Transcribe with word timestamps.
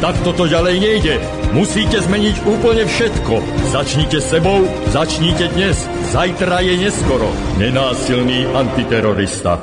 Tak 0.00 0.16
toto 0.24 0.48
ďalej 0.48 0.80
nejde. 0.80 1.14
Musíte 1.52 2.00
zmeniť 2.00 2.48
úplne 2.48 2.88
všetko. 2.88 3.36
Začnite 3.68 4.16
sebou, 4.24 4.64
začnite 4.88 5.52
dnes. 5.52 5.76
Zajtra 6.08 6.64
je 6.64 6.88
neskoro. 6.88 7.28
Nenásilný 7.60 8.48
antiterorista. 8.48 9.60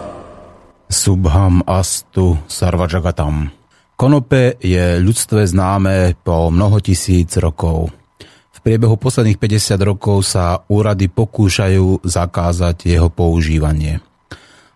Subham 0.85 1.65
Astu 1.65 2.37
Sarvajagatam. 2.45 3.49
Konope 3.97 4.61
je 4.61 5.01
ľudstve 5.01 5.41
známe 5.41 6.13
po 6.21 6.53
mnoho 6.53 6.85
tisíc 6.85 7.33
rokov. 7.41 7.89
V 8.53 8.59
priebehu 8.61 8.93
posledných 8.93 9.41
50 9.41 9.73
rokov 9.81 10.21
sa 10.21 10.61
úrady 10.69 11.09
pokúšajú 11.09 12.05
zakázať 12.05 12.85
jeho 12.85 13.09
používanie. 13.09 14.05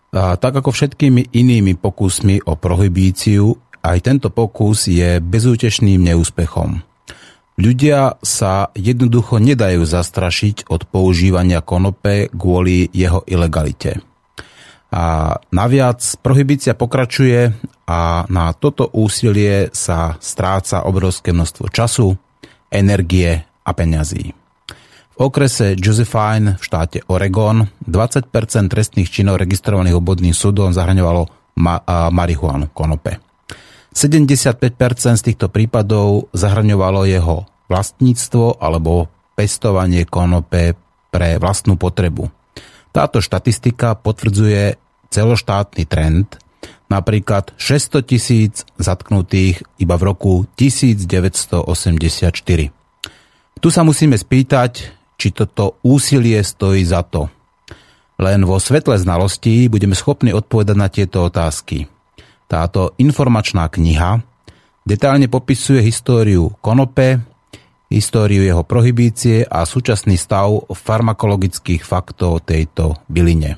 A 0.10 0.41
tak 0.41 0.58
ako 0.58 0.74
všetkými 0.74 1.30
inými 1.38 1.78
pokusmi 1.78 2.50
o 2.50 2.57
prohibíciu, 2.57 3.62
aj 3.82 3.98
tento 4.05 4.29
pokus 4.29 4.85
je 4.85 5.18
bezútešným 5.18 6.01
neúspechom. 6.13 6.85
Ľudia 7.62 8.18
sa 8.23 8.73
jednoducho 8.73 9.38
nedajú 9.38 9.85
zastrašiť 9.85 10.71
od 10.71 10.88
používania 10.90 11.62
konope 11.62 12.32
kvôli 12.34 12.90
jeho 12.90 13.21
ilegalite. 13.27 14.01
A 14.91 15.35
naviac 15.55 16.04
prohibícia 16.20 16.76
pokračuje 16.76 17.54
a 17.88 18.26
na 18.27 18.51
toto 18.51 18.91
úsilie 18.91 19.71
sa 19.71 20.20
stráca 20.20 20.84
obrovské 20.84 21.32
množstvo 21.32 21.71
času, 21.71 22.18
energie 22.71 23.45
a 23.63 23.71
peňazí. 23.71 24.35
V 25.12 25.18
okrese 25.20 25.77
Josephine 25.77 26.57
v 26.57 26.63
štáte 26.66 27.05
Oregon 27.07 27.68
20% 27.85 28.32
trestných 28.71 29.12
činov 29.12 29.38
registrovaných 29.40 29.95
obodným 29.95 30.34
súdom 30.34 30.73
zahraňovalo 30.73 31.29
ma- 31.62 31.84
marihuanu, 32.10 32.71
konope. 32.73 33.30
75% 33.92 35.20
z 35.20 35.24
týchto 35.24 35.52
prípadov 35.52 36.32
zahrňovalo 36.32 37.04
jeho 37.08 37.44
vlastníctvo 37.68 38.60
alebo 38.60 39.12
pestovanie 39.36 40.08
konope 40.08 40.76
pre 41.12 41.36
vlastnú 41.40 41.76
potrebu. 41.76 42.32
Táto 42.92 43.24
štatistika 43.24 43.96
potvrdzuje 43.96 44.76
celoštátny 45.12 45.84
trend, 45.88 46.40
napríklad 46.92 47.56
600 47.56 48.04
tisíc 48.04 48.68
zatknutých 48.76 49.64
iba 49.80 49.96
v 49.96 50.04
roku 50.04 50.34
1984. 50.60 51.68
Tu 53.62 53.68
sa 53.72 53.82
musíme 53.84 54.16
spýtať, 54.20 54.72
či 55.16 55.28
toto 55.32 55.80
úsilie 55.84 56.40
stojí 56.44 56.84
za 56.84 57.04
to. 57.04 57.32
Len 58.20 58.44
vo 58.44 58.60
svetle 58.60 58.98
znalostí 59.00 59.68
budeme 59.72 59.96
schopní 59.96 60.36
odpovedať 60.36 60.76
na 60.78 60.88
tieto 60.92 61.28
otázky. 61.28 61.88
Táto 62.52 62.91
informačná 62.99 63.71
kniha 63.71 64.19
detálne 64.84 65.31
popisuje 65.31 65.80
históriu 65.88 66.51
konope, 66.59 67.23
históriu 67.88 68.44
jeho 68.44 68.67
prohibície 68.67 69.47
a 69.47 69.63
súčasný 69.63 70.19
stav 70.19 70.67
farmakologických 70.67 71.88
faktov 71.88 72.44
tejto 72.44 73.00
byline. 73.07 73.56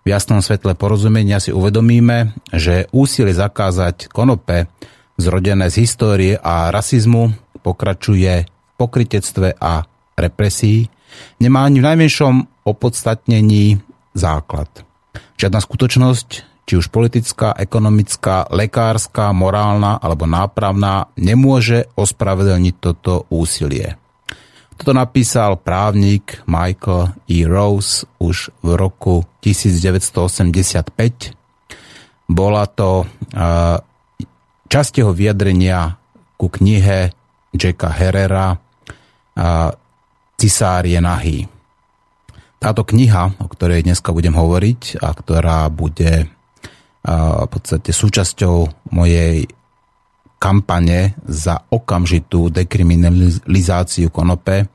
V 0.00 0.06
jasnom 0.06 0.38
svetle 0.38 0.78
porozumenia 0.78 1.42
si 1.42 1.50
uvedomíme, 1.50 2.38
že 2.54 2.86
úsilie 2.94 3.34
zakázať 3.34 4.06
konope 4.14 4.70
zrodené 5.18 5.66
z 5.66 5.82
histórie 5.82 6.38
a 6.38 6.70
rasizmu 6.70 7.34
pokračuje 7.66 8.46
v 8.46 8.72
pokritectve 8.78 9.58
a 9.58 9.82
represii, 10.14 10.86
nemá 11.42 11.66
ani 11.66 11.82
v 11.82 11.88
najmenšom 11.90 12.34
opodstatnení 12.62 13.82
základ. 14.14 14.70
Žiadna 15.34 15.58
skutočnosť 15.58 16.49
či 16.70 16.78
už 16.78 16.86
politická, 16.94 17.50
ekonomická, 17.58 18.46
lekárska, 18.46 19.34
morálna 19.34 19.98
alebo 19.98 20.22
nápravná, 20.30 21.10
nemôže 21.18 21.90
ospravedlniť 21.98 22.74
toto 22.78 23.26
úsilie. 23.26 23.98
Toto 24.78 24.94
napísal 24.94 25.58
právnik 25.58 26.38
Michael 26.46 27.18
E. 27.26 27.42
Rose 27.42 28.06
už 28.22 28.54
v 28.62 28.78
roku 28.78 29.26
1985. 29.42 31.34
Bola 32.30 32.70
to 32.70 33.02
časť 34.70 34.92
jeho 34.94 35.10
vyjadrenia 35.10 35.98
ku 36.38 36.46
knihe 36.54 37.10
Jacka 37.50 37.90
Herrera 37.90 38.54
Cisár 40.38 40.86
je 40.86 41.02
nahý. 41.02 41.50
Táto 42.62 42.86
kniha, 42.86 43.42
o 43.42 43.46
ktorej 43.50 43.82
dneska 43.82 44.14
budem 44.14 44.38
hovoriť 44.38 45.02
a 45.02 45.10
ktorá 45.12 45.66
bude 45.66 46.30
v 47.04 47.48
podstate 47.48 47.90
súčasťou 47.96 48.88
mojej 48.92 49.48
kampane 50.40 51.16
za 51.28 51.60
okamžitú 51.68 52.48
dekriminalizáciu 52.48 54.08
konope 54.08 54.68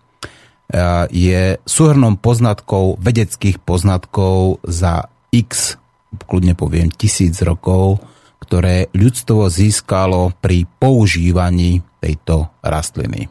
je 1.10 1.58
súhrnom 1.62 2.18
poznatkov, 2.18 2.98
vedeckých 3.02 3.62
poznatkov 3.62 4.62
za 4.66 5.10
x, 5.30 5.78
kľudne 6.26 6.58
poviem, 6.58 6.90
tisíc 6.90 7.38
rokov, 7.46 8.02
ktoré 8.42 8.90
ľudstvo 8.94 9.50
získalo 9.50 10.34
pri 10.38 10.70
používaní 10.78 11.82
tejto 12.02 12.50
rastliny. 12.62 13.30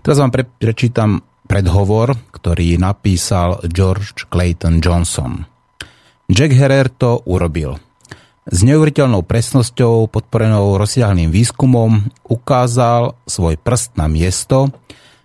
Teraz 0.00 0.20
vám 0.20 0.32
pre, 0.32 0.44
prečítam 0.44 1.20
predhovor, 1.44 2.16
ktorý 2.32 2.80
napísal 2.80 3.60
George 3.68 4.28
Clayton 4.28 4.80
Johnson. 4.80 5.44
Jack 6.28 6.56
Herer 6.56 6.88
to 6.88 7.20
urobil 7.28 7.76
s 8.44 8.60
neuveriteľnou 8.60 9.24
presnosťou 9.24 10.12
podporenou 10.12 10.76
rozsiahlým 10.76 11.32
výskumom 11.32 12.12
ukázal 12.28 13.16
svoj 13.24 13.56
prst 13.56 13.96
na 13.96 14.04
miesto, 14.04 14.68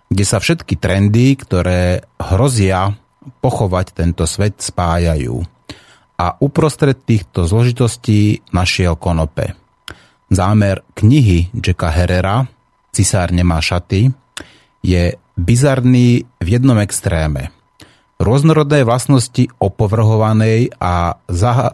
kde 0.08 0.24
sa 0.24 0.40
všetky 0.40 0.80
trendy, 0.80 1.36
ktoré 1.36 2.08
hrozia 2.16 2.96
pochovať 3.44 3.86
tento 3.92 4.24
svet, 4.24 4.64
spájajú. 4.64 5.36
A 6.20 6.36
uprostred 6.40 6.96
týchto 7.04 7.44
zložitostí 7.44 8.40
našiel 8.56 8.96
konope. 8.96 9.52
Zámer 10.32 10.84
knihy 10.96 11.52
Jacka 11.52 11.92
Herrera 11.92 12.48
Cisár 12.90 13.30
nemá 13.30 13.60
šaty 13.60 14.10
je 14.80 15.14
bizarný 15.36 16.24
v 16.40 16.46
jednom 16.48 16.80
extréme– 16.80 17.52
Rôznorodné 18.20 18.84
vlastnosti 18.84 19.48
opovrhovanej 19.56 20.76
a 20.76 21.16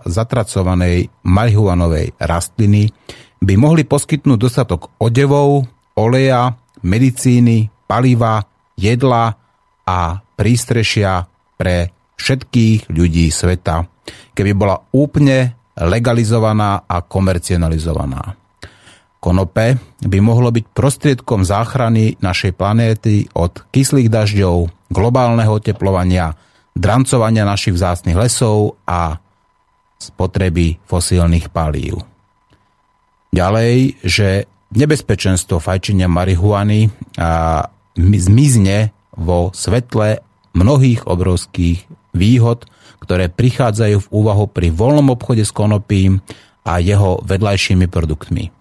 zatracovanej 0.06 1.10
marihuanovej 1.26 2.14
rastliny 2.22 2.94
by 3.42 3.54
mohli 3.58 3.82
poskytnúť 3.82 4.38
dostatok 4.38 4.94
odevov, 5.02 5.66
oleja, 5.98 6.54
medicíny, 6.86 7.66
paliva, 7.90 8.46
jedla 8.78 9.34
a 9.82 9.98
prístrešia 10.38 11.26
pre 11.58 11.90
všetkých 12.14 12.94
ľudí 12.94 13.26
sveta, 13.34 13.82
keby 14.31 14.52
bola 14.54 14.78
úplne 14.94 15.58
legalizovaná 15.75 16.87
a 16.87 17.02
komercionalizovaná. 17.02 18.45
Konope 19.26 19.82
by 20.06 20.19
mohlo 20.23 20.55
byť 20.55 20.70
prostriedkom 20.70 21.43
záchrany 21.43 22.14
našej 22.23 22.55
planéty 22.55 23.26
od 23.34 23.67
kyslých 23.75 24.06
dažďov, 24.06 24.70
globálneho 24.94 25.58
oteplovania, 25.58 26.38
drancovania 26.78 27.43
našich 27.43 27.75
vzácnych 27.75 28.14
lesov 28.14 28.78
a 28.87 29.19
spotreby 29.99 30.78
fosílnych 30.87 31.50
palív. 31.50 32.06
Ďalej, 33.34 33.99
že 34.06 34.46
nebezpečenstvo 34.70 35.58
fajčenia 35.58 36.06
marihuany 36.06 36.87
a 37.19 37.67
zmizne 37.99 38.94
vo 39.11 39.50
svetle 39.50 40.23
mnohých 40.55 41.02
obrovských 41.02 41.82
výhod, 42.14 42.70
ktoré 43.02 43.26
prichádzajú 43.26 44.06
v 44.06 44.11
úvahu 44.14 44.46
pri 44.46 44.70
voľnom 44.70 45.19
obchode 45.19 45.43
s 45.43 45.50
konopím 45.50 46.23
a 46.62 46.78
jeho 46.78 47.19
vedľajšími 47.26 47.90
produktmi. 47.90 48.55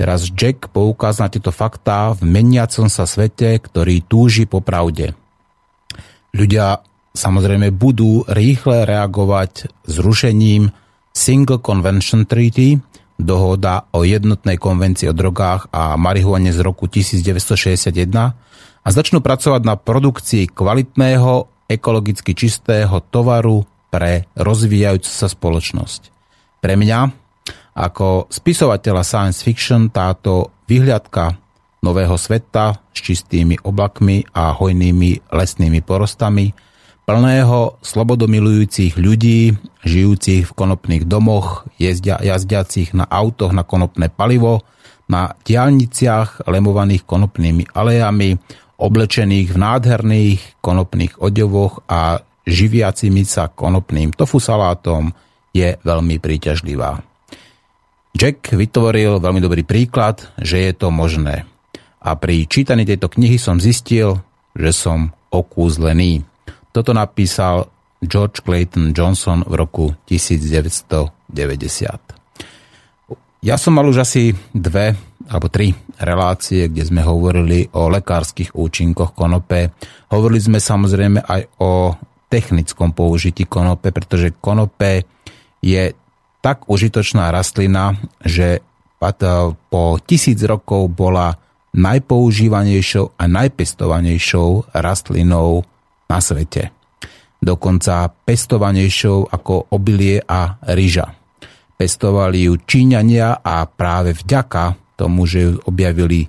Teraz 0.00 0.32
Jack 0.32 0.72
poukázal 0.72 1.28
na 1.28 1.32
tieto 1.36 1.52
faktá 1.52 2.16
v 2.16 2.24
meniacom 2.24 2.88
sa 2.88 3.04
svete, 3.04 3.60
ktorý 3.60 4.00
túži 4.00 4.48
po 4.48 4.64
pravde. 4.64 5.12
Ľudia 6.32 6.80
samozrejme 7.12 7.68
budú 7.68 8.24
rýchle 8.24 8.88
reagovať 8.88 9.68
zrušením 9.84 10.72
Single 11.12 11.60
Convention 11.60 12.24
Treaty, 12.24 12.80
dohoda 13.20 13.92
o 13.92 14.00
jednotnej 14.00 14.56
konvencii 14.56 15.12
o 15.12 15.14
drogách 15.14 15.68
a 15.68 16.00
marihuane 16.00 16.48
z 16.48 16.64
roku 16.64 16.88
1961 16.88 17.92
a 18.80 18.88
začnú 18.88 19.20
pracovať 19.20 19.62
na 19.68 19.76
produkcii 19.76 20.48
kvalitného, 20.48 21.68
ekologicky 21.68 22.32
čistého 22.32 23.04
tovaru 23.12 23.68
pre 23.92 24.24
rozvíjajúcu 24.32 25.10
sa 25.12 25.28
spoločnosť. 25.28 26.08
Pre 26.64 26.72
mňa, 26.72 27.19
ako 27.80 28.28
spisovateľa 28.28 29.00
science 29.00 29.40
fiction, 29.40 29.88
táto 29.88 30.52
vyhliadka 30.68 31.40
nového 31.80 32.20
sveta 32.20 32.76
s 32.92 32.98
čistými 33.00 33.56
oblakmi 33.64 34.28
a 34.36 34.52
hojnými 34.52 35.32
lesnými 35.32 35.80
porostami, 35.80 36.52
plného 37.08 37.80
slobodomilujúcich 37.80 39.00
ľudí, 39.00 39.56
žijúcich 39.82 40.44
v 40.44 40.52
konopných 40.52 41.08
domoch, 41.08 41.64
jezdia, 41.80 42.20
jazdiacich 42.20 42.92
na 42.92 43.08
autoch 43.08 43.56
na 43.56 43.64
konopné 43.64 44.12
palivo, 44.12 44.60
na 45.10 45.34
diálniciach 45.42 46.46
lemovaných 46.46 47.02
konopnými 47.02 47.72
alejami, 47.74 48.38
oblečených 48.78 49.48
v 49.50 49.58
nádherných 49.58 50.40
konopných 50.62 51.18
odevoch 51.18 51.82
a 51.90 52.22
živiacimi 52.46 53.26
sa 53.26 53.50
konopným 53.50 54.14
tofu 54.14 54.38
salátom 54.38 55.10
je 55.50 55.74
veľmi 55.82 56.22
príťažlivá. 56.22 57.09
Jack 58.10 58.52
vytvoril 58.52 59.22
veľmi 59.22 59.40
dobrý 59.40 59.62
príklad, 59.62 60.34
že 60.38 60.66
je 60.66 60.72
to 60.74 60.90
možné 60.90 61.46
a 62.00 62.16
pri 62.16 62.48
čítaní 62.48 62.88
tejto 62.88 63.12
knihy 63.12 63.36
som 63.36 63.60
zistil, 63.60 64.24
že 64.56 64.72
som 64.72 65.12
okúzlený. 65.28 66.24
Toto 66.72 66.96
napísal 66.96 67.68
George 68.00 68.40
Clayton 68.40 68.96
Johnson 68.96 69.44
v 69.44 69.54
roku 69.54 69.92
1990. 70.08 72.00
Ja 73.40 73.56
som 73.56 73.72
mal 73.76 73.88
už 73.88 74.04
asi 74.04 74.34
dve 74.52 74.94
alebo 75.28 75.48
tri 75.52 75.76
relácie, 76.00 76.68
kde 76.72 76.88
sme 76.88 77.04
hovorili 77.04 77.68
o 77.76 77.92
lekárskych 77.92 78.56
účinkoch 78.56 79.12
konope. 79.12 79.76
Hovorili 80.10 80.40
sme 80.40 80.58
samozrejme 80.58 81.22
aj 81.22 81.42
o 81.60 81.92
technickom 82.32 82.96
použití 82.96 83.44
konope, 83.44 83.92
pretože 83.92 84.32
konope 84.40 85.04
je 85.60 85.92
tak 86.40 86.68
užitočná 86.68 87.28
rastlina, 87.30 87.96
že 88.24 88.64
po 89.72 89.96
tisíc 90.04 90.36
rokov 90.44 90.92
bola 90.92 91.32
najpoužívanejšou 91.72 93.16
a 93.16 93.24
najpestovanejšou 93.24 94.76
rastlinou 94.76 95.64
na 96.10 96.18
svete. 96.20 96.74
Dokonca 97.40 98.12
pestovanejšou 98.12 99.32
ako 99.32 99.72
obilie 99.72 100.20
a 100.20 100.60
ryža. 100.76 101.16
Pestovali 101.80 102.44
ju 102.44 102.60
Číňania 102.60 103.40
a 103.40 103.64
práve 103.64 104.12
vďaka 104.12 104.76
tomu, 105.00 105.24
že 105.24 105.48
ju 105.48 105.52
objavili 105.64 106.28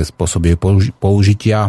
spôsoby 0.00 0.56
použitia, 0.96 1.68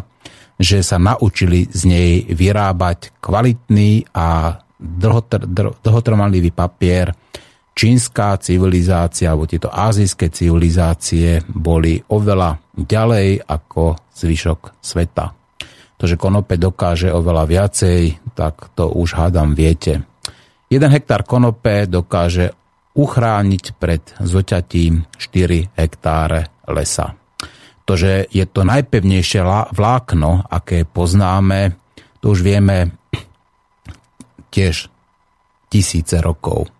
že 0.55 0.79
sa 0.79 0.95
naučili 0.95 1.67
z 1.67 1.81
nej 1.83 2.11
vyrábať 2.31 3.19
kvalitný 3.19 4.07
a 4.15 4.55
dlhotrvanlivý 4.79 6.55
papier, 6.55 7.11
čínska 7.77 8.41
civilizácia 8.41 9.29
alebo 9.29 9.45
tieto 9.45 9.69
azijské 9.69 10.33
civilizácie 10.33 11.45
boli 11.45 12.01
oveľa 12.09 12.57
ďalej 12.73 13.45
ako 13.45 14.09
zvyšok 14.17 14.81
sveta. 14.81 15.37
To, 15.97 16.03
že 16.09 16.17
konope 16.17 16.57
dokáže 16.57 17.13
oveľa 17.13 17.45
viacej, 17.45 18.33
tak 18.33 18.73
to 18.73 18.89
už 18.89 19.17
hádam 19.17 19.53
viete. 19.53 20.01
Jeden 20.69 20.89
hektár 20.89 21.21
konope 21.21 21.85
dokáže 21.85 22.53
uchrániť 22.97 23.65
pred 23.77 24.01
zoťatím 24.17 25.05
4 25.21 25.77
hektáre 25.77 26.49
lesa. 26.65 27.13
To, 27.85 27.93
že 27.93 28.25
je 28.33 28.45
to 28.49 28.65
najpevnejšie 28.65 29.41
vlákno, 29.71 30.49
aké 30.49 30.83
poznáme, 30.83 31.77
to 32.19 32.33
už 32.33 32.41
vieme 32.41 32.97
tiež 34.49 34.89
tisíce 35.69 36.17
rokov 36.19 36.76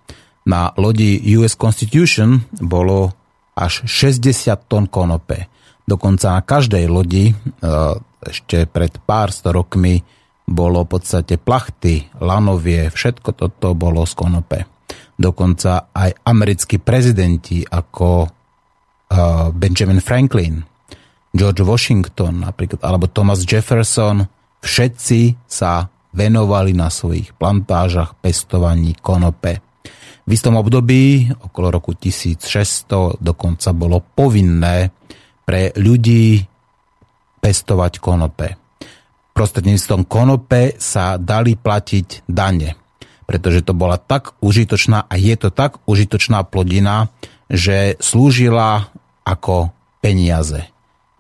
na 0.48 0.72
lodi 0.80 1.20
US 1.36 1.60
Constitution 1.60 2.40
bolo 2.64 3.12
až 3.52 3.84
60 3.84 4.72
tón 4.72 4.88
konope. 4.88 5.52
Dokonca 5.84 6.40
na 6.40 6.42
každej 6.44 6.88
lodi 6.88 7.32
e, 7.32 7.34
ešte 8.24 8.64
pred 8.68 8.96
pár 9.04 9.36
sto 9.36 9.52
rokmi 9.52 10.00
bolo 10.48 10.88
v 10.88 10.90
podstate 10.96 11.36
plachty, 11.36 12.08
lanovie, 12.24 12.88
všetko 12.88 13.30
toto 13.36 13.76
bolo 13.76 14.08
z 14.08 14.14
konope. 14.16 14.60
Dokonca 15.20 15.92
aj 15.92 16.24
americkí 16.24 16.80
prezidenti 16.80 17.68
ako 17.68 18.24
e, 18.24 18.28
Benjamin 19.52 20.00
Franklin, 20.00 20.64
George 21.36 21.62
Washington 21.62 22.48
napríklad, 22.48 22.80
alebo 22.88 23.12
Thomas 23.12 23.44
Jefferson, 23.44 24.24
všetci 24.64 25.44
sa 25.44 25.92
venovali 26.16 26.72
na 26.72 26.88
svojich 26.88 27.36
plantážach 27.36 28.16
pestovaní 28.18 28.96
konope. 28.98 29.67
V 30.28 30.36
istom 30.36 30.60
období, 30.60 31.32
okolo 31.32 31.72
roku 31.72 31.96
1600, 31.96 33.24
dokonca 33.24 33.72
bolo 33.72 34.04
povinné 34.04 34.92
pre 35.48 35.72
ľudí 35.80 36.44
pestovať 37.40 38.04
konope. 38.04 38.60
Prostredníctvom 39.32 40.04
konope 40.04 40.76
sa 40.84 41.16
dali 41.16 41.56
platiť 41.56 42.28
dane, 42.28 42.76
pretože 43.24 43.64
to 43.64 43.72
bola 43.72 43.96
tak 43.96 44.36
užitočná 44.44 45.08
a 45.08 45.16
je 45.16 45.32
to 45.40 45.48
tak 45.48 45.80
užitočná 45.88 46.44
plodina, 46.44 47.08
že 47.48 47.96
slúžila 48.04 48.92
ako 49.24 49.72
peniaze. 50.04 50.68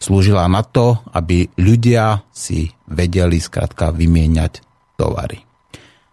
Slúžila 0.03 0.43
na 0.51 0.67
to, 0.67 0.99
aby 1.15 1.47
ľudia 1.55 2.27
si 2.35 2.75
vedeli 2.91 3.39
skrátka 3.39 3.95
vymieňať 3.95 4.59
tovary. 4.99 5.46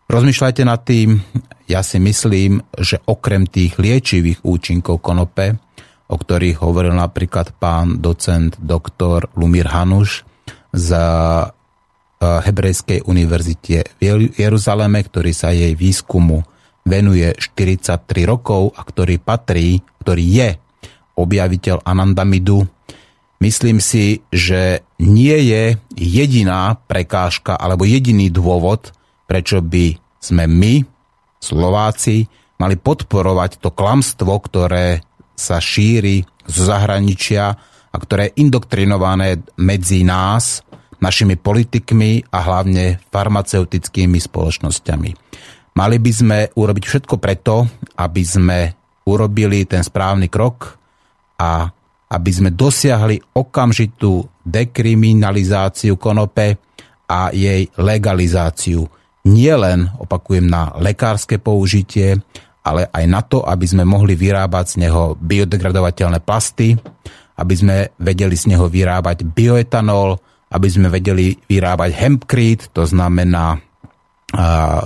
Rozmýšľajte 0.04 0.62
nad 0.68 0.84
tým, 0.84 1.16
ja 1.64 1.80
si 1.80 1.96
myslím, 1.96 2.60
že 2.76 3.00
okrem 3.08 3.48
tých 3.48 3.80
liečivých 3.80 4.44
účinkov 4.44 5.00
konope, 5.00 5.56
o 6.12 6.16
ktorých 6.20 6.60
hovoril 6.60 6.92
napríklad 6.92 7.56
pán 7.56 8.04
docent 8.04 8.60
doktor 8.60 9.32
Lumír 9.32 9.72
Hanuš 9.72 10.28
z 10.76 10.88
eh, 10.92 11.48
Hebrejskej 12.20 13.08
univerzite 13.08 13.96
v 13.96 14.28
Jeruzaleme, 14.36 15.00
ktorý 15.00 15.32
sa 15.32 15.56
jej 15.56 15.72
výskumu 15.72 16.44
venuje 16.84 17.32
43 17.40 18.04
rokov 18.28 18.76
a 18.76 18.84
ktorý 18.84 19.16
patrí, 19.16 19.80
ktorý 20.04 20.24
je 20.24 20.48
objaviteľ 21.16 21.80
Anandamidu. 21.80 22.68
Myslím 23.40 23.80
si, 23.80 24.20
že 24.28 24.84
nie 25.00 25.36
je 25.48 25.80
jediná 25.96 26.76
prekážka 26.84 27.56
alebo 27.56 27.88
jediný 27.88 28.28
dôvod, 28.28 28.92
prečo 29.24 29.64
by 29.64 30.03
sme 30.24 30.48
my, 30.48 30.80
Slováci, 31.36 32.24
mali 32.56 32.80
podporovať 32.80 33.60
to 33.60 33.68
klamstvo, 33.76 34.32
ktoré 34.40 35.04
sa 35.36 35.60
šíri 35.60 36.24
z 36.48 36.56
zahraničia 36.56 37.52
a 37.92 37.96
ktoré 38.00 38.32
je 38.32 38.40
indoktrinované 38.40 39.44
medzi 39.60 40.00
nás, 40.00 40.64
našimi 41.04 41.36
politikmi 41.36 42.32
a 42.32 42.38
hlavne 42.40 43.04
farmaceutickými 43.12 44.16
spoločnosťami. 44.16 45.10
Mali 45.76 45.96
by 46.00 46.12
sme 46.14 46.38
urobiť 46.54 46.84
všetko 46.86 47.20
preto, 47.20 47.68
aby 48.00 48.22
sme 48.24 48.58
urobili 49.04 49.68
ten 49.68 49.84
správny 49.84 50.32
krok 50.32 50.80
a 51.36 51.68
aby 52.14 52.30
sme 52.30 52.54
dosiahli 52.54 53.20
okamžitú 53.36 54.22
dekriminalizáciu 54.46 55.98
konope 55.98 56.56
a 57.10 57.28
jej 57.34 57.68
legalizáciu 57.76 58.86
nie 59.24 59.54
len, 59.56 59.88
opakujem, 59.96 60.44
na 60.44 60.72
lekárske 60.76 61.40
použitie, 61.40 62.20
ale 62.64 62.88
aj 62.92 63.04
na 63.08 63.20
to, 63.20 63.44
aby 63.44 63.64
sme 63.68 63.84
mohli 63.84 64.16
vyrábať 64.16 64.76
z 64.76 64.88
neho 64.88 65.16
biodegradovateľné 65.20 66.20
plasty, 66.24 66.76
aby 67.36 67.54
sme 67.56 67.76
vedeli 68.00 68.36
z 68.36 68.52
neho 68.52 68.68
vyrábať 68.68 69.26
bioetanol, 69.26 70.16
aby 70.54 70.68
sme 70.70 70.86
vedeli 70.88 71.34
vyrábať 71.50 71.90
hempcrete, 71.92 72.70
to 72.70 72.86
znamená 72.86 73.58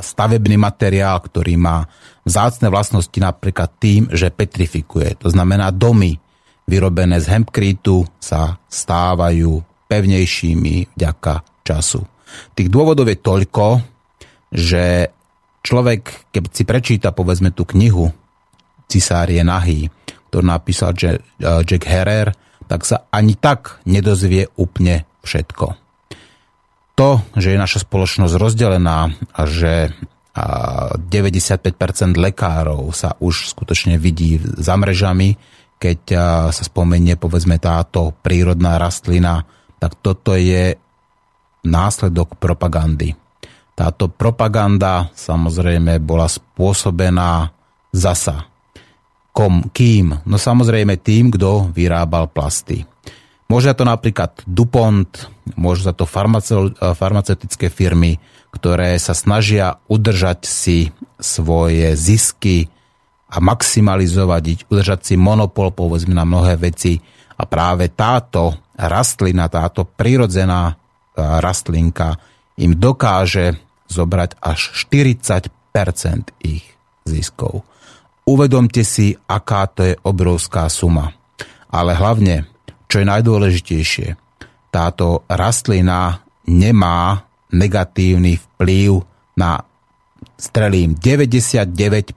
stavebný 0.00 0.60
materiál, 0.60 1.24
ktorý 1.24 1.56
má 1.56 1.88
vzácne 2.20 2.68
vlastnosti 2.68 3.16
napríklad 3.16 3.80
tým, 3.80 4.08
že 4.12 4.28
petrifikuje. 4.28 5.16
To 5.24 5.32
znamená 5.32 5.72
domy 5.72 6.20
vyrobené 6.68 7.16
z 7.16 7.32
hempcretu 7.32 8.04
sa 8.20 8.60
stávajú 8.68 9.64
pevnejšími 9.88 10.92
vďaka 10.92 11.64
času. 11.64 12.04
Tých 12.52 12.68
dôvodov 12.68 13.08
je 13.08 13.16
toľko, 13.16 13.66
že 14.48 15.12
človek, 15.60 16.32
keď 16.32 16.42
si 16.48 16.64
prečíta 16.64 17.12
povedzme 17.12 17.52
tú 17.52 17.68
knihu 17.68 18.08
Cisár 18.88 19.28
je 19.28 19.44
nahý, 19.44 19.92
ktorú 20.32 20.48
napísal 20.48 20.96
Jack 21.38 21.84
Herrer, 21.84 22.32
tak 22.64 22.88
sa 22.88 23.04
ani 23.12 23.36
tak 23.36 23.80
nedozvie 23.84 24.48
úplne 24.56 25.04
všetko. 25.24 25.66
To, 26.96 27.08
že 27.36 27.52
je 27.52 27.60
naša 27.60 27.84
spoločnosť 27.84 28.34
rozdelená 28.40 29.12
a 29.12 29.42
že 29.44 29.92
95% 30.32 32.16
lekárov 32.16 32.88
sa 32.96 33.12
už 33.20 33.52
skutočne 33.52 34.00
vidí 34.00 34.40
za 34.40 34.74
mrežami, 34.74 35.36
keď 35.76 36.00
sa 36.50 36.62
spomenie 36.64 37.14
povedzme 37.20 37.60
táto 37.60 38.16
prírodná 38.24 38.80
rastlina, 38.80 39.44
tak 39.78 40.00
toto 40.00 40.34
je 40.34 40.74
následok 41.62 42.40
propagandy 42.40 43.14
Táto 43.78 44.10
propaganda 44.10 45.06
samozrejme 45.14 46.02
bola 46.02 46.26
spôsobená 46.26 47.46
zasa. 47.94 48.50
Kom, 49.30 49.70
kým? 49.70 50.26
No 50.26 50.34
samozrejme 50.34 50.98
tým, 50.98 51.30
kto 51.30 51.70
vyrábal 51.70 52.26
plasty. 52.26 52.82
Môže 53.46 53.70
to 53.78 53.86
napríklad 53.86 54.42
DuPont, 54.50 55.30
môžu 55.54 55.86
za 55.86 55.94
to 55.94 56.10
farmaceutické 56.10 57.70
firmy, 57.70 58.18
ktoré 58.50 58.98
sa 58.98 59.14
snažia 59.14 59.78
udržať 59.86 60.42
si 60.42 60.90
svoje 61.22 61.94
zisky 61.94 62.66
a 63.30 63.38
maximalizovať 63.38 64.66
udržať 64.66 65.00
si 65.06 65.14
monopol 65.14 65.70
povedzme 65.70 66.18
na 66.18 66.26
mnohé 66.26 66.58
veci. 66.58 66.98
A 67.38 67.46
práve 67.46 67.94
táto 67.94 68.58
rastlina, 68.74 69.46
táto 69.46 69.86
prirodzená 69.86 70.74
rastlinka 71.16 72.18
im 72.58 72.74
dokáže 72.74 73.67
zobrať 73.88 74.38
až 74.40 74.72
40% 74.88 75.50
ich 76.44 76.64
ziskov. 77.08 77.64
Uvedomte 78.28 78.84
si, 78.84 79.16
aká 79.24 79.64
to 79.72 79.88
je 79.88 79.94
obrovská 80.04 80.68
suma. 80.68 81.16
Ale 81.72 81.96
hlavne, 81.96 82.44
čo 82.88 83.00
je 83.00 83.06
najdôležitejšie, 83.08 84.08
táto 84.68 85.24
rastlina 85.28 86.20
nemá 86.44 87.24
negatívny 87.52 88.36
vplyv 88.36 89.00
na 89.40 89.64
strelím 90.36 90.92
99% 90.92 92.12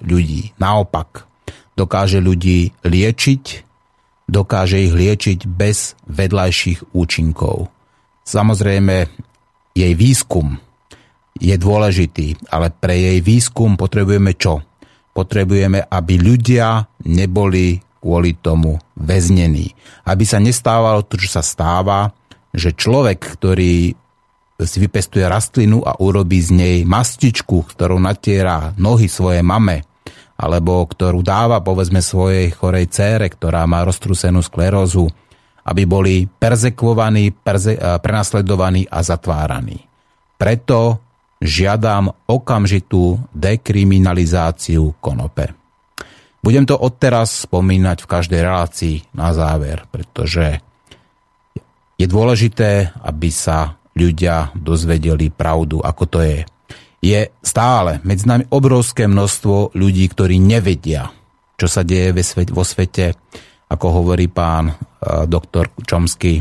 ľudí. 0.00 0.56
Naopak, 0.56 1.28
dokáže 1.76 2.24
ľudí 2.24 2.72
liečiť, 2.82 3.44
dokáže 4.28 4.80
ich 4.80 4.92
liečiť 4.96 5.44
bez 5.44 5.92
vedľajších 6.08 6.96
účinkov. 6.96 7.68
Samozrejme, 8.24 8.96
jej 9.76 9.92
výskum 9.92 10.67
je 11.38 11.56
dôležitý, 11.56 12.50
ale 12.50 12.74
pre 12.74 12.98
jej 12.98 13.18
výskum 13.22 13.78
potrebujeme 13.78 14.34
čo? 14.34 14.62
Potrebujeme, 15.14 15.82
aby 15.82 16.14
ľudia 16.18 16.86
neboli 17.06 17.78
kvôli 17.98 18.38
tomu 18.38 18.78
väznení. 18.94 19.74
Aby 20.06 20.22
sa 20.22 20.38
nestávalo 20.38 21.02
to, 21.02 21.18
čo 21.18 21.38
sa 21.38 21.42
stáva, 21.42 22.14
že 22.54 22.70
človek, 22.74 23.18
ktorý 23.38 23.90
si 24.58 24.78
vypestuje 24.78 25.26
rastlinu 25.26 25.82
a 25.86 25.98
urobí 25.98 26.42
z 26.42 26.50
nej 26.54 26.76
mastičku, 26.82 27.66
ktorú 27.66 27.98
natiera 27.98 28.74
nohy 28.78 29.06
svojej 29.10 29.42
mame, 29.42 29.86
alebo 30.38 30.86
ktorú 30.86 31.22
dáva 31.22 31.62
povedzme 31.62 31.98
svojej 32.02 32.54
chorej 32.54 32.90
cére, 32.90 33.26
ktorá 33.30 33.66
má 33.66 33.82
roztrúsenú 33.82 34.42
sklerózu, 34.42 35.10
aby 35.66 35.82
boli 35.82 36.26
perzekvovaní, 36.26 37.34
perze, 37.34 37.78
prenasledovaní 37.78 38.86
a 38.86 39.02
zatváraní. 39.02 39.82
Preto 40.38 41.07
žiadam 41.38 42.10
okamžitú 42.26 43.18
dekriminalizáciu 43.30 44.98
konope. 44.98 45.54
Budem 46.38 46.66
to 46.66 46.78
odteraz 46.78 47.46
spomínať 47.46 47.98
v 48.02 48.10
každej 48.10 48.40
relácii 48.42 48.96
na 49.14 49.34
záver, 49.34 49.86
pretože 49.90 50.62
je 51.98 52.06
dôležité, 52.06 52.94
aby 53.02 53.28
sa 53.34 53.74
ľudia 53.98 54.54
dozvedeli 54.54 55.34
pravdu, 55.34 55.82
ako 55.82 56.04
to 56.06 56.18
je. 56.22 56.40
Je 57.02 57.20
stále 57.42 57.98
medzi 58.06 58.26
nami 58.26 58.46
obrovské 58.54 59.10
množstvo 59.10 59.74
ľudí, 59.74 60.06
ktorí 60.06 60.38
nevedia, 60.38 61.10
čo 61.58 61.66
sa 61.66 61.82
deje 61.82 62.14
vo 62.54 62.62
svete, 62.62 63.18
ako 63.66 63.86
hovorí 64.02 64.30
pán 64.30 64.70
eh, 64.70 64.74
doktor 65.26 65.74
Čomsky. 65.82 66.38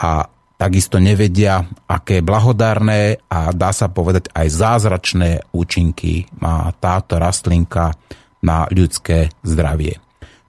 A 0.00 0.24
takisto 0.58 0.98
nevedia, 0.98 1.62
aké 1.86 2.18
blahodárne 2.20 3.22
a 3.30 3.54
dá 3.54 3.70
sa 3.70 3.86
povedať 3.86 4.34
aj 4.34 4.46
zázračné 4.50 5.30
účinky 5.54 6.26
má 6.42 6.74
táto 6.82 7.16
rastlinka 7.16 7.94
na 8.42 8.66
ľudské 8.66 9.30
zdravie. 9.46 10.02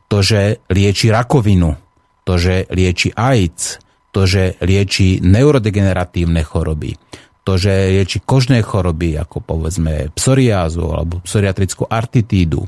To, 0.09 0.25
že 0.25 0.65
lieči 0.73 1.13
rakovinu, 1.13 1.77
to, 2.25 2.41
že 2.41 2.65
lieči 2.73 3.13
AIDS, 3.13 3.77
to, 4.09 4.25
že 4.25 4.57
lieči 4.65 5.21
neurodegeneratívne 5.21 6.41
choroby, 6.41 6.97
to, 7.45 7.61
že 7.61 7.93
lieči 7.93 8.25
kožné 8.25 8.65
choroby, 8.65 9.13
ako 9.13 9.45
povedzme 9.45 10.09
psoriázu 10.17 10.89
alebo 10.89 11.21
psoriatrickú 11.21 11.85
artitídu. 11.85 12.65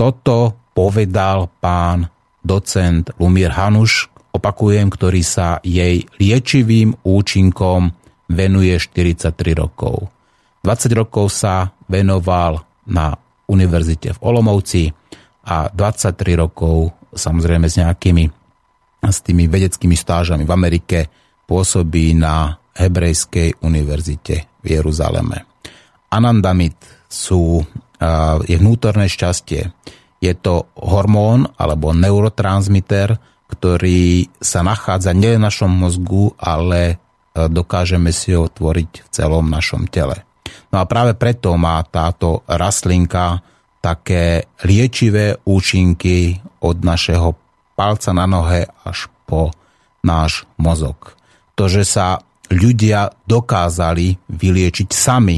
Toto 0.00 0.56
povedal 0.72 1.52
pán 1.60 2.08
docent 2.40 3.12
Lumír 3.20 3.52
Hanuš, 3.52 4.13
opakujem, 4.34 4.90
ktorý 4.90 5.22
sa 5.22 5.62
jej 5.62 6.02
liečivým 6.18 7.06
účinkom 7.06 7.94
venuje 8.28 8.74
43 8.74 9.30
rokov. 9.54 10.10
20 10.66 11.00
rokov 11.00 11.30
sa 11.30 11.70
venoval 11.86 12.58
na 12.90 13.14
univerzite 13.46 14.16
v 14.16 14.22
Olomouci 14.24 14.90
a 15.46 15.70
23 15.70 16.40
rokov 16.40 16.90
samozrejme 17.14 17.70
s 17.70 17.78
nejakými 17.78 18.24
s 19.04 19.20
tými 19.20 19.44
vedeckými 19.52 19.92
stážami 19.92 20.48
v 20.48 20.54
Amerike 20.56 20.98
pôsobí 21.44 22.16
na 22.16 22.56
Hebrejskej 22.72 23.60
univerzite 23.60 24.64
v 24.64 24.66
Jeruzaleme. 24.66 25.44
Anandamid 26.08 26.74
sú, 27.04 27.60
je 28.48 28.56
vnútorné 28.56 29.06
šťastie. 29.12 29.70
Je 30.24 30.32
to 30.40 30.72
hormón 30.80 31.44
alebo 31.60 31.92
neurotransmiter, 31.92 33.20
ktorý 33.48 34.28
sa 34.40 34.64
nachádza 34.64 35.12
nie 35.12 35.36
v 35.36 35.44
našom 35.44 35.70
mozgu, 35.70 36.32
ale 36.40 36.80
e, 36.90 36.94
dokážeme 37.48 38.10
si 38.10 38.32
ho 38.32 38.48
tvoriť 38.48 38.90
v 39.04 39.08
celom 39.12 39.46
našom 39.48 39.88
tele. 39.88 40.24
No 40.72 40.82
a 40.82 40.88
práve 40.88 41.14
preto 41.14 41.54
má 41.54 41.78
táto 41.86 42.42
rastlinka 42.50 43.44
také 43.84 44.48
liečivé 44.64 45.38
účinky 45.44 46.40
od 46.64 46.80
našeho 46.80 47.36
palca 47.76 48.10
na 48.16 48.24
nohe 48.24 48.64
až 48.86 49.12
po 49.28 49.52
náš 50.00 50.48
mozog. 50.56 51.14
To, 51.54 51.68
že 51.68 51.84
sa 51.84 52.18
ľudia 52.48 53.12
dokázali 53.28 54.18
vyliečiť 54.28 54.88
sami 54.88 55.36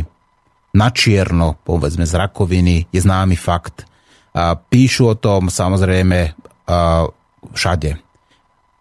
na 0.77 0.89
čierno, 0.93 1.57
povedzme 1.65 2.05
z 2.05 2.15
rakoviny, 2.15 2.93
je 2.93 3.01
známy 3.01 3.35
fakt. 3.35 3.89
Píšu 4.69 5.03
o 5.13 5.17
tom 5.17 5.49
samozrejme 5.49 6.37
všade. 7.55 8.01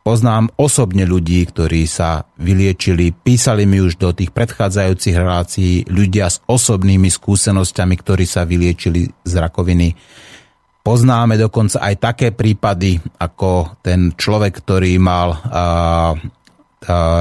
Poznám 0.06 0.54
osobne 0.62 1.02
ľudí, 1.02 1.42
ktorí 1.50 1.90
sa 1.90 2.30
vyliečili, 2.38 3.10
písali 3.10 3.66
mi 3.66 3.82
už 3.82 3.98
do 3.98 4.14
tých 4.14 4.30
predchádzajúcich 4.30 5.16
relácií 5.18 5.74
ľudia 5.90 6.30
s 6.30 6.46
osobnými 6.46 7.10
skúsenosťami, 7.10 7.96
ktorí 7.98 8.30
sa 8.30 8.46
vyliečili 8.46 9.10
z 9.10 9.34
rakoviny. 9.34 9.98
Poznáme 10.86 11.42
dokonca 11.42 11.82
aj 11.82 11.96
také 11.98 12.30
prípady, 12.30 13.02
ako 13.18 13.82
ten 13.82 14.14
človek, 14.14 14.62
ktorý 14.62 15.02
mal 15.02 15.34
a, 15.34 15.42
a, 15.42 15.66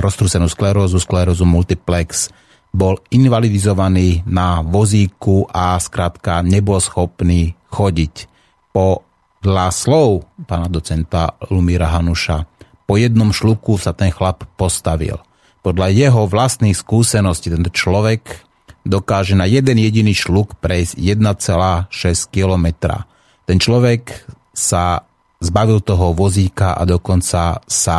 roztrúsenú 0.04 0.52
sklerózu, 0.52 1.00
sklerózu 1.00 1.48
multiplex, 1.48 2.28
bol 2.68 3.00
invalidizovaný 3.08 4.28
na 4.28 4.60
vozíku 4.60 5.48
a 5.48 5.80
skrátka 5.80 6.44
nebol 6.44 6.76
schopný 6.84 7.56
chodiť. 7.72 8.28
Po 8.76 9.00
podľa 9.44 9.68
slov 9.76 10.24
pána 10.48 10.72
docenta 10.72 11.36
Lumíra 11.52 11.92
Hanuša 11.92 12.48
po 12.88 12.96
jednom 12.96 13.28
šluku 13.28 13.76
sa 13.76 13.92
ten 13.92 14.08
chlap 14.08 14.48
postavil. 14.56 15.20
Podľa 15.60 15.92
jeho 15.92 16.24
vlastných 16.24 16.72
skúseností 16.72 17.52
tento 17.52 17.68
človek 17.68 18.40
dokáže 18.88 19.36
na 19.36 19.44
jeden 19.44 19.76
jediný 19.76 20.16
šluk 20.16 20.56
prejsť 20.64 20.96
1,6 20.96 21.92
kilometra. 22.32 23.04
Ten 23.44 23.60
človek 23.60 24.24
sa 24.56 25.04
zbavil 25.44 25.84
toho 25.84 26.16
vozíka 26.16 26.72
a 26.72 26.88
dokonca 26.88 27.60
sa 27.68 27.98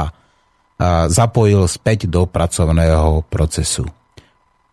zapojil 1.05 1.69
späť 1.69 2.09
do 2.09 2.25
pracovného 2.25 3.21
procesu. 3.29 3.85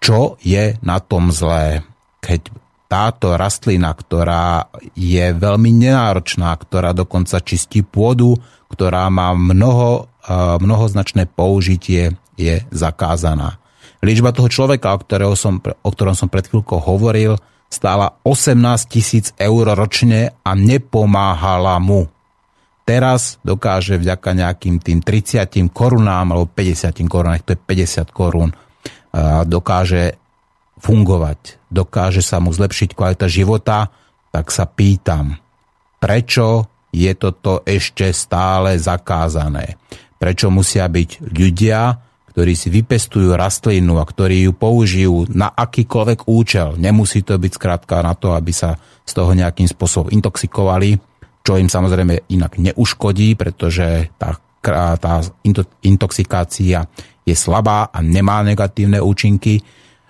Čo 0.00 0.40
je 0.40 0.80
na 0.80 1.04
tom 1.04 1.28
zlé, 1.28 1.84
keď 2.24 2.48
táto 2.92 3.40
rastlina, 3.40 3.96
ktorá 3.96 4.68
je 4.92 5.32
veľmi 5.32 5.72
nenáročná, 5.72 6.52
ktorá 6.60 6.92
dokonca 6.92 7.40
čistí 7.40 7.80
pôdu, 7.80 8.36
ktorá 8.68 9.08
má 9.08 9.32
mnoho, 9.32 10.12
mnohoznačné 10.60 11.32
použitie, 11.32 12.12
je 12.36 12.60
zakázaná. 12.68 13.56
Liečba 14.04 14.36
toho 14.36 14.52
človeka, 14.52 15.00
o, 15.00 15.32
som, 15.32 15.56
o 15.64 15.88
ktorom 15.88 16.12
som 16.12 16.28
pred 16.28 16.44
chvíľkou 16.44 16.84
hovoril, 16.84 17.40
stála 17.72 18.20
18 18.28 18.60
tisíc 18.92 19.32
eur 19.40 19.72
ročne 19.72 20.36
a 20.44 20.52
nepomáhala 20.52 21.80
mu. 21.80 22.12
Teraz 22.84 23.40
dokáže 23.40 23.96
vďaka 23.96 24.36
nejakým 24.36 24.82
tým 24.84 25.00
30 25.00 25.48
korunám 25.72 26.36
alebo 26.36 26.50
50 26.50 26.92
korunám, 27.08 27.40
to 27.40 27.56
je 27.56 27.60
50 27.62 28.10
korún, 28.12 28.50
dokáže 29.48 30.21
fungovať, 30.82 31.62
dokáže 31.70 32.20
sa 32.20 32.42
mu 32.42 32.50
zlepšiť 32.50 32.98
kvalita 32.98 33.30
života, 33.30 33.94
tak 34.34 34.50
sa 34.50 34.66
pýtam, 34.66 35.38
prečo 36.02 36.66
je 36.90 37.12
toto 37.14 37.62
ešte 37.62 38.10
stále 38.10 38.74
zakázané? 38.76 39.78
Prečo 40.18 40.50
musia 40.50 40.90
byť 40.90 41.30
ľudia, 41.30 41.80
ktorí 42.32 42.56
si 42.56 42.72
vypestujú 42.72 43.36
rastlinu 43.36 44.00
a 44.00 44.08
ktorí 44.08 44.48
ju 44.48 44.52
použijú 44.56 45.28
na 45.36 45.52
akýkoľvek 45.52 46.24
účel. 46.24 46.80
Nemusí 46.80 47.20
to 47.20 47.36
byť 47.36 47.52
skrátka 47.52 48.00
na 48.00 48.16
to, 48.16 48.32
aby 48.32 48.50
sa 48.56 48.80
z 49.04 49.12
toho 49.12 49.36
nejakým 49.36 49.68
spôsobom 49.68 50.08
intoxikovali, 50.08 50.96
čo 51.44 51.60
im 51.60 51.68
samozrejme 51.68 52.32
inak 52.32 52.56
neuškodí, 52.56 53.36
pretože 53.36 54.08
tá, 54.16 54.40
tá 54.96 55.20
intoxikácia 55.84 56.88
je 57.26 57.34
slabá 57.36 57.92
a 57.92 57.98
nemá 58.00 58.40
negatívne 58.40 59.02
účinky. 59.02 59.60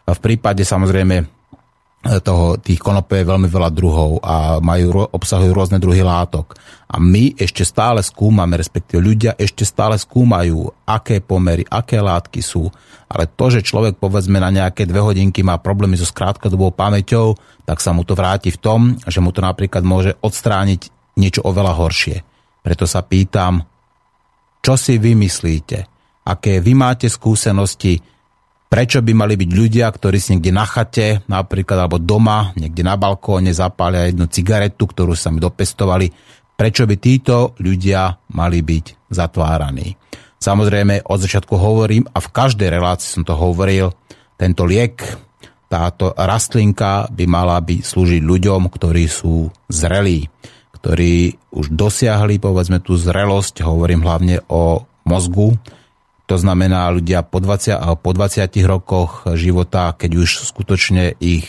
V 0.03 0.19
prípade 0.21 0.67
samozrejme 0.67 1.43
toho, 2.03 2.59
tých 2.59 2.83
konopé 2.83 3.23
je 3.23 3.31
veľmi 3.31 3.47
veľa 3.47 3.71
druhov 3.71 4.19
a 4.27 4.59
majú, 4.59 5.07
obsahujú 5.15 5.55
rôzne 5.55 5.79
druhy 5.79 6.03
látok. 6.03 6.59
A 6.91 6.99
my 6.99 7.39
ešte 7.39 7.63
stále 7.63 8.03
skúmame, 8.03 8.59
respektíve 8.59 8.99
ľudia 8.99 9.39
ešte 9.39 9.63
stále 9.63 9.95
skúmajú, 9.95 10.67
aké 10.83 11.23
pomery, 11.23 11.63
aké 11.71 12.03
látky 12.03 12.43
sú. 12.43 12.67
Ale 13.07 13.31
to, 13.31 13.55
že 13.55 13.63
človek 13.63 14.03
povedzme 14.03 14.43
na 14.43 14.51
nejaké 14.51 14.83
dve 14.83 14.99
hodinky 14.99 15.47
má 15.47 15.63
problémy 15.63 15.95
so 15.95 16.03
skrátkodobou 16.03 16.75
pamäťou, 16.75 17.39
tak 17.63 17.79
sa 17.79 17.95
mu 17.95 18.03
to 18.03 18.19
vráti 18.19 18.51
v 18.51 18.59
tom, 18.59 18.81
že 19.07 19.23
mu 19.23 19.31
to 19.31 19.39
napríklad 19.39 19.87
môže 19.87 20.19
odstrániť 20.19 21.15
niečo 21.23 21.47
oveľa 21.47 21.79
horšie. 21.79 22.17
Preto 22.67 22.83
sa 22.83 23.07
pýtam, 23.07 23.63
čo 24.59 24.75
si 24.75 24.99
vymyslíte? 24.99 25.79
Aké 26.27 26.59
vy 26.59 26.75
máte 26.75 27.07
skúsenosti 27.07 27.99
Prečo 28.73 29.05
by 29.05 29.13
mali 29.13 29.37
byť 29.37 29.51
ľudia, 29.53 29.85
ktorí 29.85 30.17
si 30.17 30.33
niekde 30.33 30.49
na 30.49 30.65
chate, 30.65 31.21
napríklad 31.29 31.85
alebo 31.85 32.01
doma, 32.01 32.57
niekde 32.57 32.81
na 32.81 32.97
balkóne 32.97 33.53
zapália 33.53 34.09
jednu 34.09 34.33
cigaretu, 34.33 34.89
ktorú 34.89 35.13
sa 35.13 35.29
mi 35.29 35.45
dopestovali, 35.45 36.09
prečo 36.57 36.89
by 36.89 36.97
títo 36.97 37.53
ľudia 37.61 38.17
mali 38.33 38.65
byť 38.65 39.13
zatváraní. 39.13 39.93
Samozrejme, 40.41 41.05
od 41.05 41.19
začiatku 41.21 41.53
hovorím, 41.53 42.09
a 42.17 42.19
v 42.25 42.33
každej 42.33 42.73
relácii 42.73 43.21
som 43.21 43.29
to 43.29 43.37
hovoril, 43.37 43.93
tento 44.41 44.65
liek, 44.65 45.05
táto 45.69 46.17
rastlinka 46.17 47.13
by 47.13 47.29
mala 47.29 47.61
by 47.61 47.85
slúžiť 47.85 48.25
ľuďom, 48.25 48.73
ktorí 48.73 49.05
sú 49.05 49.53
zrelí, 49.69 50.33
ktorí 50.81 51.37
už 51.53 51.77
dosiahli, 51.77 52.41
povedzme, 52.41 52.81
tú 52.81 52.97
zrelosť, 52.97 53.69
hovorím 53.69 54.01
hlavne 54.01 54.41
o 54.49 54.81
mozgu, 55.05 55.61
to 56.33 56.41
znamená 56.41 56.89
ľudia 56.89 57.21
po 57.29 57.45
20, 57.45 57.77
po 58.01 58.17
20 58.17 58.49
rokoch 58.65 59.29
života, 59.37 59.93
keď 59.93 60.11
už 60.17 60.49
skutočne 60.49 61.13
ich 61.21 61.45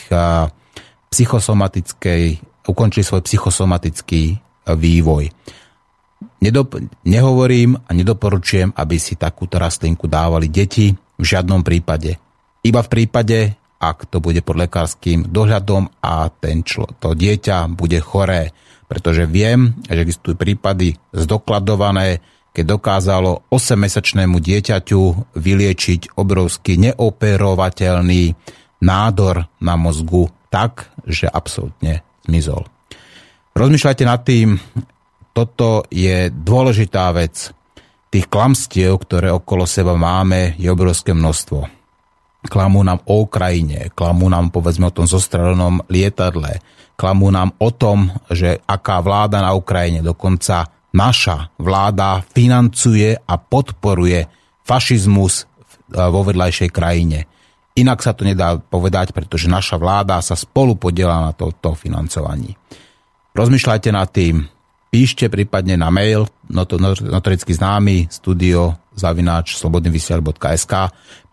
psychosomatickej, 1.08 2.24
ukončili 2.68 3.04
svoj 3.08 3.24
psychosomatický 3.24 4.44
vývoj. 4.68 5.32
Nedop- 6.44 6.84
nehovorím 7.08 7.80
a 7.80 7.96
nedoporučujem, 7.96 8.76
aby 8.76 9.00
si 9.00 9.16
takúto 9.16 9.56
rastlinku 9.56 10.12
dávali 10.12 10.52
deti 10.52 10.92
v 10.92 11.24
žiadnom 11.24 11.64
prípade. 11.64 12.20
Iba 12.68 12.84
v 12.84 12.92
prípade, 12.92 13.56
ak 13.80 14.12
to 14.12 14.20
bude 14.20 14.44
pod 14.44 14.60
lekárským 14.60 15.32
dohľadom 15.32 16.04
a 16.04 16.28
ten 16.28 16.60
člo- 16.68 16.92
to 17.00 17.16
dieťa 17.16 17.72
bude 17.72 18.04
choré. 18.04 18.52
Pretože 18.92 19.32
viem, 19.32 19.80
že 19.88 20.04
existujú 20.04 20.36
prípady 20.36 21.00
zdokladované, 21.16 22.20
keď 22.54 22.66
dokázalo 22.78 23.50
8-mesačnému 23.50 24.38
dieťaťu 24.38 25.34
vyliečiť 25.34 26.14
obrovský 26.14 26.78
neoperovateľný 26.78 28.38
nádor 28.86 29.50
na 29.58 29.74
mozgu 29.74 30.30
tak, 30.54 30.94
že 31.10 31.26
absolútne 31.26 32.06
zmizol. 32.30 32.70
Rozmýšľajte 33.58 34.04
nad 34.06 34.22
tým, 34.22 34.62
toto 35.34 35.90
je 35.90 36.30
dôležitá 36.30 37.10
vec. 37.18 37.50
Tých 38.14 38.30
klamstiev, 38.30 39.02
ktoré 39.02 39.34
okolo 39.34 39.66
seba 39.66 39.98
máme, 39.98 40.54
je 40.62 40.70
obrovské 40.70 41.18
množstvo. 41.18 41.66
Klamú 42.46 42.86
nám 42.86 43.02
o 43.10 43.26
Ukrajine, 43.26 43.90
klamú 43.98 44.30
nám 44.30 44.54
povedzme 44.54 44.94
o 44.94 44.96
tom 44.96 45.10
zostrelenom 45.10 45.82
lietadle, 45.90 46.62
klamú 46.94 47.34
nám 47.34 47.58
o 47.58 47.74
tom, 47.74 48.14
že 48.30 48.62
aká 48.70 49.02
vláda 49.02 49.42
na 49.42 49.58
Ukrajine, 49.58 50.06
dokonca 50.06 50.70
naša 50.94 51.52
vláda 51.58 52.22
financuje 52.32 53.18
a 53.18 53.34
podporuje 53.36 54.30
fašizmus 54.64 55.50
vo 55.90 56.22
vedľajšej 56.24 56.70
krajine. 56.70 57.26
Inak 57.74 58.06
sa 58.06 58.14
to 58.14 58.22
nedá 58.22 58.62
povedať, 58.62 59.18
pretože 59.18 59.50
naša 59.50 59.82
vláda 59.82 60.22
sa 60.22 60.38
spolu 60.38 60.78
podiela 60.78 61.26
na 61.26 61.34
toto 61.34 61.74
financovaní. 61.74 62.54
Rozmýšľajte 63.34 63.90
nad 63.90 64.14
tým, 64.14 64.46
píšte 64.94 65.26
prípadne 65.26 65.74
na 65.74 65.90
mail 65.90 66.30
notoricky 66.54 67.50
známy 67.50 68.14
studio 68.14 68.78
zavináč 68.94 69.58
slobodnyvysiel.sk 69.58 70.74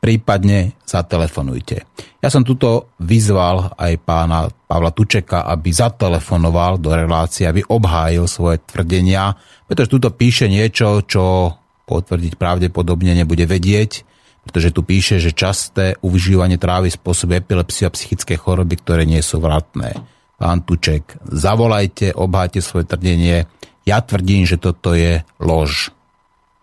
prípadne 0.01 0.81
zatelefonujte. 0.89 1.85
Ja 2.25 2.33
som 2.33 2.43
tuto 2.43 2.97
vyzval 3.05 3.77
aj 3.77 3.93
pána 4.01 4.49
Pavla 4.49 4.91
Tučeka, 4.91 5.45
aby 5.45 5.71
zatelefonoval 5.71 6.81
do 6.81 6.97
relácie, 6.97 7.45
aby 7.45 7.61
obhájil 7.61 8.25
svoje 8.25 8.65
tvrdenia, 8.65 9.37
pretože 9.69 9.93
tuto 9.93 10.09
píše 10.11 10.49
niečo, 10.49 11.05
čo 11.05 11.55
potvrdiť 11.85 12.41
pravdepodobne 12.41 13.13
nebude 13.13 13.45
vedieť, 13.45 14.09
pretože 14.41 14.73
tu 14.73 14.81
píše, 14.81 15.21
že 15.21 15.37
časté 15.37 16.01
uvyžívanie 16.01 16.57
trávy 16.57 16.89
spôsobuje 16.89 17.45
epilepsiu 17.45 17.93
a 17.93 17.95
psychické 17.95 18.41
choroby, 18.41 18.81
ktoré 18.81 19.05
nie 19.05 19.21
sú 19.21 19.37
vratné. 19.39 20.01
Pán 20.41 20.65
Tuček, 20.65 21.21
zavolajte, 21.29 22.17
obhájte 22.17 22.65
svoje 22.65 22.89
tvrdenie. 22.89 23.45
Ja 23.85 24.01
tvrdím, 24.01 24.49
že 24.49 24.57
toto 24.57 24.97
je 24.97 25.21
lož. 25.37 25.93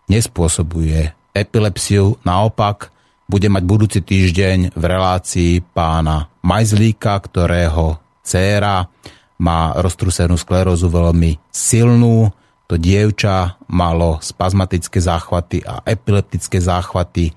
Nespôsobuje 0.10 1.14
epilepsiu, 1.38 2.18
naopak 2.26 2.90
bude 3.28 3.48
mať 3.52 3.64
budúci 3.68 4.00
týždeň 4.00 4.72
v 4.72 4.84
relácii 4.84 5.60
pána 5.76 6.32
Majzlíka, 6.48 7.20
ktorého 7.20 8.00
dcéra 8.24 8.88
má 9.44 9.76
roztrusenú 9.76 10.40
sklerózu 10.40 10.88
veľmi 10.88 11.36
silnú. 11.52 12.32
To 12.68 12.76
dievča 12.76 13.60
malo 13.72 14.20
spazmatické 14.20 15.00
záchvaty 15.00 15.64
a 15.64 15.84
epileptické 15.88 16.60
záchvaty 16.60 17.32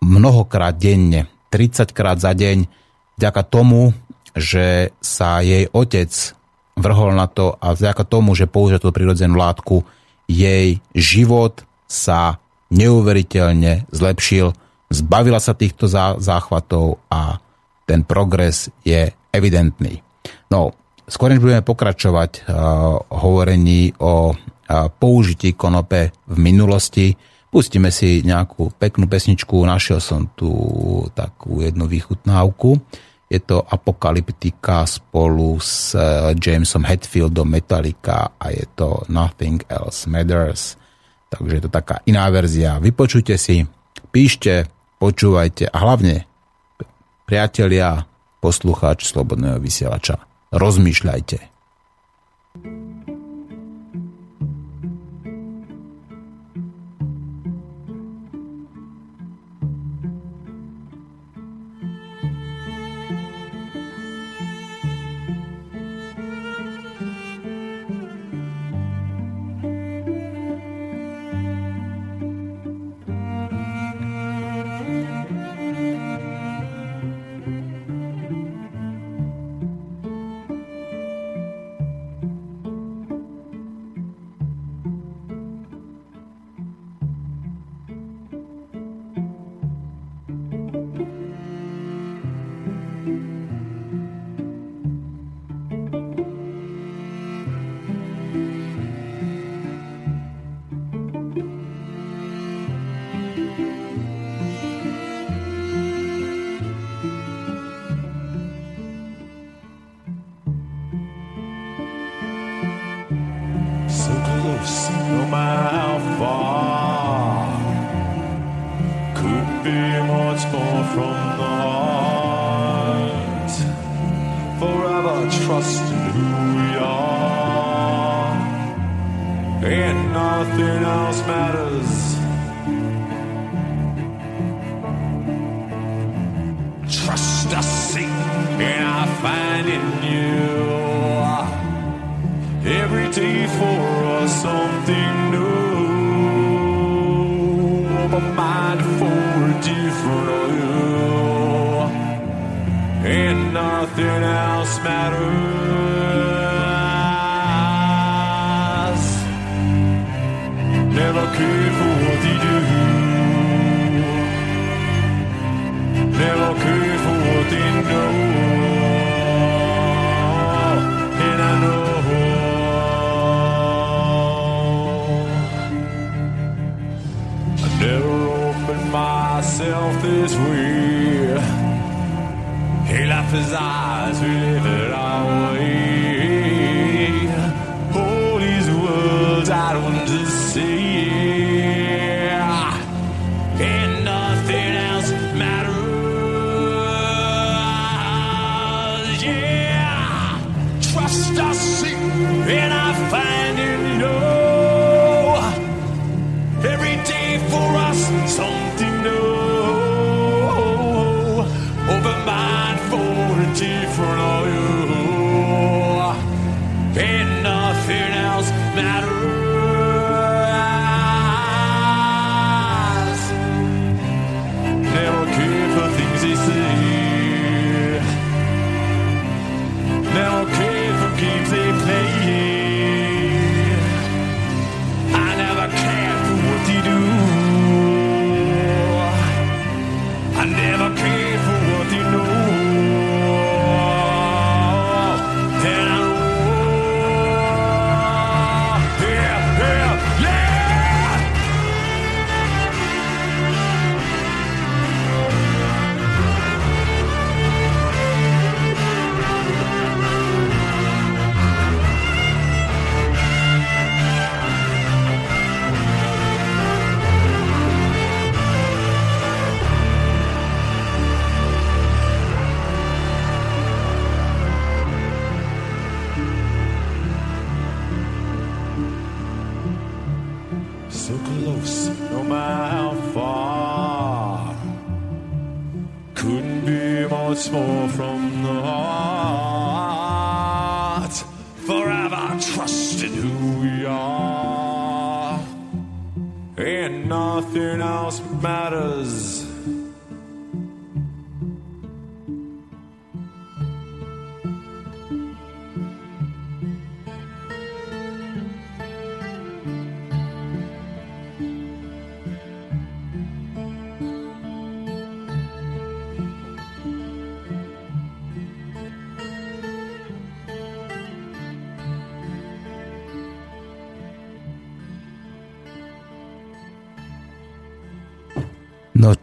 mnohokrát 0.00 0.76
denne, 0.76 1.28
30 1.52 1.92
krát 1.96 2.20
za 2.20 2.32
deň, 2.36 2.68
vďaka 3.16 3.42
tomu, 3.48 3.92
že 4.36 4.92
sa 5.00 5.40
jej 5.40 5.68
otec 5.72 6.12
vrhol 6.76 7.16
na 7.16 7.24
to 7.24 7.56
a 7.56 7.72
vďaka 7.72 8.04
tomu, 8.04 8.36
že 8.36 8.48
použil 8.48 8.76
tú 8.80 8.92
prirodzenú 8.92 9.40
látku, 9.40 9.84
jej 10.28 10.80
život 10.92 11.64
sa 11.88 12.36
neuveriteľne 12.68 13.88
zlepšil 13.88 14.52
zbavila 14.90 15.42
sa 15.42 15.54
týchto 15.54 15.90
záchvatov 16.18 17.02
a 17.10 17.38
ten 17.86 18.02
progres 18.02 18.70
je 18.82 19.10
evidentný. 19.30 20.02
No, 20.50 20.74
skôr 21.06 21.30
než 21.30 21.42
budeme 21.42 21.62
pokračovať 21.62 22.30
uh, 22.42 22.46
hovorení 23.22 23.94
o 24.02 24.34
uh, 24.34 24.36
použití 24.90 25.54
konope 25.54 26.10
v 26.26 26.36
minulosti, 26.38 27.14
pustíme 27.50 27.94
si 27.94 28.26
nejakú 28.26 28.74
peknú 28.74 29.06
pesničku. 29.06 29.54
Našiel 29.62 30.02
som 30.02 30.28
tu 30.34 30.50
takú 31.14 31.62
jednu 31.62 31.86
výchutnávku. 31.86 32.78
Je 33.26 33.42
to 33.42 33.58
Apokalyptika 33.58 34.86
spolu 34.86 35.58
s 35.58 35.94
uh, 35.94 36.30
Jamesom 36.34 36.86
Hetfieldom 36.86 37.46
Metallica 37.46 38.38
a 38.38 38.44
je 38.54 38.66
to 38.74 39.02
Nothing 39.10 39.66
Else 39.66 40.06
Matters. 40.10 40.78
Takže 41.26 41.52
je 41.58 41.62
to 41.66 41.70
taká 41.70 42.02
iná 42.06 42.30
verzia. 42.30 42.78
Vypočujte 42.78 43.34
si, 43.34 43.66
píšte, 44.14 44.75
počúvajte 45.00 45.68
a 45.70 45.76
hlavne, 45.82 46.24
priatelia, 47.28 48.04
poslucháč 48.40 49.08
Slobodného 49.08 49.58
vysielača, 49.58 50.22
rozmýšľajte. 50.54 51.55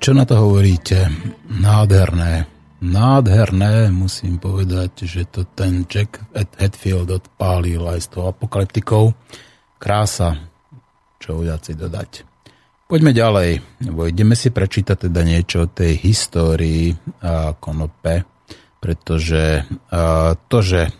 Čo 0.03 0.11
na 0.11 0.27
to 0.27 0.35
hovoríte? 0.35 1.07
Nádherné. 1.47 2.43
Nádherné, 2.83 3.87
musím 3.87 4.35
povedať, 4.35 5.07
že 5.07 5.23
to 5.23 5.47
ten 5.47 5.87
Jack 5.87 6.19
Hetfield 6.35 7.07
odpálil 7.07 7.79
aj 7.79 7.99
s 8.03 8.07
tou 8.11 8.27
apokalyptikou. 8.27 9.15
Krása, 9.79 10.51
čo 11.23 11.39
udiaci 11.39 11.79
dodať. 11.79 12.27
Poďme 12.83 13.15
ďalej, 13.15 13.63
ideme 14.11 14.35
si 14.35 14.51
prečítať 14.51 15.07
teda 15.07 15.23
niečo 15.23 15.63
o 15.63 15.71
tej 15.71 15.95
histórii 16.03 16.91
a 17.23 17.55
konope, 17.55 18.27
pretože 18.83 19.63
a, 19.87 20.35
to, 20.35 20.59
že 20.59 20.91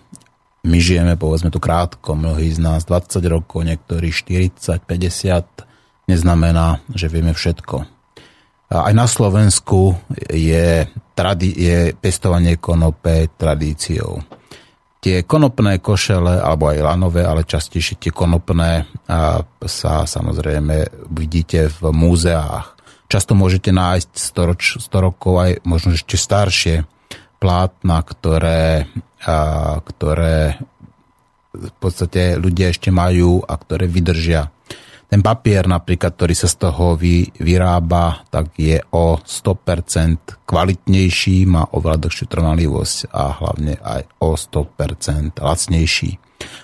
my 0.63 0.80
žijeme, 0.80 1.20
povedzme 1.20 1.52
tu 1.52 1.60
krátko, 1.60 2.16
mnohí 2.16 2.48
z 2.56 2.63
nás 2.63 2.88
20 2.88 3.20
rokov, 3.28 3.68
niektorí 3.68 4.16
40, 4.16 4.80
50, 4.80 6.08
neznamená, 6.08 6.80
že 6.96 7.12
vieme 7.12 7.36
všetko. 7.36 8.03
Aj 8.74 8.94
na 8.98 9.06
Slovensku 9.06 9.94
je, 10.34 10.90
tradi- 11.14 11.54
je 11.54 11.94
pestovanie 11.94 12.58
konope 12.58 13.30
tradíciou. 13.38 14.26
Tie 15.04 15.22
konopné 15.28 15.78
košele, 15.78 16.42
alebo 16.42 16.72
aj 16.74 16.80
lanové, 16.82 17.22
ale 17.28 17.46
častejšie 17.46 18.00
tie 18.00 18.12
konopné 18.16 18.88
sa 19.62 19.94
samozrejme 20.08 21.06
vidíte 21.12 21.70
v 21.70 21.92
múzeách. 21.92 22.74
Často 23.12 23.36
môžete 23.38 23.70
nájsť 23.76 24.10
100, 24.10 24.50
roč, 24.50 24.64
100 24.80 25.06
rokov 25.06 25.34
aj 25.38 25.52
možno 25.68 25.94
ešte 25.94 26.16
staršie 26.18 26.88
plátna, 27.38 28.00
ktoré, 28.00 28.88
a, 29.28 29.36
ktoré 29.84 30.56
v 31.52 31.74
podstate 31.84 32.40
ľudia 32.40 32.72
ešte 32.72 32.90
majú 32.90 33.44
a 33.44 33.54
ktoré 33.60 33.86
vydržia 33.92 34.50
ten 35.13 35.21
papier 35.21 35.69
napríklad, 35.69 36.17
ktorý 36.17 36.34
sa 36.34 36.49
z 36.49 36.58
toho 36.58 36.97
vy, 36.97 37.30
vyrába, 37.38 38.26
tak 38.34 38.58
je 38.58 38.82
o 38.97 39.21
100% 39.21 40.41
kvalitnejší, 40.41 41.45
má 41.45 41.69
oveľa 41.69 42.10
dlhšiu 42.10 42.26
trvanlivosť 42.26 43.13
a 43.13 43.23
hlavne 43.38 43.78
aj 43.78 44.10
o 44.26 44.34
100% 44.34 45.38
lacnejší. 45.38 46.17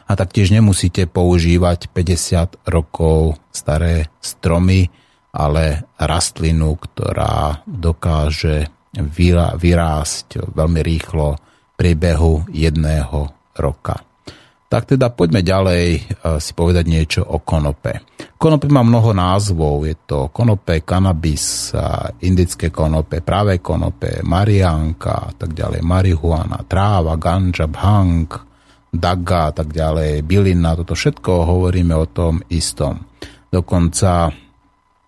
A 0.10 0.18
taktiež 0.18 0.50
nemusíte 0.50 1.06
používať 1.06 1.94
50 1.94 2.66
rokov 2.66 3.38
staré 3.54 4.10
stromy, 4.18 4.90
ale 5.30 5.86
rastlinu, 6.02 6.74
ktorá 6.74 7.62
dokáže 7.70 8.66
vyrásť 9.62 10.42
veľmi 10.58 10.82
rýchlo 10.82 11.38
v 11.38 11.74
priebehu 11.78 12.50
jedného 12.50 13.30
roka. 13.62 14.09
Tak 14.70 14.94
teda 14.94 15.10
poďme 15.10 15.42
ďalej 15.42 15.86
e, 15.98 16.00
si 16.38 16.54
povedať 16.54 16.86
niečo 16.86 17.22
o 17.26 17.42
konope. 17.42 18.06
Konope 18.38 18.70
má 18.70 18.86
mnoho 18.86 19.18
názvov. 19.18 19.90
Je 19.90 19.98
to 20.06 20.30
konope, 20.30 20.86
kanabis, 20.86 21.74
indické 22.22 22.70
konope, 22.70 23.26
práve 23.26 23.58
konope, 23.60 24.22
mariánka 24.22 25.14
a 25.26 25.32
tak 25.34 25.58
ďalej, 25.58 25.82
marihuana, 25.82 26.64
tráva, 26.70 27.18
ganja, 27.18 27.66
bhang, 27.66 28.30
daga 28.94 29.50
a 29.50 29.52
tak 29.52 29.74
ďalej, 29.74 30.22
bylina, 30.22 30.78
toto 30.78 30.94
všetko 30.94 31.50
hovoríme 31.50 31.94
o 31.98 32.06
tom 32.06 32.42
istom. 32.54 33.06
Dokonca 33.50 34.30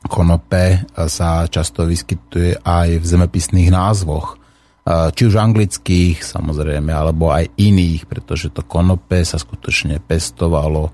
konope 0.09 0.89
sa 1.05 1.45
často 1.45 1.85
vyskytuje 1.85 2.65
aj 2.65 2.97
v 2.97 3.05
zemepisných 3.05 3.69
názvoch 3.69 4.40
či 4.87 5.21
už 5.29 5.37
anglických 5.37 6.25
samozrejme, 6.25 6.89
alebo 6.89 7.29
aj 7.29 7.53
iných, 7.53 8.09
pretože 8.09 8.49
to 8.49 8.65
konope 8.65 9.21
sa 9.21 9.37
skutočne 9.37 10.01
pestovalo 10.01 10.89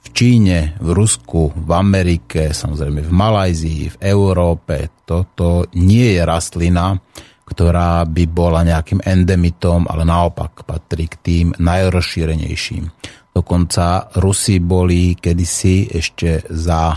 v 0.00 0.08
Číne, 0.14 0.78
v 0.80 0.88
Rusku, 0.96 1.52
v 1.52 1.70
Amerike, 1.74 2.56
samozrejme 2.56 3.04
v 3.04 3.12
Malajzii, 3.12 3.82
v 3.92 3.96
Európe. 4.00 5.02
Toto 5.04 5.68
nie 5.76 6.16
je 6.16 6.22
rastlina, 6.24 6.96
ktorá 7.44 8.08
by 8.08 8.24
bola 8.30 8.64
nejakým 8.64 9.04
endemitom, 9.04 9.84
ale 9.84 10.08
naopak 10.08 10.64
patrí 10.64 11.10
k 11.10 11.16
tým 11.20 11.46
najrozšírenejším. 11.60 12.88
Dokonca 13.36 14.16
Rusi 14.16 14.64
boli 14.64 15.12
kedysi 15.12 15.92
ešte 15.92 16.48
za 16.48 16.96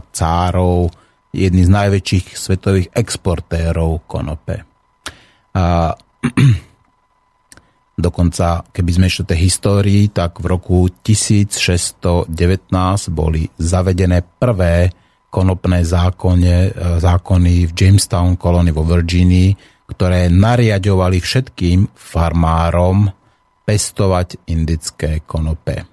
cárov 0.00 0.88
jedni 1.36 1.62
z 1.66 1.70
najväčších 1.70 2.26
svetových 2.32 2.88
exportérov 2.96 4.08
konope. 4.08 4.69
A 5.54 5.96
dokonca, 8.06 8.64
keby 8.72 8.90
sme 8.90 9.06
ešte 9.10 9.34
tej 9.34 9.38
histórii, 9.50 10.08
tak 10.08 10.40
v 10.40 10.46
roku 10.50 10.88
1619 10.88 12.30
boli 13.10 13.46
zavedené 13.58 14.22
prvé 14.22 14.90
konopné 15.30 15.86
zákone, 15.86 16.56
e, 16.66 16.70
zákony 16.98 17.70
v 17.70 17.72
Jamestown 17.72 18.34
kolónii 18.34 18.74
vo 18.74 18.82
Virginii, 18.82 19.54
ktoré 19.86 20.30
nariadovali 20.30 21.18
všetkým 21.22 21.94
farmárom 21.94 23.10
pestovať 23.66 24.50
indické 24.50 25.22
konope. 25.22 25.86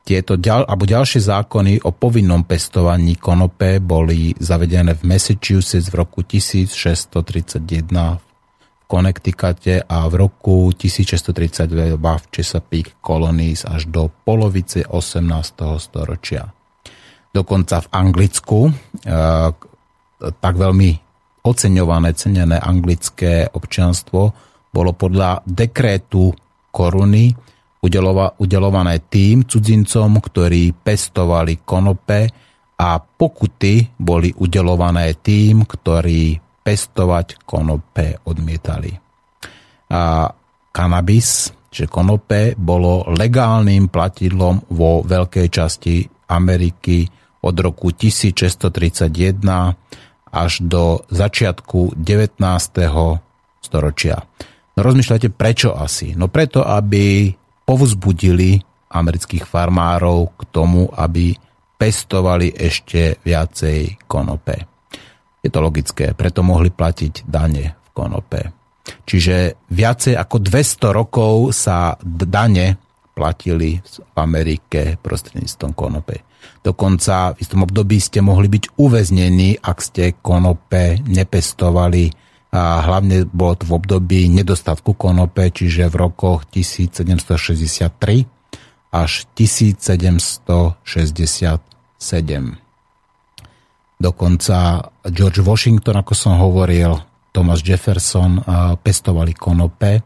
Tieto 0.00 0.40
ďal, 0.40 0.64
alebo 0.64 0.88
ďalšie 0.88 1.20
zákony 1.22 1.84
o 1.84 1.92
povinnom 1.92 2.42
pestovaní 2.48 3.20
konope 3.20 3.78
boli 3.84 4.32
zavedené 4.40 4.96
v 4.96 5.02
Massachusetts 5.06 5.92
v 5.92 5.94
roku 6.00 6.24
1631 6.24 8.16
v 8.16 8.29
Connecticute 8.90 9.86
a 9.86 10.10
v 10.10 10.14
roku 10.18 10.74
1632 10.74 11.94
v 11.94 12.24
Chesapeake 12.34 12.98
Colonies 12.98 13.62
až 13.62 13.86
do 13.86 14.10
polovice 14.10 14.82
18. 14.82 15.78
storočia. 15.78 16.50
Dokonca 17.30 17.86
v 17.86 17.88
Anglicku 17.94 18.60
e, 18.66 18.72
tak 20.18 20.54
veľmi 20.58 20.90
oceňované, 21.46 22.18
cenené 22.18 22.58
anglické 22.58 23.46
občianstvo 23.46 24.20
bolo 24.74 24.90
podľa 24.98 25.46
dekrétu 25.46 26.34
koruny 26.74 27.30
udelované 27.80 28.94
tým 29.06 29.46
cudzincom, 29.46 30.10
ktorí 30.18 30.74
pestovali 30.74 31.62
konope 31.62 32.20
a 32.76 32.98
pokuty 32.98 33.94
boli 33.96 34.34
udelované 34.36 35.16
tým, 35.16 35.64
ktorí 35.64 36.49
pestovať 36.60 37.42
konope 37.44 38.20
odmietali. 38.24 38.92
A 39.90 40.30
kanabis, 40.70 41.50
že 41.70 41.86
konope, 41.90 42.54
bolo 42.58 43.06
legálnym 43.10 43.90
platidlom 43.90 44.70
vo 44.74 45.02
veľkej 45.02 45.46
časti 45.50 46.02
Ameriky 46.30 47.06
od 47.42 47.56
roku 47.58 47.90
1631 47.90 49.10
až 50.30 50.52
do 50.62 51.02
začiatku 51.10 51.98
19. 51.98 52.38
storočia. 53.58 54.16
No 54.78 54.80
rozmýšľate, 54.86 55.28
prečo 55.34 55.74
asi? 55.74 56.14
No 56.14 56.30
preto, 56.30 56.62
aby 56.62 57.34
povzbudili 57.66 58.62
amerických 58.90 59.46
farmárov 59.46 60.38
k 60.38 60.42
tomu, 60.50 60.90
aby 60.90 61.34
pestovali 61.78 62.54
ešte 62.54 63.18
viacej 63.22 64.06
konope. 64.06 64.69
Je 65.40 65.48
to 65.48 65.64
logické, 65.64 66.12
preto 66.12 66.44
mohli 66.44 66.68
platiť 66.68 67.24
dane 67.24 67.72
v 67.76 67.88
konope. 67.96 68.60
Čiže 69.04 69.52
viacej 69.70 70.16
ako 70.16 70.38
200 70.40 70.92
rokov 70.92 71.52
sa 71.56 71.96
dane 72.04 72.76
platili 73.14 73.80
v 73.80 74.16
Amerike 74.16 74.96
prostredníctvom 75.00 75.72
konope. 75.76 76.16
Dokonca 76.64 77.36
v 77.36 77.40
istom 77.44 77.62
období 77.68 78.00
ste 78.00 78.24
mohli 78.24 78.48
byť 78.48 78.80
uväznení, 78.80 79.60
ak 79.60 79.78
ste 79.80 80.12
konope 80.20 80.96
nepestovali 81.04 82.10
a 82.50 82.82
hlavne 82.82 83.30
bolo 83.30 83.54
to 83.60 83.64
v 83.68 83.76
období 83.76 84.26
nedostatku 84.32 84.96
konope, 84.98 85.50
čiže 85.52 85.86
v 85.86 85.94
rokoch 86.00 86.42
1763 86.50 88.26
až 88.90 89.30
1767. 89.38 90.74
Dokonca 94.00 94.80
George 95.12 95.44
Washington, 95.44 96.00
ako 96.00 96.16
som 96.16 96.40
hovoril, 96.40 96.96
Thomas 97.30 97.60
Jefferson 97.60 98.40
pestovali 98.80 99.36
konope. 99.36 100.00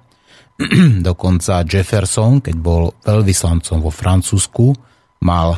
Dokonca 1.09 1.63
Jefferson, 1.63 2.43
keď 2.43 2.57
bol 2.59 2.91
veľvyslancom 3.07 3.79
vo 3.79 3.95
Francúzsku, 3.95 4.75
mal 5.23 5.57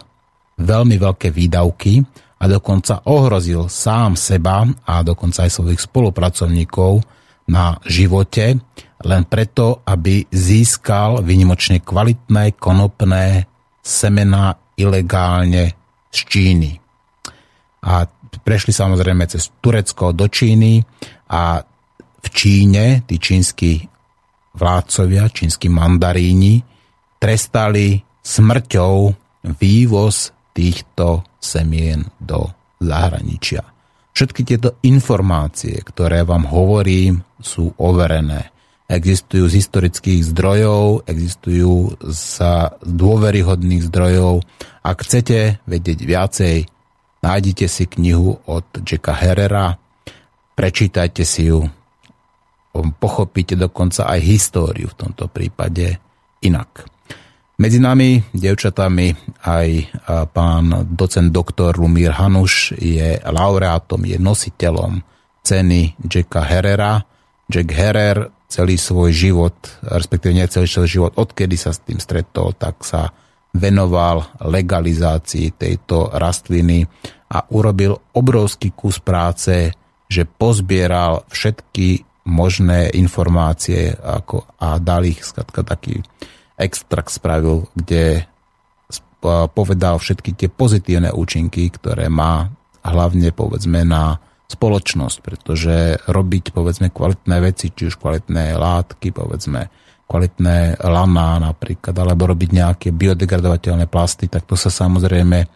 veľmi 0.57 0.97
veľké 1.01 1.33
výdavky 1.33 2.01
a 2.37 2.45
dokonca 2.49 3.05
ohrozil 3.09 3.69
sám 3.69 4.17
seba 4.17 4.65
a 4.85 5.01
dokonca 5.01 5.49
aj 5.49 5.53
svojich 5.53 5.81
spolupracovníkov 5.81 7.01
na 7.49 7.79
živote, 7.87 8.61
len 9.05 9.23
preto, 9.29 9.85
aby 9.87 10.25
získal 10.29 11.25
vynimočne 11.25 11.81
kvalitné 11.81 12.57
konopné 12.57 13.47
semená 13.81 14.57
ilegálne 14.77 15.73
z 16.11 16.19
Číny. 16.27 16.73
A 17.87 18.03
prešli 18.43 18.73
samozrejme 18.73 19.25
cez 19.29 19.53
Turecko 19.61 20.13
do 20.13 20.27
Číny 20.27 20.83
a 21.31 21.61
v 22.23 22.29
Číne 22.35 23.07
tí 23.07 23.23
čínsky 23.23 23.87
vládcovia, 24.57 25.29
čínsky 25.31 25.69
mandaríni 25.69 26.65
trestali 27.21 28.01
smrťou 28.25 28.95
vývoz 29.61 30.35
týchto 30.57 31.23
semien 31.39 32.03
do 32.19 32.51
zahraničia. 32.83 33.63
Všetky 34.17 34.43
tieto 34.49 34.81
informácie, 34.81 35.77
ktoré 35.85 36.25
vám 36.25 36.49
hovorím, 36.49 37.21
sú 37.37 37.77
overené. 37.77 38.49
Existujú 38.89 39.51
z 39.51 39.61
historických 39.61 40.25
zdrojov, 40.33 41.05
existujú 41.05 42.01
z 42.01 42.35
dôveryhodných 42.81 43.85
zdrojov. 43.93 44.41
Ak 44.81 45.05
chcete 45.05 45.61
vedieť 45.69 45.99
viacej, 46.01 46.57
Nájdite 47.27 47.67
si 47.67 47.91
knihu 47.91 48.39
od 48.47 48.87
Jacka 48.87 49.11
Herrera, 49.11 49.75
prečítajte 50.55 51.27
si 51.27 51.51
ju, 51.51 51.67
pochopíte 53.03 53.59
dokonca 53.59 54.07
aj 54.07 54.23
históriu 54.23 54.87
v 54.87 54.95
tomto 54.95 55.27
prípade 55.27 55.99
inak. 56.47 56.87
Medzi 57.59 57.83
nami, 57.83 58.23
devčatami, 58.31 59.11
aj 59.43 59.69
pán 60.31 60.87
docent 60.95 61.35
doktor 61.35 61.75
Lumír 61.75 62.15
Hanuš 62.15 62.79
je 62.79 63.19
laureátom, 63.19 64.07
je 64.07 64.23
nositeľom 64.23 65.03
ceny 65.43 65.99
Jacka 66.07 66.47
Herrera. 66.47 67.03
Jack 67.51 67.75
Herrer 67.75 68.31
celý 68.47 68.79
svoj 68.79 69.11
život, 69.11 69.57
respektíve 69.83 70.31
nie 70.31 70.47
celý 70.47 70.71
svoj 70.71 70.87
život, 70.87 71.13
odkedy 71.19 71.59
sa 71.59 71.75
s 71.75 71.83
tým 71.83 71.99
stretol, 71.99 72.55
tak 72.55 72.87
sa 72.87 73.11
venoval 73.57 74.37
legalizácii 74.45 75.57
tejto 75.57 76.13
rastliny 76.13 76.85
a 77.27 77.39
urobil 77.51 77.99
obrovský 78.15 78.71
kus 78.75 79.03
práce, 79.03 79.75
že 80.07 80.23
pozbieral 80.27 81.27
všetky 81.27 82.07
možné 82.27 82.91
informácie 82.95 83.95
ako, 83.95 84.47
a 84.59 84.79
dal 84.83 85.07
ich, 85.07 85.23
skratka 85.23 85.63
taký 85.63 86.03
extrakt 86.59 87.15
spravil, 87.15 87.71
kde 87.75 88.27
povedal 89.55 89.99
všetky 89.99 90.39
tie 90.39 90.49
pozitívne 90.51 91.11
účinky, 91.11 91.67
ktoré 91.71 92.07
má 92.07 92.47
hlavne 92.87 93.35
povedzme 93.35 93.83
na 93.83 94.23
spoločnosť, 94.47 95.17
pretože 95.27 95.99
robiť 96.07 96.55
povedzme 96.55 96.95
kvalitné 96.95 97.37
veci, 97.43 97.75
či 97.75 97.91
už 97.91 97.99
kvalitné 97.99 98.55
látky, 98.55 99.11
povedzme 99.11 99.67
kvalitné 100.07 100.79
laná 100.87 101.43
napríklad, 101.43 101.91
alebo 101.99 102.31
robiť 102.31 102.51
nejaké 102.55 102.89
biodegradovateľné 102.95 103.91
plasty, 103.91 104.31
tak 104.31 104.47
to 104.47 104.55
sa 104.55 104.71
samozrejme 104.71 105.51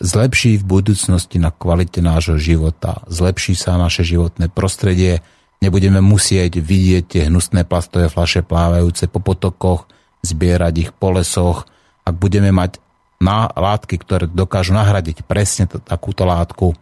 zlepší 0.00 0.56
v 0.58 0.64
budúcnosti 0.64 1.36
na 1.36 1.52
kvalite 1.52 2.00
nášho 2.00 2.40
života, 2.40 3.04
zlepší 3.06 3.52
sa 3.54 3.76
naše 3.76 4.02
životné 4.02 4.48
prostredie, 4.48 5.20
nebudeme 5.60 6.00
musieť 6.00 6.58
vidieť 6.58 7.04
tie 7.06 7.22
hnusné 7.28 7.68
plastové 7.68 8.08
flaše 8.08 8.40
plávajúce 8.40 9.06
po 9.06 9.20
potokoch, 9.20 9.86
zbierať 10.24 10.74
ich 10.88 10.90
po 10.96 11.12
lesoch. 11.12 11.68
Ak 12.08 12.16
budeme 12.16 12.48
mať 12.50 12.80
na 13.20 13.52
látky, 13.52 14.00
ktoré 14.00 14.24
dokážu 14.24 14.72
nahradiť 14.72 15.28
presne 15.28 15.68
takúto 15.68 16.24
látku, 16.24 16.72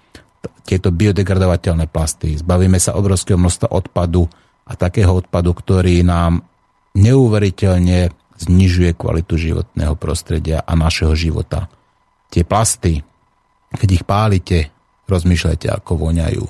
tieto 0.63 0.95
biodegradovateľné 0.95 1.91
plasty, 1.91 2.39
zbavíme 2.39 2.79
sa 2.79 2.95
obrovského 2.95 3.41
množstva 3.41 3.75
odpadu 3.75 4.31
a 4.69 4.79
takého 4.79 5.11
odpadu, 5.11 5.51
ktorý 5.57 6.07
nám 6.07 6.47
neuveriteľne 6.95 8.15
znižuje 8.39 8.95
kvalitu 8.95 9.35
životného 9.35 9.99
prostredia 9.99 10.63
a 10.63 10.79
našeho 10.79 11.17
života. 11.19 11.67
Tie 12.29 12.45
plasty, 12.45 13.01
keď 13.73 13.88
ich 13.88 14.05
pálite, 14.05 14.69
rozmýšľajte, 15.09 15.67
ako 15.73 15.93
voňajú. 16.09 16.45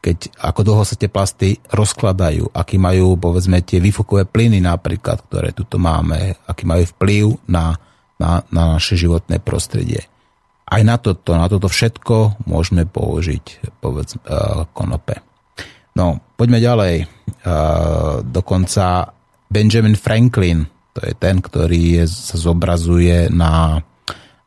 Keď, 0.00 0.40
ako 0.40 0.60
dlho 0.64 0.82
sa 0.82 0.96
tie 0.96 1.12
plasty 1.12 1.60
rozkladajú, 1.70 2.56
aký 2.56 2.80
majú, 2.80 3.20
povedzme, 3.20 3.60
tie 3.60 3.78
výfukové 3.78 4.24
plyny 4.24 4.58
napríklad, 4.64 5.28
ktoré 5.28 5.52
tuto 5.52 5.76
máme, 5.76 6.40
aký 6.48 6.64
majú 6.64 6.88
vplyv 6.96 7.24
na, 7.46 7.76
na, 8.16 8.40
na 8.48 8.80
naše 8.80 8.96
životné 8.96 9.44
prostredie. 9.44 10.08
Aj 10.70 10.80
na 10.86 10.96
toto, 10.96 11.36
na 11.36 11.50
toto 11.50 11.68
všetko 11.68 12.46
môžeme 12.48 12.88
použiť, 12.88 13.76
povedz, 13.82 14.16
uh, 14.24 14.64
konope. 14.72 15.20
No, 15.98 16.22
poďme 16.38 16.62
ďalej. 16.62 16.94
Uh, 17.44 18.24
dokonca 18.24 19.12
Benjamin 19.50 19.98
Franklin, 19.98 20.64
to 20.94 21.04
je 21.04 21.14
ten, 21.18 21.42
ktorý 21.42 22.02
je, 22.02 22.04
sa 22.06 22.38
zobrazuje 22.38 23.28
na 23.28 23.82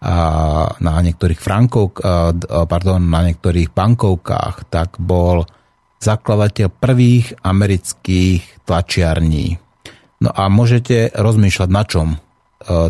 na 0.04 0.96
niektorých 1.00 1.40
frankov, 1.40 1.96
pardon, 2.68 3.00
na 3.00 3.24
niektorých 3.24 3.72
bankovkách, 3.72 4.68
tak 4.68 5.00
bol 5.00 5.48
zakladateľ 6.04 6.68
prvých 6.68 7.40
amerických 7.40 8.68
tlačiarní. 8.68 9.56
No 10.20 10.30
a 10.36 10.52
môžete 10.52 11.16
rozmýšľať, 11.16 11.70
na 11.72 11.84
čom 11.88 12.08
e, 12.16 12.18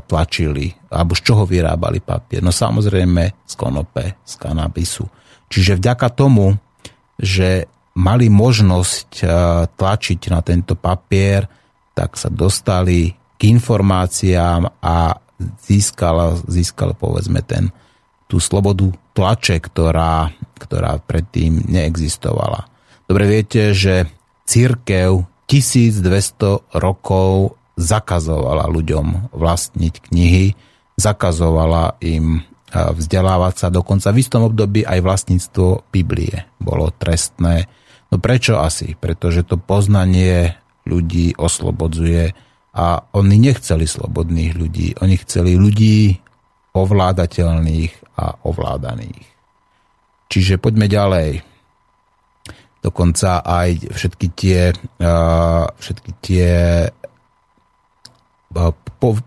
tlačili, 0.06 0.74
alebo 0.90 1.14
z 1.14 1.22
čoho 1.22 1.44
vyrábali 1.46 2.02
papier. 2.02 2.42
No 2.42 2.50
samozrejme 2.50 3.46
z 3.46 3.54
konope, 3.54 4.22
z 4.22 4.34
kanabisu. 4.38 5.06
Čiže 5.50 5.78
vďaka 5.78 6.10
tomu, 6.14 6.54
že 7.18 7.70
mali 7.98 8.30
možnosť 8.30 9.10
e, 9.22 9.26
tlačiť 9.70 10.20
na 10.34 10.42
tento 10.42 10.74
papier, 10.78 11.46
tak 11.94 12.18
sa 12.18 12.30
dostali 12.34 13.14
k 13.38 13.42
informáciám 13.50 14.82
a 14.82 14.96
získal, 15.64 16.40
získal 16.48 16.96
povedzme 16.96 17.44
ten, 17.44 17.70
tú 18.28 18.42
slobodu 18.42 18.90
tlače, 19.14 19.62
ktorá, 19.62 20.34
ktorá 20.58 20.98
predtým 21.04 21.64
neexistovala. 21.70 22.66
Dobre 23.06 23.30
viete, 23.30 23.76
že 23.76 24.10
církev 24.48 25.28
1200 25.46 26.80
rokov 26.80 27.60
zakazovala 27.78 28.70
ľuďom 28.70 29.36
vlastniť 29.36 29.94
knihy, 30.10 30.56
zakazovala 30.98 31.98
im 32.02 32.42
vzdelávať 32.74 33.54
sa, 33.54 33.68
dokonca 33.70 34.10
v 34.10 34.22
istom 34.26 34.50
období 34.50 34.82
aj 34.82 35.00
vlastníctvo 35.06 35.94
Biblie 35.94 36.50
bolo 36.58 36.90
trestné. 36.90 37.70
No 38.10 38.18
prečo 38.18 38.58
asi? 38.58 38.98
Pretože 38.98 39.46
to 39.46 39.62
poznanie 39.62 40.58
ľudí 40.90 41.38
oslobodzuje 41.38 42.34
a 42.74 43.06
oni 43.14 43.38
nechceli 43.38 43.86
slobodných 43.86 44.58
ľudí, 44.58 44.98
oni 44.98 45.16
chceli 45.22 45.54
ľudí 45.54 46.18
ovládateľných 46.74 48.18
a 48.18 48.34
ovládaných. 48.50 49.30
Čiže 50.34 50.58
poďme 50.58 50.90
ďalej. 50.90 51.46
Dokonca 52.82 53.46
aj 53.46 53.94
všetky 53.94 54.28
tie, 54.34 54.74
všetky 55.78 56.12
tie 56.18 56.52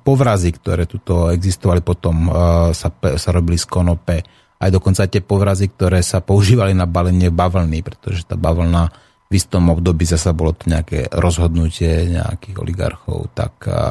povrazy, 0.02 0.50
ktoré 0.58 0.90
tuto 0.90 1.30
existovali, 1.30 1.86
potom 1.86 2.26
sa, 2.74 2.88
sa 2.98 3.30
robili 3.30 3.56
z 3.56 3.66
konope. 3.70 4.16
Aj 4.58 4.70
dokonca 4.72 5.06
tie 5.06 5.22
povrazy, 5.22 5.70
ktoré 5.70 6.02
sa 6.02 6.18
používali 6.18 6.74
na 6.74 6.90
balenie 6.90 7.30
bavlny, 7.30 7.86
pretože 7.86 8.26
tá 8.26 8.34
bavlna 8.34 8.90
v 9.26 9.34
istom 9.34 9.74
období 9.74 10.06
zase 10.06 10.30
bolo 10.30 10.54
to 10.54 10.70
nejaké 10.70 11.10
rozhodnutie 11.10 12.14
nejakých 12.14 12.62
oligarchov, 12.62 13.26
tak 13.34 13.58
a, 13.66 13.74
a, 13.74 13.82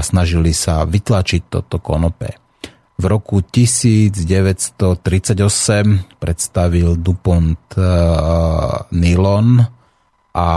snažili 0.00 0.56
sa 0.56 0.88
vytlačiť 0.88 1.52
toto 1.52 1.84
konope. 1.84 2.32
V 3.00 3.08
roku 3.08 3.40
1938 3.44 4.96
predstavil 6.16 6.96
DuPont 6.96 7.76
a, 7.76 8.88
nylon, 8.96 9.60
a, 9.60 9.68
a, 10.32 10.48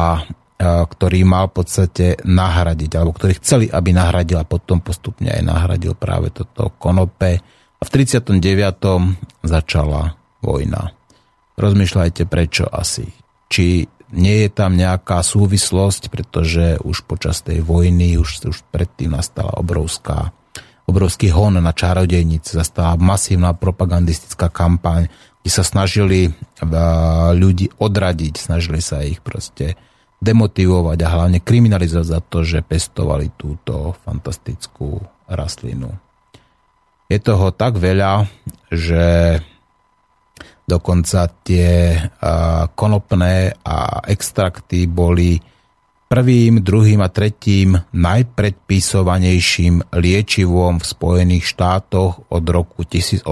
ktorý 0.88 1.28
mal 1.28 1.52
v 1.52 1.56
podstate 1.60 2.24
nahradiť, 2.24 2.92
alebo 2.96 3.12
ktorý 3.12 3.44
chceli, 3.44 3.68
aby 3.68 3.92
nahradil 3.92 4.40
a 4.40 4.48
potom 4.48 4.80
postupne 4.80 5.36
aj 5.36 5.44
nahradil 5.44 6.00
práve 6.00 6.32
toto 6.32 6.72
konope. 6.80 7.44
A 7.80 7.84
v 7.84 7.90
39. 7.92 8.40
začala 9.44 10.16
vojna. 10.40 10.96
Rozmýšľajte 11.60 12.24
prečo 12.32 12.64
asi 12.72 13.23
či 13.54 13.86
nie 14.10 14.46
je 14.46 14.50
tam 14.50 14.74
nejaká 14.74 15.22
súvislosť, 15.22 16.10
pretože 16.10 16.82
už 16.82 17.06
počas 17.06 17.46
tej 17.46 17.62
vojny, 17.62 18.18
už, 18.18 18.50
už 18.50 18.66
predtým 18.74 19.14
nastala 19.14 19.54
obrovská, 19.58 20.34
obrovský 20.90 21.30
hon 21.30 21.62
na 21.62 21.74
čarodejnice, 21.74 22.58
zastala 22.58 22.98
masívna 22.98 23.54
propagandistická 23.54 24.50
kampaň, 24.50 25.10
kde 25.46 25.52
sa 25.54 25.62
snažili 25.62 26.34
ľudí 27.38 27.70
odradiť, 27.78 28.34
snažili 28.42 28.82
sa 28.82 29.06
ich 29.06 29.22
proste 29.22 29.78
demotivovať 30.24 30.98
a 31.04 31.14
hlavne 31.14 31.40
kriminalizovať 31.44 32.08
za 32.08 32.20
to, 32.24 32.48
že 32.48 32.66
pestovali 32.66 33.34
túto 33.36 33.94
fantastickú 34.08 35.04
rastlinu. 35.28 35.92
Je 37.12 37.20
toho 37.20 37.52
tak 37.52 37.76
veľa, 37.76 38.26
že 38.72 39.38
Dokonca 40.64 41.28
tie 41.44 42.00
konopné 42.72 43.52
a 43.68 44.00
extrakty 44.08 44.88
boli 44.88 45.36
prvým, 46.08 46.62
druhým 46.62 47.02
a 47.02 47.10
tretím 47.10 47.82
najpredpisovanejším 47.92 49.92
liečivom 49.92 50.80
v 50.80 50.86
Spojených 50.86 51.46
štátoch 51.50 52.30
od 52.30 52.44
roku 52.48 52.86
1832 52.86 53.26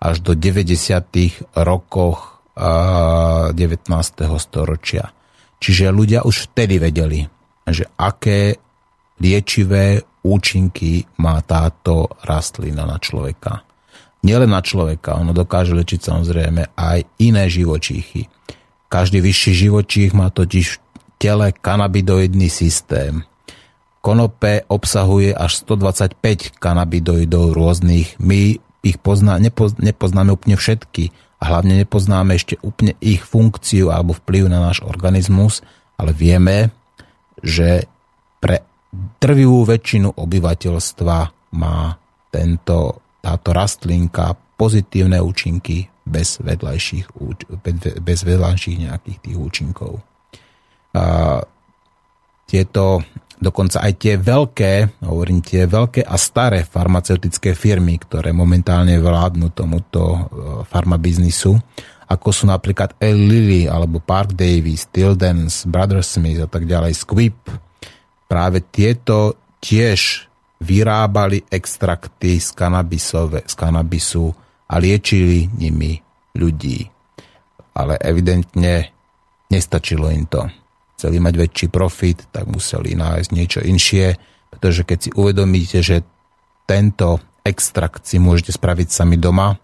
až 0.00 0.16
do 0.24 0.32
90. 0.32 1.52
rokoch 1.62 2.40
19. 2.56 3.52
storočia. 4.40 5.12
Čiže 5.60 5.92
ľudia 5.92 6.24
už 6.24 6.48
vtedy 6.50 6.80
vedeli, 6.80 7.20
že 7.68 7.84
aké 8.00 8.56
liečivé 9.20 10.00
účinky 10.24 11.04
má 11.20 11.44
táto 11.44 12.08
rastlina 12.24 12.88
na 12.88 12.96
človeka 12.96 13.60
nielen 14.26 14.50
na 14.50 14.58
človeka, 14.58 15.14
ono 15.14 15.30
dokáže 15.30 15.70
lečiť 15.70 16.00
samozrejme 16.02 16.74
aj 16.74 16.98
iné 17.22 17.46
živočíchy. 17.46 18.26
Každý 18.90 19.22
vyšší 19.22 19.52
živočích 19.66 20.10
má 20.10 20.34
totiž 20.34 20.66
v 20.66 20.76
tele 21.22 21.54
kanabidoidný 21.54 22.50
systém. 22.50 23.22
Konope 24.02 24.66
obsahuje 24.70 25.34
až 25.34 25.66
125 25.66 26.58
kanabidoidov 26.58 27.54
rôznych. 27.54 28.18
My 28.22 28.58
ich 28.86 28.98
pozná, 29.02 29.38
nepoz, 29.42 29.78
nepoznáme 29.82 30.30
úplne 30.30 30.54
všetky 30.54 31.10
a 31.42 31.50
hlavne 31.50 31.82
nepoznáme 31.82 32.38
ešte 32.38 32.54
úplne 32.62 32.94
ich 33.02 33.26
funkciu 33.26 33.90
alebo 33.90 34.14
vplyv 34.14 34.46
na 34.46 34.62
náš 34.62 34.86
organizmus, 34.86 35.66
ale 35.98 36.14
vieme, 36.14 36.70
že 37.42 37.90
pre 38.38 38.62
drvivú 39.18 39.66
väčšinu 39.66 40.14
obyvateľstva 40.14 41.16
má 41.58 41.98
tento 42.30 43.05
táto 43.26 43.50
rastlinka 43.50 44.38
pozitívne 44.54 45.18
účinky 45.18 45.90
bez 46.06 46.38
vedľajších, 46.38 47.18
bez 47.98 48.18
vedľajších 48.22 48.86
nejakých 48.86 49.18
tých 49.18 49.36
účinkov. 49.36 49.98
A 50.94 51.42
tieto, 52.46 53.02
dokonca 53.42 53.82
aj 53.82 53.92
tie 53.98 54.14
veľké, 54.14 55.02
hovorím 55.02 55.42
tie 55.42 55.66
veľké 55.66 56.06
a 56.06 56.14
staré 56.14 56.62
farmaceutické 56.62 57.58
firmy, 57.58 57.98
ktoré 57.98 58.30
momentálne 58.30 58.94
vládnu 59.02 59.50
tomuto 59.50 60.02
e, 60.06 60.18
farmabiznisu, 60.70 61.58
ako 62.06 62.28
sú 62.30 62.46
napríklad 62.46 62.94
El 63.02 63.26
Lilly 63.26 63.66
alebo 63.66 63.98
Park 63.98 64.38
Davis, 64.38 64.86
Tildens, 64.94 65.66
Brother 65.66 66.06
Smith 66.06 66.38
a 66.38 66.46
tak 66.46 66.70
ďalej, 66.70 66.94
Squip, 66.94 67.50
práve 68.30 68.62
tieto 68.62 69.34
tiež 69.58 70.30
vyrábali 70.60 71.44
extrakty 71.52 72.40
z, 72.40 72.52
z 73.44 73.54
kanabisu 73.54 74.26
a 74.66 74.74
liečili 74.80 75.48
nimi 75.52 76.00
ľudí. 76.36 76.88
Ale 77.76 78.00
evidentne 78.00 78.88
nestačilo 79.52 80.08
im 80.08 80.24
to. 80.26 80.48
Chceli 80.96 81.20
mať 81.20 81.34
väčší 81.36 81.66
profit, 81.68 82.24
tak 82.32 82.48
museli 82.48 82.96
nájsť 82.96 83.28
niečo 83.36 83.60
inšie, 83.60 84.16
pretože 84.48 84.82
keď 84.88 84.98
si 84.98 85.10
uvedomíte, 85.12 85.78
že 85.84 86.00
tento 86.64 87.20
extrakt 87.44 88.08
si 88.08 88.16
môžete 88.16 88.56
spraviť 88.56 88.88
sami 88.88 89.20
doma, 89.20 89.60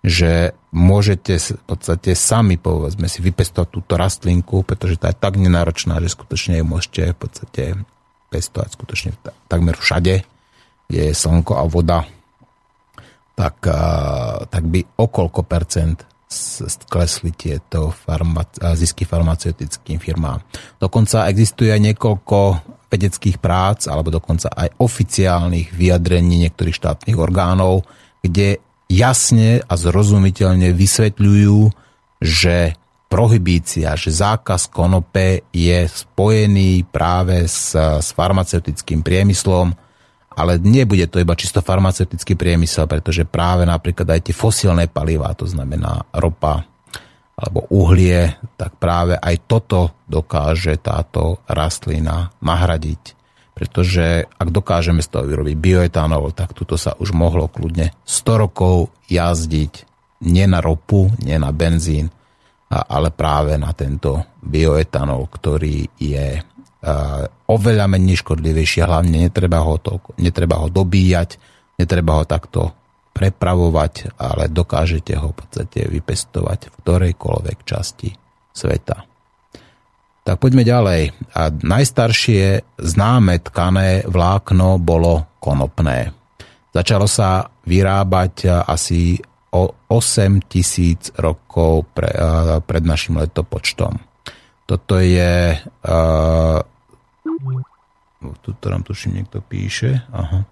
že 0.00 0.56
môžete 0.72 1.36
v 1.36 1.64
podstate 1.68 2.16
sami, 2.16 2.56
povedzme 2.56 3.06
si, 3.06 3.20
vypestovať 3.20 3.68
túto 3.68 4.00
rastlinku, 4.00 4.64
pretože 4.64 4.96
tá 4.96 5.12
je 5.12 5.20
tak 5.20 5.36
nenáročná, 5.36 6.00
že 6.00 6.16
skutočne 6.16 6.58
ju 6.58 6.64
môžete 6.64 7.12
v 7.12 7.18
podstate 7.20 7.64
pestovať 8.30 8.70
skutočne 8.78 9.10
takmer 9.50 9.74
všade, 9.74 10.22
kde 10.86 11.00
je 11.10 11.14
slnko 11.14 11.58
a 11.58 11.64
voda, 11.66 12.06
tak, 13.34 13.58
tak 14.46 14.64
by 14.64 14.80
o 15.02 15.06
koľko 15.10 15.42
percent 15.42 16.06
sklesli 16.30 17.34
tieto 17.34 17.90
farma- 17.90 18.46
zisky 18.78 19.02
farmaceutickým 19.02 19.98
firmám. 19.98 20.38
Dokonca 20.78 21.26
existuje 21.26 21.74
niekoľko 21.74 22.38
vedeckých 22.90 23.42
prác, 23.42 23.90
alebo 23.90 24.14
dokonca 24.14 24.50
aj 24.54 24.78
oficiálnych 24.78 25.74
vyjadrení 25.74 26.38
niektorých 26.46 26.74
štátnych 26.74 27.18
orgánov, 27.18 27.82
kde 28.22 28.62
jasne 28.86 29.62
a 29.62 29.74
zrozumiteľne 29.74 30.70
vysvetľujú, 30.74 31.58
že 32.18 32.74
prohibícia, 33.10 33.98
že 33.98 34.14
zákaz 34.14 34.70
konope 34.70 35.42
je 35.50 35.78
spojený 35.90 36.86
práve 36.86 37.42
s, 37.50 37.74
s 37.74 38.14
farmaceutickým 38.14 39.02
priemyslom, 39.02 39.74
ale 40.30 40.62
nebude 40.62 41.10
to 41.10 41.18
iba 41.18 41.34
čisto 41.34 41.58
farmaceutický 41.58 42.38
priemysel, 42.38 42.86
pretože 42.86 43.26
práve 43.26 43.66
napríklad 43.66 44.06
aj 44.14 44.30
tie 44.30 44.34
fosílne 44.34 44.86
palivá, 44.86 45.34
to 45.34 45.44
znamená 45.44 46.06
ropa 46.14 46.62
alebo 47.40 47.66
uhlie, 47.72 48.36
tak 48.60 48.76
práve 48.76 49.16
aj 49.16 49.36
toto 49.48 49.96
dokáže 50.04 50.76
táto 50.76 51.40
rastlina 51.48 52.30
nahradiť. 52.44 53.16
Pretože 53.56 54.28
ak 54.28 54.48
dokážeme 54.52 55.00
z 55.00 55.08
toho 55.08 55.24
vyrobiť 55.24 55.56
bioetanol, 55.56 56.36
tak 56.36 56.52
tuto 56.52 56.76
sa 56.76 56.92
už 57.00 57.16
mohlo 57.16 57.48
kľudne 57.48 57.96
100 58.04 58.44
rokov 58.44 58.92
jazdiť 59.08 59.88
nie 60.20 60.44
na 60.44 60.60
ropu, 60.60 61.08
nie 61.24 61.40
na 61.40 61.48
benzín, 61.48 62.12
ale 62.70 63.10
práve 63.10 63.58
na 63.58 63.74
tento 63.74 64.38
bioetanol, 64.38 65.26
ktorý 65.26 65.90
je 65.98 66.38
oveľa 67.50 67.86
menej 67.90 68.22
škodlivejší, 68.22 68.86
hlavne 68.86 69.26
netreba 69.26 69.60
ho, 69.60 69.76
to, 69.82 69.98
netreba 70.22 70.62
ho 70.62 70.70
dobíjať, 70.70 71.36
netreba 71.82 72.22
ho 72.22 72.24
takto 72.24 72.72
prepravovať, 73.10 74.16
ale 74.16 74.48
dokážete 74.48 75.18
ho 75.18 75.34
v 75.34 75.36
podstate 75.42 75.90
vypestovať 75.90 76.70
v 76.70 76.74
ktorejkoľvek 76.80 77.58
časti 77.66 78.14
sveta. 78.54 79.02
Tak 80.24 80.36
poďme 80.38 80.62
ďalej. 80.62 81.02
A 81.36 81.50
najstaršie 81.50 82.62
známe 82.78 83.42
tkané 83.44 84.06
vlákno 84.06 84.78
bolo 84.78 85.26
konopné. 85.42 86.14
Začalo 86.70 87.10
sa 87.10 87.50
vyrábať 87.66 88.46
asi 88.68 89.18
o 89.50 89.74
8 89.90 90.46
tisíc 90.46 91.10
rokov 91.18 91.90
pre, 91.90 92.10
uh, 92.14 92.62
pred 92.62 92.82
našim 92.86 93.18
letopočtom. 93.18 93.98
Toto 94.66 95.02
je... 95.02 95.58
Uh, 95.82 96.62
tu 98.44 98.68
nám 98.68 98.84
tuším 98.84 99.18
niekto 99.18 99.40
píše. 99.40 100.06
Aha. 100.12 100.44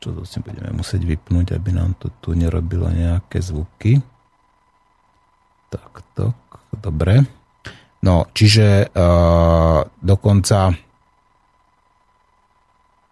Čo 0.00 0.16
to 0.16 0.22
si 0.24 0.40
budeme 0.40 0.72
musieť 0.72 1.04
vypnúť, 1.04 1.52
aby 1.58 1.76
nám 1.76 1.92
to 2.00 2.08
tu 2.24 2.32
nerobilo 2.32 2.88
nejaké 2.88 3.42
zvuky. 3.44 4.00
Takto, 5.68 6.32
dobre. 6.72 7.20
No, 8.00 8.24
čiže 8.32 8.88
uh, 8.88 9.84
dokonca 10.00 10.72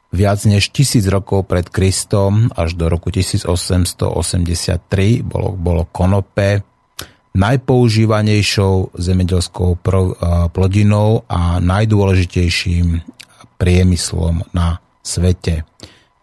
Viac 0.09 0.41
než 0.49 0.73
tisíc 0.73 1.05
rokov 1.05 1.45
pred 1.45 1.69
Kristom 1.69 2.49
až 2.57 2.73
do 2.75 2.89
roku 2.89 3.13
1883 3.13 5.23
bolo, 5.23 5.53
bolo 5.53 5.85
konope 5.93 6.65
najpoužívanejšou 7.37 8.89
zemedělskou 8.99 9.79
plodinou 10.49 11.23
a 11.29 11.61
najdôležitejším 11.61 13.05
priemyslom 13.59 14.43
na 14.55 14.81
svete. 15.05 15.63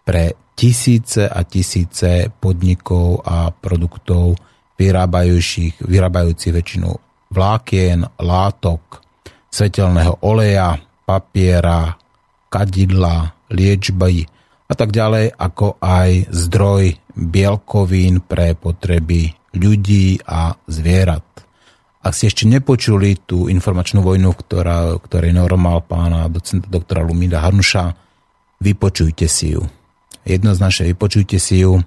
Pre 0.05 0.31
tisíce 0.55 1.29
a 1.29 1.43
tisíce 1.43 2.31
podnikov 2.39 3.21
a 3.27 3.51
produktov 3.51 4.39
vyrábajúcich, 4.79 5.83
vyrábajúcich 5.83 6.53
väčšinu 6.53 6.89
vlákien, 7.31 8.07
látok, 8.19 9.03
svetelného 9.51 10.15
oleja, 10.23 10.79
papiera, 11.05 11.95
kadidla, 12.47 13.34
liečby 13.51 14.25
a 14.65 14.73
tak 14.73 14.89
ďalej, 14.89 15.37
ako 15.37 15.77
aj 15.77 16.33
zdroj 16.33 16.97
bielkovín 17.13 18.21
pre 18.25 18.57
potreby 18.57 19.33
ľudí 19.55 20.19
a 20.25 20.57
zvierat. 20.67 21.23
Ak 22.05 22.13
ste 22.13 22.29
ešte 22.29 22.45
nepočuli 22.45 23.17
tú 23.25 23.49
informačnú 23.49 24.05
vojnu, 24.05 24.29
ktorá, 24.37 24.93
ktorej 25.01 25.33
normal 25.33 25.81
pána 25.85 26.29
docenta 26.29 26.69
doktora 26.69 27.01
Lumída 27.01 27.41
Harnuša, 27.41 27.97
vypočujte 28.61 29.25
si 29.25 29.57
ju. 29.57 29.65
Jednoznačne 30.21 30.93
vypočujte 30.93 31.41
si 31.41 31.65
ju. 31.65 31.81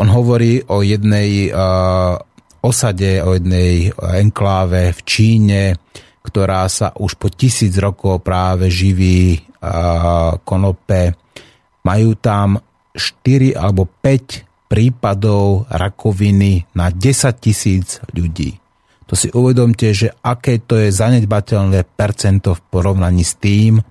On 0.00 0.08
hovorí 0.08 0.64
o 0.64 0.80
jednej 0.80 1.52
uh, 1.52 2.16
osade, 2.64 3.20
o 3.20 3.36
jednej 3.36 3.92
enkláve 4.16 4.96
v 4.96 5.00
Číne, 5.04 5.62
ktorá 6.24 6.64
sa 6.68 6.92
už 6.96 7.20
po 7.20 7.28
tisíc 7.28 7.76
rokov 7.76 8.24
práve 8.24 8.68
živí 8.72 9.49
konope. 10.44 11.16
Majú 11.84 12.10
tam 12.20 12.60
4 12.92 13.56
alebo 13.56 13.86
5 13.88 14.68
prípadov 14.70 15.66
rakoviny 15.68 16.70
na 16.78 16.94
10 16.94 17.42
tisíc 17.42 17.98
ľudí. 18.14 18.60
To 19.10 19.18
si 19.18 19.26
uvedomte, 19.34 19.90
že 19.90 20.14
aké 20.22 20.62
to 20.62 20.78
je 20.78 20.94
zanedbateľné 20.94 21.82
percento 21.82 22.54
v 22.54 22.62
porovnaní 22.70 23.26
s 23.26 23.34
tým, 23.42 23.82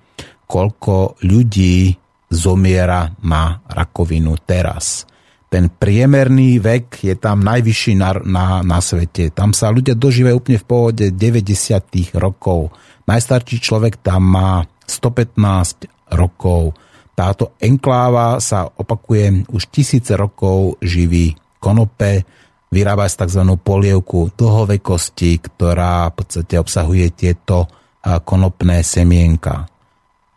koľko 0.48 1.20
ľudí 1.28 1.92
zomiera 2.32 3.12
na 3.20 3.60
rakovinu 3.68 4.40
teraz. 4.40 5.04
Ten 5.50 5.66
priemerný 5.66 6.62
vek 6.62 7.04
je 7.04 7.14
tam 7.18 7.42
najvyšší 7.42 7.98
na, 7.98 8.16
na, 8.22 8.46
na 8.62 8.78
svete. 8.78 9.34
Tam 9.34 9.50
sa 9.50 9.68
ľudia 9.68 9.98
dožívajú 9.98 10.34
úplne 10.38 10.62
v 10.62 10.66
pohode 10.66 11.06
90. 11.10 12.16
rokov. 12.16 12.70
Najstarší 13.04 13.58
človek 13.58 13.98
tam 14.00 14.30
má 14.30 14.62
115 14.90 15.86
rokov. 16.18 16.74
Táto 17.14 17.54
enkláva 17.62 18.42
sa 18.42 18.66
opakuje 18.66 19.46
už 19.54 19.70
tisíce 19.70 20.18
rokov 20.18 20.82
živí 20.82 21.38
konope, 21.62 22.26
vyrába 22.74 23.06
z 23.06 23.22
tzv. 23.22 23.42
polievku 23.60 24.34
dlhovekosti, 24.34 25.38
ktorá 25.38 26.10
v 26.10 26.14
podstate 26.18 26.58
obsahuje 26.58 27.14
tieto 27.14 27.70
konopné 28.02 28.80
semienka. 28.82 29.70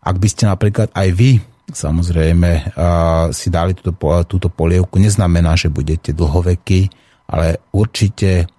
Ak 0.04 0.20
by 0.20 0.28
ste 0.28 0.52
napríklad 0.52 0.92
aj 0.92 1.10
vy 1.16 1.32
samozrejme 1.64 2.76
si 3.32 3.48
dali 3.48 3.72
túto, 3.74 3.96
túto 4.28 4.52
polievku, 4.52 5.00
neznamená, 5.00 5.56
že 5.56 5.72
budete 5.72 6.12
dlhovekí, 6.12 6.92
ale 7.32 7.64
určite 7.72 8.52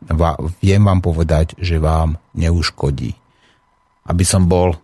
viem 0.65 0.83
vám 0.83 1.05
povedať, 1.05 1.55
že 1.61 1.77
vám 1.77 2.17
neuškodí. 2.33 3.13
Aby 4.09 4.25
som 4.25 4.49
bol 4.49 4.81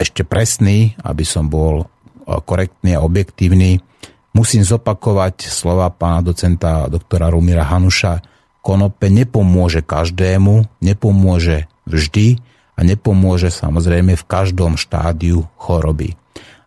ešte 0.00 0.24
presný, 0.24 0.96
aby 1.04 1.28
som 1.28 1.52
bol 1.52 1.84
korektný 2.24 2.96
a 2.96 3.04
objektívny, 3.04 3.84
musím 4.32 4.64
zopakovať 4.64 5.44
slova 5.44 5.92
pána 5.92 6.24
docenta 6.32 6.88
doktora 6.88 7.28
Rumira 7.28 7.68
Hanuša. 7.68 8.24
Konope 8.64 9.12
nepomôže 9.12 9.84
každému, 9.84 10.80
nepomôže 10.80 11.68
vždy 11.84 12.40
a 12.76 12.80
nepomôže 12.80 13.52
samozrejme 13.52 14.16
v 14.16 14.24
každom 14.24 14.80
štádiu 14.80 15.44
choroby. 15.60 16.16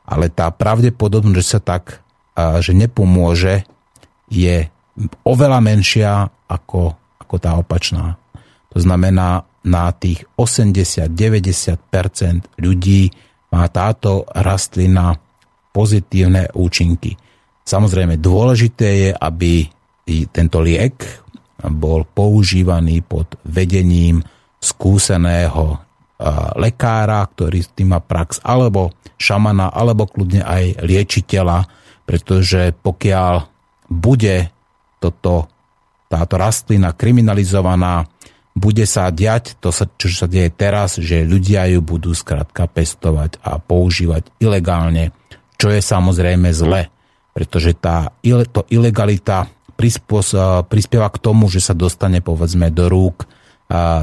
Ale 0.06 0.30
tá 0.30 0.54
pravdepodobnosť, 0.54 1.38
že 1.38 1.46
sa 1.46 1.60
tak, 1.64 2.06
že 2.38 2.74
nepomôže, 2.78 3.66
je 4.30 4.68
oveľa 5.26 5.60
menšia 5.62 6.30
ako, 6.50 6.94
ako 7.18 7.36
tá 7.42 7.58
opačná. 7.58 8.18
To 8.74 8.82
znamená, 8.82 9.46
na 9.64 9.96
tých 9.96 10.28
80-90% 10.36 12.60
ľudí 12.60 13.08
má 13.54 13.70
táto 13.72 14.26
rastlina 14.34 15.16
pozitívne 15.72 16.52
účinky. 16.54 17.16
Samozrejme, 17.64 18.20
dôležité 18.20 19.08
je, 19.08 19.16
aby 19.16 19.72
tento 20.30 20.60
liek 20.60 21.24
bol 21.64 22.04
používaný 22.04 23.00
pod 23.08 23.40
vedením 23.48 24.20
skúseného 24.60 25.80
lekára, 26.60 27.24
ktorý 27.24 27.64
s 27.64 27.72
tým 27.72 27.96
má 27.96 28.04
prax, 28.04 28.44
alebo 28.44 28.92
šamana, 29.16 29.72
alebo 29.72 30.04
kľudne 30.08 30.44
aj 30.44 30.84
liečiteľa, 30.84 31.64
pretože 32.04 32.76
pokiaľ 32.84 33.48
bude 33.88 34.52
toto, 35.00 35.48
táto 36.12 36.36
rastlina 36.36 36.92
kriminalizovaná, 36.92 38.04
bude 38.54 38.86
sa 38.86 39.10
diať 39.10 39.58
to, 39.58 39.74
čo 39.74 40.08
sa 40.14 40.30
deje 40.30 40.54
teraz, 40.54 41.02
že 41.02 41.26
ľudia 41.26 41.66
ju 41.74 41.82
budú 41.82 42.14
skrátka 42.14 42.70
pestovať 42.70 43.42
a 43.42 43.58
používať 43.58 44.30
ilegálne, 44.38 45.10
čo 45.58 45.74
je 45.74 45.82
samozrejme 45.82 46.54
zle, 46.54 46.94
pretože 47.34 47.74
tá 47.74 48.14
to 48.54 48.62
ilegalita 48.70 49.50
prispieva 50.70 51.10
k 51.10 51.18
tomu, 51.18 51.50
že 51.50 51.66
sa 51.66 51.74
dostane 51.74 52.22
povedzme 52.22 52.70
do 52.70 52.86
rúk 52.88 53.26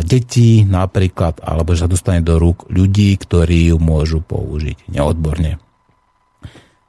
detí 0.03 0.67
napríklad, 0.67 1.39
alebo 1.47 1.79
že 1.79 1.87
sa 1.87 1.93
dostane 1.93 2.27
do 2.27 2.43
rúk 2.43 2.67
ľudí, 2.67 3.15
ktorí 3.15 3.71
ju 3.71 3.79
môžu 3.79 4.19
použiť 4.19 4.91
neodborne. 4.91 5.63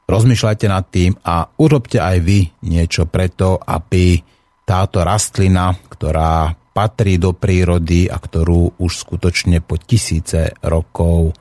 rozmýšľajte 0.10 0.66
nad 0.66 0.86
tým 0.90 1.14
a 1.22 1.46
urobte 1.62 2.02
aj 2.02 2.18
vy 2.26 2.50
niečo 2.66 3.06
preto, 3.06 3.62
aby 3.62 4.18
táto 4.66 5.06
rastlina, 5.06 5.78
ktorá 5.94 6.58
patrí 6.72 7.20
do 7.20 7.36
prírody 7.36 8.08
a 8.08 8.16
ktorú 8.16 8.80
už 8.80 8.92
skutočne 9.08 9.60
po 9.60 9.76
tisíce 9.76 10.56
rokov 10.64 11.36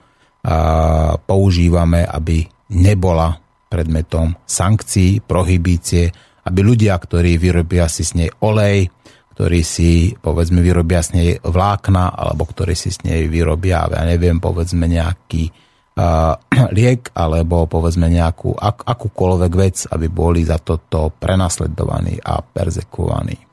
používame, 1.26 2.02
aby 2.02 2.42
nebola 2.74 3.36
predmetom 3.70 4.34
sankcií, 4.42 5.22
prohibície, 5.22 6.10
aby 6.46 6.60
ľudia, 6.64 6.98
ktorí 6.98 7.38
vyrobia 7.38 7.86
si 7.86 8.02
s 8.02 8.16
nej 8.18 8.32
olej, 8.42 8.90
ktorí 9.36 9.60
si, 9.62 10.12
povedzme, 10.16 10.58
vyrobia 10.60 11.00
s 11.00 11.14
nej 11.14 11.38
vlákna, 11.38 12.12
alebo 12.12 12.48
ktorí 12.48 12.74
si 12.74 12.90
s 12.90 13.00
nej 13.06 13.30
vyrobia, 13.30 13.86
ja 13.86 14.02
neviem, 14.02 14.42
povedzme, 14.42 14.90
nejaký 14.90 15.52
liek, 16.76 17.12
alebo 17.12 17.68
povedzme 17.68 18.08
nejakú 18.08 18.56
ak, 18.56 18.88
akúkoľvek 18.88 19.52
vec, 19.54 19.76
aby 19.92 20.06
boli 20.08 20.42
za 20.42 20.58
toto 20.58 21.12
prenasledovaní 21.12 22.16
a 22.20 22.40
perzekovaní. 22.40 23.49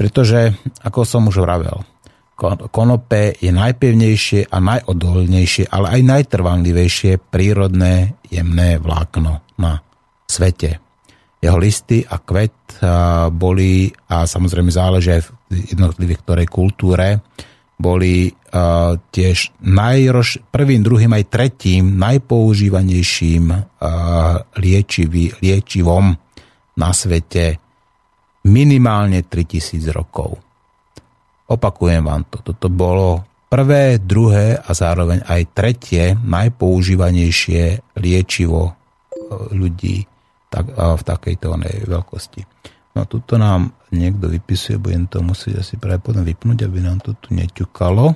Pretože, 0.00 0.56
ako 0.80 1.04
som 1.04 1.28
už 1.28 1.44
vravel, 1.44 1.84
konope 2.72 3.36
je 3.36 3.52
najpevnejšie 3.52 4.48
a 4.48 4.56
najodolnejšie, 4.64 5.68
ale 5.68 6.00
aj 6.00 6.08
najtrvanlivejšie 6.08 7.20
prírodné 7.28 8.16
jemné 8.32 8.80
vlákno 8.80 9.60
na 9.60 9.76
svete. 10.24 10.80
Jeho 11.36 11.60
listy 11.60 12.00
a 12.00 12.16
kvet 12.16 12.80
boli, 13.28 13.92
a 13.92 14.24
samozrejme 14.24 14.72
záleží 14.72 15.20
aj 15.20 15.22
v 15.28 15.30
jednotlivých 15.76 16.20
ktorej 16.24 16.48
kultúre, 16.48 17.20
boli 17.76 18.32
tiež 19.12 19.60
najrož, 19.60 20.48
prvým, 20.48 20.80
druhým 20.80 21.12
aj 21.12 21.28
tretím 21.28 22.00
najpoužívanejším 22.00 23.52
liečivý, 24.56 25.24
liečivom 25.44 26.16
na 26.80 26.90
svete 26.96 27.59
minimálne 28.50 29.22
3000 29.22 29.94
rokov. 29.94 30.34
Opakujem 31.46 32.02
vám 32.02 32.26
to. 32.26 32.42
Toto 32.42 32.66
bolo 32.66 33.22
prvé, 33.50 33.98
druhé 33.98 34.58
a 34.58 34.70
zároveň 34.70 35.26
aj 35.26 35.42
tretie 35.50 36.14
najpoužívanejšie 36.14 37.94
liečivo 37.98 38.70
e, 38.70 38.72
ľudí 39.54 40.06
tak, 40.50 40.66
v 40.74 41.02
takejto 41.02 41.46
veľkosti. 41.86 42.42
No 42.94 43.06
tuto 43.06 43.38
nám 43.38 43.70
niekto 43.94 44.26
vypisuje, 44.26 44.78
budem 44.78 45.06
to 45.06 45.22
musieť 45.22 45.62
asi 45.62 45.78
práve 45.78 46.02
potom 46.02 46.26
vypnúť, 46.26 46.66
aby 46.66 46.78
nám 46.82 46.98
to 47.02 47.14
tu 47.18 47.34
neťukalo. 47.34 48.14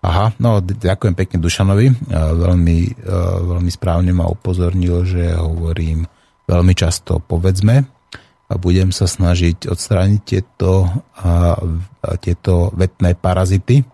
Aha, 0.00 0.32
no 0.40 0.64
ďakujem 0.64 1.12
pekne 1.12 1.38
Dušanovi, 1.44 1.86
e, 1.92 1.94
veľmi, 2.14 2.78
e, 2.88 3.14
veľmi 3.46 3.70
správne 3.70 4.10
ma 4.16 4.26
upozornil, 4.26 5.04
že 5.04 5.36
hovorím 5.36 6.08
veľmi 6.48 6.74
často 6.74 7.20
povedzme, 7.20 7.99
a 8.50 8.58
budem 8.58 8.90
sa 8.90 9.06
snažiť 9.06 9.70
odstrániť 9.70 10.20
tieto, 10.26 10.90
a, 11.22 11.54
a 11.54 12.10
tieto 12.18 12.74
vetné 12.74 13.14
parazity. 13.14 13.86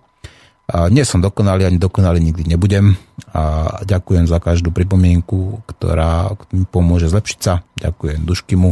A 0.67 0.89
nie 0.89 1.05
som 1.05 1.21
dokonalý, 1.21 1.69
ani 1.69 1.79
dokonalý 1.79 2.19
nikdy 2.25 2.49
nebudem. 2.49 2.97
A 3.37 3.77
ďakujem 3.85 4.25
za 4.25 4.41
každú 4.41 4.73
pripomienku, 4.73 5.61
ktorá 5.69 6.33
mi 6.57 6.65
pomôže 6.65 7.13
zlepšiť 7.13 7.39
sa. 7.39 7.61
Ďakujem 7.77 8.25
Duškimu. 8.25 8.71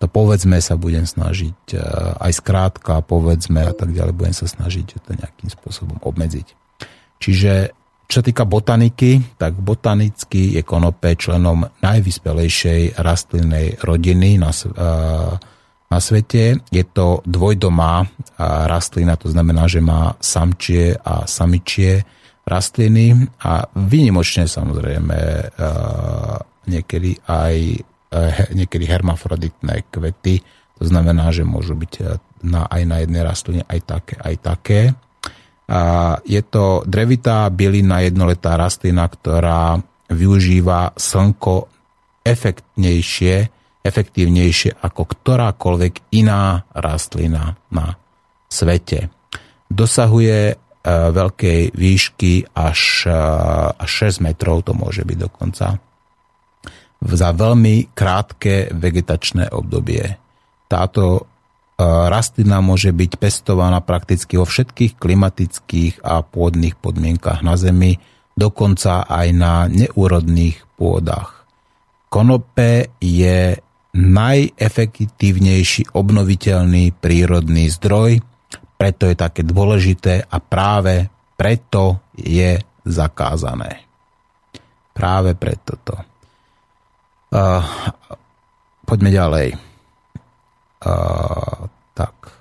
To 0.00 0.08
povedzme 0.08 0.56
sa 0.64 0.80
budem 0.80 1.04
snažiť 1.04 1.76
aj 2.16 2.32
skrátka, 2.32 3.04
povedzme 3.04 3.68
a 3.68 3.76
tak 3.76 3.92
ďalej, 3.92 4.16
budem 4.16 4.32
sa 4.32 4.48
snažiť 4.48 4.96
to 4.96 5.12
nejakým 5.12 5.52
spôsobom 5.52 6.00
obmedziť. 6.00 6.56
Čiže 7.20 7.76
čo 8.10 8.18
sa 8.18 8.26
týka 8.26 8.42
botaniky, 8.42 9.38
tak 9.38 9.54
botanicky 9.54 10.58
je 10.58 10.66
konope 10.66 11.14
členom 11.14 11.62
najvyspelejšej 11.78 12.98
rastlinnej 12.98 13.78
rodiny 13.86 14.34
na, 14.34 14.50
na 15.86 15.98
svete. 16.02 16.58
Je 16.74 16.84
to 16.90 17.22
dvojdomá 17.22 18.02
rastlina, 18.66 19.14
to 19.14 19.30
znamená, 19.30 19.70
že 19.70 19.78
má 19.78 20.18
samčie 20.18 20.98
a 20.98 21.22
samičie 21.30 22.02
rastliny 22.50 23.14
a 23.46 23.62
vynimočne 23.78 24.50
samozrejme 24.50 25.18
niekedy 26.66 27.14
aj 27.30 27.54
niekedy 28.50 28.90
hermafroditné 28.90 29.86
kvety, 29.86 30.42
to 30.74 30.82
znamená, 30.82 31.30
že 31.30 31.46
môžu 31.46 31.78
byť 31.78 31.92
na, 32.42 32.66
aj 32.66 32.82
na 32.90 32.96
jednej 33.06 33.22
rastline 33.22 33.62
aj 33.70 33.80
také, 33.86 34.14
aj 34.18 34.34
také. 34.42 34.80
Je 36.26 36.42
to 36.50 36.82
drevitá 36.82 37.46
bylina 37.54 38.02
jednoletá 38.02 38.58
rastlina, 38.58 39.06
ktorá 39.06 39.78
využíva 40.10 40.98
slnko 40.98 41.70
efektnejšie, 42.26 43.34
efektívnejšie 43.80 44.82
ako 44.82 45.02
ktorákoľvek 45.06 46.12
iná 46.18 46.66
rastlina 46.74 47.54
na 47.70 47.94
svete. 48.50 49.08
Dosahuje 49.70 50.38
e, 50.50 50.54
veľkej 50.90 51.60
výšky 51.78 52.50
až, 52.50 53.06
e, 53.06 53.22
až 53.78 53.90
6 54.10 54.26
metrov, 54.26 54.66
to 54.66 54.74
môže 54.74 55.06
byť 55.06 55.18
dokonca, 55.22 55.78
za 57.00 57.28
veľmi 57.32 57.94
krátke 57.96 58.74
vegetačné 58.74 59.54
obdobie. 59.54 60.04
Táto 60.68 61.24
rastlina 61.82 62.60
môže 62.60 62.92
byť 62.92 63.16
pestovaná 63.16 63.80
prakticky 63.80 64.36
vo 64.36 64.44
všetkých 64.44 65.00
klimatických 65.00 66.04
a 66.04 66.20
pôdnych 66.20 66.76
podmienkach 66.76 67.40
na 67.40 67.56
Zemi, 67.56 67.96
dokonca 68.36 69.08
aj 69.08 69.28
na 69.32 69.64
neúrodných 69.68 70.60
pôdach. 70.76 71.48
Konope 72.12 72.92
je 73.00 73.56
najefektívnejší 73.96 75.96
obnoviteľný 75.96 76.92
prírodný 76.94 77.72
zdroj, 77.72 78.20
preto 78.80 79.08
je 79.08 79.16
také 79.18 79.42
dôležité 79.44 80.24
a 80.24 80.36
práve 80.40 81.08
preto 81.36 82.00
je 82.16 82.60
zakázané. 82.84 83.84
Práve 84.92 85.36
preto 85.36 85.76
to. 85.80 85.96
Uh, 87.30 87.62
poďme 88.84 89.10
ďalej. 89.14 89.69
Tak. 90.80 92.40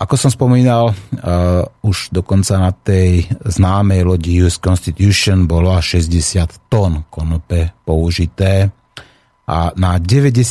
Ako 0.00 0.16
som 0.16 0.32
spomínal, 0.32 0.90
uh, 0.90 1.62
už 1.84 2.08
dokonca 2.08 2.56
na 2.56 2.72
tej 2.72 3.28
známej 3.44 4.00
lodi 4.08 4.40
US 4.40 4.56
Constitution 4.56 5.44
bolo 5.44 5.76
až 5.76 6.00
60 6.00 6.72
tón 6.72 7.04
konope 7.12 7.76
použité 7.84 8.72
a 9.44 9.76
na 9.76 10.00
90% 10.00 10.48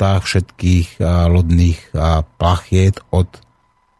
všetkých 0.00 0.88
uh, 0.98 1.28
lodných 1.28 1.92
uh, 1.92 2.24
plachiet 2.40 3.04
od 3.12 3.28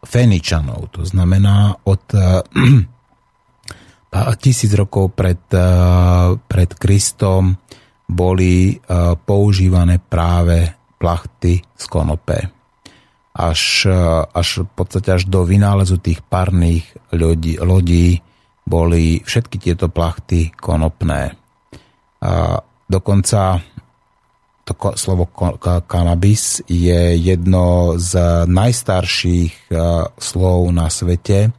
Feničanov, 0.01 0.89
to 0.97 1.05
znamená 1.05 1.77
od 1.85 2.01
uh, 2.17 2.41
tisíc 4.43 4.73
rokov 4.73 5.13
pred, 5.13 5.45
uh, 5.53 6.33
pred 6.41 6.71
Kristom 6.81 7.61
boli 8.09 8.73
uh, 8.73 9.21
používané 9.21 10.01
práve 10.01 10.80
plachty 11.01 11.65
z 11.65 11.85
konope. 11.89 12.53
Až, 13.33 13.89
až 14.37 14.49
v 14.67 14.71
podstate 14.77 15.17
až 15.17 15.25
do 15.25 15.49
vynálezu 15.49 15.97
tých 15.97 16.21
parných 16.21 16.85
lodí, 17.17 17.57
lodí 17.57 18.21
boli 18.69 19.25
všetky 19.25 19.57
tieto 19.57 19.89
plachty 19.89 20.53
konopné. 20.53 21.33
A 22.21 22.61
dokonca 22.85 23.65
to 24.69 24.75
slovo 24.95 25.25
kanabis 25.89 26.63
je 26.69 27.17
jedno 27.17 27.97
z 27.97 28.45
najstarších 28.47 29.73
slov 30.21 30.71
na 30.71 30.87
svete, 30.87 31.51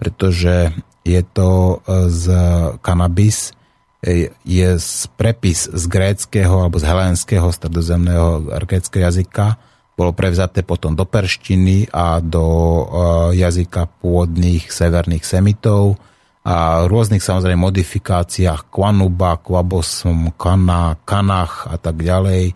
pretože 0.00 0.72
je 1.04 1.20
to 1.34 1.80
z 2.08 2.24
kanabis, 2.80 3.52
je 4.44 4.68
z 4.76 4.90
prepis 5.16 5.66
z 5.72 5.84
gréckého 5.88 6.60
alebo 6.60 6.76
z 6.76 6.84
helénskeho 6.84 7.48
stredozemného 7.48 8.52
gréckého 8.68 9.08
jazyka, 9.08 9.56
bolo 9.94 10.10
prevzaté 10.10 10.66
potom 10.66 10.98
do 10.98 11.06
perštiny 11.06 11.88
a 11.94 12.18
do 12.18 12.44
e, 12.44 12.84
jazyka 13.38 13.86
pôvodných 14.02 14.66
severných 14.66 15.22
semitov 15.22 15.96
a 16.44 16.84
rôznych 16.84 17.24
samozrejme 17.24 17.56
modifikáciách 17.56 18.68
Kwanuba, 18.68 19.40
Kwabosom, 19.40 20.34
Kana, 20.36 20.98
Kanach 21.06 21.70
a 21.70 21.80
tak 21.80 22.04
ďalej. 22.04 22.52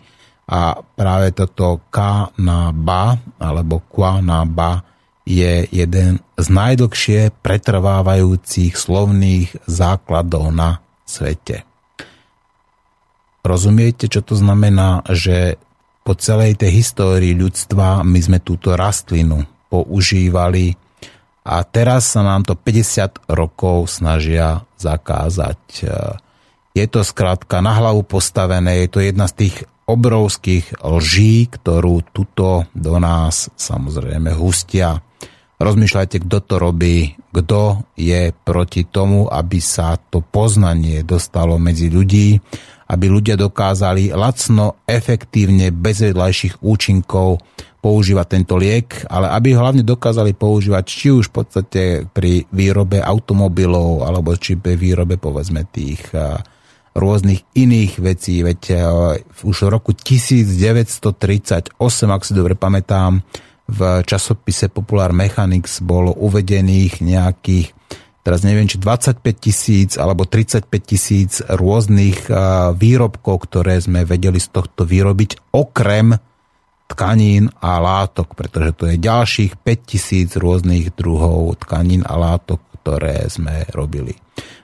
A 0.48 0.80
práve 0.82 1.32
toto 1.32 1.80
K 1.88 2.28
na 2.36 2.74
ba 2.74 3.16
alebo 3.40 3.80
Kwa 3.80 4.20
na 4.20 4.44
ba 4.44 4.84
je 5.28 5.68
jeden 5.68 6.20
z 6.40 6.46
najdlhšie 6.48 7.36
pretrvávajúcich 7.44 8.76
slovných 8.76 9.60
základov 9.68 10.52
na 10.52 10.80
svete. 11.08 11.64
Rozumiete, 13.40 14.12
čo 14.12 14.20
to 14.20 14.36
znamená, 14.36 15.00
že 15.08 15.56
po 16.04 16.12
celej 16.12 16.60
tej 16.60 16.84
histórii 16.84 17.32
ľudstva 17.32 18.04
my 18.04 18.20
sme 18.20 18.38
túto 18.44 18.76
rastlinu 18.76 19.48
používali 19.72 20.76
a 21.48 21.64
teraz 21.64 22.12
sa 22.12 22.20
nám 22.20 22.44
to 22.44 22.52
50 22.52 23.28
rokov 23.32 23.88
snažia 23.88 24.68
zakázať. 24.76 25.60
Je 26.76 26.86
to 26.88 27.00
skrátka 27.00 27.64
na 27.64 27.72
hlavu 27.72 28.04
postavené, 28.04 28.84
je 28.84 28.88
to 28.92 29.00
jedna 29.00 29.24
z 29.28 29.48
tých 29.48 29.56
obrovských 29.88 30.84
lží, 30.84 31.48
ktorú 31.48 32.04
tuto 32.12 32.68
do 32.76 33.00
nás 33.00 33.48
samozrejme 33.56 34.36
hustia. 34.36 35.00
Rozmýšľajte, 35.58 36.22
kto 36.22 36.38
to 36.46 36.54
robí, 36.62 37.18
kto 37.34 37.82
je 37.98 38.30
proti 38.30 38.86
tomu, 38.86 39.26
aby 39.26 39.58
sa 39.58 39.98
to 39.98 40.22
poznanie 40.22 41.02
dostalo 41.02 41.58
medzi 41.58 41.90
ľudí, 41.90 42.38
aby 42.88 43.06
ľudia 43.10 43.34
dokázali 43.34 44.14
lacno, 44.14 44.86
efektívne, 44.86 45.74
bez 45.74 46.06
vedľajších 46.06 46.62
účinkov 46.62 47.42
používať 47.82 48.26
tento 48.30 48.54
liek, 48.54 49.02
ale 49.10 49.34
aby 49.34 49.58
ho 49.58 49.66
hlavne 49.66 49.82
dokázali 49.82 50.38
používať 50.38 50.84
či 50.86 51.10
už 51.10 51.30
v 51.30 51.34
podstate 51.34 51.82
pri 52.06 52.46
výrobe 52.54 53.02
automobilov, 53.02 54.06
alebo 54.06 54.38
či 54.38 54.54
pri 54.54 54.78
výrobe 54.78 55.18
povedzme 55.18 55.66
tých 55.66 56.06
rôznych 56.94 57.42
iných 57.58 57.98
vecí. 57.98 58.46
Veď 58.46 58.60
už 59.42 59.56
v 59.66 59.70
roku 59.74 59.90
1938, 59.90 61.74
ak 61.82 62.22
si 62.22 62.32
dobre 62.34 62.54
pamätám, 62.54 63.26
v 63.68 64.02
časopise 64.02 64.72
Popular 64.72 65.12
Mechanics 65.12 65.84
bolo 65.84 66.16
uvedených 66.16 67.04
nejakých 67.04 67.76
teraz 68.24 68.44
neviem, 68.44 68.68
či 68.68 68.76
25 68.76 69.24
tisíc 69.40 69.90
alebo 69.96 70.28
35 70.28 70.68
tisíc 70.84 71.40
rôznych 71.48 72.28
výrobkov, 72.76 73.48
ktoré 73.48 73.80
sme 73.80 74.04
vedeli 74.04 74.36
z 74.36 74.52
tohto 74.52 74.84
vyrobiť, 74.84 75.56
okrem 75.56 76.12
tkanín 76.88 77.52
a 77.60 77.80
látok, 77.80 78.32
pretože 78.32 78.72
to 78.76 78.84
je 78.88 78.96
ďalších 79.00 79.60
5000 79.60 80.40
rôznych 80.40 80.92
druhov 80.96 81.56
tkanín 81.60 82.04
a 82.04 82.16
látok, 82.16 82.60
ktoré 82.88 83.28
sme 83.28 83.68
robili. 83.76 84.16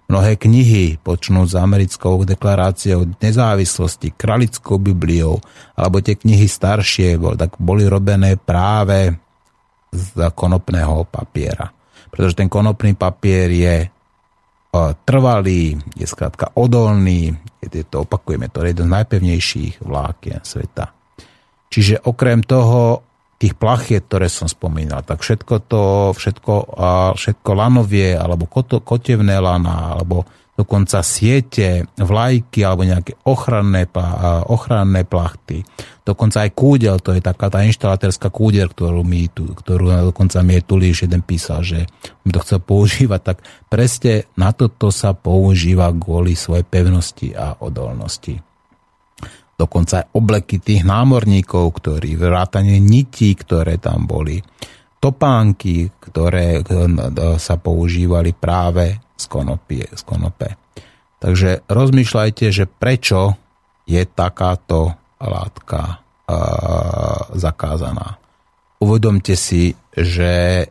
Mnohé 0.09 0.41
knihy, 0.41 0.97
počnúť 0.97 1.49
s 1.53 1.57
americkou 1.61 2.25
deklaráciou 2.25 3.21
nezávislosti, 3.21 4.17
kralickou 4.17 4.81
bibliou, 4.81 5.45
alebo 5.77 6.01
tie 6.01 6.17
knihy 6.17 6.49
staršie, 6.49 7.21
tak 7.37 7.61
boli 7.61 7.85
robené 7.85 8.41
práve 8.41 9.13
z 9.93 10.09
konopného 10.33 11.05
papiera. 11.05 11.69
Pretože 12.09 12.41
ten 12.41 12.49
konopný 12.49 12.97
papier 12.97 13.53
je 13.53 13.77
trvalý, 15.05 15.77
je 16.01 16.07
skrátka 16.09 16.57
odolný, 16.57 17.29
je 17.61 17.85
to, 17.85 18.09
opakujeme, 18.09 18.49
to 18.49 18.65
je 18.65 18.73
jeden 18.73 18.89
z 18.89 18.95
najpevnejších 19.05 19.85
vlákien 19.85 20.41
sveta. 20.41 20.97
Čiže 21.69 22.09
okrem 22.09 22.41
toho, 22.41 23.05
tých 23.35 23.59
plachiet, 23.59 24.07
ktoré 24.07 24.31
som 24.31 24.47
spomínal, 24.47 25.03
tak 25.03 25.21
všetko 25.21 25.55
to, 25.67 25.83
všetko, 26.15 26.55
všetko 27.19 27.51
lanovie, 27.53 28.15
alebo 28.15 28.47
kotevné 28.47 29.43
lana, 29.43 29.99
alebo 29.99 30.23
dokonca 30.55 31.03
siete, 31.03 31.83
vlajky 31.99 32.63
alebo 32.63 32.87
nejaké 32.87 33.19
ochranné, 33.27 33.91
ochranné 34.47 35.03
plachty. 35.03 35.67
Dokonca 36.07 36.47
aj 36.47 36.55
kúdel, 36.55 37.03
to 37.03 37.11
je 37.11 37.19
taká 37.19 37.51
tá 37.51 37.67
inštalatérska 37.67 38.31
kúdel, 38.31 38.71
ktorú, 38.71 39.03
mi 39.03 39.27
tu, 39.27 39.51
ktorú 39.51 40.15
dokonca 40.15 40.47
mi 40.47 40.55
je 40.55 40.63
Tulíš 40.63 41.11
jeden 41.11 41.27
písal, 41.27 41.67
že 41.67 41.91
mi 42.23 42.31
to 42.31 42.39
chcel 42.39 42.63
používať, 42.63 43.21
tak 43.35 43.43
presne 43.67 44.31
na 44.39 44.55
toto 44.55 44.95
sa 44.95 45.11
používa 45.11 45.91
kvôli 45.91 46.39
svojej 46.39 46.63
pevnosti 46.63 47.35
a 47.35 47.59
odolnosti 47.59 48.54
dokonca 49.55 50.03
aj 50.03 50.07
obleky 50.15 50.59
tých 50.59 50.83
námorníkov, 50.83 51.81
ktorí 51.81 52.19
vrátane 52.19 52.79
nití, 52.83 53.35
ktoré 53.39 53.79
tam 53.79 54.07
boli, 54.07 54.43
topánky, 54.99 55.93
ktoré 56.01 56.61
eh, 56.61 56.65
sa 57.37 57.55
používali 57.61 58.33
práve 58.33 58.99
z, 59.15 59.25
konopie, 59.31 59.85
z 59.93 60.03
konope. 60.03 60.49
Takže 61.23 61.65
rozmýšľajte, 61.71 62.45
že 62.53 62.69
prečo 62.69 63.39
je 63.89 64.05
takáto 64.05 64.93
látka 65.17 66.05
uh, 66.29 67.33
zakázaná. 67.33 68.21
Uvedomte 68.77 69.33
si, 69.33 69.73
že 69.97 70.67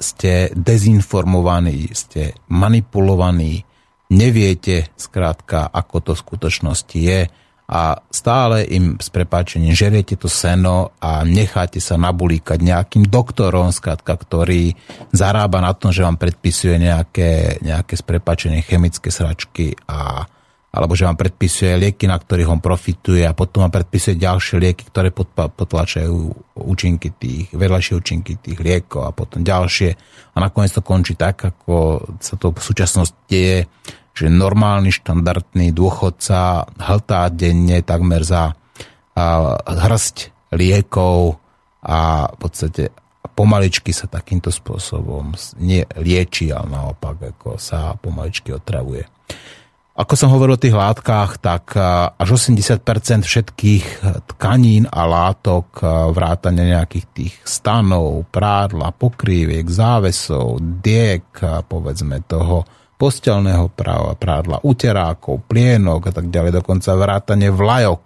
ste 0.00 0.48
dezinformovaní, 0.56 1.92
ste 1.92 2.32
manipulovaní, 2.48 3.68
neviete 4.08 4.88
skrátka, 4.96 5.68
ako 5.68 5.96
to 6.00 6.12
v 6.16 6.22
skutočnosti 6.24 6.98
je 6.98 7.20
a 7.68 8.00
stále 8.08 8.64
im 8.64 8.96
s 8.96 9.12
prepáčením 9.12 9.76
žeriete 9.76 10.16
to 10.16 10.24
seno 10.24 10.96
a 11.04 11.20
necháte 11.20 11.84
sa 11.84 12.00
nabulíkať 12.00 12.64
nejakým 12.64 13.04
doktorom, 13.04 13.68
skrátka, 13.76 14.16
ktorý 14.16 14.72
zarába 15.12 15.60
na 15.60 15.76
tom, 15.76 15.92
že 15.92 16.00
vám 16.00 16.16
predpisuje 16.16 16.80
nejaké, 16.80 17.60
nejaké 17.60 17.92
s 17.92 18.00
prepáčením 18.00 18.64
chemické 18.64 19.12
sračky 19.12 19.76
a 19.84 20.24
alebo 20.68 20.92
že 20.92 21.08
vám 21.08 21.16
predpisuje 21.16 21.80
lieky, 21.80 22.04
na 22.04 22.20
ktorých 22.20 22.52
on 22.52 22.60
profituje 22.60 23.24
a 23.24 23.32
potom 23.32 23.64
vám 23.64 23.72
predpisuje 23.72 24.20
ďalšie 24.20 24.60
lieky, 24.60 24.84
ktoré 24.92 25.08
potlačajú 25.32 26.16
účinky 26.60 27.08
tých, 27.16 27.48
vedľajšie 27.56 27.96
účinky 27.96 28.36
tých 28.36 28.60
liekov 28.60 29.08
a 29.08 29.16
potom 29.16 29.40
ďalšie. 29.40 29.90
A 30.36 30.36
nakoniec 30.36 30.68
to 30.76 30.84
končí 30.84 31.16
tak, 31.16 31.40
ako 31.40 32.04
sa 32.20 32.36
to 32.36 32.52
v 32.52 32.60
súčasnosti 32.60 33.16
deje, 33.24 33.64
že 34.18 34.26
normálny 34.26 34.90
štandardný 34.90 35.70
dôchodca 35.70 36.66
hltá 36.66 37.30
denne 37.30 37.78
takmer 37.86 38.26
za 38.26 38.58
hrsť 39.62 40.16
liekov 40.58 41.38
a 41.86 42.26
v 42.26 42.36
podstate 42.42 42.90
pomaličky 43.38 43.94
sa 43.94 44.10
takýmto 44.10 44.50
spôsobom 44.50 45.30
nie 45.62 45.86
lieči, 45.94 46.50
ale 46.50 46.74
naopak 46.74 47.38
ako 47.38 47.54
sa 47.54 47.94
pomaličky 47.94 48.50
otravuje. 48.50 49.06
Ako 49.98 50.14
som 50.14 50.30
hovoril 50.30 50.54
o 50.54 50.62
tých 50.62 50.78
látkach, 50.78 51.42
tak 51.42 51.74
až 52.14 52.28
80% 52.38 53.26
všetkých 53.26 53.86
tkanín 54.30 54.86
a 54.86 55.02
látok, 55.10 55.82
vrátane 56.14 56.70
nejakých 56.70 57.06
tých 57.10 57.34
stanov, 57.42 58.22
prádla, 58.30 58.94
pokrýviek, 58.94 59.66
závesov, 59.66 60.62
diek, 60.62 61.26
povedzme 61.66 62.22
toho, 62.30 62.62
postelného 62.98 63.70
práva, 63.70 64.18
prádla, 64.18 64.58
uterákov, 64.66 65.46
plienok 65.46 66.10
a 66.10 66.12
tak 66.12 66.34
ďalej, 66.34 66.58
dokonca 66.58 66.98
vrátane 66.98 67.48
vlajok, 67.54 68.04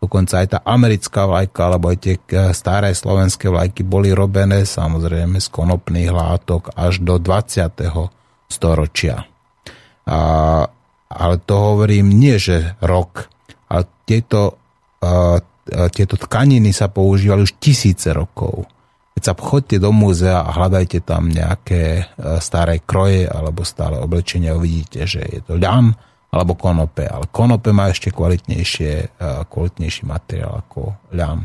dokonca 0.00 0.40
aj 0.40 0.46
tá 0.48 0.58
americká 0.64 1.28
vlajka, 1.28 1.60
alebo 1.68 1.92
aj 1.92 1.98
tie 2.00 2.14
eh, 2.16 2.50
staré 2.56 2.96
slovenské 2.96 3.52
vlajky 3.52 3.84
boli 3.84 4.16
robené 4.16 4.64
samozrejme 4.64 5.36
z 5.36 5.48
konopných 5.52 6.10
látok 6.10 6.72
až 6.72 7.04
do 7.04 7.20
20. 7.20 7.68
storočia. 8.48 9.28
A, 10.10 10.18
ale 11.06 11.34
to 11.44 11.54
hovorím 11.54 12.10
nie, 12.16 12.40
že 12.40 12.74
rok, 12.82 13.28
ale 13.68 13.86
tieto, 14.08 14.58
a, 15.04 15.38
tieto 15.92 16.16
tkaniny 16.18 16.74
sa 16.74 16.90
používali 16.90 17.46
už 17.46 17.60
tisíce 17.62 18.10
rokov 18.10 18.66
keď 19.20 19.36
sa 19.36 19.36
chodte 19.36 19.76
do 19.76 19.92
múzea 19.92 20.40
a 20.40 20.48
hľadajte 20.48 21.04
tam 21.04 21.28
nejaké 21.28 21.84
e, 22.00 22.02
staré 22.40 22.80
kroje 22.80 23.28
alebo 23.28 23.68
stále 23.68 24.00
oblečenia, 24.00 24.56
uvidíte, 24.56 25.04
že 25.04 25.20
je 25.20 25.44
to 25.44 25.60
ľam 25.60 25.92
alebo 26.32 26.56
konope. 26.56 27.04
Ale 27.04 27.28
konope 27.28 27.68
má 27.68 27.92
ešte 27.92 28.08
kvalitnejšie, 28.16 28.92
e, 28.96 29.06
kvalitnejší 29.44 30.08
materiál 30.08 30.64
ako 30.64 31.12
ľam. 31.12 31.44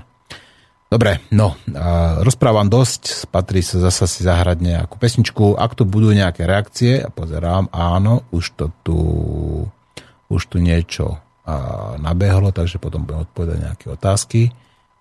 Dobre, 0.88 1.20
no, 1.36 1.60
e, 1.68 1.84
rozprávam 2.24 2.72
dosť, 2.72 3.28
patrí 3.28 3.60
sa 3.60 3.84
zasa 3.84 4.08
si 4.08 4.24
zahrať 4.24 4.56
nejakú 4.64 4.96
pesničku. 4.96 5.60
Ak 5.60 5.76
tu 5.76 5.84
budú 5.84 6.16
nejaké 6.16 6.48
reakcie, 6.48 7.04
a 7.04 7.12
pozerám, 7.12 7.68
áno, 7.76 8.24
už 8.32 8.56
to 8.56 8.72
tu, 8.88 8.98
už 10.32 10.42
tu 10.48 10.64
niečo 10.64 11.20
nabehlo, 12.02 12.50
takže 12.50 12.82
potom 12.82 13.06
budem 13.06 13.22
odpovedať 13.22 13.58
nejaké 13.62 13.86
otázky. 13.92 14.50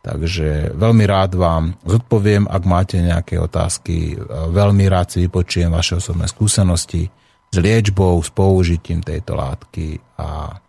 Takže 0.04 0.76
veľmi 0.76 1.04
rád 1.08 1.32
vám 1.32 1.80
zodpoviem, 1.88 2.44
ak 2.44 2.62
máte 2.68 3.00
nejaké 3.00 3.40
otázky. 3.40 4.20
Veľmi 4.52 4.84
rád 4.84 5.16
si 5.16 5.24
vypočujem 5.24 5.72
vaše 5.72 5.96
osobné 5.96 6.28
skúsenosti 6.28 7.08
s 7.48 7.56
liečbou, 7.56 8.20
s 8.20 8.28
použitím 8.28 9.00
tejto 9.00 9.32
látky 9.32 9.96
a 10.20 10.60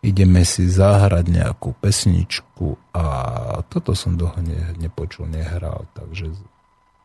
ideme 0.00 0.40
si 0.48 0.72
zahrať 0.72 1.26
nejakú 1.28 1.76
pesničku 1.76 2.96
a 2.96 3.04
toto 3.68 3.92
som 3.92 4.16
dlho 4.16 4.40
ne, 4.40 4.72
nepočul, 4.80 5.28
nehral, 5.28 5.84
takže 5.92 6.32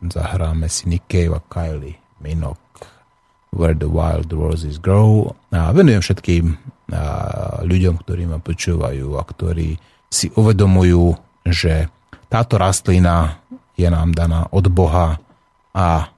zahráme 0.08 0.72
si 0.72 0.88
Nick 0.88 1.12
a 1.12 1.42
Kylie 1.52 2.00
Minok 2.24 2.62
Where 3.52 3.76
the 3.76 3.92
Wild 3.92 4.32
Roses 4.32 4.80
Grow 4.80 5.36
a 5.52 5.74
venujem 5.76 6.00
všetkým 6.00 6.46
ľuďom, 7.68 7.96
ktorí 8.00 8.24
ma 8.30 8.40
počúvajú 8.40 9.20
a 9.20 9.22
ktorí 9.28 9.76
si 10.08 10.30
uvedomujú 10.32 11.33
že 11.48 11.92
táto 12.28 12.58
rastlina 12.58 13.40
je 13.78 13.90
nám 13.90 14.14
daná 14.14 14.48
od 14.50 14.68
Boha 14.70 15.20
a 15.74 16.14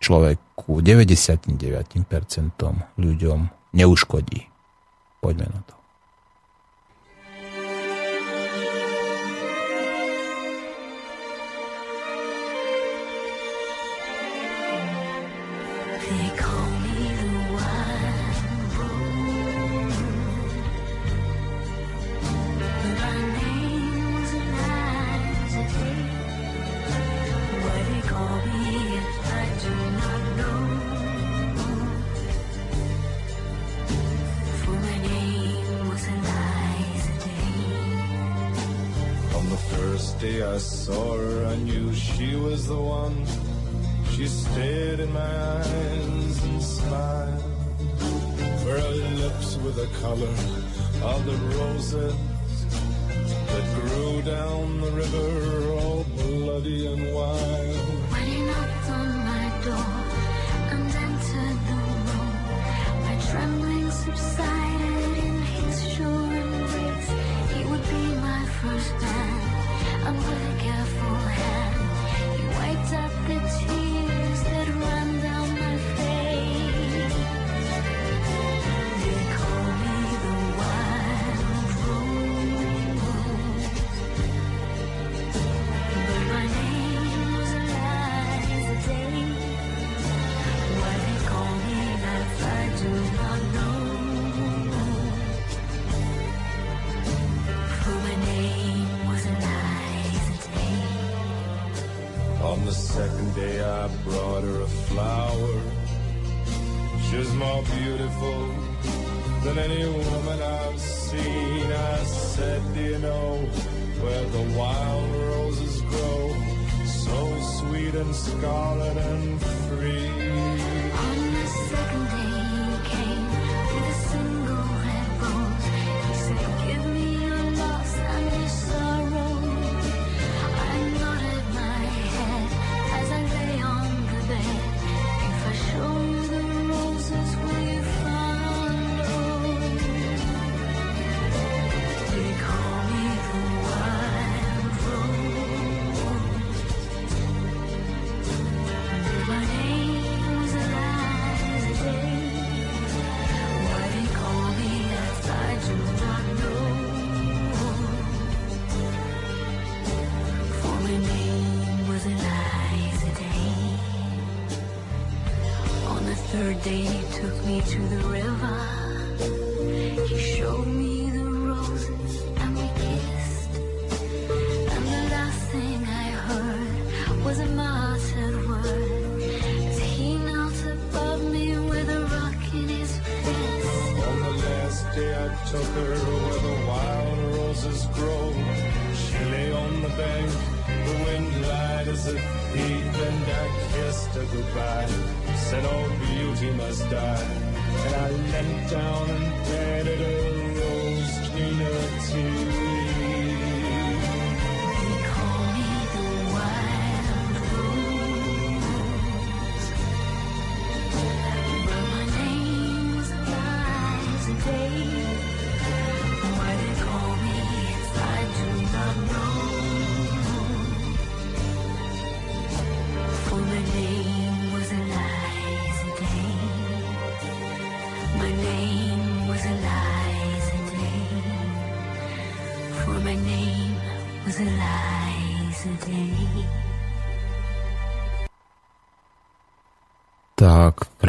človeku 0.00 0.80
99% 0.80 1.80
ľuďom 2.96 3.38
neuškodí. 3.74 4.40
Poďme 5.20 5.46
na 5.52 5.60
to. 5.68 5.79
The 42.70 42.76
one. 42.76 43.26
She 44.12 44.26
stared 44.26 45.00
in 45.00 45.12
my 45.12 45.39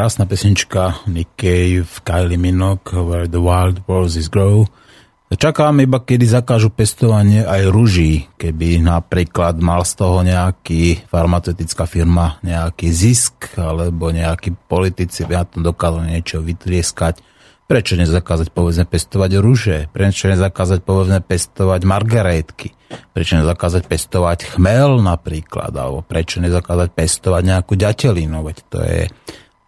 krásna 0.01 0.25
pesnička 0.25 1.05
Nick 1.05 1.37
Cave, 1.37 1.85
Kylie 2.01 2.33
Minogue, 2.33 2.89
Where 2.89 3.29
the 3.29 3.37
Wild 3.37 3.85
Roses 3.85 4.33
Grow. 4.33 4.65
Čakám 5.29 5.77
iba, 5.77 6.01
kedy 6.01 6.25
zakážu 6.25 6.73
pestovanie 6.73 7.45
aj 7.45 7.69
ruží, 7.69 8.25
keby 8.33 8.81
napríklad 8.81 9.61
mal 9.61 9.85
z 9.85 10.01
toho 10.01 10.25
nejaký 10.25 11.05
farmaceutická 11.05 11.85
firma 11.85 12.41
nejaký 12.41 12.89
zisk, 12.89 13.53
alebo 13.61 14.09
nejakí 14.09 14.57
politici 14.65 15.21
by 15.29 15.33
na 15.37 15.45
tom 15.45 15.61
dokázali 15.61 16.17
niečo 16.17 16.41
vytrieskať. 16.41 17.21
Prečo 17.69 17.93
nezakázať 17.93 18.49
povedzme 18.57 18.89
pestovať 18.89 19.31
rúže? 19.37 19.85
Prečo 19.93 20.33
nezakázať 20.33 20.81
povedzme 20.81 21.21
pestovať 21.21 21.81
margarétky? 21.85 22.73
Prečo 23.13 23.37
nezakázať 23.37 23.85
pestovať 23.85 24.57
chmel 24.57 24.97
napríklad? 24.97 25.69
Alebo 25.77 26.01
prečo 26.01 26.41
nezakázať 26.41 26.89
pestovať 26.89 27.43
nejakú 27.45 27.77
ďatelinu? 27.77 28.41
Veď 28.41 28.57
to 28.65 28.81
je 28.81 29.01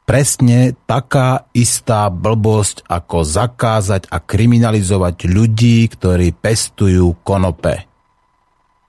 presne 0.04 0.76
taká 0.84 1.48
istá 1.56 2.12
blbosť, 2.12 2.88
ako 2.88 3.24
zakázať 3.24 4.12
a 4.12 4.20
kriminalizovať 4.20 5.28
ľudí, 5.28 5.88
ktorí 5.88 6.36
pestujú 6.36 7.24
konope. 7.24 7.88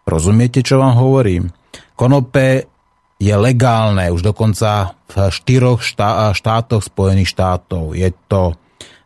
Rozumiete, 0.04 0.60
čo 0.60 0.82
vám 0.82 1.00
hovorím? 1.00 1.48
Konope 1.96 2.68
je 3.16 3.34
legálne 3.34 4.10
už 4.10 4.20
dokonca 4.20 4.98
v 5.08 5.14
štyroch 5.30 5.80
štá- 5.80 6.34
štátoch 6.34 6.82
Spojených 6.84 7.30
štátov. 7.30 7.94
Je 7.94 8.10
to 8.28 8.58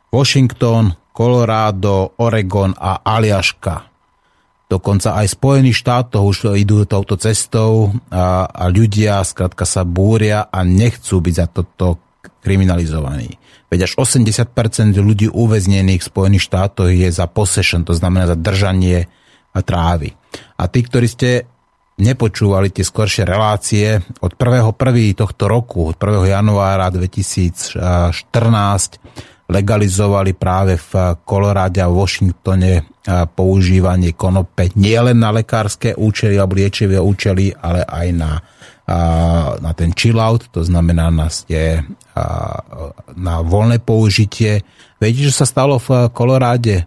Washington, 0.08 0.96
Colorado, 1.12 2.16
Oregon 2.18 2.72
a 2.74 3.04
Aliaška. 3.04 3.97
Dokonca 4.68 5.16
aj 5.16 5.32
Spojených 5.32 5.80
štátoch 5.80 6.28
už 6.28 6.52
idú 6.60 6.84
touto 6.84 7.16
cestou 7.16 7.88
a, 8.12 8.44
a 8.44 8.68
ľudia 8.68 9.24
skrátka 9.24 9.64
sa 9.64 9.80
búria 9.80 10.44
a 10.44 10.60
nechcú 10.60 11.24
byť 11.24 11.34
za 11.34 11.46
toto 11.48 12.04
kriminalizovaní. 12.44 13.40
Veď 13.72 13.88
až 13.88 13.96
80% 13.96 14.92
ľudí 15.00 15.32
uväznených 15.32 16.04
v 16.04 16.10
Spojených 16.12 16.44
štátoch 16.44 16.92
je 16.92 17.08
za 17.08 17.24
possession, 17.28 17.80
to 17.84 17.96
znamená 17.96 18.28
za 18.28 18.36
držanie 18.36 19.08
a 19.56 19.60
trávy. 19.64 20.12
A 20.60 20.68
tí, 20.68 20.84
ktorí 20.84 21.08
ste 21.08 21.48
nepočúvali 21.98 22.68
tie 22.68 22.84
skoršie 22.84 23.24
relácie, 23.24 24.04
od 24.20 24.36
1.1. 24.36 24.72
tohto 25.18 25.48
roku, 25.50 25.90
od 25.92 25.96
1. 25.96 26.28
januára 26.28 26.92
2014 26.92 27.80
legalizovali 29.48 30.36
práve 30.36 30.76
v 30.76 31.16
Koloráde 31.24 31.80
a 31.80 31.88
Washingtone 31.88 33.00
používanie 33.32 34.12
konope 34.12 34.68
nielen 34.76 35.16
na 35.16 35.32
lekárske 35.32 35.96
účely 35.96 36.36
alebo 36.36 36.60
liečivé 36.60 37.00
účely, 37.00 37.56
ale 37.56 37.80
aj 37.88 38.06
na, 38.12 38.36
na 39.64 39.72
ten 39.72 39.96
chill 39.96 40.20
out, 40.20 40.52
to 40.52 40.60
znamená 40.60 41.08
na, 41.08 41.32
ste, 41.32 41.80
na 43.16 43.34
voľné 43.40 43.80
použitie. 43.80 44.60
Viete, 45.00 45.32
čo 45.32 45.32
sa 45.32 45.48
stalo 45.48 45.80
v 45.80 46.12
Koloráde? 46.12 46.84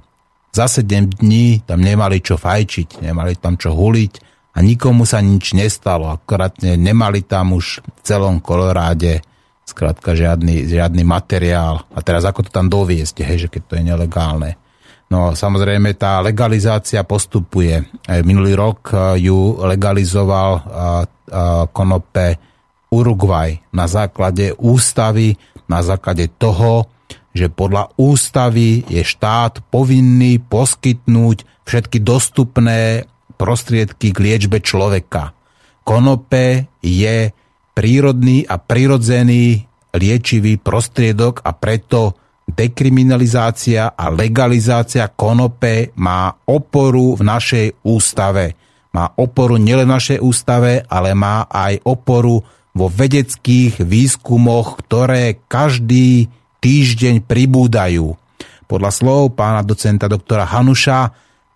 za 0.52 0.68
7 0.68 1.08
dní 1.24 1.64
tam 1.64 1.80
nemali 1.80 2.20
čo 2.20 2.36
fajčiť, 2.36 3.02
nemali 3.02 3.40
tam 3.40 3.56
čo 3.56 3.72
huliť 3.72 4.14
a 4.52 4.60
nikomu 4.60 5.08
sa 5.08 5.24
nič 5.24 5.56
nestalo. 5.56 6.12
Akorát 6.12 6.60
nemali 6.60 7.24
tam 7.24 7.56
už 7.56 7.80
v 7.80 8.00
celom 8.04 8.44
Koloráde 8.44 9.24
skrátka 9.66 10.18
žiadny, 10.18 10.68
žiadny 10.68 11.04
materiál. 11.08 11.88
A 11.94 12.00
teraz 12.04 12.28
ako 12.28 12.48
to 12.48 12.52
tam 12.52 12.68
doviesť, 12.68 13.24
hej, 13.24 13.48
že 13.48 13.52
keď 13.52 13.62
to 13.68 13.74
je 13.80 13.84
nelegálne. 13.84 14.52
No 15.12 15.36
samozrejme 15.36 15.92
tá 16.00 16.24
legalizácia 16.24 17.04
postupuje. 17.04 17.84
Minulý 18.24 18.56
rok 18.56 18.96
eh, 18.96 19.28
ju 19.28 19.60
legalizoval 19.60 20.52
eh, 20.56 20.64
eh, 20.64 21.64
konope 21.76 22.40
Uruguay 22.92 23.60
na 23.72 23.88
základe 23.88 24.56
ústavy, 24.56 25.36
na 25.68 25.84
základe 25.84 26.32
toho, 26.40 26.88
že 27.32 27.48
podľa 27.48 27.96
ústavy 27.96 28.84
je 28.92 29.04
štát 29.04 29.64
povinný 29.72 30.40
poskytnúť 30.44 31.48
všetky 31.64 32.04
dostupné 32.04 33.08
prostriedky 33.40 34.12
k 34.12 34.18
liečbe 34.20 34.60
človeka. 34.60 35.32
Konope 35.88 36.68
je 36.84 37.32
prírodný 37.72 38.44
a 38.48 38.60
prirodzený 38.60 39.68
liečivý 39.92 40.60
prostriedok 40.60 41.44
a 41.44 41.52
preto 41.52 42.16
dekriminalizácia 42.48 43.96
a 43.96 44.12
legalizácia 44.12 45.08
konope 45.12 45.96
má 45.96 46.36
oporu 46.48 47.16
v 47.16 47.22
našej 47.24 47.68
ústave. 47.88 48.60
Má 48.92 49.16
oporu 49.16 49.56
nielen 49.56 49.88
v 49.88 49.96
našej 49.96 50.20
ústave, 50.20 50.84
ale 50.92 51.16
má 51.16 51.48
aj 51.48 51.80
oporu 51.88 52.44
vo 52.76 52.88
vedeckých 52.92 53.80
výskumoch, 53.84 54.84
ktoré 54.84 55.40
každý 55.48 56.28
týždeň 56.60 57.24
pribúdajú. 57.24 58.16
Podľa 58.68 58.92
slov 58.92 59.36
pána 59.36 59.64
docenta 59.64 60.08
doktora 60.08 60.48
Hanuša 60.48 61.12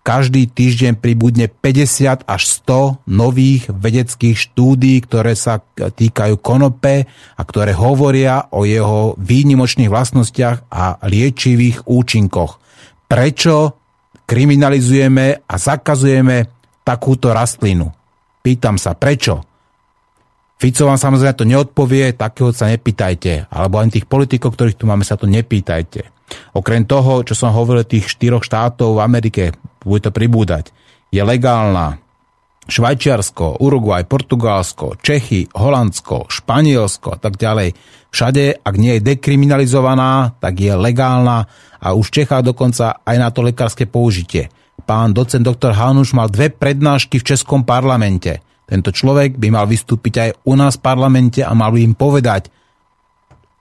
každý 0.06 0.46
týždeň 0.46 1.02
pribudne 1.02 1.50
50 1.50 2.30
až 2.30 2.42
100 2.62 3.10
nových 3.10 3.66
vedeckých 3.66 4.38
štúdí, 4.38 5.02
ktoré 5.02 5.34
sa 5.34 5.58
týkajú 5.74 6.38
konope 6.38 7.10
a 7.10 7.42
ktoré 7.42 7.74
hovoria 7.74 8.46
o 8.54 8.62
jeho 8.62 9.18
výnimočných 9.18 9.90
vlastnostiach 9.90 10.70
a 10.70 11.02
liečivých 11.10 11.90
účinkoch. 11.90 12.62
Prečo 13.10 13.74
kriminalizujeme 14.22 15.42
a 15.42 15.54
zakazujeme 15.58 16.54
takúto 16.86 17.34
rastlinu? 17.34 17.90
Pýtam 18.46 18.78
sa, 18.78 18.94
prečo? 18.94 19.42
Fico 20.56 20.86
vám 20.86 21.02
samozrejme 21.02 21.34
to 21.34 21.50
neodpovie, 21.50 22.14
takého 22.14 22.54
sa 22.54 22.70
nepýtajte. 22.70 23.50
Alebo 23.50 23.82
ani 23.82 23.98
tých 23.98 24.06
politikov, 24.06 24.54
ktorých 24.54 24.78
tu 24.78 24.86
máme, 24.86 25.02
sa 25.02 25.18
to 25.18 25.26
nepýtajte. 25.26 26.14
Okrem 26.54 26.86
toho, 26.86 27.26
čo 27.26 27.34
som 27.34 27.50
hovoril, 27.50 27.82
tých 27.82 28.06
štyroch 28.06 28.46
štátov 28.46 28.96
v 28.96 29.04
Amerike, 29.04 29.42
bude 29.86 30.02
to 30.02 30.10
pribúdať, 30.10 30.74
je 31.14 31.22
legálna 31.22 32.02
Švajčiarsko, 32.66 33.62
Uruguay, 33.62 34.02
Portugalsko, 34.02 34.98
Čechy, 34.98 35.46
Holandsko, 35.54 36.26
Španielsko 36.26 37.14
a 37.14 37.18
tak 37.22 37.38
ďalej. 37.38 37.78
Všade, 38.10 38.66
ak 38.66 38.74
nie 38.74 38.98
je 38.98 39.06
dekriminalizovaná, 39.14 40.34
tak 40.42 40.58
je 40.58 40.74
legálna 40.74 41.46
a 41.78 41.94
už 41.94 42.10
v 42.10 42.42
dokonca 42.42 42.98
aj 43.06 43.16
na 43.22 43.30
to 43.30 43.46
lekárske 43.46 43.86
použitie. 43.86 44.50
Pán 44.82 45.14
docent 45.14 45.46
doktor 45.46 45.78
Hanuš 45.78 46.10
mal 46.10 46.26
dve 46.26 46.50
prednášky 46.50 47.22
v 47.22 47.26
Českom 47.34 47.62
parlamente. 47.62 48.42
Tento 48.66 48.90
človek 48.90 49.38
by 49.38 49.48
mal 49.54 49.70
vystúpiť 49.70 50.14
aj 50.18 50.30
u 50.42 50.58
nás 50.58 50.74
v 50.74 50.82
parlamente 50.82 51.40
a 51.46 51.54
mal 51.54 51.70
by 51.70 51.86
im 51.86 51.94
povedať, 51.94 52.50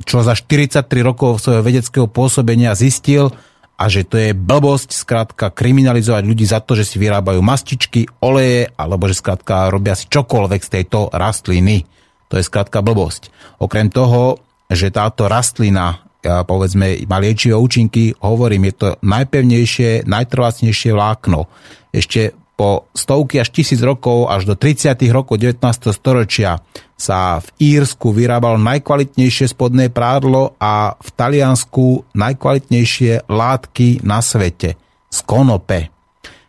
čo 0.01 0.25
za 0.25 0.33
43 0.33 0.89
rokov 1.05 1.45
svojho 1.45 1.61
vedeckého 1.61 2.09
pôsobenia 2.09 2.73
zistil, 2.73 3.29
a 3.75 3.83
že 3.91 4.07
to 4.07 4.15
je 4.15 4.31
blbosť 4.31 4.95
skrátka 4.95 5.51
kriminalizovať 5.51 6.23
ľudí 6.23 6.47
za 6.47 6.63
to, 6.63 6.79
že 6.79 6.87
si 6.87 6.95
vyrábajú 6.95 7.43
mastičky, 7.43 8.07
oleje 8.23 8.71
alebo 8.79 9.11
že 9.11 9.19
skrátka 9.19 9.67
robia 9.67 9.99
si 9.99 10.07
čokoľvek 10.07 10.61
z 10.63 10.69
tejto 10.79 11.11
rastliny. 11.11 11.83
To 12.31 12.39
je 12.39 12.47
skrátka 12.47 12.79
blbosť. 12.79 13.29
Okrem 13.59 13.91
toho, 13.91 14.39
že 14.71 14.89
táto 14.95 15.27
rastlina 15.27 16.01
povedzme 16.25 17.05
má 17.05 17.21
liečivé 17.21 17.53
účinky, 17.53 18.17
hovorím, 18.17 18.73
je 18.73 18.75
to 18.81 18.87
najpevnejšie, 19.05 20.09
najtrvácnejšie 20.09 20.89
vlákno. 20.89 21.45
Ešte 21.93 22.33
po 22.55 22.89
stovky 22.97 23.43
až 23.43 23.53
tisíc 23.53 23.77
rokov 23.83 24.31
až 24.31 24.49
do 24.49 24.55
30. 24.57 24.95
rokov 25.13 25.37
19. 25.37 25.61
storočia 25.93 26.63
sa 26.95 27.43
v 27.43 27.47
Írsku 27.75 28.15
vyrábalo 28.15 28.55
najkvalitnejšie 28.59 29.51
spodné 29.51 29.91
prádlo 29.91 30.55
a 30.55 30.95
v 30.95 31.09
Taliansku 31.11 32.07
najkvalitnejšie 32.15 33.27
látky 33.27 34.03
na 34.07 34.23
svete 34.23 34.79
z 35.11 35.17
konope. 35.27 35.91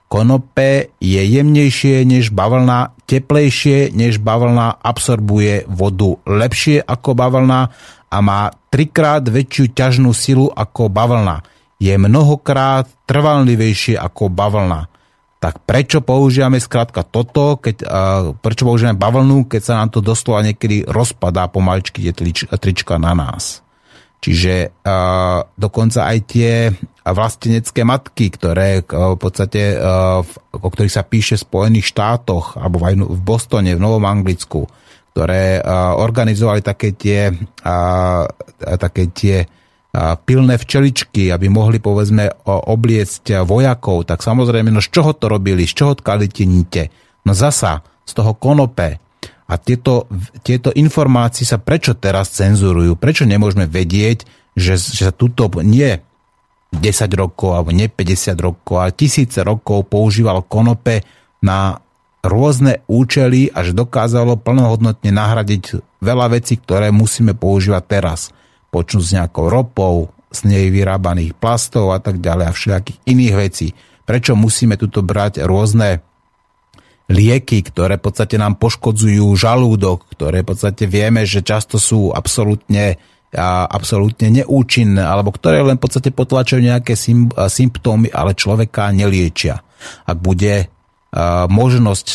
Konope 0.07 0.95
je 1.03 1.19
jemnejšie 1.19 2.07
než 2.07 2.31
bavlna, 2.31 2.95
teplejšie 3.11 3.91
než 3.91 4.23
bavlna, 4.23 4.79
absorbuje 4.79 5.67
vodu 5.67 6.15
lepšie 6.23 6.79
ako 6.79 7.19
bavlna 7.19 7.61
a 8.07 8.17
má 8.23 8.55
trikrát 8.71 9.27
väčšiu 9.27 9.75
ťažnú 9.75 10.15
silu 10.15 10.47
ako 10.55 10.87
bavlna. 10.87 11.43
Je 11.83 11.91
mnohokrát 11.99 12.87
trvalnivejšie 13.05 13.99
ako 13.99 14.31
bavlna 14.31 14.96
tak 15.47 15.63
prečo 15.63 16.03
používame 16.03 16.59
skrátka 16.59 17.07
toto, 17.07 17.63
keď, 17.63 17.87
prečo 18.43 18.67
používame 18.67 18.99
bavlnu, 18.99 19.47
keď 19.47 19.63
sa 19.63 19.79
nám 19.79 19.95
to 19.95 20.03
doslova 20.03 20.43
niekedy 20.43 20.83
rozpadá 20.83 21.47
pomaličky 21.47 22.03
tie 22.03 22.11
trička 22.59 22.99
na 22.99 23.15
nás. 23.15 23.63
Čiže 24.19 24.83
dokonca 25.55 26.11
aj 26.11 26.19
tie 26.27 26.75
vlastenecké 27.07 27.87
matky, 27.87 28.35
ktoré 28.35 28.83
v 28.91 29.19
podstate, 29.23 29.79
o 30.51 30.67
ktorých 30.67 30.97
sa 30.99 31.07
píše 31.07 31.39
v 31.39 31.47
Spojených 31.47 31.95
štátoch, 31.95 32.59
alebo 32.59 32.83
aj 32.83 33.07
v 33.07 33.21
Bostone, 33.23 33.71
v 33.71 33.79
Novom 33.79 34.03
Anglicku, 34.03 34.67
ktoré 35.15 35.63
organizovali 35.95 36.59
také 36.59 36.99
tie, 36.99 37.31
také 38.59 39.15
tie 39.15 39.47
pilné 39.97 40.61
včeličky, 40.61 41.33
aby 41.33 41.49
mohli 41.49 41.81
povedzme 41.81 42.29
obliecť 42.47 43.41
vojakov, 43.49 44.05
tak 44.05 44.21
samozrejme, 44.21 44.69
no 44.69 44.85
z 44.85 44.93
čoho 44.93 45.17
to 45.17 45.33
robili, 45.33 45.65
z 45.65 45.73
čoho 45.73 45.93
tkali 45.97 46.29
tie 46.29 46.45
nite? 46.45 46.93
No 47.25 47.33
zasa, 47.33 47.81
z 48.05 48.13
toho 48.13 48.37
konope. 48.37 49.01
A 49.47 49.55
tieto, 49.63 50.11
tieto 50.43 50.75
informácie 50.75 51.47
sa 51.47 51.57
prečo 51.63 51.95
teraz 51.95 52.35
cenzurujú? 52.35 52.99
Prečo 52.99 53.25
nemôžeme 53.25 53.71
vedieť, 53.71 54.27
že, 54.59 54.75
že 54.75 55.09
sa 55.09 55.15
tuto 55.15 55.47
nie 55.63 56.03
10 56.75 56.83
rokov, 57.15 57.55
alebo 57.55 57.71
nie 57.71 57.87
50 57.87 58.37
rokov, 58.43 58.75
ale 58.83 58.91
tisíce 58.93 59.39
rokov 59.47 59.87
používalo 59.87 60.43
konope 60.43 61.07
na 61.41 61.79
rôzne 62.27 62.83
účely, 62.91 63.55
až 63.55 63.71
dokázalo 63.71 64.35
plnohodnotne 64.35 65.15
nahradiť 65.15 65.79
veľa 66.03 66.35
vecí, 66.35 66.59
ktoré 66.59 66.91
musíme 66.91 67.39
používať 67.39 67.83
teraz 67.87 68.35
počnúť 68.71 69.05
s 69.05 69.15
nejakou 69.17 69.47
ropou, 69.51 70.11
z 70.31 70.41
nej 70.49 70.67
vyrábaných 70.69 71.39
plastov 71.39 71.95
a 71.95 72.03
tak 72.03 72.21
ďalej 72.21 72.45
a 72.45 72.53
všelijakých 72.53 72.99
iných 73.09 73.35
vecí. 73.39 73.69
Prečo 74.05 74.37
musíme 74.37 74.77
tuto 74.77 75.01
brať 75.01 75.43
rôzne 75.47 76.03
lieky, 77.07 77.63
ktoré 77.63 77.97
v 77.97 78.11
podstate 78.11 78.35
nám 78.35 78.59
poškodzujú 78.59 79.31
žalúdok, 79.39 80.11
ktoré 80.11 80.43
v 80.43 80.51
podstate 80.51 80.91
vieme, 80.91 81.23
že 81.23 81.47
často 81.47 81.79
sú 81.79 82.11
absolútne, 82.11 82.99
absolútne 83.71 84.43
neúčinné, 84.43 85.07
alebo 85.07 85.31
ktoré 85.31 85.63
len 85.63 85.79
v 85.79 85.87
podstate 85.87 86.11
potlačujú 86.11 86.61
nejaké 86.67 86.99
symptómy, 87.47 88.11
ale 88.11 88.35
človeka 88.35 88.91
neliečia. 88.91 89.63
Ak 90.03 90.19
bude 90.19 90.67
možnosť 91.47 92.07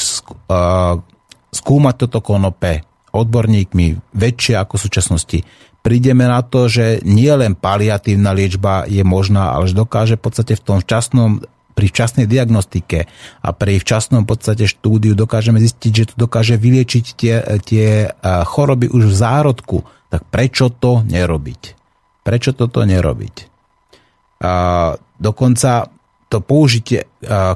skúmať 1.52 1.96
toto 1.96 2.20
konope 2.20 2.84
odborníkmi 3.16 4.16
väčšie 4.16 4.56
ako 4.60 4.76
v 4.76 4.84
súčasnosti, 4.88 5.40
prídeme 5.82 6.30
na 6.30 6.46
to, 6.46 6.70
že 6.70 7.02
nie 7.06 7.34
len 7.34 7.58
paliatívna 7.58 8.32
liečba 8.34 8.86
je 8.86 9.02
možná, 9.02 9.54
ale 9.54 9.70
že 9.70 9.78
dokáže 9.78 10.16
v 10.18 10.24
podstate 10.24 10.54
v 10.58 10.64
tom 10.66 10.78
včasnom 10.82 11.42
pri 11.72 11.88
včasnej 11.88 12.28
diagnostike 12.28 13.08
a 13.42 13.50
pri 13.56 13.80
včasnom 13.80 14.28
podstate 14.28 14.68
štúdiu 14.68 15.16
dokážeme 15.16 15.56
zistiť, 15.56 15.92
že 15.96 16.08
to 16.12 16.28
dokáže 16.28 16.60
vyliečiť 16.60 17.06
tie, 17.16 17.36
tie 17.64 18.12
choroby 18.22 18.92
už 18.92 19.08
v 19.08 19.16
zárodku. 19.16 19.78
Tak 20.12 20.28
prečo 20.28 20.68
to 20.68 21.00
nerobiť? 21.08 21.62
Prečo 22.28 22.52
toto 22.52 22.84
nerobiť? 22.84 23.36
A 24.44 24.52
dokonca 25.16 25.88
to 26.28 26.44
použitie 26.44 27.08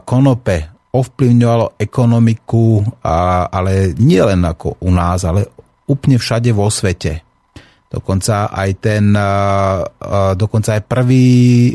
konope 0.08 0.72
ovplyvňovalo 0.96 1.76
ekonomiku, 1.76 2.88
ale 3.04 3.92
nie 4.00 4.24
len 4.24 4.48
ako 4.48 4.80
u 4.80 4.90
nás, 4.96 5.28
ale 5.28 5.44
úplne 5.92 6.16
všade 6.16 6.56
vo 6.56 6.72
svete. 6.72 7.25
Dokonca 7.86 8.52
aj 8.52 8.72
ten, 8.82 9.16
dokonca 10.36 10.70
aj 10.76 10.84
prvý 10.90 11.72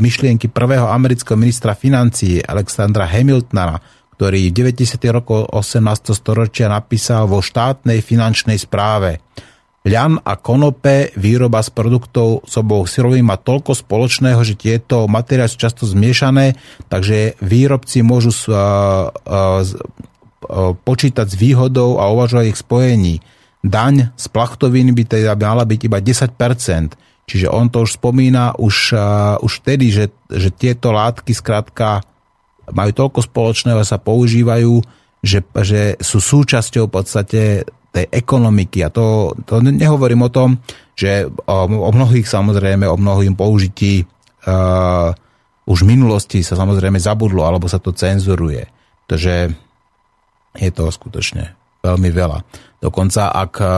myšlienky 0.00 0.50
prvého 0.50 0.88
amerického 0.90 1.38
ministra 1.38 1.78
financií 1.78 2.42
Alexandra 2.42 3.06
Hamiltona, 3.06 3.78
ktorý 4.18 4.50
v 4.50 4.74
90. 4.74 4.98
rokoch 5.14 5.46
18. 5.52 6.12
storočia 6.12 6.66
napísal 6.68 7.30
vo 7.30 7.40
štátnej 7.40 8.02
finančnej 8.02 8.58
správe. 8.58 9.22
Ľan 9.80 10.20
a 10.28 10.36
konope, 10.36 11.08
výroba 11.16 11.64
z 11.64 11.72
produktov 11.72 12.44
s 12.44 12.52
obou 12.60 12.84
syrovín 12.84 13.24
má 13.24 13.40
toľko 13.40 13.72
spoločného, 13.72 14.36
že 14.44 14.52
tieto 14.52 15.08
materiály 15.08 15.48
sú 15.48 15.56
často 15.56 15.88
zmiešané, 15.88 16.52
takže 16.92 17.40
výrobci 17.40 18.04
môžu 18.04 18.28
počítať 20.84 21.26
s 21.30 21.36
výhodou 21.40 21.96
a 21.96 22.12
uvažovať 22.12 22.44
ich 22.52 22.60
spojení. 22.60 23.24
Daň 23.60 24.16
z 24.16 24.26
plachtoviny 24.32 24.96
by 24.96 25.04
teda 25.04 25.36
mala 25.36 25.68
byť 25.68 25.80
iba 25.84 26.00
10%, 26.00 26.96
čiže 27.28 27.46
on 27.52 27.68
to 27.68 27.84
už 27.84 28.00
spomína 28.00 28.56
už, 28.56 28.96
uh, 28.96 29.36
už 29.44 29.60
vtedy, 29.60 29.92
že, 29.92 30.08
že 30.32 30.48
tieto 30.48 30.96
látky 30.96 31.36
skrátka 31.36 32.00
majú 32.72 32.90
toľko 32.94 33.20
spoločného 33.28 33.76
a 33.76 33.84
sa 33.84 34.00
používajú, 34.00 34.80
že, 35.20 35.44
že 35.60 36.00
sú 36.00 36.18
súčasťou 36.24 36.88
v 36.88 36.94
podstate 36.94 37.42
tej 37.90 38.06
ekonomiky. 38.08 38.86
A 38.86 38.88
to, 38.88 39.34
to 39.44 39.60
nehovorím 39.60 40.24
o 40.24 40.32
tom, 40.32 40.62
že 40.96 41.26
o, 41.26 41.58
o 41.68 41.90
mnohých 41.90 42.24
samozrejme, 42.24 42.86
o 42.86 42.96
mnohým 42.96 43.36
použití 43.36 44.06
uh, 44.46 45.12
už 45.68 45.84
v 45.84 45.90
minulosti 45.92 46.40
sa 46.40 46.56
samozrejme 46.56 46.96
zabudlo, 46.96 47.44
alebo 47.44 47.68
sa 47.68 47.82
to 47.82 47.92
cenzuruje. 47.92 48.64
Takže 49.10 49.34
je 50.56 50.70
to 50.70 50.88
skutočne 50.88 51.52
veľmi 51.82 52.10
veľa. 52.10 52.38
Dokonca 52.80 53.28
ak 53.28 53.52
uh, 53.60 53.68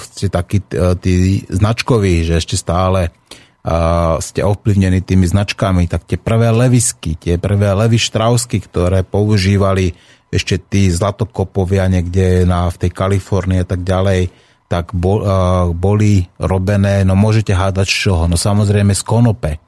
ste 0.00 0.32
takí 0.32 0.64
uh, 0.72 0.96
tí 0.96 1.44
značkoví, 1.52 2.24
že 2.24 2.40
ešte 2.40 2.56
stále 2.56 3.12
uh, 3.12 4.16
ste 4.24 4.40
ovplyvnení 4.40 5.04
tými 5.04 5.28
značkami, 5.28 5.84
tak 5.84 6.08
tie 6.08 6.16
prvé 6.16 6.48
levisky, 6.48 7.12
tie 7.20 7.36
prvé 7.36 7.76
levy 7.76 8.00
štrausky, 8.00 8.64
ktoré 8.64 9.04
používali 9.04 9.92
ešte 10.32 10.56
tí 10.56 10.88
zlatokopovia 10.88 11.92
niekde 11.92 12.48
na, 12.48 12.72
v 12.72 12.88
tej 12.88 12.90
Kalifornii 12.96 13.60
a 13.60 13.68
tak 13.68 13.84
ďalej, 13.84 14.32
tak 14.64 14.96
bol, 14.96 15.20
uh, 15.20 15.68
boli 15.76 16.24
robené, 16.40 17.04
no 17.04 17.12
môžete 17.12 17.52
hádať 17.52 17.84
z 17.84 17.96
čoho? 18.08 18.24
No 18.24 18.40
samozrejme 18.40 18.96
z 18.96 19.02
konope. 19.04 19.60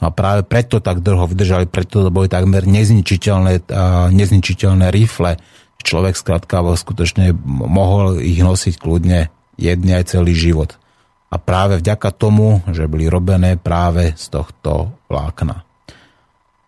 No 0.00 0.08
a 0.08 0.10
práve 0.12 0.44
preto 0.44 0.84
tak 0.84 1.00
dlho 1.00 1.24
vydržali, 1.24 1.64
preto 1.68 2.04
to 2.04 2.12
boli 2.12 2.28
takmer 2.28 2.68
nezničiteľné, 2.68 3.64
uh, 3.72 4.12
nezničiteľné 4.12 4.92
rifle. 4.92 5.40
Človek 5.80 6.14
skrátka 6.14 6.60
skutočne 6.62 7.32
mohol 7.46 8.20
ich 8.20 8.40
nosiť 8.40 8.76
kľudne 8.76 9.32
jedný 9.56 9.92
aj 9.96 10.16
celý 10.16 10.32
život. 10.36 10.76
A 11.30 11.38
práve 11.38 11.78
vďaka 11.78 12.10
tomu, 12.10 12.64
že 12.68 12.90
boli 12.90 13.06
robené 13.06 13.54
práve 13.54 14.18
z 14.18 14.26
tohto 14.34 14.90
vlákna. 15.06 15.62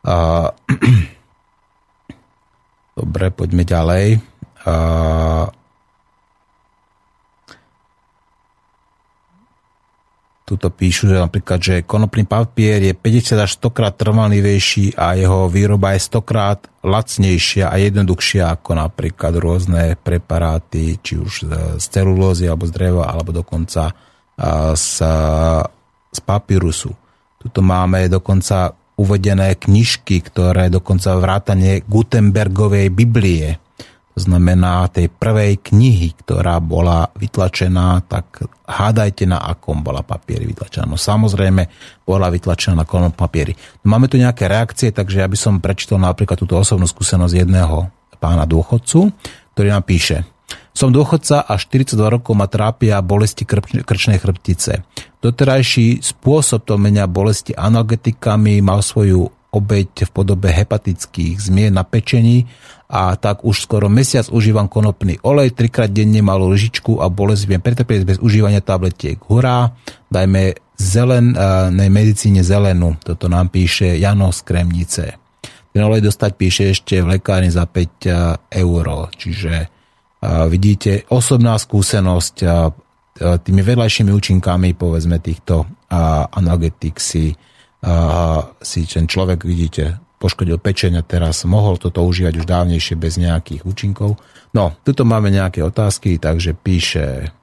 Uh, 0.07 0.49
Dobre, 2.99 3.33
poďme 3.33 3.65
ďalej. 3.65 4.07
Uh, 4.63 5.49
tuto 10.53 10.69
píšu, 10.69 11.09
že 11.09 11.17
napríklad, 11.17 11.59
že 11.65 11.75
konopný 11.81 12.29
papier 12.29 12.85
je 12.85 12.93
50 12.93 13.41
až 13.41 13.57
100 13.57 13.73
krát 13.73 13.97
trvanlivejší 13.97 15.01
a 15.01 15.17
jeho 15.17 15.49
výroba 15.49 15.97
je 15.97 16.05
100 16.13 16.29
krát 16.29 16.61
lacnejšia 16.85 17.73
a 17.73 17.81
jednoduchšia 17.81 18.53
ako 18.53 18.77
napríklad 18.77 19.33
rôzne 19.41 19.97
preparáty, 19.97 21.01
či 21.01 21.17
už 21.17 21.33
z 21.81 21.85
celulózy 21.89 22.45
alebo 22.45 22.69
z 22.69 22.73
dreva, 22.77 23.09
alebo 23.09 23.33
dokonca 23.33 23.97
z, 24.77 24.89
z 26.13 26.21
papírusu. 26.21 26.93
Tuto 27.41 27.65
máme 27.65 28.13
dokonca 28.13 28.77
uvedené 29.01 29.57
knižky, 29.57 30.21
ktoré 30.21 30.69
dokonca 30.69 31.17
vrátanie 31.17 31.81
Gutenbergovej 31.89 32.93
Biblie, 32.93 33.57
znamená 34.13 34.85
tej 34.93 35.09
prvej 35.09 35.73
knihy, 35.73 36.13
ktorá 36.21 36.61
bola 36.61 37.09
vytlačená, 37.17 38.05
tak 38.05 38.45
hádajte 38.69 39.25
na 39.25 39.41
akom 39.41 39.81
bola 39.81 40.05
papieri 40.05 40.45
vytlačená. 40.45 40.85
No 40.85 41.01
samozrejme 41.01 41.69
bola 42.05 42.29
vytlačená 42.29 42.85
na 42.85 42.87
kolom 42.89 43.13
papieri. 43.13 43.57
No, 43.85 43.97
máme 43.97 44.13
tu 44.13 44.21
nejaké 44.21 44.49
reakcie, 44.49 44.93
takže 44.93 45.25
ja 45.25 45.29
by 45.29 45.37
som 45.39 45.65
prečítal 45.65 45.97
napríklad 45.97 46.37
túto 46.37 46.61
osobnú 46.61 46.85
skúsenosť 46.85 47.35
jedného 47.35 47.89
pána 48.21 48.45
dôchodcu, 48.47 49.11
ktorý 49.57 49.69
nám 49.73 49.85
píše. 49.89 50.29
Som 50.73 50.89
dôchodca 50.89 51.45
a 51.45 51.61
42 51.61 52.01
rokov 52.01 52.33
ma 52.33 52.49
trápia 52.49 53.01
bolesti 53.05 53.45
krčnej 53.85 54.19
chrbtice. 54.21 54.85
Doterajší 55.21 56.01
spôsob 56.01 56.65
tlmenia 56.65 57.05
bolesti 57.05 57.53
analgetikami 57.53 58.65
mal 58.65 58.81
svoju 58.81 59.29
obeď 59.53 60.09
v 60.09 60.11
podobe 60.11 60.49
hepatických 60.49 61.37
zmien 61.37 61.77
na 61.77 61.85
pečení 61.85 62.49
a 62.93 63.17
tak 63.17 63.41
už 63.41 63.65
skoro 63.65 63.89
mesiac 63.89 64.29
užívam 64.29 64.69
konopný 64.69 65.17
olej, 65.25 65.57
trikrát 65.57 65.89
denne 65.89 66.21
malú 66.21 66.53
lžičku 66.53 67.01
a 67.01 67.09
bolesť 67.09 67.49
viem 67.49 67.65
pretrpieť 67.65 68.05
bez 68.05 68.17
užívania 68.21 68.61
tabletiek. 68.61 69.17
Hurá, 69.17 69.73
dajme 70.13 70.61
zelenej 70.77 71.89
medicíne 71.89 72.45
zelenú. 72.45 73.01
Toto 73.01 73.33
nám 73.33 73.49
píše 73.49 73.97
Jano 73.97 74.29
z 74.29 74.41
Kremnice. 74.45 75.05
Ten 75.73 75.81
olej 75.89 76.05
dostať 76.05 76.31
píše 76.37 76.63
ešte 76.77 77.01
v 77.01 77.17
lekárni 77.17 77.49
za 77.49 77.65
5 77.65 78.53
eur, 78.53 78.85
čiže 79.17 79.73
vidíte 80.53 81.09
osobná 81.09 81.57
skúsenosť 81.57 82.37
tými 83.17 83.63
vedľajšími 83.65 84.11
účinkami 84.13 84.77
povedzme 84.77 85.17
týchto 85.17 85.65
analgetik 86.29 87.01
si, 87.01 87.33
si 88.61 88.81
ten 88.85 89.05
človek 89.09 89.49
vidíte 89.49 89.97
poškodil 90.23 90.63
pečeň 90.63 91.03
a 91.03 91.07
teraz 91.07 91.43
mohol 91.43 91.83
toto 91.83 92.07
užívať 92.07 92.39
už 92.39 92.47
dávnejšie 92.47 92.95
bez 92.95 93.19
nejakých 93.19 93.67
účinkov. 93.67 94.23
No, 94.55 94.79
tuto 94.87 95.03
máme 95.03 95.35
nejaké 95.35 95.67
otázky, 95.67 96.23
takže 96.23 96.55
píše 96.55 97.35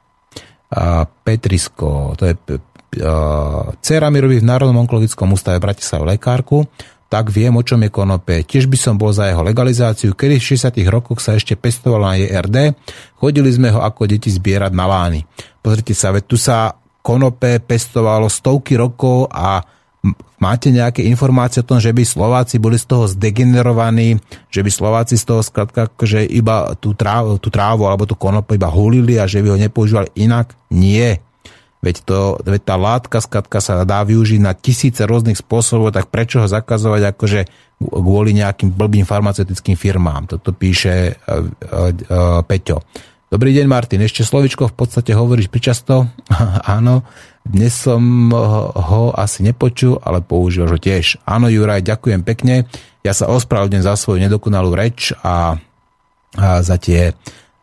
Petrisko, 1.28 2.16
to 2.16 2.24
je 2.24 2.36
Cera 3.86 4.08
mi 4.10 4.18
robí 4.18 4.42
v 4.42 4.50
Národnom 4.50 4.82
onkologickom 4.88 5.36
ústave 5.36 5.62
Bratislave 5.62 6.16
lekárku 6.16 6.64
tak 7.10 7.34
viem, 7.34 7.58
o 7.58 7.66
čom 7.66 7.82
je 7.82 7.90
konope. 7.90 8.46
Tiež 8.46 8.70
by 8.70 8.78
som 8.78 8.94
bol 8.94 9.10
za 9.10 9.26
jeho 9.26 9.42
legalizáciu, 9.42 10.14
kedy 10.14 10.38
v 10.38 10.48
60 10.54 10.78
rokoch 10.94 11.18
sa 11.18 11.34
ešte 11.34 11.58
pestovalo 11.58 12.06
na 12.06 12.22
JRD, 12.22 12.78
chodili 13.18 13.50
sme 13.50 13.74
ho 13.74 13.82
ako 13.82 14.06
deti 14.06 14.30
zbierať 14.30 14.70
na 14.78 14.86
lány. 14.86 15.26
Pozrite 15.58 15.98
sa, 15.98 16.14
veď 16.14 16.24
tu 16.30 16.38
sa 16.38 16.78
konope 17.02 17.58
pestovalo 17.66 18.30
stovky 18.30 18.78
rokov 18.78 19.26
a 19.34 19.58
máte 20.40 20.72
nejaké 20.72 21.04
informácie 21.04 21.60
o 21.60 21.68
tom, 21.68 21.84
že 21.84 21.92
by 21.92 22.04
Slováci 22.08 22.56
boli 22.58 22.80
z 22.80 22.88
toho 22.88 23.06
zdegenerovaní, 23.12 24.20
že 24.48 24.64
by 24.64 24.70
Slováci 24.72 25.20
z 25.20 25.28
toho 25.28 25.42
skladka, 25.44 25.92
že 26.08 26.24
iba 26.24 26.72
tú 26.80 26.96
trávu, 26.96 27.36
tú 27.38 27.52
trávu 27.52 27.86
alebo 27.86 28.08
tú 28.08 28.16
konope 28.16 28.56
iba 28.56 28.72
hulili 28.72 29.20
a 29.20 29.28
že 29.28 29.44
by 29.44 29.56
ho 29.56 29.58
nepoužívali 29.60 30.10
inak? 30.16 30.56
Nie. 30.72 31.20
Veď, 31.80 31.96
to, 32.04 32.36
veď 32.44 32.62
tá 32.64 32.76
látka 32.76 33.24
skatka 33.24 33.64
sa 33.64 33.88
dá 33.88 34.04
využiť 34.04 34.40
na 34.44 34.52
tisíce 34.52 35.00
rôznych 35.08 35.40
spôsobov, 35.40 35.96
tak 35.96 36.12
prečo 36.12 36.44
ho 36.44 36.48
zakazovať 36.48 37.16
akože 37.16 37.40
kvôli 37.80 38.36
nejakým 38.36 38.76
blbým 38.76 39.08
farmaceutickým 39.08 39.80
firmám. 39.80 40.28
Toto 40.28 40.52
píše 40.52 41.16
uh, 41.16 41.48
uh, 41.48 42.44
Peťo. 42.44 42.84
Dobrý 43.30 43.54
deň, 43.54 43.70
Martin. 43.70 44.02
Ešte 44.02 44.26
slovičko 44.26 44.74
v 44.74 44.76
podstate 44.76 45.14
hovoríš 45.14 45.54
pričasto. 45.54 46.10
Áno, 46.66 47.06
dnes 47.46 47.78
som 47.78 48.02
ho 48.74 49.14
asi 49.14 49.46
nepočul, 49.46 50.02
ale 50.02 50.26
používaš 50.26 50.74
ho 50.74 50.80
tiež. 50.82 51.22
Áno, 51.30 51.46
Juraj, 51.46 51.86
ďakujem 51.86 52.26
pekne. 52.26 52.66
Ja 53.06 53.14
sa 53.14 53.30
ospravedlňujem 53.30 53.86
za 53.86 53.94
svoju 54.02 54.26
nedokonalú 54.26 54.74
reč 54.74 55.14
a, 55.22 55.62
a 56.42 56.66
za 56.66 56.82
tie 56.82 57.14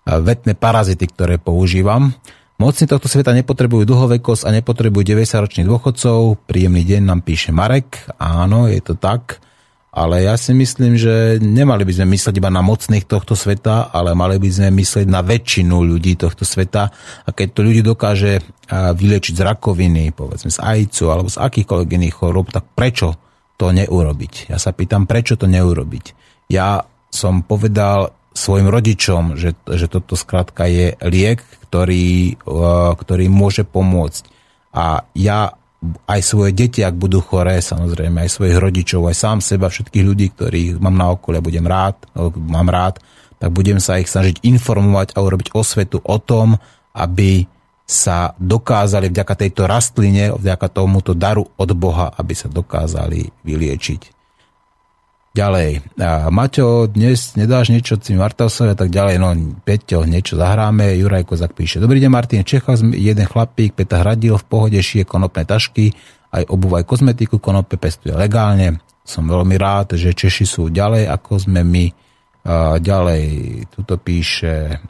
vetné 0.06 0.54
parazity, 0.54 1.10
ktoré 1.10 1.42
používam. 1.42 2.14
Mocní 2.62 2.86
tohto 2.86 3.10
sveta 3.10 3.34
nepotrebujú 3.34 3.90
dlhovekosť 3.90 4.46
a 4.46 4.54
nepotrebujú 4.54 5.02
90-ročných 5.02 5.66
dôchodcov. 5.66 6.46
Príjemný 6.46 6.86
deň 6.86 7.10
nám 7.10 7.26
píše 7.26 7.50
Marek. 7.50 8.06
Áno, 8.22 8.70
je 8.70 8.78
to 8.78 8.94
tak. 8.94 9.42
Ale 9.96 10.28
ja 10.28 10.36
si 10.36 10.52
myslím, 10.52 11.00
že 11.00 11.40
nemali 11.40 11.88
by 11.88 11.92
sme 11.96 12.12
myslieť 12.12 12.36
iba 12.36 12.52
na 12.52 12.60
mocných 12.60 13.08
tohto 13.08 13.32
sveta, 13.32 13.88
ale 13.88 14.12
mali 14.12 14.36
by 14.36 14.50
sme 14.52 14.68
myslieť 14.76 15.08
na 15.08 15.24
väčšinu 15.24 15.72
ľudí 15.72 16.20
tohto 16.20 16.44
sveta. 16.44 16.92
A 17.24 17.28
keď 17.32 17.48
to 17.56 17.60
ľudí 17.64 17.80
dokáže 17.80 18.44
vyliečiť 18.68 19.40
z 19.40 19.40
rakoviny, 19.40 20.12
povedzme 20.12 20.52
z 20.52 20.60
ajcu 20.60 21.04
alebo 21.08 21.32
z 21.32 21.40
akýchkoľvek 21.40 21.88
iných 21.96 22.12
chorób, 22.12 22.52
tak 22.52 22.68
prečo 22.76 23.16
to 23.56 23.72
neurobiť? 23.72 24.52
Ja 24.52 24.60
sa 24.60 24.76
pýtam, 24.76 25.08
prečo 25.08 25.40
to 25.40 25.48
neurobiť? 25.48 26.04
Ja 26.52 26.84
som 27.08 27.40
povedal 27.40 28.12
svojim 28.36 28.68
rodičom, 28.68 29.40
že, 29.40 29.56
že 29.64 29.88
toto 29.88 30.12
skrátka 30.12 30.68
je 30.68 30.92
liek, 31.08 31.40
ktorý, 31.72 32.36
ktorý 33.00 33.32
môže 33.32 33.64
pomôcť. 33.64 34.28
A 34.76 35.08
ja 35.16 35.56
aj 36.08 36.20
svoje 36.24 36.56
deti, 36.56 36.80
ak 36.80 36.96
budú 36.96 37.20
choré, 37.20 37.60
samozrejme, 37.60 38.24
aj 38.24 38.30
svojich 38.32 38.56
rodičov, 38.56 39.06
aj 39.12 39.16
sám 39.16 39.38
seba, 39.44 39.68
všetkých 39.68 40.04
ľudí, 40.06 40.26
ktorých 40.32 40.80
mám 40.80 40.96
na 40.96 41.12
okolie, 41.12 41.44
budem 41.44 41.68
rád, 41.68 42.00
mám 42.34 42.68
rád, 42.72 42.98
tak 43.36 43.52
budem 43.52 43.76
sa 43.76 44.00
ich 44.00 44.08
snažiť 44.08 44.40
informovať 44.40 45.12
a 45.14 45.20
urobiť 45.20 45.52
osvetu 45.52 46.00
o 46.00 46.16
tom, 46.16 46.56
aby 46.96 47.44
sa 47.86 48.34
dokázali 48.40 49.12
vďaka 49.12 49.34
tejto 49.38 49.62
rastline, 49.68 50.34
vďaka 50.34 50.66
tomuto 50.72 51.14
daru 51.14 51.46
od 51.54 51.70
Boha, 51.76 52.10
aby 52.18 52.34
sa 52.34 52.50
dokázali 52.50 53.30
vyliečiť. 53.46 54.15
Ďalej. 55.36 56.00
A 56.00 56.32
Maťo, 56.32 56.88
dnes 56.88 57.36
nedáš 57.36 57.68
niečo 57.68 58.00
tým 58.00 58.24
Martausovi 58.24 58.72
a 58.72 58.78
tak 58.78 58.88
ďalej. 58.88 59.20
No, 59.20 59.36
Peťo, 59.68 60.08
niečo 60.08 60.40
zahráme. 60.40 60.96
Juraj 60.96 61.28
Kozak 61.28 61.52
píše. 61.52 61.76
Dobrý 61.76 62.00
deň, 62.00 62.08
Martin. 62.08 62.40
Čechov 62.40 62.80
jeden 62.96 63.26
chlapík, 63.28 63.76
Peter 63.76 64.00
Hradil, 64.00 64.40
v 64.40 64.46
pohode 64.48 64.80
šije 64.80 65.04
konopné 65.04 65.44
tašky, 65.44 65.92
aj 66.32 66.48
obuv, 66.48 66.80
aj 66.80 66.88
kozmetiku. 66.88 67.36
Konope 67.36 67.76
pestuje 67.76 68.16
legálne. 68.16 68.80
Som 69.04 69.28
veľmi 69.28 69.60
rád, 69.60 70.00
že 70.00 70.16
Češi 70.16 70.48
sú 70.48 70.72
ďalej, 70.72 71.04
ako 71.04 71.36
sme 71.36 71.60
my. 71.60 71.86
A 72.48 72.80
ďalej, 72.80 73.24
tuto 73.76 74.00
píše 74.00 74.80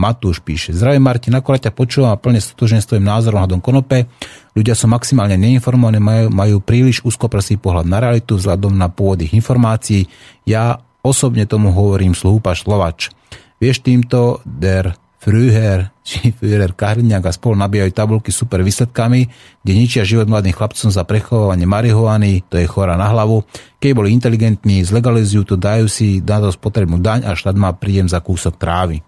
Matúš 0.00 0.40
píše, 0.40 0.72
zdravím 0.72 1.04
Martin, 1.04 1.36
akorát 1.36 1.68
ťa 1.68 1.76
počúvam 1.76 2.14
a 2.14 2.20
plne 2.20 2.40
stotožne 2.40 2.80
s 2.80 2.88
tvojim 2.88 3.04
názorom 3.04 3.44
hľadom 3.44 3.60
konope. 3.60 4.08
Ľudia 4.56 4.72
sú 4.72 4.88
maximálne 4.88 5.36
neinformovaní, 5.36 6.00
majú, 6.00 6.26
majú 6.32 6.56
príliš 6.64 7.04
úzkoprsý 7.04 7.60
pohľad 7.60 7.84
na 7.84 8.00
realitu 8.00 8.40
vzhľadom 8.40 8.72
na 8.72 8.88
pôvod 8.88 9.20
ich 9.20 9.36
informácií. 9.36 10.08
Ja 10.48 10.80
osobne 11.04 11.44
tomu 11.44 11.68
hovorím 11.70 12.16
slúpaš 12.16 12.64
slovač. 12.64 13.12
Vieš 13.60 13.84
týmto 13.84 14.40
der 14.48 14.96
Früher 15.18 15.90
či 16.08 16.32
Führer 16.32 16.72
Kahriňák 16.72 17.28
a 17.28 17.36
spolu 17.36 17.58
nabíjajú 17.60 17.92
tabulky 17.92 18.32
super 18.32 18.64
výsledkami, 18.64 19.28
kde 19.60 19.72
ničia 19.74 20.06
život 20.06 20.30
mladým 20.30 20.56
chlapcom 20.56 20.88
za 20.88 21.04
prechovávanie 21.04 21.68
marihuany, 21.68 22.46
to 22.48 22.56
je 22.56 22.64
chora 22.64 22.96
na 22.96 23.12
hlavu. 23.12 23.44
Keď 23.76 23.90
boli 23.92 24.16
inteligentní, 24.16 24.80
zlegalizujú 24.86 25.44
to, 25.44 25.56
dajú 25.60 25.90
si 25.90 26.24
na 26.24 26.40
to 26.40 26.48
spotrebnú 26.48 27.02
daň 27.02 27.28
a 27.28 27.36
štát 27.36 27.58
má 27.58 27.74
príjem 27.76 28.08
za 28.08 28.24
kúsok 28.24 28.56
trávy. 28.56 29.04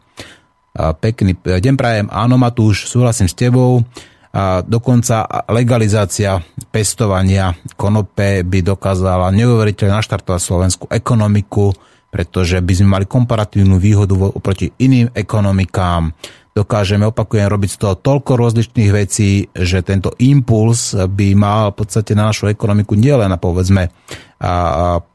Pekný 0.77 1.35
deň 1.43 1.75
prajem, 1.75 2.07
áno 2.15 2.39
Matúš, 2.39 2.87
súhlasím 2.87 3.27
s 3.27 3.35
tebou. 3.35 3.83
A 4.31 4.63
dokonca 4.63 5.27
legalizácia 5.51 6.39
pestovania 6.71 7.51
konope 7.75 8.47
by 8.47 8.63
dokázala 8.63 9.35
neuveriteľne 9.35 9.99
naštartovať 9.99 10.39
slovenskú 10.39 10.85
ekonomiku, 10.87 11.75
pretože 12.15 12.63
by 12.63 12.73
sme 12.79 12.89
mali 12.95 13.11
komparatívnu 13.11 13.83
výhodu 13.83 14.15
oproti 14.15 14.71
iným 14.79 15.11
ekonomikám. 15.11 16.15
Dokážeme, 16.55 17.11
opakujem, 17.11 17.51
robiť 17.51 17.71
z 17.75 17.79
toho 17.83 17.95
toľko 17.99 18.39
rozličných 18.39 18.91
vecí, 18.95 19.51
že 19.51 19.83
tento 19.83 20.15
impuls 20.23 20.95
by 20.95 21.35
mal 21.35 21.75
v 21.75 21.83
podstate 21.83 22.15
na 22.15 22.31
našu 22.31 22.47
ekonomiku 22.47 22.95
nielen 22.95 23.35
na 23.35 23.39
povedzme 23.39 23.91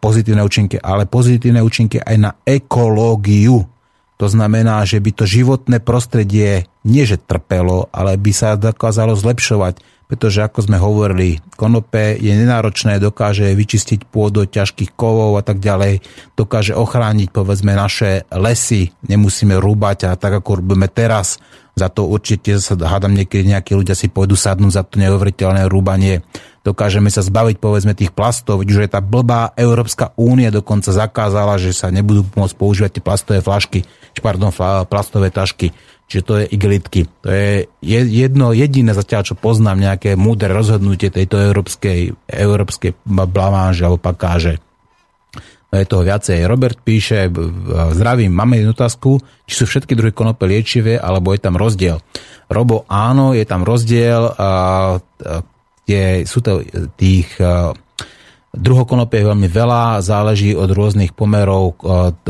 pozitívne 0.03 0.43
účinky, 0.43 0.76
ale 0.76 1.08
pozitívne 1.08 1.64
účinky 1.64 2.03
aj 2.03 2.16
na 2.20 2.32
ekológiu 2.43 3.64
to 4.16 4.32
znamená, 4.32 4.88
že 4.88 5.03
by 5.03 5.11
to 5.11 5.26
životné 5.28 5.84
prostredie 5.84 6.72
nie 6.88 7.03
že 7.03 7.20
trpelo, 7.20 7.91
ale 7.91 8.16
by 8.16 8.32
sa 8.32 8.55
dokázalo 8.55 9.18
zlepšovať, 9.18 9.84
pretože 10.05 10.45
ako 10.45 10.70
sme 10.70 10.78
hovorili, 10.78 11.41
konope 11.57 12.13
je 12.16 12.30
nenáročné, 12.30 13.01
dokáže 13.01 13.49
vyčistiť 13.57 14.05
pôdu 14.05 14.45
ťažkých 14.45 14.93
kovov 14.93 15.41
a 15.41 15.43
tak 15.43 15.57
ďalej, 15.59 16.05
dokáže 16.38 16.78
ochrániť 16.78 17.34
povedzme 17.34 17.74
naše 17.74 18.30
lesy, 18.30 18.93
nemusíme 19.09 19.57
rúbať 19.57 20.07
a 20.07 20.11
tak 20.13 20.39
ako 20.39 20.61
robíme 20.61 20.86
teraz, 20.88 21.41
za 21.76 21.91
to 21.91 22.07
určite 22.07 22.55
sa 22.63 22.80
hádam 22.80 23.11
niekedy 23.11 23.51
nejakí 23.51 23.76
ľudia 23.76 23.97
si 23.97 24.07
pôjdu 24.07 24.39
sadnúť 24.39 24.74
za 24.80 24.84
to 24.88 24.95
neuveriteľné 25.01 25.68
rúbanie 25.68 26.24
dokážeme 26.66 27.13
sa 27.13 27.22
zbaviť 27.22 27.61
povedzme 27.61 27.93
tých 27.93 28.09
plastov, 28.09 28.66
že 28.66 28.89
tá 28.89 28.97
blbá 29.05 29.53
Európska 29.53 30.18
únia 30.18 30.49
dokonca 30.49 30.89
zakázala, 30.89 31.61
že 31.61 31.78
sa 31.78 31.93
nebudú 31.93 32.26
môcť 32.34 32.55
používať 32.57 32.91
tie 32.97 33.05
plastové 33.05 33.39
flašky, 33.45 33.86
či 33.86 34.20
pardon, 34.26 34.49
plastové 34.89 35.30
tašky. 35.30 35.70
Čiže 36.05 36.22
to 36.22 36.34
je 36.38 36.45
igelitky. 36.53 37.09
To 37.26 37.30
je 37.34 37.66
jedno 37.86 38.53
jediné 38.53 38.93
zatiaľ, 38.93 39.26
čo 39.26 39.34
poznám 39.34 39.82
nejaké 39.82 40.13
múdre 40.13 40.53
rozhodnutie 40.53 41.09
tejto 41.09 41.41
európskej, 41.41 42.13
európskej 42.30 42.93
blamáže 43.09 43.86
alebo 43.86 43.97
pakáže. 43.97 44.61
No 45.74 45.82
je 45.82 45.89
toho 45.89 46.05
viacej. 46.05 46.45
Robert 46.45 46.78
píše, 46.86 47.26
zdravím, 47.97 48.38
máme 48.38 48.61
jednu 48.61 48.78
otázku, 48.78 49.18
či 49.49 49.53
sú 49.57 49.66
všetky 49.66 49.97
druhy 49.97 50.13
konope 50.13 50.45
liečivé, 50.45 50.93
alebo 51.01 51.34
je 51.34 51.41
tam 51.41 51.57
rozdiel. 51.57 51.97
Robo, 52.53 52.86
áno, 52.86 53.34
je 53.34 53.45
tam 53.49 53.66
rozdiel. 53.66 54.30
Je, 55.86 56.25
sú 56.25 56.41
to 56.41 56.65
tých 56.97 57.29
Druhokonopie 58.55 59.19
je 59.19 59.29
veľmi 59.36 59.49
veľa, 59.51 59.99
záleží 59.99 60.55
od 60.55 60.71
rôznych 60.71 61.11
pomerov 61.11 61.75
od 61.83 62.23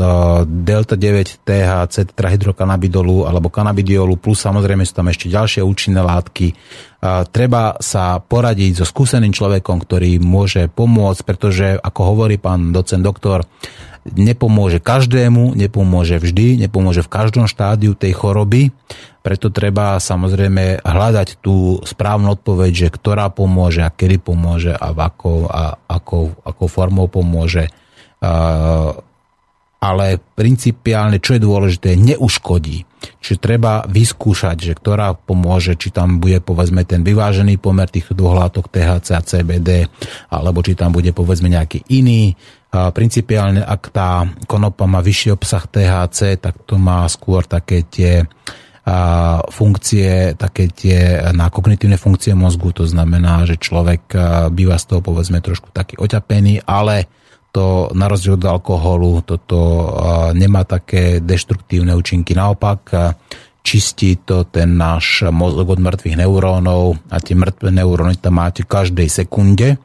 delta 0.66 0.98
9 0.98 1.46
THC, 1.46 2.10
tetrahydrokanabidolu 2.10 3.30
alebo 3.30 3.46
kanabidiolu, 3.46 4.18
plus 4.18 4.42
samozrejme 4.42 4.82
sú 4.82 4.98
tam 4.98 5.06
ešte 5.06 5.30
ďalšie 5.30 5.62
účinné 5.62 6.02
látky. 6.02 6.50
Treba 7.30 7.78
sa 7.78 8.18
poradiť 8.18 8.82
so 8.82 8.86
skúseným 8.90 9.30
človekom, 9.30 9.78
ktorý 9.86 10.18
môže 10.18 10.66
pomôcť, 10.66 11.22
pretože 11.22 11.78
ako 11.78 12.00
hovorí 12.02 12.42
pán 12.42 12.74
docent 12.74 13.06
doktor, 13.06 13.46
nepomôže 14.14 14.78
každému, 14.78 15.58
nepomôže 15.58 16.22
vždy, 16.22 16.62
nepomôže 16.62 17.02
v 17.02 17.12
každom 17.12 17.50
štádiu 17.50 17.98
tej 17.98 18.14
choroby, 18.14 18.70
preto 19.26 19.50
treba 19.50 19.98
samozrejme 19.98 20.86
hľadať 20.86 21.42
tú 21.42 21.82
správnu 21.82 22.38
odpoveď, 22.38 22.86
že 22.86 22.94
ktorá 22.94 23.26
pomôže 23.34 23.82
a 23.82 23.90
kedy 23.90 24.22
pomôže 24.22 24.70
a 24.70 24.94
v 24.94 25.00
akou, 25.02 25.50
a 25.50 25.74
akou, 25.90 26.30
akou 26.46 26.68
formou 26.70 27.10
pomôže. 27.10 27.66
Ale 29.82 30.06
principiálne, 30.38 31.18
čo 31.18 31.34
je 31.34 31.42
dôležité, 31.42 31.98
neuškodí. 31.98 32.86
Čiže 33.18 33.42
treba 33.42 33.82
vyskúšať, 33.86 34.56
že 34.62 34.72
ktorá 34.78 35.18
pomôže, 35.18 35.74
či 35.74 35.90
tam 35.90 36.22
bude 36.22 36.38
povedzme 36.38 36.86
ten 36.86 37.02
vyvážený 37.02 37.58
pomer 37.58 37.90
týchto 37.90 38.14
dvoch 38.14 38.38
látok 38.38 38.70
THC 38.70 39.08
a 39.10 39.22
CBD, 39.26 39.90
alebo 40.30 40.62
či 40.62 40.78
tam 40.78 40.94
bude 40.94 41.10
povedzme 41.10 41.50
nejaký 41.50 41.82
iný 41.90 42.38
Principiálne, 42.76 43.64
ak 43.64 43.82
tá 43.88 44.28
konopa 44.44 44.84
má 44.84 45.00
vyšší 45.00 45.32
obsah 45.32 45.64
THC, 45.64 46.36
tak 46.36 46.68
to 46.68 46.76
má 46.76 47.08
skôr 47.08 47.48
také 47.48 47.82
tie 47.88 48.28
funkcie, 49.50 50.38
také 50.38 50.70
tie 50.70 51.18
na 51.34 51.50
kognitívne 51.50 51.98
funkcie 51.98 52.38
mozgu, 52.38 52.70
to 52.70 52.86
znamená, 52.86 53.42
že 53.42 53.58
človek 53.58 54.14
býva 54.54 54.78
z 54.78 54.84
toho 54.86 55.00
povedzme 55.02 55.42
trošku 55.42 55.74
taký 55.74 55.98
oťapený, 55.98 56.62
ale 56.62 57.10
to 57.50 57.90
na 57.98 58.06
rozdiel 58.06 58.38
od 58.38 58.46
alkoholu 58.46 59.26
toto 59.26 59.58
nemá 60.38 60.62
také 60.62 61.18
deštruktívne 61.18 61.98
účinky. 61.98 62.36
Naopak 62.38 62.94
čistí 63.66 64.22
to 64.22 64.46
ten 64.46 64.78
náš 64.78 65.26
mozog 65.34 65.74
od 65.74 65.82
mŕtvych 65.82 66.22
neurónov 66.22 67.00
a 67.10 67.18
tie 67.18 67.34
mŕtve 67.34 67.74
neuróny 67.74 68.22
tam 68.22 68.38
máte 68.38 68.62
každej 68.62 69.10
sekunde 69.10 69.82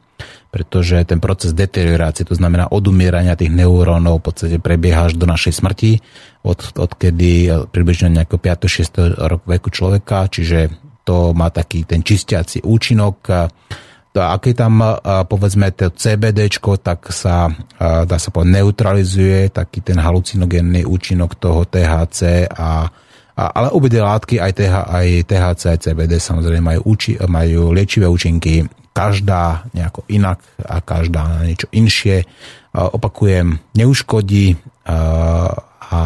pretože 0.52 1.00
ten 1.08 1.16
proces 1.16 1.56
deteriorácie, 1.56 2.28
to 2.28 2.36
znamená 2.36 2.68
odumierania 2.68 3.40
tých 3.40 3.48
neurónov 3.48 4.20
v 4.20 4.24
podstate 4.28 4.56
prebieha 4.60 5.08
až 5.08 5.16
do 5.16 5.24
našej 5.24 5.64
smrti, 5.64 6.04
od, 6.44 6.76
odkedy 6.76 7.48
približne 7.72 8.12
nejakého 8.12 8.36
5. 8.36 8.68
6. 8.68 9.32
roku 9.32 9.48
veku 9.48 9.72
človeka, 9.72 10.28
čiže 10.28 10.68
to 11.08 11.32
má 11.32 11.48
taký 11.48 11.88
ten 11.88 12.04
čistiaci 12.04 12.60
účinok. 12.60 13.16
A 14.12 14.36
keď 14.36 14.52
tam 14.52 14.84
povedzme 15.24 15.72
to 15.72 15.88
CBD, 15.88 16.52
tak 16.84 17.08
sa 17.08 17.48
dá 17.80 18.16
sa 18.20 18.28
povedať 18.28 18.60
neutralizuje 18.60 19.48
taký 19.48 19.80
ten 19.80 19.96
halucinogénny 19.96 20.84
účinok 20.84 21.40
toho 21.40 21.64
THC 21.64 22.44
a, 22.52 22.92
ale 23.32 23.72
obidve 23.72 24.04
látky, 24.04 24.36
aj, 24.36 24.52
TH, 24.52 24.74
aj 24.84 25.08
THC, 25.24 25.62
aj 25.72 25.78
CBD 25.80 26.12
samozrejme 26.20 26.76
majú, 26.76 26.80
uči, 26.92 27.16
majú 27.24 27.72
liečivé 27.72 28.04
účinky 28.04 28.68
každá 28.92 29.66
nejako 29.72 30.04
inak 30.12 30.44
a 30.60 30.84
každá 30.84 31.24
na 31.28 31.48
niečo 31.48 31.68
inšie. 31.72 32.28
Opakujem, 32.72 33.60
neuškodí 33.76 34.56
a 35.92 36.00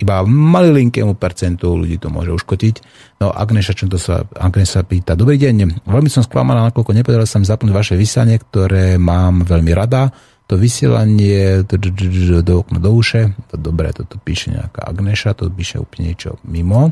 iba 0.00 0.16
malilinkému 0.24 1.12
percentu 1.20 1.76
ľudí 1.76 2.00
to 2.00 2.08
môže 2.08 2.32
uškodiť. 2.32 2.80
No 3.20 3.28
Agneša, 3.28 3.76
čo 3.76 3.84
to 3.84 4.00
sa, 4.00 4.24
Agneša 4.32 4.80
pýta, 4.88 5.12
dobrý 5.12 5.36
deň, 5.36 5.84
veľmi 5.84 6.08
som 6.08 6.24
sklamaná, 6.24 6.72
nakoľko 6.72 6.96
nepodarilo 6.96 7.28
sa 7.28 7.36
mi 7.36 7.44
zapnúť 7.44 7.76
vaše 7.76 8.00
vysielanie, 8.00 8.40
ktoré 8.40 8.96
mám 8.96 9.44
veľmi 9.44 9.72
rada. 9.76 10.08
To 10.48 10.56
vysielanie 10.56 11.68
do 11.68 12.54
okna 12.64 12.80
do 12.80 12.90
uše, 12.96 13.36
to 13.52 13.60
dobre, 13.60 13.92
toto 13.92 14.16
píše 14.16 14.56
nejaká 14.56 14.88
Agneša, 14.88 15.36
to 15.36 15.52
píše 15.52 15.76
úplne 15.76 16.16
niečo 16.16 16.40
mimo. 16.48 16.88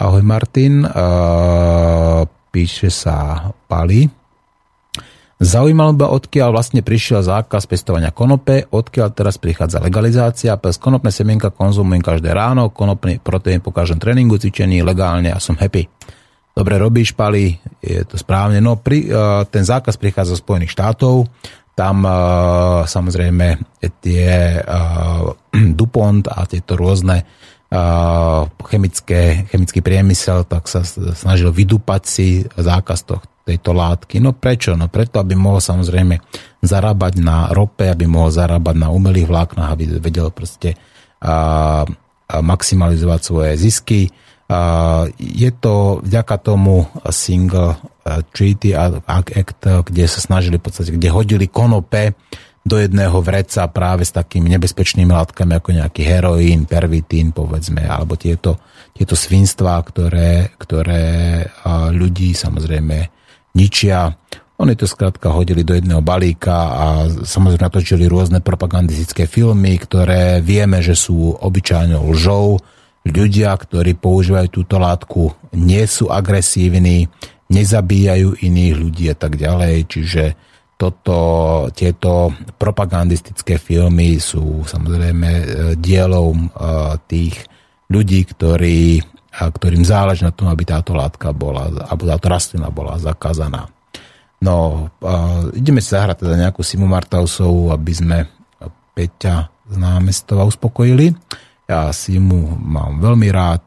Ahoj 0.00 0.24
Martin, 0.24 0.88
píše 2.48 2.88
sa 2.88 3.52
Pali. 3.68 4.08
Zaujímalo 5.38 5.94
by, 5.94 6.10
odkiaľ 6.10 6.50
vlastne 6.50 6.82
prišiel 6.82 7.22
zákaz 7.22 7.70
pestovania 7.70 8.10
konope, 8.10 8.66
odkiaľ 8.74 9.14
teraz 9.14 9.38
prichádza 9.38 9.78
legalizácia. 9.78 10.58
Pes 10.58 10.82
konopné 10.82 11.14
semienka 11.14 11.54
konzumujem 11.54 12.02
každé 12.02 12.34
ráno, 12.34 12.74
konopný 12.74 13.22
proteín 13.22 13.62
po 13.62 13.70
každom 13.70 14.02
tréningu, 14.02 14.34
cvičení 14.34 14.82
legálne 14.82 15.30
a 15.30 15.38
som 15.38 15.54
happy. 15.54 15.86
Dobre 16.58 16.74
robíš, 16.82 17.14
Pali, 17.14 17.54
je 17.78 18.02
to 18.02 18.18
správne. 18.18 18.58
No, 18.58 18.82
pri, 18.82 19.06
uh, 19.06 19.46
ten 19.46 19.62
zákaz 19.62 19.94
prichádza 19.94 20.34
z 20.34 20.42
Spojených 20.42 20.74
štátov, 20.74 21.30
tam 21.78 22.02
uh, 22.02 22.82
samozrejme 22.82 23.78
tie 24.02 24.58
uh, 24.58 25.38
DuPont 25.78 26.26
a 26.34 26.50
tieto 26.50 26.74
rôzne 26.74 27.22
chemické, 28.72 29.44
chemický 29.52 29.84
priemysel, 29.84 30.48
tak 30.48 30.64
sa 30.72 30.80
snažil 31.12 31.52
vydupať 31.52 32.02
si 32.08 32.40
zákaz 32.56 33.04
tohto 33.04 33.37
tejto 33.48 33.72
látky. 33.72 34.20
No 34.20 34.36
prečo? 34.36 34.76
No 34.76 34.92
preto, 34.92 35.24
aby 35.24 35.32
mohol 35.32 35.64
samozrejme 35.64 36.20
zarábať 36.60 37.24
na 37.24 37.48
rope, 37.56 37.88
aby 37.88 38.04
mohol 38.04 38.28
zarábať 38.28 38.76
na 38.76 38.92
umelých 38.92 39.24
vláknach, 39.24 39.72
aby 39.72 39.96
vedel 39.96 40.28
proste 40.28 40.76
a, 41.24 41.88
a 42.28 42.36
maximalizovať 42.44 43.20
svoje 43.24 43.52
zisky. 43.56 44.00
A, 44.52 45.08
je 45.16 45.50
to 45.56 46.04
vďaka 46.04 46.36
tomu 46.44 46.84
single 47.08 47.80
treaty 48.32 48.72
act, 48.76 49.64
kde 49.64 50.04
sa 50.08 50.20
snažili 50.20 50.56
v 50.60 50.64
podstate, 50.64 50.96
kde 50.96 51.08
hodili 51.12 51.48
konope 51.48 52.16
do 52.68 52.76
jedného 52.76 53.24
vreca 53.24 53.64
práve 53.72 54.04
s 54.04 54.12
takými 54.12 54.52
nebezpečnými 54.52 55.08
látkami 55.08 55.56
ako 55.56 55.70
nejaký 55.72 56.02
heroín, 56.04 56.68
pervitín, 56.68 57.32
povedzme, 57.32 57.80
alebo 57.88 58.20
tieto, 58.20 58.60
tieto 58.92 59.16
svinstvá, 59.16 59.80
ktoré, 59.88 60.52
ktoré 60.60 61.44
ľudí 61.96 62.36
samozrejme 62.36 63.17
ničia. 63.58 64.14
Oni 64.58 64.74
to 64.78 64.86
skrátka 64.86 65.34
hodili 65.34 65.66
do 65.66 65.74
jedného 65.74 66.02
balíka 66.02 66.54
a 66.54 66.86
samozrejme 67.26 67.66
natočili 67.66 68.06
rôzne 68.06 68.38
propagandistické 68.38 69.26
filmy, 69.26 69.78
ktoré 69.78 70.38
vieme, 70.38 70.78
že 70.82 70.94
sú 70.94 71.34
obyčajnou 71.34 72.14
lžou. 72.14 72.58
Ľudia, 73.06 73.54
ktorí 73.54 73.98
používajú 73.98 74.48
túto 74.50 74.78
látku, 74.78 75.30
nie 75.54 75.86
sú 75.86 76.10
agresívni, 76.10 77.06
nezabíjajú 77.50 78.42
iných 78.42 78.74
ľudí 78.74 79.04
a 79.10 79.16
tak 79.16 79.38
ďalej. 79.38 79.74
Čiže 79.86 80.24
toto, 80.78 81.18
tieto 81.74 82.30
propagandistické 82.54 83.58
filmy 83.58 84.22
sú 84.22 84.62
samozrejme 84.62 85.30
e, 85.30 85.44
dielom 85.74 86.46
e, 86.46 86.48
tých 87.10 87.34
ľudí, 87.90 88.22
ktorí, 88.30 89.02
ktorým 89.38 89.86
záleží 89.86 90.26
na 90.26 90.34
tom, 90.34 90.50
aby 90.50 90.66
táto 90.66 90.98
látka 90.98 91.30
bola, 91.30 91.70
alebo 91.86 92.02
táto 92.10 92.26
rastlina 92.26 92.74
bola 92.74 92.98
zakázaná. 92.98 93.70
No, 94.42 94.90
ideme 95.54 95.78
si 95.78 95.94
zahrať 95.94 96.26
teda 96.26 96.34
nejakú 96.34 96.66
Simu 96.66 96.90
Martausovú, 96.90 97.70
aby 97.70 97.92
sme 97.94 98.18
Peťa 98.98 99.46
z 99.70 99.76
námestova 99.78 100.42
uspokojili. 100.42 101.14
Ja 101.70 101.94
Simu 101.94 102.58
mám 102.58 102.98
veľmi 102.98 103.28
rád, 103.30 103.62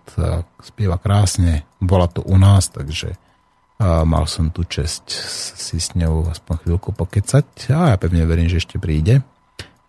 spieva 0.59 0.99
krásne, 0.99 1.63
bola 1.79 2.11
to 2.11 2.19
u 2.27 2.35
nás, 2.35 2.67
takže 2.67 3.15
mal 3.81 4.27
som 4.27 4.51
tu 4.53 4.67
čest 4.67 5.07
si 5.57 5.81
s 5.81 5.95
ňou 5.97 6.29
aspoň 6.29 6.67
chvíľku 6.67 6.93
pokecať 6.93 7.73
a 7.73 7.93
ja 7.93 7.97
pevne 7.97 8.27
verím, 8.27 8.51
že 8.51 8.59
ešte 8.61 8.77
príde. 8.77 9.23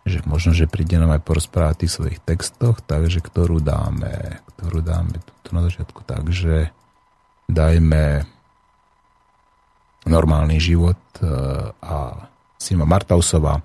Že 0.03 0.19
možno, 0.27 0.51
že 0.51 0.67
príde 0.67 0.99
nám 0.99 1.15
aj 1.15 1.23
porozprávať 1.23 1.73
o 1.73 1.81
tých 1.83 1.93
svojich 1.95 2.19
textoch, 2.27 2.83
takže 2.83 3.23
ktorú 3.23 3.63
dáme, 3.63 4.43
ktorú 4.55 4.83
dáme 4.83 5.15
tu 5.43 5.49
na 5.55 5.63
začiatku, 5.63 6.03
takže 6.03 6.75
dajme 7.47 8.27
normálny 10.03 10.59
život 10.59 10.99
e, 11.23 11.27
a 11.79 12.27
Sima 12.59 12.83
Martausová. 12.83 13.63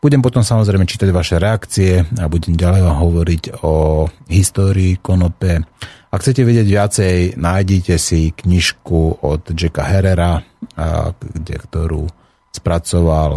Budem 0.00 0.24
potom 0.24 0.40
samozrejme 0.40 0.88
čítať 0.88 1.08
vaše 1.12 1.36
reakcie 1.36 2.04
a 2.20 2.24
budem 2.28 2.56
ďalej 2.56 2.80
vám 2.84 2.96
hovoriť 3.00 3.42
o 3.64 4.04
histórii 4.28 5.00
konope, 5.00 5.64
ak 6.14 6.22
chcete 6.22 6.46
vedieť 6.46 6.66
viacej, 6.70 7.16
nájdite 7.42 7.98
si 7.98 8.30
knižku 8.30 9.26
od 9.26 9.50
Jacka 9.50 9.82
Herrera, 9.82 10.46
kde, 11.18 11.56
ktorú 11.58 12.06
spracoval 12.54 13.32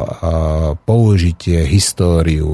použitie, 0.86 1.66
históriu, 1.66 2.46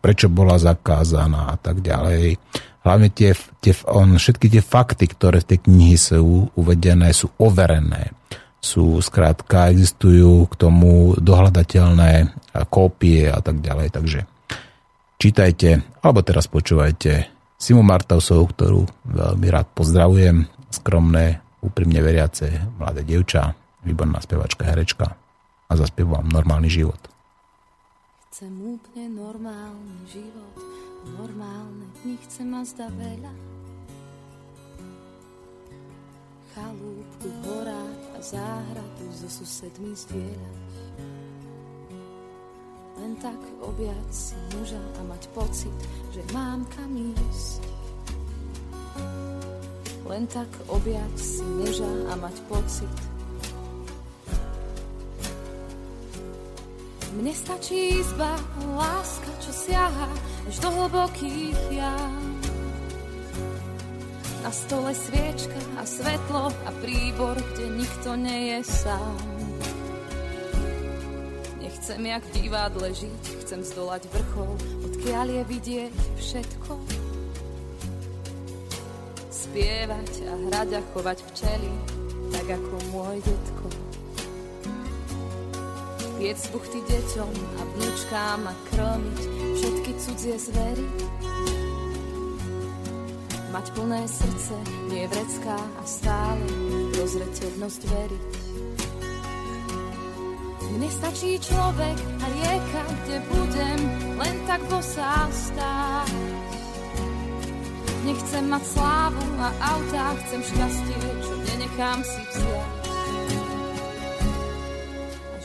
prečo 0.00 0.32
bola 0.32 0.56
zakázaná 0.56 1.52
a 1.52 1.56
tak 1.60 1.84
ďalej. 1.84 2.40
Hlavne 2.80 3.12
tie, 3.12 3.36
tie, 3.60 3.76
on, 3.92 4.16
všetky 4.16 4.48
tie 4.48 4.62
fakty, 4.64 5.12
ktoré 5.12 5.44
v 5.44 5.48
tej 5.52 5.58
knihy 5.68 5.98
sú 6.00 6.48
uvedené, 6.56 7.12
sú 7.12 7.28
overené. 7.36 8.16
Sú 8.64 8.96
skrátka, 9.04 9.68
existujú 9.68 10.48
k 10.48 10.54
tomu 10.56 11.12
dohľadateľné 11.20 12.32
kópie 12.72 13.28
a 13.28 13.38
tak 13.44 13.60
ďalej. 13.60 13.88
Takže 13.92 14.20
čítajte, 15.20 15.84
alebo 16.00 16.24
teraz 16.24 16.48
počúvajte 16.48 17.28
Simu 17.60 17.84
Martausovú, 17.84 18.48
ktorú 18.56 18.80
veľmi 19.04 19.46
rád 19.52 19.68
pozdravujem, 19.76 20.48
skromné, 20.72 21.44
úprimne 21.60 22.00
veriace 22.00 22.72
mladé 22.80 23.04
dievča, 23.04 23.52
výborná 23.84 24.22
spevačka, 24.24 24.64
herečka 24.64 25.25
a 25.66 25.72
zaspievam 25.74 26.26
normálny 26.30 26.70
život. 26.70 26.98
Chcem 28.30 28.52
úplne 28.60 29.16
normálny 29.16 29.96
život, 30.12 30.54
normálne 31.16 31.88
dni 32.02 32.20
chcem 32.28 32.46
ma 32.52 32.60
zda 32.62 32.92
veľa. 32.92 33.32
Chalúbku 36.52 37.28
horách 37.44 38.02
a 38.16 38.20
záhradu 38.20 39.06
so 39.12 39.28
susedmi 39.28 39.92
zdieľať. 39.92 40.64
Len 42.96 43.12
tak 43.20 43.40
objať 43.60 44.08
si 44.08 44.36
muža 44.56 44.80
a 44.80 45.00
mať 45.04 45.28
pocit, 45.36 45.76
že 46.12 46.24
mám 46.32 46.64
kam 46.72 46.92
ísť. 46.96 47.60
Len 50.08 50.24
tak 50.28 50.48
objať 50.68 51.12
si 51.16 51.44
muža 51.44 51.92
a 52.08 52.20
mať 52.20 52.36
pocit. 52.48 53.15
Mne 57.16 57.32
stačí 57.32 57.96
izba, 57.96 58.36
láska, 58.76 59.32
čo 59.40 59.50
siaha 59.52 60.08
až 60.46 60.56
do 60.60 60.68
hlbokých 60.68 61.60
jam. 61.72 62.22
Na 64.44 64.52
stole 64.52 64.92
sviečka 64.94 65.60
a 65.80 65.82
svetlo 65.82 66.52
a 66.52 66.70
príbor, 66.84 67.34
kde 67.34 67.66
nikto 67.72 68.14
nie 68.14 68.54
je 68.54 68.58
sám. 68.68 69.36
Chcem 71.86 72.02
jak 72.02 72.24
v 72.26 72.32
divadle 72.42 72.88
žiť, 72.90 73.46
chcem 73.46 73.62
zdolať 73.62 74.10
vrchol, 74.10 74.58
odkiaľ 74.90 75.26
je 75.38 75.42
vidieť 75.46 75.94
všetko. 76.18 76.72
Spievať 79.30 80.12
a 80.26 80.34
hrať 80.50 80.70
a 80.76 80.80
chovať 80.90 81.18
včely, 81.30 81.70
tak 82.34 82.58
ako 82.58 82.74
môj 82.90 83.22
detko. 83.22 83.65
Piec 86.16 86.40
buchty 86.48 86.80
deťom 86.80 87.32
a 87.60 87.62
vnúčkám 87.76 88.40
a 88.48 88.54
krmiť 88.72 89.20
všetky 89.60 89.92
cudzie 90.00 90.36
zvery. 90.40 90.88
Mať 93.52 93.66
plné 93.76 94.00
srdce, 94.08 94.56
nie 94.88 95.04
vrecká 95.12 95.60
a 95.60 95.82
stále 95.84 96.40
prozreteľnosť 96.96 97.80
veriť. 97.84 98.32
Mne 100.72 100.88
stačí 100.88 101.36
človek 101.36 101.96
a 102.00 102.24
rieka, 102.32 102.82
kde 103.04 103.16
budem 103.28 103.80
len 104.16 104.36
tak 104.48 104.64
bosá 104.72 105.28
stáť. 105.28 106.12
Nechcem 108.08 108.44
mať 108.48 108.64
slávu 108.72 109.24
a 109.36 109.48
autá, 109.68 110.16
chcem 110.24 110.40
šťastie, 110.40 110.96
čo 111.28 111.34
nenechám 111.44 112.00
si 112.00 112.20
vziať. 112.24 112.75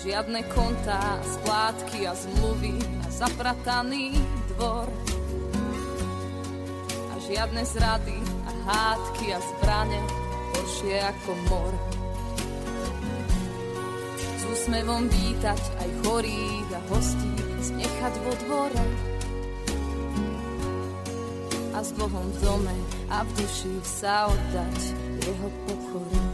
Žiadne 0.02 0.42
kontá, 0.50 1.22
splátky 1.22 2.10
a 2.10 2.14
zmluvy 2.18 2.74
a 3.06 3.08
zaprataný 3.14 4.18
dvor. 4.58 4.90
A 6.90 7.16
žiadne 7.22 7.62
zrady 7.62 8.18
a 8.50 8.52
hádky 8.66 9.26
a 9.34 9.40
zbrane, 9.40 10.02
horšie 10.58 10.98
ako 11.06 11.32
mor 11.54 11.74
úsmevom 14.52 15.08
vítať 15.08 15.64
aj 15.80 15.90
chorých 16.04 16.70
a 16.76 16.80
hostí, 16.92 17.34
znechať 17.64 18.14
vo 18.28 18.34
dvore. 18.46 18.84
A 21.72 21.80
s 21.80 21.96
Bohom 21.96 22.28
v 22.30 22.38
dome 22.44 22.78
a 23.08 23.24
v 23.24 23.30
duši 23.40 23.74
sa 23.82 24.28
oddať 24.28 24.78
jeho 25.24 25.50
pokoru. 25.66 26.31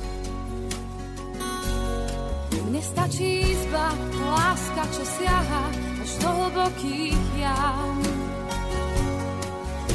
Mne 2.78 2.94
stačí 2.94 3.41
izba, 3.41 3.90
láska, 4.22 4.86
čo 4.94 5.02
siaha 5.02 5.66
až 5.98 6.12
do 6.22 6.30
hlbokých 6.30 7.26
jam. 7.41 7.98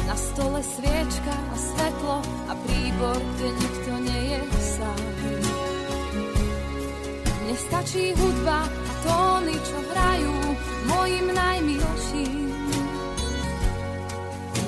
Na 0.03 0.15
stole 0.19 0.59
sviečka 0.59 1.31
a 1.31 1.55
svetlo 1.55 2.19
a 2.51 2.53
príbor, 2.67 3.15
kde 3.15 3.47
nikto 3.55 3.91
nie 4.03 4.21
je 4.35 4.39
sám. 4.59 5.03
Nestačí 7.47 8.11
hudba 8.19 8.67
a 8.67 8.91
tóny, 9.07 9.55
čo 9.63 9.77
hrajú 9.79 10.35
mojim 10.83 11.27
najmilším. 11.31 12.51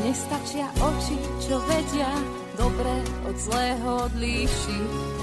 Nestačia 0.08 0.72
oči, 0.80 1.20
čo 1.44 1.60
vedia 1.68 2.16
dobre 2.56 2.96
od 3.28 3.36
zlého 3.36 4.08
odlíšiť. 4.08 5.15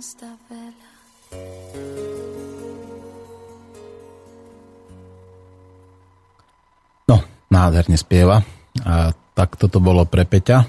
Chcem 0.00 0.16
a 0.16 0.16
zda 0.16 0.32
veľa. 0.48 0.90
No, 7.04 7.16
nádherne 7.52 8.00
spieva. 8.00 8.40
A 8.80 9.12
tak 9.36 9.60
toto 9.60 9.76
bolo 9.76 10.08
pre 10.08 10.24
Peťa, 10.24 10.64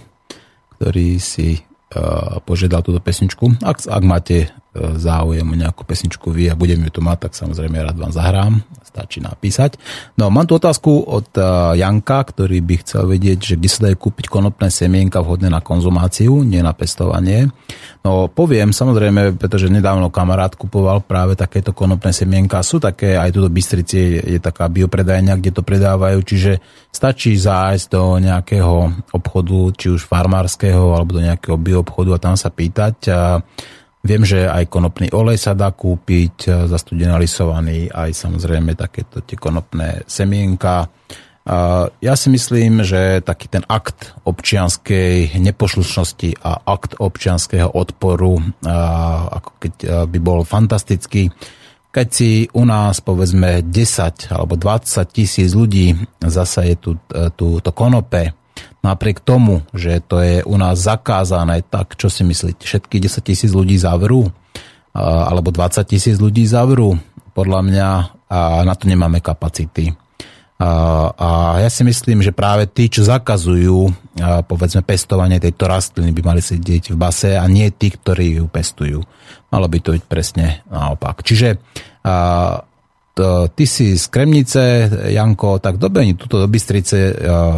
ktorý 0.75 1.15
si 1.23 1.63
uh, 1.63 2.43
požiadal 2.43 2.83
túto 2.83 2.99
pesničku. 2.99 3.63
Ak, 3.63 3.87
ak 3.87 4.03
máte 4.03 4.51
záujem 4.71 5.43
o 5.43 5.55
nejakú 5.55 5.83
pesničku 5.83 6.31
vy 6.31 6.47
a 6.47 6.55
budem 6.55 6.79
ju 6.87 6.91
tu 6.95 7.01
mať, 7.03 7.27
tak 7.27 7.33
samozrejme 7.35 7.75
rád 7.75 7.99
vám 7.99 8.15
zahrám. 8.15 8.53
Stačí 8.87 9.23
napísať. 9.23 9.79
No, 10.19 10.27
mám 10.27 10.47
tu 10.47 10.59
otázku 10.59 11.07
od 11.07 11.31
uh, 11.39 11.71
Janka, 11.79 12.27
ktorý 12.27 12.59
by 12.59 12.75
chcel 12.83 13.07
vedieť, 13.07 13.39
že 13.39 13.55
kde 13.55 13.69
sa 13.71 13.79
dajú 13.87 13.95
kúpiť 13.95 14.27
konopné 14.27 14.67
semienka 14.67 15.23
vhodné 15.23 15.47
na 15.47 15.63
konzumáciu, 15.63 16.43
nie 16.43 16.59
na 16.59 16.75
pestovanie. 16.75 17.47
No 18.03 18.27
poviem, 18.27 18.75
samozrejme, 18.75 19.39
pretože 19.39 19.71
nedávno 19.71 20.11
kamarát 20.11 20.55
kupoval 20.55 21.03
práve 21.07 21.39
takéto 21.39 21.71
konopné 21.71 22.11
semienka. 22.11 22.63
Sú 22.67 22.83
také, 22.83 23.15
aj 23.15 23.31
tu 23.31 23.39
do 23.39 23.51
Bystrici 23.51 24.19
je 24.23 24.39
taká 24.43 24.67
biopredajňa, 24.67 25.39
kde 25.39 25.51
to 25.55 25.63
predávajú, 25.63 26.19
čiže 26.23 26.59
stačí 26.91 27.35
zájsť 27.39 27.85
do 27.91 28.19
nejakého 28.19 28.91
obchodu, 29.15 29.71
či 29.75 29.87
už 29.91 30.03
farmárskeho, 30.03 30.95
alebo 30.95 31.15
do 31.15 31.23
nejakého 31.23 31.55
bioobchodu 31.55 32.19
a 32.19 32.23
tam 32.23 32.35
sa 32.35 32.51
pýtať. 32.51 32.95
A 33.07 33.39
viem, 34.01 34.23
že 34.25 34.49
aj 34.49 34.69
konopný 34.69 35.13
olej 35.13 35.37
sa 35.37 35.53
dá 35.53 35.69
kúpiť, 35.73 36.67
zastudená 36.69 37.17
lisovaný, 37.21 37.89
aj 37.89 38.11
samozrejme 38.13 38.73
takéto 38.73 39.21
tie 39.21 39.37
konopné 39.37 40.05
semienka. 40.09 40.89
Ja 42.01 42.13
si 42.13 42.29
myslím, 42.29 42.85
že 42.85 43.25
taký 43.25 43.49
ten 43.49 43.65
akt 43.65 44.13
občianskej 44.29 45.41
nepošlušnosti 45.41 46.45
a 46.45 46.69
akt 46.69 47.01
občianského 47.01 47.65
odporu, 47.65 48.37
ako 49.33 49.51
keď 49.57 49.73
by 50.05 50.19
bol 50.21 50.45
fantastický, 50.45 51.33
keď 51.91 52.07
si 52.07 52.47
u 52.55 52.63
nás 52.63 53.03
povedzme 53.03 53.67
10 53.67 54.31
alebo 54.31 54.55
20 54.55 55.11
tisíc 55.11 55.51
ľudí 55.51 55.91
zasa 56.23 56.63
je 56.63 56.75
tu, 56.79 56.91
e, 57.11 57.27
tu 57.35 57.59
to 57.59 57.71
konope, 57.75 58.31
napriek 58.81 59.21
tomu, 59.21 59.61
že 59.73 60.01
to 60.01 60.19
je 60.21 60.41
u 60.41 60.55
nás 60.57 60.81
zakázané, 60.81 61.61
tak 61.65 61.95
čo 61.95 62.09
si 62.09 62.25
myslíte, 62.25 62.65
všetky 62.65 62.97
10 62.97 63.21
tisíc 63.21 63.51
ľudí 63.53 63.77
zavrú? 63.77 64.29
Alebo 64.97 65.53
20 65.53 65.85
tisíc 65.87 66.17
ľudí 66.19 66.43
zavrú? 66.49 66.99
Podľa 67.31 67.61
mňa 67.63 67.87
a 68.31 68.63
na 68.63 68.73
to 68.79 68.87
nemáme 68.87 69.19
kapacity. 69.19 69.91
A 70.61 71.57
ja 71.59 71.67
si 71.67 71.83
myslím, 71.83 72.23
že 72.23 72.31
práve 72.31 72.63
tí, 72.69 72.87
čo 72.87 73.03
zakazujú 73.03 73.91
povedzme 74.47 74.85
pestovanie 74.85 75.41
tejto 75.41 75.67
rastliny, 75.67 76.15
by 76.15 76.21
mali 76.21 76.39
sedieť 76.39 76.93
v 76.93 76.97
base 77.01 77.35
a 77.35 77.43
nie 77.51 77.67
tí, 77.75 77.91
ktorí 77.91 78.39
ju 78.39 78.45
pestujú. 78.47 79.03
Malo 79.51 79.67
by 79.67 79.77
to 79.83 79.97
byť 79.99 80.03
presne 80.07 80.63
naopak. 80.71 81.27
Čiže 81.27 81.59
to, 83.11 83.51
ty 83.51 83.67
si 83.67 83.99
z 83.99 84.05
Kremnice, 84.07 84.87
Janko, 85.11 85.59
tak 85.59 85.75
dobehni 85.75 86.15
túto 86.15 86.39
do 86.39 86.47
Bystrice, 86.47 87.11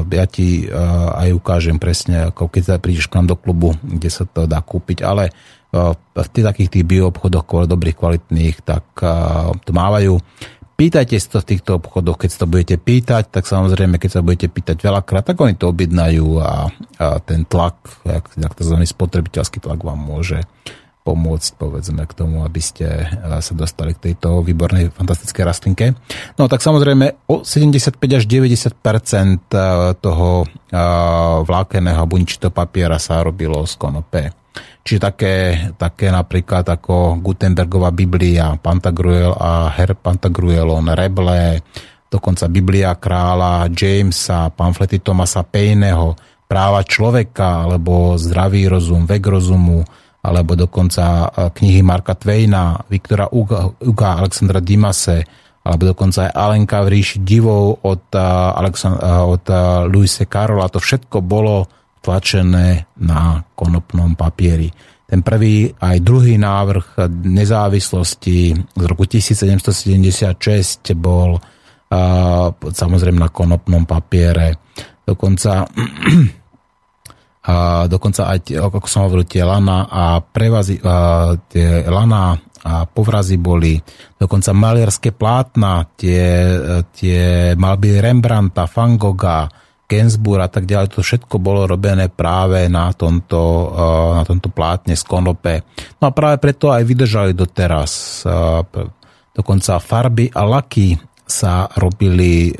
ja 0.10 0.26
ti 0.26 0.66
aj 1.14 1.30
ukážem 1.30 1.78
presne, 1.78 2.34
ako 2.34 2.50
keď 2.50 2.82
prídeš 2.82 3.06
k 3.06 3.22
nám 3.22 3.34
do 3.34 3.38
klubu, 3.38 3.78
kde 3.86 4.10
sa 4.10 4.26
to 4.26 4.50
dá 4.50 4.66
kúpiť, 4.66 5.06
ale 5.06 5.30
v 6.14 6.28
tých 6.34 6.46
takých 6.46 6.70
tých 6.70 6.86
bioobchodoch 6.86 7.70
dobrých, 7.70 7.98
kvalitných, 7.98 8.66
tak 8.66 8.86
to 9.62 9.72
mávajú. 9.74 10.18
Pýtajte 10.74 11.22
si 11.22 11.30
to 11.30 11.38
v 11.38 11.50
týchto 11.54 11.78
obchodoch, 11.78 12.18
keď 12.18 12.30
sa 12.34 12.40
to 12.44 12.50
budete 12.50 12.82
pýtať, 12.82 13.30
tak 13.30 13.46
samozrejme, 13.46 14.02
keď 14.02 14.10
sa 14.10 14.26
budete 14.26 14.50
pýtať 14.50 14.82
veľakrát, 14.82 15.22
tak 15.22 15.38
oni 15.38 15.54
to 15.54 15.70
objednajú 15.70 16.42
a, 16.42 16.66
a 16.98 17.22
ten 17.22 17.46
tlak, 17.46 17.78
jak, 18.02 18.26
jak 18.34 18.54
tzv. 18.58 18.82
spotrebiteľský 18.82 19.62
tlak 19.62 19.86
vám 19.86 20.02
môže 20.02 20.42
pomôcť, 21.04 21.60
povedzme, 21.60 22.08
k 22.08 22.14
tomu, 22.16 22.48
aby 22.48 22.64
ste 22.64 22.88
sa 23.20 23.54
dostali 23.54 23.92
k 23.92 24.10
tejto 24.10 24.40
výbornej, 24.40 24.96
fantastickej 24.96 25.44
rastlinke. 25.44 25.86
No 26.40 26.48
tak 26.48 26.64
samozrejme, 26.64 27.28
o 27.28 27.44
75 27.44 28.00
až 28.00 28.24
90% 28.24 29.52
toho 30.00 30.30
vlákeného 31.44 32.04
buničitého 32.08 32.56
papiera 32.56 32.96
sa 33.04 33.20
robilo 33.20 33.68
z 33.68 33.76
konope. 33.76 34.32
Čiže 34.84 35.00
také, 35.00 35.36
také 35.80 36.08
napríklad 36.12 36.68
ako 36.68 37.20
Gutenbergová 37.20 37.92
Biblia, 37.92 38.56
Pantagruel 38.60 39.36
a 39.36 39.72
Her 39.72 39.96
Pantagruelon, 39.96 40.92
Reble, 40.92 41.64
dokonca 42.12 42.52
Biblia 42.52 42.96
kráľa 42.96 43.72
Jamesa, 43.72 44.52
pamflety 44.52 45.00
Tomasa 45.00 45.44
Payneho, 45.44 46.16
práva 46.48 46.84
človeka, 46.84 47.66
alebo 47.66 48.20
zdravý 48.20 48.70
rozum, 48.70 49.08
vek 49.08 49.24
rozumu, 49.24 49.82
alebo 50.24 50.56
dokonca 50.56 51.28
e, 51.28 51.52
knihy 51.52 51.84
Marka 51.84 52.16
Twaina, 52.16 52.80
Viktora 52.88 53.28
Uga, 53.28 54.10
Alexandra 54.24 54.64
Dimase, 54.64 55.28
alebo 55.64 55.92
dokonca 55.92 56.28
aj 56.28 56.32
Alenka 56.32 56.80
v 56.84 56.92
ríši 56.96 57.28
divov 57.28 57.84
od, 57.84 58.08
e, 58.16 58.24
Alexand- 58.56 59.04
e, 59.04 59.12
od 59.28 59.46
Luise 59.92 60.24
Karola. 60.26 60.72
To 60.72 60.80
všetko 60.80 61.20
bolo 61.20 61.68
tlačené 62.00 62.88
na 63.04 63.44
konopnom 63.56 64.16
papieri. 64.16 64.72
Ten 65.04 65.22
prvý 65.22 65.70
aj 65.70 65.98
druhý 66.02 66.40
návrh 66.40 67.06
nezávislosti 67.12 68.38
z 68.56 68.84
roku 68.88 69.06
1776 69.06 70.96
bol 70.98 71.38
samozrejme 72.74 73.22
na 73.22 73.30
konopnom 73.30 73.86
papiere. 73.86 74.58
Dokonca 75.06 75.70
a 77.44 77.86
dokonca 77.92 78.32
aj, 78.32 78.56
ako 78.56 78.88
som 78.88 79.04
hovoril, 79.08 79.28
tie 79.28 79.44
lana 79.44 79.84
a 79.92 80.24
prevazy, 80.24 80.80
a 80.80 81.36
tie 81.52 81.84
lana 81.84 82.40
a 82.64 82.88
povrazy 82.88 83.36
boli, 83.36 83.76
dokonca 84.16 84.56
maliarské 84.56 85.12
plátna, 85.12 85.84
tie, 86.00 86.24
tie 86.96 87.52
malby 87.60 88.00
Rembrandta, 88.00 88.64
Fangoga, 88.72 89.52
Gensburg 89.84 90.48
a 90.48 90.50
tak 90.50 90.64
ďalej, 90.64 90.96
to 90.96 91.04
všetko 91.04 91.44
bolo 91.44 91.68
robené 91.68 92.08
práve 92.08 92.72
na 92.72 92.96
tomto, 92.96 93.76
na 94.16 94.24
tomto 94.24 94.48
plátne 94.48 94.96
z 94.96 95.04
konope. 95.04 95.68
No 96.00 96.10
a 96.10 96.16
práve 96.16 96.40
preto 96.40 96.72
aj 96.72 96.88
vydržali 96.88 97.36
doteraz. 97.36 98.24
Dokonca 99.36 99.84
farby 99.84 100.32
a 100.32 100.48
laky 100.48 100.96
sa 101.28 101.68
robili 101.76 102.56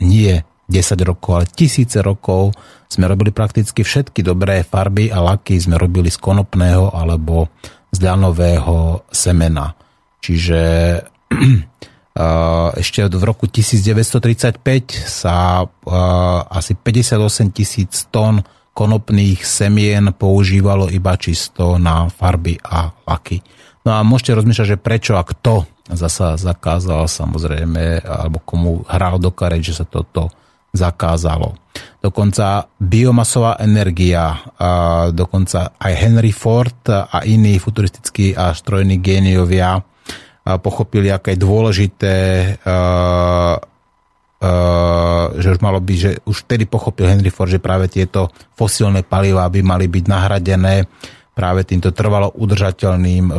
nie 0.00 0.34
10 0.70 1.02
rokov, 1.02 1.30
ale 1.34 1.46
tisíce 1.50 1.98
rokov 1.98 2.54
sme 2.86 3.10
robili 3.10 3.34
prakticky 3.34 3.82
všetky 3.82 4.22
dobré 4.22 4.62
farby 4.62 5.10
a 5.10 5.18
laky 5.18 5.58
sme 5.58 5.74
robili 5.74 6.10
z 6.10 6.18
konopného 6.18 6.94
alebo 6.94 7.50
z 7.90 7.98
ľanového 7.98 9.06
semena. 9.10 9.74
Čiže 10.22 10.60
ešte 12.82 13.00
v 13.06 13.24
roku 13.26 13.46
1935 13.46 14.62
sa 15.06 15.66
asi 16.50 16.72
58 16.74 17.50
tisíc 17.54 18.06
tón 18.10 18.42
konopných 18.74 19.42
semien 19.42 20.14
používalo 20.14 20.90
iba 20.90 21.18
čisto 21.18 21.78
na 21.78 22.06
farby 22.10 22.58
a 22.62 22.90
laky. 23.06 23.42
No 23.86 23.96
a 23.96 24.04
môžete 24.04 24.36
rozmýšľať, 24.36 24.68
že 24.76 24.82
prečo 24.82 25.12
a 25.16 25.24
kto 25.24 25.64
zasa 25.90 26.38
zakázal 26.38 27.10
samozrejme, 27.10 28.04
alebo 28.04 28.38
komu 28.44 28.86
hral 28.86 29.18
do 29.18 29.34
kare, 29.34 29.58
že 29.58 29.74
sa 29.74 29.86
toto 29.88 30.30
zakázalo. 30.70 31.58
Dokonca 32.00 32.70
biomasová 32.80 33.60
energia, 33.60 34.38
dokonca 35.12 35.76
aj 35.76 35.92
Henry 35.98 36.32
Ford 36.32 36.88
a 36.88 37.20
iní 37.28 37.60
futuristickí 37.60 38.32
a 38.32 38.54
strojní 38.54 39.02
géniovia 39.02 39.82
pochopili, 40.64 41.12
aké 41.12 41.36
je 41.36 41.44
dôležité, 41.44 42.16
že 45.36 45.48
už 45.52 45.60
malo 45.60 45.84
byť, 45.84 45.98
že 46.00 46.10
už 46.24 46.48
vtedy 46.48 46.64
pochopil 46.64 47.04
Henry 47.12 47.28
Ford, 47.28 47.52
že 47.52 47.60
práve 47.60 47.92
tieto 47.92 48.32
fosílne 48.56 49.04
palivá 49.04 49.44
by 49.52 49.60
mali 49.60 49.84
byť 49.84 50.04
nahradené 50.08 50.88
práve 51.36 51.68
týmto 51.68 51.92
trvalo 51.92 52.32
udržateľným 52.32 53.36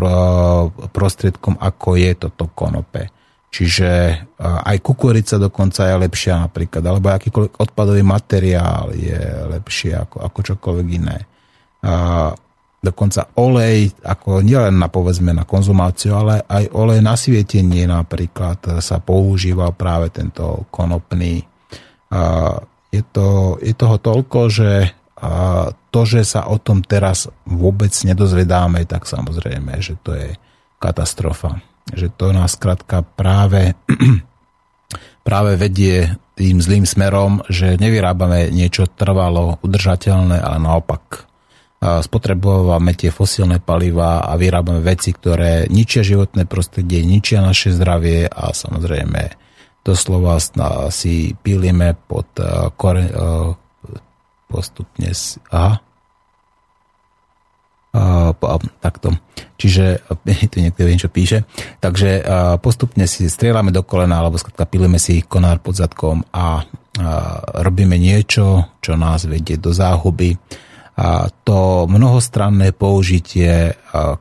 prostriedkom, 0.94 1.58
ako 1.58 1.90
je 1.98 2.12
toto 2.14 2.54
konope. 2.54 3.10
Čiže 3.52 4.16
aj 4.40 4.78
kukurica 4.80 5.36
dokonca 5.36 5.84
je 5.84 5.96
lepšia 6.08 6.48
napríklad, 6.48 6.80
alebo 6.88 7.12
akýkoľvek 7.12 7.60
odpadový 7.60 8.00
materiál 8.00 8.96
je 8.96 9.20
lepšie 9.52 9.92
ako, 9.92 10.24
ako 10.24 10.40
čokoľvek 10.40 10.88
iné 10.96 11.18
dokonca 12.82 13.30
olej, 13.38 13.94
ako 14.02 14.42
nielen 14.42 14.82
na 14.82 14.90
povedzme 14.90 15.38
na 15.38 15.46
konzumáciu, 15.46 16.18
ale 16.18 16.42
aj 16.50 16.74
olej 16.74 17.04
na 17.06 17.14
svietenie 17.14 17.86
napríklad 17.86 18.82
sa 18.82 18.98
používa 18.98 19.70
práve 19.70 20.10
tento 20.10 20.66
konopný. 20.74 21.46
Je, 22.90 23.02
to, 23.14 23.60
je 23.62 23.74
toho 23.78 24.02
toľko, 24.02 24.40
že 24.50 24.98
to, 25.94 26.02
že 26.10 26.26
sa 26.26 26.50
o 26.50 26.58
tom 26.58 26.82
teraz 26.82 27.30
vôbec 27.46 27.94
nedozvedáme, 27.94 28.90
tak 28.90 29.06
samozrejme, 29.06 29.78
že 29.78 29.94
to 30.02 30.18
je 30.18 30.34
katastrofa. 30.82 31.62
Že 31.94 32.08
to 32.16 32.26
nás 32.32 32.56
krátka 32.56 33.04
práve, 33.04 33.76
práve 35.28 35.60
vedie 35.60 36.16
tým 36.36 36.58
zlým 36.58 36.88
smerom, 36.90 37.46
že 37.52 37.78
nevyrábame 37.78 38.50
niečo 38.50 38.90
trvalo, 38.90 39.62
udržateľné, 39.62 40.42
ale 40.42 40.58
naopak 40.58 41.30
spotrebovávame 41.82 42.94
tie 42.94 43.10
fosílne 43.10 43.58
paliva 43.58 44.22
a 44.22 44.38
vyrábame 44.38 44.86
veci, 44.86 45.10
ktoré 45.18 45.66
ničia 45.66 46.06
životné 46.06 46.46
prostredie, 46.46 47.02
ničia 47.02 47.42
naše 47.42 47.74
zdravie 47.74 48.30
a 48.30 48.54
samozrejme 48.54 49.22
doslova 49.82 50.38
si 50.94 51.34
pílime 51.42 51.98
pod 52.06 52.30
kore, 52.78 53.10
postupne. 54.46 55.10
Aha. 55.50 55.91
A, 57.92 58.34
takto. 58.80 59.12
Čiže 59.60 60.04
tu 60.52 60.58
niekto 60.60 60.88
vie, 60.88 60.96
čo 60.98 61.12
píše. 61.12 61.44
Takže 61.84 62.10
a, 62.20 62.22
postupne 62.58 63.06
si 63.06 63.28
strieľame 63.28 63.70
do 63.74 63.84
kolena, 63.84 64.20
alebo 64.20 64.40
skrátka 64.40 64.68
pilíme 64.68 64.98
si 64.98 65.24
konár 65.24 65.60
pod 65.60 65.76
zadkom 65.78 66.24
a, 66.32 66.36
a 66.36 66.48
robíme 67.64 67.96
niečo, 68.00 68.78
čo 68.84 69.00
nás 69.00 69.28
vedie 69.28 69.60
do 69.60 69.72
záhuby. 69.72 70.36
A 71.02 71.32
to 71.48 71.88
mnohostranné 71.88 72.76
použitie 72.76 73.74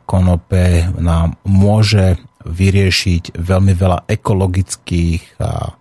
konope 0.06 0.86
nám 0.96 1.36
môže 1.44 2.16
vyriešiť 2.46 3.36
veľmi 3.36 3.72
veľa 3.76 4.08
ekologických 4.08 5.42
a 5.44 5.76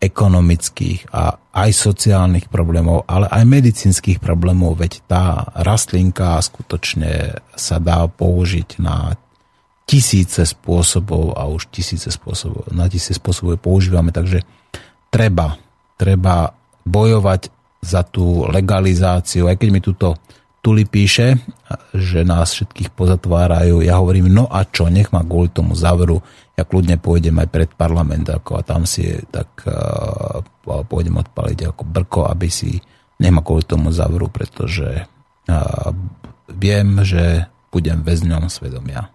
ekonomických 0.00 1.12
a 1.12 1.36
aj 1.52 1.70
sociálnych 1.76 2.48
problémov, 2.48 3.04
ale 3.04 3.28
aj 3.28 3.44
medicínskych 3.44 4.16
problémov, 4.16 4.80
veď 4.80 5.04
tá 5.04 5.52
rastlinka 5.60 6.40
skutočne 6.40 7.44
sa 7.52 7.76
dá 7.76 8.08
použiť 8.08 8.80
na 8.80 9.14
tisíce 9.84 10.40
spôsobov 10.46 11.36
a 11.36 11.44
už 11.52 11.68
tisíce 11.68 12.08
spôsobov, 12.08 12.72
na 12.72 12.88
tisíce 12.88 13.20
spôsobov 13.20 13.60
používame, 13.60 14.08
takže 14.08 14.40
treba, 15.12 15.60
treba 16.00 16.56
bojovať 16.88 17.52
za 17.84 18.00
tú 18.06 18.48
legalizáciu, 18.48 19.52
aj 19.52 19.56
keď 19.60 19.68
mi 19.68 19.80
túto 19.84 20.16
Tuli 20.60 20.84
píše, 20.84 21.40
že 21.96 22.20
nás 22.20 22.52
všetkých 22.52 22.92
pozatvárajú. 22.92 23.80
Ja 23.80 23.96
hovorím, 23.96 24.28
no 24.28 24.44
a 24.44 24.68
čo, 24.68 24.92
nech 24.92 25.08
ma 25.08 25.24
kvôli 25.24 25.48
tomu 25.48 25.72
zavru. 25.72 26.20
Ja 26.60 26.68
kľudne 26.68 27.00
pôjdem 27.00 27.40
aj 27.40 27.48
pred 27.48 27.70
parlament 27.72 28.28
ako, 28.28 28.60
a 28.60 28.62
tam 28.62 28.84
si 28.84 29.16
tak 29.32 29.64
uh, 29.64 30.44
pôjdem 30.84 31.16
odpaliť 31.16 31.72
ako 31.72 31.82
brko, 31.88 32.28
aby 32.28 32.52
si 32.52 32.76
nech 33.16 33.32
ma 33.32 33.40
kvôli 33.40 33.64
tomu 33.64 33.88
zavru, 33.88 34.28
pretože 34.28 35.08
uh, 35.48 35.88
viem, 36.52 37.00
že 37.00 37.48
budem 37.72 38.04
väzňom 38.04 38.52
svedomia. 38.52 39.08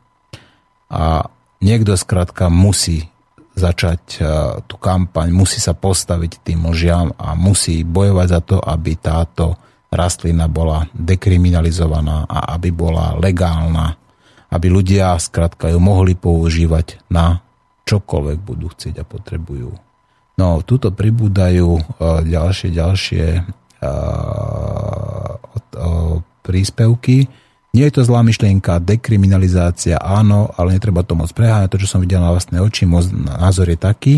A 0.90 1.30
niekto 1.62 1.94
skrátka 1.94 2.50
musí 2.50 3.14
začať 3.54 4.02
uh, 4.18 4.26
tú 4.66 4.82
kampaň, 4.82 5.30
musí 5.30 5.62
sa 5.62 5.78
postaviť 5.78 6.42
tým 6.42 6.66
lžiam 6.74 7.14
a 7.14 7.38
musí 7.38 7.86
bojovať 7.86 8.28
za 8.34 8.42
to, 8.42 8.58
aby 8.58 8.98
táto 8.98 9.54
rastlina 9.94 10.50
bola 10.50 10.90
dekriminalizovaná 10.98 12.26
a 12.26 12.58
aby 12.58 12.74
bola 12.74 13.14
legálna, 13.22 14.02
aby 14.56 14.72
ľudia 14.72 15.20
skrátka 15.20 15.68
ju 15.68 15.80
mohli 15.84 16.16
používať 16.16 17.04
na 17.12 17.44
čokoľvek 17.86 18.38
budú 18.42 18.72
chcieť 18.72 19.04
a 19.04 19.06
potrebujú. 19.06 19.76
No, 20.36 20.60
tuto 20.64 20.92
pribúdajú 20.92 21.76
uh, 21.76 22.24
ďalšie, 22.24 22.70
ďalšie 22.72 23.26
uh, 23.44 25.36
príspevky 26.42 27.28
nie 27.76 27.92
je 27.92 28.00
to 28.00 28.08
zlá 28.08 28.24
myšlienka, 28.24 28.80
dekriminalizácia, 28.80 30.00
áno, 30.00 30.48
ale 30.56 30.80
netreba 30.80 31.04
to 31.04 31.12
moc 31.20 31.28
preháňať. 31.36 31.76
To, 31.76 31.82
čo 31.84 31.92
som 31.92 32.00
videl 32.00 32.24
na 32.24 32.32
vlastné 32.32 32.64
oči, 32.64 32.88
môj 32.88 33.12
názor 33.12 33.68
je 33.68 33.76
taký, 33.76 34.16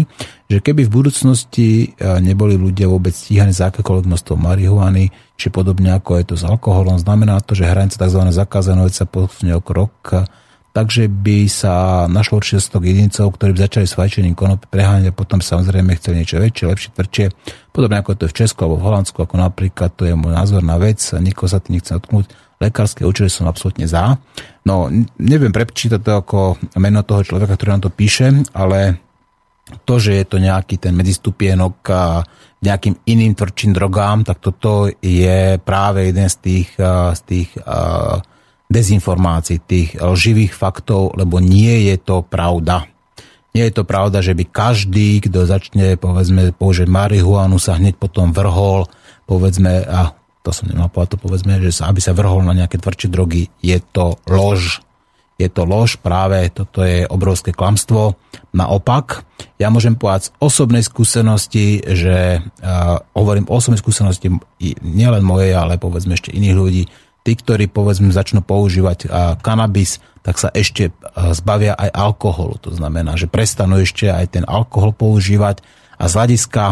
že 0.47 0.63
keby 0.63 0.87
v 0.87 0.93
budúcnosti 0.95 1.67
e, 1.83 1.87
neboli 2.23 2.55
ľudia 2.55 2.87
vôbec 2.87 3.11
stíhaní 3.11 3.51
za 3.51 3.67
akékoľvek 3.67 4.07
množstvo 4.07 4.33
marihuany, 4.39 5.11
či 5.35 5.51
podobne 5.51 5.91
ako 5.91 6.17
je 6.17 6.25
to 6.31 6.35
s 6.39 6.47
alkoholom, 6.47 6.95
znamená 6.95 7.43
to, 7.43 7.51
že 7.51 7.67
hranica 7.67 7.99
tzv. 7.99 8.21
zakázaného 8.31 8.87
sa 8.87 9.03
posunie 9.03 9.51
o 9.51 9.59
krok, 9.59 10.23
takže 10.71 11.11
by 11.11 11.51
sa 11.51 12.05
našlo 12.07 12.39
určite 12.39 12.63
stok 12.63 12.87
jedincov, 12.87 13.35
ktorí 13.35 13.57
by 13.57 13.65
začali 13.67 13.85
s 13.89 13.97
fajčením 13.97 14.39
konopy 14.39 14.71
preháňať 14.71 15.11
a 15.11 15.17
potom 15.17 15.43
samozrejme 15.43 15.99
chceli 15.99 16.23
niečo 16.23 16.39
väčšie, 16.39 16.69
lepšie, 16.69 16.89
tvrdšie. 16.95 17.25
Podobne 17.75 17.99
ako 17.99 18.15
to 18.15 18.25
je 18.25 18.31
v 18.31 18.37
Česku 18.45 18.63
alebo 18.63 18.79
v 18.79 18.85
Holandsku, 18.87 19.17
ako 19.19 19.35
napríklad, 19.35 19.89
to 19.99 20.07
je 20.07 20.15
môj 20.15 20.31
názor 20.31 20.63
na 20.63 20.79
vec, 20.79 21.01
nikoho 21.19 21.51
sa 21.51 21.59
tým 21.59 21.81
nechce 21.81 21.91
dotknúť 21.91 22.47
lekárske 22.57 23.05
účely 23.05 23.29
som 23.29 23.45
absolútne 23.45 23.85
za. 23.85 24.17
No, 24.65 24.89
neviem 25.21 25.53
prečítať 25.53 26.01
to 26.01 26.11
ako 26.17 26.39
meno 26.81 27.05
toho 27.05 27.21
človeka, 27.21 27.53
ktorý 27.53 27.77
nám 27.77 27.83
to 27.85 27.91
píše, 27.93 28.33
ale 28.53 29.06
to, 29.83 29.99
že 29.99 30.23
je 30.23 30.25
to 30.25 30.37
nejaký 30.39 30.79
ten 30.79 30.95
medzistupienok 30.95 31.75
a 31.91 32.23
nejakým 32.57 33.05
iným 33.05 33.37
tvrdším 33.37 33.71
drogám, 33.75 34.25
tak 34.25 34.41
toto 34.41 34.89
je 34.97 35.61
práve 35.61 36.09
jeden 36.09 36.25
z 36.25 36.35
tých, 36.41 36.69
z 37.13 37.21
tých 37.27 37.49
dezinformácií, 38.67 39.61
tých 39.61 39.89
lživých 39.99 40.55
faktov, 40.55 41.15
lebo 41.15 41.37
nie 41.37 41.91
je 41.91 41.95
to 42.01 42.25
pravda. 42.25 42.89
Nie 43.55 43.69
je 43.71 43.81
to 43.81 43.89
pravda, 43.89 44.21
že 44.21 44.37
by 44.37 44.43
každý, 44.49 45.21
kto 45.23 45.47
začne, 45.47 45.97
povedzme, 45.97 46.53
použiť 46.53 46.85
marihuanu, 46.85 47.57
sa 47.57 47.79
hneď 47.79 47.97
potom 47.97 48.29
vrhol, 48.35 48.85
povedzme, 49.25 49.81
a 49.87 50.13
to 50.45 50.49
som 50.53 50.69
nemal 50.69 50.87
povedať, 50.87 51.17
to 51.17 51.23
povedzme, 51.25 51.53
že 51.59 51.71
sa, 51.73 51.89
aby 51.89 51.99
sa 51.99 52.13
vrhol 52.13 52.45
na 52.45 52.53
nejaké 52.53 52.77
tvrdšie 52.79 53.09
drogy, 53.09 53.49
je 53.59 53.77
to 53.91 54.15
lož. 54.29 54.81
Je 55.37 55.45
to 55.53 55.69
lož, 55.69 56.01
práve 56.01 56.49
toto 56.49 56.81
je 56.81 57.05
obrovské 57.05 57.53
klamstvo. 57.53 58.17
Naopak, 58.57 59.21
ja 59.61 59.69
môžem 59.69 59.93
povedať 59.93 60.33
z 60.33 60.33
osobnej 60.41 60.81
skúsenosti, 60.81 61.85
že 61.85 62.41
uh, 62.41 62.97
hovorím 63.13 63.45
o 63.45 63.61
osobnej 63.61 63.77
skúsenosti 63.77 64.33
nielen 64.81 65.21
mojej, 65.21 65.53
ale 65.53 65.77
povedzme 65.77 66.17
ešte 66.17 66.33
iných 66.33 66.57
ľudí, 66.57 66.83
tí, 67.21 67.31
ktorí 67.37 67.69
povedzme 67.69 68.09
začnú 68.09 68.41
používať 68.41 69.05
uh, 69.05 69.37
kanabis, 69.37 70.01
tak 70.25 70.41
sa 70.41 70.49
ešte 70.49 70.89
uh, 70.89 71.37
zbavia 71.37 71.77
aj 71.77 71.93
alkoholu. 71.93 72.57
To 72.65 72.73
znamená, 72.73 73.13
že 73.13 73.29
prestanú 73.29 73.77
ešte 73.77 74.09
aj 74.09 74.41
ten 74.41 74.45
alkohol 74.49 74.97
používať 74.97 75.61
a 75.97 76.05
z 76.05 76.13
hľadiska 76.13 76.63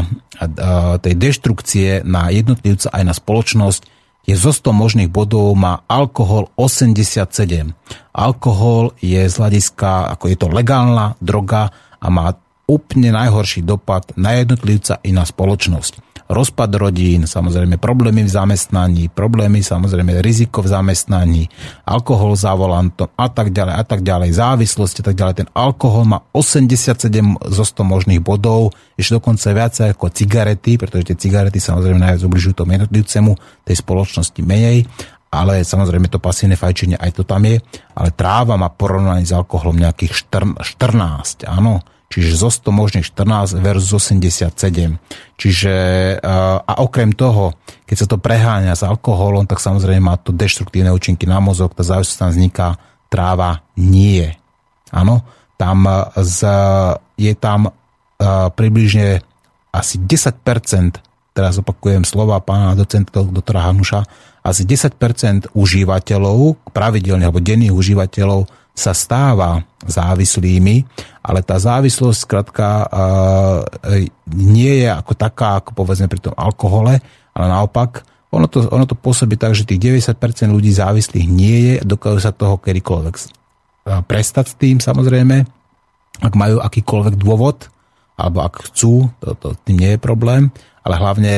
tej 1.02 1.14
deštrukcie 1.18 2.06
na 2.06 2.30
jednotlivca 2.30 2.94
aj 2.94 3.04
na 3.10 3.14
spoločnosť 3.14 3.95
je 4.26 4.34
zo 4.34 4.50
100 4.50 4.74
možných 4.74 5.10
bodov 5.10 5.54
má 5.54 5.86
alkohol 5.86 6.50
87. 6.58 7.74
Alkohol 8.14 8.98
je 8.98 9.22
z 9.26 9.36
hľadiska, 9.38 10.10
ako 10.18 10.26
je 10.30 10.38
to 10.38 10.48
legálna 10.50 11.14
droga 11.22 11.70
a 12.02 12.08
má 12.10 12.34
úplne 12.66 13.14
najhorší 13.14 13.62
dopad 13.62 14.14
na 14.18 14.38
jednotlivca 14.38 15.00
i 15.06 15.14
na 15.14 15.26
spoločnosť 15.26 16.16
rozpad 16.26 16.74
rodín, 16.82 17.30
samozrejme 17.30 17.78
problémy 17.78 18.26
v 18.26 18.32
zamestnaní, 18.34 19.14
problémy 19.14 19.62
samozrejme 19.62 20.26
riziko 20.26 20.66
v 20.66 20.74
zamestnaní, 20.74 21.44
alkohol 21.86 22.34
za 22.34 22.58
volantom 22.58 23.14
a 23.14 23.30
tak 23.30 23.54
ďalej 23.54 23.74
a 23.78 23.84
tak 23.86 24.02
ďalej, 24.02 24.30
závislosť 24.34 24.96
a 25.02 25.14
tak 25.14 25.16
ďalej. 25.16 25.36
Ten 25.46 25.50
alkohol 25.54 26.10
má 26.10 26.26
87 26.34 26.98
zo 27.38 27.64
100 27.64 27.86
možných 27.86 28.22
bodov, 28.26 28.74
ešte 28.98 29.22
dokonca 29.22 29.54
viacej 29.54 29.88
ako 29.94 30.06
cigarety, 30.10 30.82
pretože 30.82 31.14
tie 31.14 31.18
cigarety 31.30 31.62
samozrejme 31.62 32.02
najviac 32.02 32.26
ubližujú 32.26 32.54
tomu 32.58 32.74
jednotlivcemu, 32.74 33.32
tej 33.66 33.76
spoločnosti 33.78 34.42
menej 34.42 34.90
ale 35.36 35.68
samozrejme 35.68 36.08
to 36.08 36.24
pasívne 36.24 36.56
fajčenie 36.56 36.96
aj 36.96 37.20
to 37.20 37.28
tam 37.28 37.44
je, 37.44 37.60
ale 37.92 38.16
tráva 38.16 38.56
má 38.56 38.72
porovnaní 38.72 39.28
s 39.28 39.36
alkoholom 39.36 39.76
nejakých 39.76 40.24
14, 40.24 41.44
áno, 41.44 41.84
čiže 42.10 42.38
zo 42.38 42.50
100 42.54 42.72
možných 42.72 43.06
14 43.06 43.60
versus 43.60 43.92
87. 43.98 44.52
Čiže 45.36 45.74
a 46.64 46.74
okrem 46.80 47.12
toho, 47.12 47.58
keď 47.84 47.96
sa 47.98 48.08
to 48.08 48.18
preháňa 48.22 48.74
s 48.78 48.86
alkoholom, 48.86 49.46
tak 49.50 49.60
samozrejme 49.60 50.04
má 50.06 50.16
to 50.18 50.32
deštruktívne 50.32 50.94
účinky 50.94 51.28
na 51.28 51.42
mozog, 51.44 51.76
tá 51.76 51.84
závislosť 51.84 52.20
tam 52.20 52.30
vzniká, 52.32 52.68
tráva 53.10 53.66
nie. 53.76 54.32
Áno, 54.94 55.26
tam 55.60 55.88
z, 56.16 56.40
je 57.20 57.34
tam 57.36 57.72
približne 58.56 59.20
asi 59.76 60.00
10%, 60.00 61.36
teraz 61.36 61.60
opakujem 61.60 62.08
slova 62.08 62.40
pána 62.40 62.80
docenta 62.80 63.20
doktora 63.28 63.68
Hanuša, 63.68 64.08
asi 64.46 64.64
10% 64.64 65.52
užívateľov, 65.52 66.70
pravidelne 66.72 67.28
alebo 67.28 67.44
denných 67.44 67.76
užívateľov 67.76 68.48
sa 68.76 68.92
stáva 68.92 69.64
závislými, 69.88 70.84
ale 71.24 71.40
tá 71.42 71.56
závislosť 71.56 72.20
skrátka 72.20 72.92
nie 74.36 74.84
je 74.84 74.90
ako 74.92 75.14
taká, 75.16 75.64
ako 75.64 75.72
povedzme 75.72 76.12
pri 76.12 76.20
tom 76.20 76.36
alkohole, 76.36 77.00
ale 77.32 77.46
naopak 77.48 78.04
ono 78.36 78.52
to, 78.52 78.68
ono 78.68 78.84
to 78.84 79.00
pôsobí 79.00 79.40
tak, 79.40 79.56
že 79.56 79.64
tých 79.64 79.80
90% 80.04 80.52
ľudí 80.52 80.76
závislých 80.76 81.28
nie 81.32 81.58
je, 81.72 81.74
dokážu 81.88 82.20
sa 82.20 82.36
toho 82.36 82.60
kedykoľvek 82.60 83.16
prestať 84.06 84.46
s 84.52 84.56
tým 84.60 84.84
samozrejme, 84.84 85.46
ak 86.20 86.34
majú 86.36 86.60
akýkoľvek 86.60 87.16
dôvod, 87.16 87.72
alebo 88.20 88.44
ak 88.44 88.72
chcú, 88.72 89.08
to, 89.24 89.36
to 89.40 89.48
tým 89.64 89.78
nie 89.80 89.92
je 89.96 90.00
problém, 90.00 90.52
ale 90.86 90.96
hlavne 91.02 91.34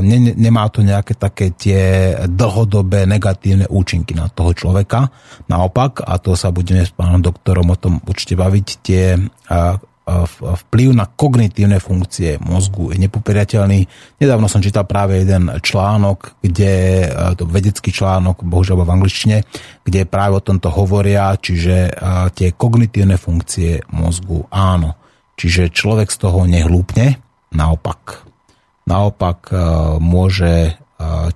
ne, 0.00 0.16
nemá 0.32 0.72
to 0.72 0.80
nejaké 0.80 1.20
také 1.20 1.52
tie 1.52 2.16
dlhodobé 2.24 3.04
negatívne 3.04 3.68
účinky 3.68 4.16
na 4.16 4.32
toho 4.32 4.56
človeka. 4.56 5.12
Naopak, 5.52 6.00
a 6.00 6.16
to 6.16 6.32
sa 6.32 6.48
budeme 6.48 6.80
s 6.80 6.96
pánom 6.96 7.20
doktorom 7.20 7.68
o 7.68 7.76
tom 7.76 8.00
určite 8.08 8.40
baviť, 8.40 8.66
tie 8.80 9.20
vplyv 10.40 10.94
na 10.94 11.10
kognitívne 11.10 11.82
funkcie 11.82 12.38
mozgu 12.38 12.94
je 12.94 13.02
nepopirateľný. 13.04 13.90
Nedávno 14.22 14.46
som 14.46 14.62
čítal 14.62 14.86
práve 14.86 15.18
jeden 15.18 15.50
článok, 15.50 16.38
kde, 16.38 17.10
to 17.34 17.42
vedecký 17.42 17.90
článok, 17.90 18.46
bohužiaľ 18.46 18.86
v 18.86 18.94
angličtine, 18.96 19.36
kde 19.82 20.06
práve 20.06 20.38
o 20.38 20.46
tomto 20.46 20.70
hovoria, 20.70 21.34
čiže 21.34 21.90
tie 22.38 22.54
kognitívne 22.54 23.18
funkcie 23.18 23.82
mozgu 23.90 24.46
áno. 24.54 24.94
Čiže 25.34 25.74
človek 25.74 26.08
z 26.14 26.18
toho 26.22 26.46
nehlúpne, 26.46 27.18
naopak 27.50 28.25
naopak 28.86 29.50
e, 29.50 29.56
môže 30.00 30.78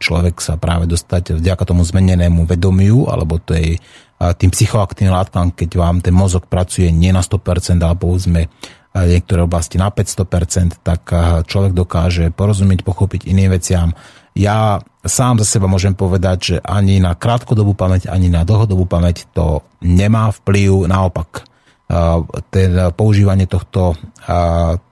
človek 0.01 0.41
sa 0.41 0.57
práve 0.57 0.89
dostať 0.89 1.37
vďaka 1.37 1.69
tomu 1.69 1.85
zmenenému 1.85 2.49
vedomiu 2.49 3.13
alebo 3.13 3.37
tej, 3.37 3.77
tým 4.17 4.51
psychoaktívnym 4.53 5.13
látkam, 5.13 5.53
keď 5.53 5.71
vám 5.77 6.01
ten 6.01 6.17
mozog 6.17 6.49
pracuje 6.49 6.89
nie 6.89 7.13
na 7.13 7.21
100%, 7.21 7.77
ale 7.77 7.97
povedzme 7.97 8.49
niektoré 8.97 9.45
oblasti 9.45 9.77
na 9.77 9.93
500%, 9.93 10.81
tak 10.81 11.13
človek 11.45 11.73
dokáže 11.77 12.33
porozumieť, 12.33 12.83
pochopiť 12.83 13.29
iným 13.29 13.53
veciam. 13.53 13.93
Ja 14.33 14.81
sám 15.05 15.43
za 15.43 15.47
seba 15.47 15.69
môžem 15.69 15.93
povedať, 15.93 16.39
že 16.41 16.57
ani 16.65 16.99
na 16.99 17.13
krátkodobú 17.13 17.77
pamäť, 17.77 18.09
ani 18.09 18.33
na 18.33 18.49
dlhodobú 18.49 18.89
pamäť 18.89 19.29
to 19.37 19.61
nemá 19.85 20.33
vplyv. 20.33 20.89
Naopak, 20.89 21.50
ten 22.55 22.71
používanie 22.95 23.51
tohto, 23.51 23.99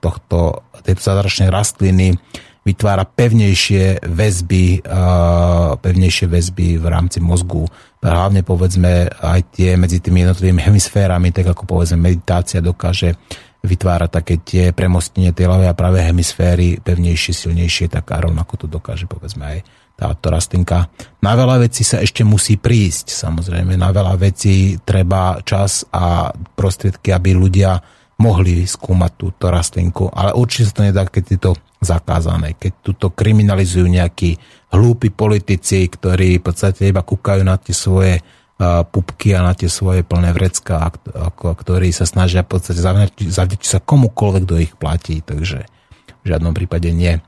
tohto, 0.03 0.39
tejto 0.83 1.03
zázračnej 1.03 1.49
rastliny 1.49 2.19
vytvára 2.67 3.09
pevnejšie 3.09 4.05
väzby, 4.05 4.85
pevnejšie 5.81 6.27
väzby 6.29 6.77
v 6.77 6.87
rámci 6.91 7.23
mozgu. 7.23 7.65
Hlavne 8.05 8.45
povedzme 8.45 9.09
aj 9.09 9.57
tie 9.57 9.79
medzi 9.81 10.05
tými 10.05 10.27
jednotlivými 10.27 10.61
hemisférami, 10.61 11.33
tak 11.33 11.55
ako 11.55 11.65
povedzme 11.65 11.97
meditácia 11.97 12.61
dokáže 12.61 13.17
vytvárať 13.59 14.11
také 14.11 14.35
tie 14.39 14.65
premostenie 14.71 15.35
tej 15.35 15.51
ľavej 15.51 15.69
a 15.71 15.75
pravé 15.75 16.07
hemisféry 16.07 16.79
pevnejšie, 16.79 17.33
silnejšie, 17.35 17.91
tak 17.91 18.07
a 18.15 18.23
rovnako 18.23 18.55
to 18.55 18.67
dokáže 18.71 19.11
povedzme 19.11 19.43
aj 19.43 19.59
táto 19.99 20.31
rastlinka. 20.31 20.87
Na 21.19 21.35
veľa 21.35 21.67
vecí 21.67 21.83
sa 21.83 21.99
ešte 21.99 22.23
musí 22.23 22.55
prísť, 22.55 23.11
samozrejme. 23.11 23.75
Na 23.75 23.91
veľa 23.91 24.15
vecí 24.15 24.79
treba 24.79 25.43
čas 25.43 25.83
a 25.91 26.31
prostriedky, 26.31 27.11
aby 27.11 27.35
ľudia 27.35 27.83
mohli 28.23 28.63
skúmať 28.63 29.13
túto 29.19 29.51
rastlinku. 29.51 30.07
Ale 30.15 30.39
určite 30.39 30.71
sa 30.71 30.75
to 30.79 30.87
nedá, 30.87 31.03
keď 31.03 31.25
je 31.27 31.39
to 31.43 31.53
zakázané. 31.83 32.55
Keď 32.55 32.73
túto 32.79 33.11
kriminalizujú 33.11 33.91
nejakí 33.91 34.39
hlúpi 34.71 35.11
politici, 35.11 35.91
ktorí 35.91 36.39
v 36.39 36.45
podstate 36.47 36.95
iba 36.95 37.03
kúkajú 37.03 37.43
na 37.43 37.59
tie 37.59 37.75
svoje 37.75 38.23
pupky 38.91 39.39
a 39.39 39.47
na 39.47 39.55
tie 39.55 39.71
svoje 39.71 40.03
plné 40.03 40.35
vrecka, 40.35 40.91
ktorí 41.39 41.95
sa 41.95 42.11
snažia 42.11 42.43
v 42.43 42.59
podstate 42.59 42.83
zavďačiť 42.83 43.67
sa 43.67 43.79
komukoľvek, 43.79 44.43
kto 44.47 44.55
ich 44.63 44.75
platí. 44.75 45.23
Takže 45.23 45.67
v 46.23 46.25
žiadnom 46.27 46.55
prípade 46.55 46.91
nie. 46.91 47.23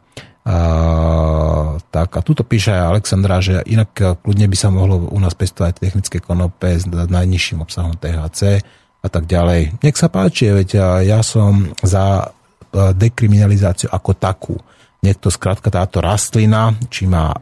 Tak 1.90 2.10
a 2.16 2.20
tuto 2.26 2.42
píše 2.42 2.74
Alexandra, 2.74 3.38
že 3.38 3.62
inak 3.66 4.22
kľudne 4.24 4.50
by 4.50 4.56
sa 4.58 4.74
mohlo 4.74 5.06
u 5.10 5.18
nás 5.22 5.34
pestovať 5.38 5.78
technické 5.78 6.18
konope 6.18 6.74
s 6.74 6.86
najnižším 6.86 7.62
obsahom 7.62 7.94
THC 7.94 8.58
a 9.00 9.08
tak 9.08 9.30
ďalej. 9.30 9.78
Nech 9.82 9.94
sa 9.94 10.10
páči, 10.10 10.50
veď 10.50 11.02
ja 11.06 11.22
som 11.22 11.70
za 11.80 12.34
E, 12.70 12.94
dekriminalizáciu 12.94 13.90
ako 13.90 14.14
takú. 14.14 14.54
Niekto 15.02 15.26
skrátka 15.26 15.74
táto 15.74 15.98
rastlina, 15.98 16.70
či 16.86 17.10
má 17.10 17.34
e, 17.34 17.38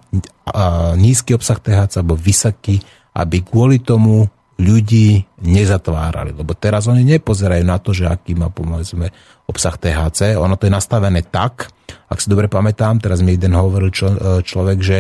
nízky 0.97 1.37
obsah 1.37 1.61
THC 1.61 2.01
alebo 2.01 2.17
vysoký, 2.17 2.81
aby 3.13 3.45
kvôli 3.45 3.85
tomu 3.85 4.25
ľudí 4.57 5.21
nezatvárali. 5.45 6.33
Lebo 6.33 6.57
teraz 6.57 6.89
oni 6.89 7.05
nepozerajú 7.05 7.61
na 7.61 7.77
to, 7.77 7.93
že 7.93 8.09
aký 8.09 8.41
má 8.41 8.49
povedzme 8.49 9.13
obsah 9.45 9.77
THC. 9.77 10.41
Ono 10.41 10.57
to 10.57 10.65
je 10.65 10.73
nastavené 10.73 11.21
tak, 11.29 11.69
ak 12.09 12.19
si 12.19 12.33
dobre 12.33 12.49
pamätám, 12.49 13.01
teraz 13.01 13.21
mi 13.21 13.37
jeden 13.37 13.53
hovoril 13.53 13.93
čo, 13.93 14.13
e, 14.13 14.17
človek, 14.45 14.79
že 14.81 14.99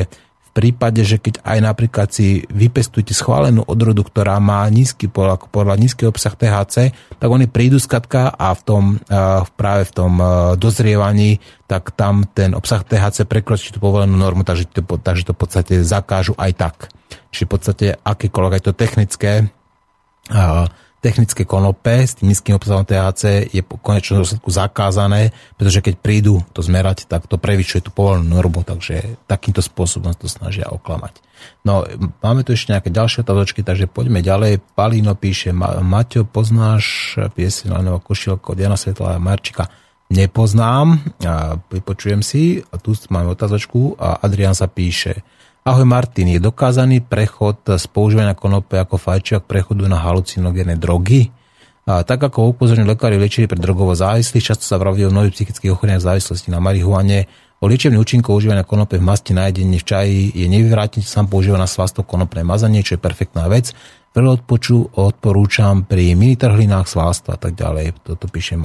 prípade, 0.59 1.06
že 1.06 1.22
keď 1.22 1.47
aj 1.47 1.59
napríklad 1.62 2.10
si 2.10 2.43
vypestujete 2.51 3.14
schválenú 3.14 3.62
odrodu, 3.62 4.02
ktorá 4.02 4.43
má 4.43 4.66
nízky, 4.66 5.06
podľa, 5.06 5.47
podľa 5.55 5.78
nízky 5.78 6.02
obsah 6.02 6.35
THC, 6.35 6.90
tak 7.14 7.28
oni 7.30 7.47
prídu 7.47 7.78
skatka 7.78 8.35
a 8.35 8.51
v 8.59 8.62
tom, 8.66 8.85
práve 9.55 9.86
v 9.86 9.93
tom 9.94 10.18
dozrievaní, 10.59 11.39
tak 11.70 11.94
tam 11.94 12.26
ten 12.26 12.59
obsah 12.59 12.82
THC 12.82 13.22
prekročí 13.30 13.70
tú 13.70 13.78
povolenú 13.78 14.18
normu, 14.18 14.43
takže 14.43 14.66
to, 14.66 14.82
takže 14.82 15.30
to 15.30 15.32
v 15.39 15.40
podstate 15.47 15.74
zakážu 15.86 16.35
aj 16.35 16.52
tak. 16.59 16.76
Čiže 17.30 17.47
v 17.47 17.52
podstate 17.55 17.86
akékoľvek 18.02 18.59
aj 18.59 18.62
to 18.66 18.72
technické 18.74 19.32
technické 20.99 21.47
konope 21.47 22.03
s 22.03 22.19
tým 22.19 22.31
nízkym 22.31 22.59
obsahom 22.59 22.83
THC 22.83 23.55
je 23.55 23.62
po 23.62 23.79
konečnom 23.79 24.23
dôsledku 24.23 24.51
zakázané, 24.51 25.31
pretože 25.55 25.79
keď 25.79 25.95
prídu 26.03 26.43
to 26.51 26.61
zmerať, 26.61 27.07
tak 27.07 27.31
to 27.31 27.39
prevyšuje 27.39 27.87
tú 27.87 27.91
povolenú 27.95 28.27
normu, 28.27 28.66
takže 28.66 29.19
takýmto 29.31 29.62
spôsobom 29.62 30.11
to 30.19 30.27
snažia 30.27 30.66
oklamať. 30.66 31.23
No, 31.62 31.87
máme 32.19 32.43
tu 32.43 32.51
ešte 32.51 32.75
nejaké 32.75 32.91
ďalšie 32.91 33.23
otázočky, 33.23 33.62
takže 33.62 33.87
poďme 33.87 34.27
ďalej. 34.27 34.59
Palino 34.75 35.15
píše, 35.15 35.55
Maťo, 35.55 36.27
poznáš 36.27 37.15
pieseň 37.15 38.03
Košielko 38.03 38.55
od 38.55 38.59
Jana 38.59 38.75
Svetla 38.75 39.15
a 39.15 39.23
Marčika? 39.23 39.70
Nepoznám, 40.09 41.05
a 41.20 41.61
vypočujem 41.69 42.25
si, 42.25 42.65
a 42.73 42.81
tu 42.81 42.97
máme 43.12 43.29
otázočku 43.29 44.01
a 44.01 44.19
Adrian 44.25 44.57
sa 44.57 44.65
píše, 44.65 45.20
Ahoj 45.69 45.85
Martin, 45.85 46.32
je 46.32 46.40
dokázaný 46.40 47.05
prechod 47.05 47.61
z 47.61 47.85
používania 47.93 48.32
konope 48.32 48.81
ako 48.81 48.97
fajčiak 48.97 49.45
prechodu 49.45 49.85
na 49.85 50.01
halucinogénne 50.01 50.81
drogy? 50.81 51.28
A 51.85 52.01
tak 52.09 52.24
ako 52.24 52.57
upozorňujú 52.57 52.89
lekári 52.89 53.20
liečili 53.20 53.45
pre 53.45 53.61
drogovo 53.61 53.93
závislých, 53.93 54.49
často 54.49 54.65
sa 54.65 54.81
vraví 54.81 55.05
o 55.05 55.12
mnohých 55.12 55.36
psychických 55.36 55.77
ochoreniach 55.77 56.01
závislosti 56.01 56.49
na 56.49 56.57
marihuane, 56.57 57.28
o 57.61 57.69
liečebných 57.69 58.01
účinkov 58.01 58.40
užívania 58.40 58.65
konope 58.65 58.97
v 58.97 59.05
masti 59.12 59.36
na 59.36 59.53
jedenie 59.53 59.77
v 59.77 59.85
čaji 59.85 60.19
je 60.32 60.49
nevyvrátne 60.49 61.05
sám 61.05 61.28
používaná 61.28 61.69
svastok 61.69 62.09
konopné 62.09 62.49
mazanie, 62.49 62.81
čo 62.81 62.97
je 62.97 63.05
perfektná 63.05 63.45
vec. 63.53 63.77
Veľa 64.16 64.40
odpoču 64.40 64.89
odporúčam 64.98 65.85
pri 65.85 66.16
minitrhlinách, 66.16 66.89
svalstva 66.89 67.36
a 67.36 67.40
tak 67.40 67.55
ďalej. 67.55 68.02
Toto 68.02 68.26
píše. 68.26 68.56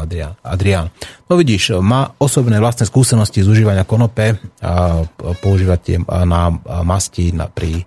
Adrian. 0.41 0.89
No 1.29 1.37
vidíš, 1.37 1.77
má 1.83 2.15
osobné 2.17 2.57
vlastné 2.57 2.87
skúsenosti 2.87 3.43
z 3.43 3.51
užívania 3.51 3.85
konope 3.85 4.39
a 4.63 5.03
používať 5.19 5.79
tie 5.83 5.97
na 6.07 6.49
masti, 6.81 7.35
na, 7.35 7.51
pri 7.51 7.85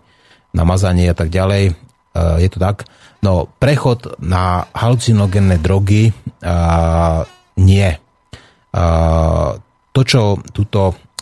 namazanie 0.55 1.11
a 1.11 1.17
tak 1.17 1.33
ďalej. 1.33 1.75
Je 2.17 2.49
to 2.49 2.59
tak? 2.61 2.89
No, 3.21 3.49
prechod 3.61 4.21
na 4.23 4.69
halucinogénne 4.73 5.61
drogy 5.61 6.13
a, 6.41 7.25
nie. 7.61 7.89
A, 8.73 8.85
to, 9.93 10.01
čo 10.05 10.41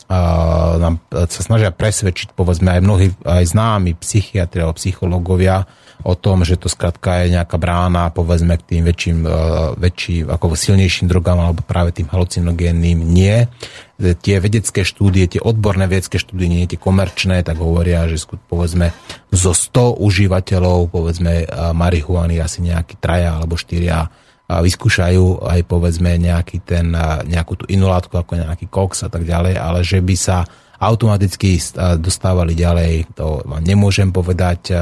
túto 0.05 0.83
nám 0.83 0.95
sa 1.11 1.41
snažia 1.41 1.71
presvedčiť, 1.71 2.35
povedzme 2.35 2.75
aj 2.75 2.81
mnohí 2.83 3.09
aj 3.23 3.45
známi 3.47 3.95
psychiatri 3.95 4.61
alebo 4.61 4.77
psychológovia, 4.77 5.65
o 6.03 6.19
tom, 6.19 6.43
že 6.43 6.59
to 6.59 6.67
skrátka 6.67 7.23
je 7.25 7.39
nejaká 7.39 7.55
brána, 7.57 8.11
povedzme, 8.11 8.59
k 8.59 8.67
tým 8.77 8.83
väčším, 8.83 9.19
e, 9.25 9.31
väčším, 9.79 10.27
ako 10.27 10.59
silnejším 10.59 11.07
drogám 11.07 11.39
alebo 11.39 11.63
práve 11.63 11.95
tým 11.95 12.11
halucinogénnym. 12.11 12.99
Nie. 12.99 13.49
Tie 13.95 14.37
vedecké 14.43 14.83
štúdie, 14.83 15.31
tie 15.31 15.41
odborné 15.41 15.87
vedecké 15.87 16.19
štúdie, 16.19 16.51
nie 16.51 16.67
tie 16.67 16.77
komerčné, 16.77 17.47
tak 17.47 17.63
hovoria, 17.63 18.11
že 18.11 18.27
povedzme 18.27 18.91
zo 19.31 19.55
100 19.55 20.03
užívateľov, 20.03 20.91
povedzme 20.91 21.47
marihuany 21.73 22.43
asi 22.43 22.67
nejaký 22.67 22.99
traja 22.99 23.39
alebo 23.39 23.55
štyria 23.55 24.11
vyskúšajú 24.49 25.47
aj 25.47 25.61
povedzme 25.65 26.21
nejaký 26.21 26.61
ten, 26.65 26.93
nejakú 27.25 27.61
tú 27.61 27.65
inú 27.73 27.89
látku 27.89 28.13
ako 28.13 28.37
nejaký 28.37 28.69
koks 28.69 29.05
a 29.05 29.09
tak 29.09 29.25
ďalej, 29.25 29.57
ale 29.57 29.81
že 29.81 30.05
by 30.05 30.17
sa 30.17 30.45
automaticky 30.81 31.57
dostávali 31.97 32.53
ďalej, 32.53 33.17
to 33.17 33.41
nemôžem 33.65 34.13
povedať 34.13 34.75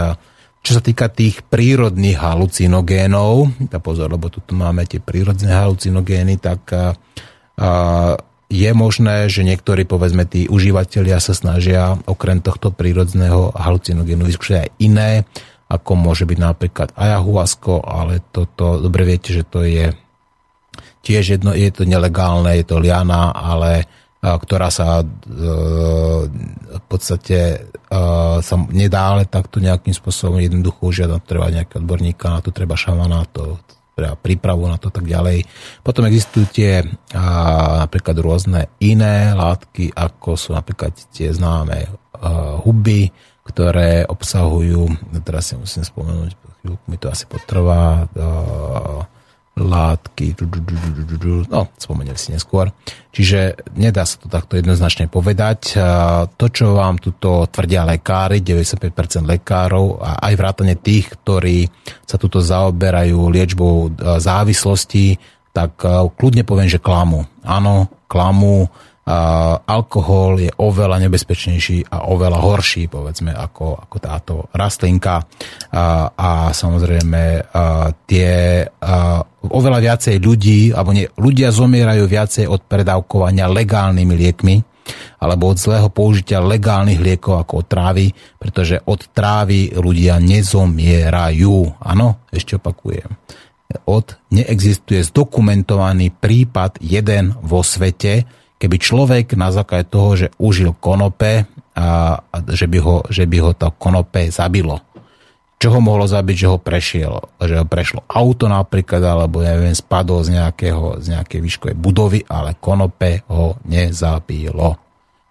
čo 0.63 0.79
sa 0.79 0.83
týka 0.83 1.11
tých 1.11 1.43
prírodných 1.43 2.23
halucinogénov, 2.23 3.67
tá 3.67 3.83
pozor, 3.83 4.15
lebo 4.15 4.31
tu 4.31 4.39
máme 4.55 4.87
tie 4.87 5.03
prírodné 5.03 5.51
halucinogény, 5.51 6.39
tak 6.39 6.71
a, 6.71 6.95
je 8.47 8.71
možné, 8.71 9.27
že 9.27 9.43
niektorí, 9.43 9.83
povedzme, 9.89 10.23
tí 10.23 10.47
užívateľia 10.47 11.19
sa 11.19 11.35
snažia 11.35 11.99
okrem 12.07 12.39
tohto 12.39 12.71
prírodného 12.71 13.51
halucinogénu 13.59 14.23
vyskúšať 14.23 14.57
aj 14.63 14.71
iné, 14.79 15.11
ako 15.73 15.93
môže 15.97 16.29
byť 16.29 16.39
napríklad 16.39 16.89
ayahuasco, 16.93 17.81
ale 17.81 18.21
toto, 18.29 18.77
dobre 18.77 19.09
viete, 19.09 19.33
že 19.33 19.49
to 19.49 19.65
je 19.65 19.89
tiež 21.01 21.41
jedno, 21.41 21.57
je 21.57 21.73
to 21.73 21.89
nelegálne, 21.89 22.53
je 22.61 22.65
to 22.69 22.77
liana, 22.77 23.33
ale 23.33 23.89
ktorá 24.23 24.71
sa 24.71 25.03
e, 25.03 25.07
v 26.79 26.85
podstate 26.87 27.39
e, 27.43 27.59
sa 28.39 28.57
nedá 28.71 29.19
ale 29.19 29.27
takto 29.27 29.59
nejakým 29.59 29.91
spôsobom 29.91 30.39
jednoducho 30.39 30.95
žiadať, 30.95 31.21
treba 31.27 31.51
nejakého 31.51 31.83
odborníka 31.83 32.31
na 32.31 32.39
to, 32.39 32.55
treba 32.55 32.79
šamana, 32.79 33.27
to 33.35 33.59
treba 33.99 34.15
prípravu 34.15 34.71
na 34.71 34.79
to 34.79 34.95
tak 34.95 35.11
ďalej. 35.11 35.43
Potom 35.83 36.07
existujú 36.07 36.47
tie 36.55 36.87
napríklad 37.83 38.17
rôzne 38.23 38.61
iné 38.79 39.35
látky, 39.35 39.91
ako 39.93 40.39
sú 40.39 40.55
napríklad 40.55 40.95
tie 41.11 41.35
známe 41.35 41.79
e, 41.83 41.89
huby, 42.63 43.11
ktoré 43.43 44.07
obsahujú, 44.07 44.87
teraz 45.27 45.51
si 45.51 45.59
musím 45.59 45.83
spomenúť, 45.83 46.33
mi 46.87 46.97
to 46.99 47.11
asi 47.11 47.27
potrvá, 47.27 48.07
látky, 49.53 50.33
no, 51.53 51.69
spomeniem 51.77 52.17
si 52.17 52.33
neskôr. 52.33 52.73
Čiže 53.13 53.69
nedá 53.77 54.09
sa 54.09 54.17
to 54.17 54.33
takto 54.33 54.57
jednoznačne 54.57 55.13
povedať. 55.13 55.77
To, 56.25 56.47
čo 56.49 56.81
vám 56.81 56.97
tuto 56.97 57.45
tvrdia 57.53 57.85
lekári, 57.85 58.41
95% 58.41 59.29
lekárov 59.29 60.01
a 60.01 60.25
aj 60.25 60.35
vrátane 60.41 60.81
tých, 60.81 61.13
ktorí 61.21 61.69
sa 62.09 62.17
tuto 62.17 62.41
zaoberajú 62.41 63.29
liečbou 63.29 63.93
závislosti, 64.17 65.21
tak 65.53 65.85
kľudne 66.17 66.49
poviem, 66.49 66.73
že 66.73 66.81
klamu. 66.81 67.29
Áno, 67.45 67.93
klamu, 68.09 68.73
alkohol 69.67 70.39
je 70.47 70.51
oveľa 70.63 71.03
nebezpečnejší 71.03 71.91
a 71.91 72.07
oveľa 72.15 72.39
horší, 72.39 72.87
povedzme, 72.87 73.35
ako, 73.35 73.75
ako 73.75 73.97
táto 73.99 74.35
rastlinka. 74.55 75.27
A, 75.75 76.07
a 76.15 76.31
samozrejme 76.55 77.23
a, 77.51 77.91
tie 78.07 78.63
a, 78.63 79.19
oveľa 79.51 79.79
viacej 79.83 80.17
ľudí, 80.23 80.71
alebo 80.71 80.95
nie, 80.95 81.11
ľudia 81.19 81.51
zomierajú 81.51 82.07
viacej 82.07 82.47
od 82.47 82.63
predávkovania 82.63 83.51
legálnymi 83.51 84.15
liekmi, 84.15 84.57
alebo 85.23 85.51
od 85.51 85.59
zlého 85.59 85.91
použitia 85.91 86.43
legálnych 86.43 87.03
liekov 87.03 87.43
ako 87.43 87.63
od 87.63 87.67
trávy, 87.67 88.07
pretože 88.39 88.83
od 88.87 89.11
trávy 89.11 89.75
ľudia 89.75 90.19
nezomierajú. 90.23 91.59
Áno, 91.83 92.23
ešte 92.31 92.59
opakujem. 92.59 93.11
Od 93.89 94.07
neexistuje 94.31 95.03
zdokumentovaný 95.07 96.13
prípad 96.13 96.79
jeden 96.83 97.35
vo 97.41 97.67
svete, 97.67 98.42
keby 98.63 98.77
človek 98.79 99.35
na 99.35 99.51
základe 99.51 99.91
toho, 99.91 100.15
že 100.15 100.31
užil 100.39 100.79
konope, 100.79 101.51
a, 101.75 102.21
a 102.21 102.37
že, 102.53 102.71
by 102.71 102.79
ho, 102.79 102.97
že 103.11 103.27
by 103.27 103.37
ho 103.43 103.51
to 103.57 103.75
konope 103.75 104.31
zabilo. 104.31 104.79
Čo 105.59 105.79
ho 105.79 105.81
mohlo 105.83 106.07
zabiť, 106.07 106.37
že 106.37 106.51
ho 106.51 106.59
prešiel, 106.59 107.15
že 107.43 107.55
ho 107.59 107.67
prešlo 107.67 108.07
auto 108.11 108.51
napríklad, 108.51 109.03
alebo 109.03 109.43
neviem, 109.43 109.75
spadol 109.75 110.23
z, 110.27 110.39
nejakého, 110.39 110.99
z 111.03 111.17
nejakej 111.19 111.41
výškovej 111.43 111.77
budovy, 111.79 112.21
ale 112.27 112.59
konope 112.59 113.23
ho 113.31 113.59
nezabilo. 113.67 114.79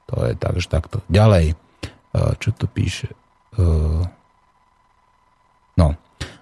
To 0.07 0.15
je 0.27 0.35
tak, 0.35 0.55
že 0.59 0.67
takto. 0.71 1.03
Ďalej, 1.11 1.51
e, 1.51 1.55
čo 2.39 2.49
to 2.55 2.67
píše? 2.71 3.11
E, 3.11 3.65
no, 5.75 5.87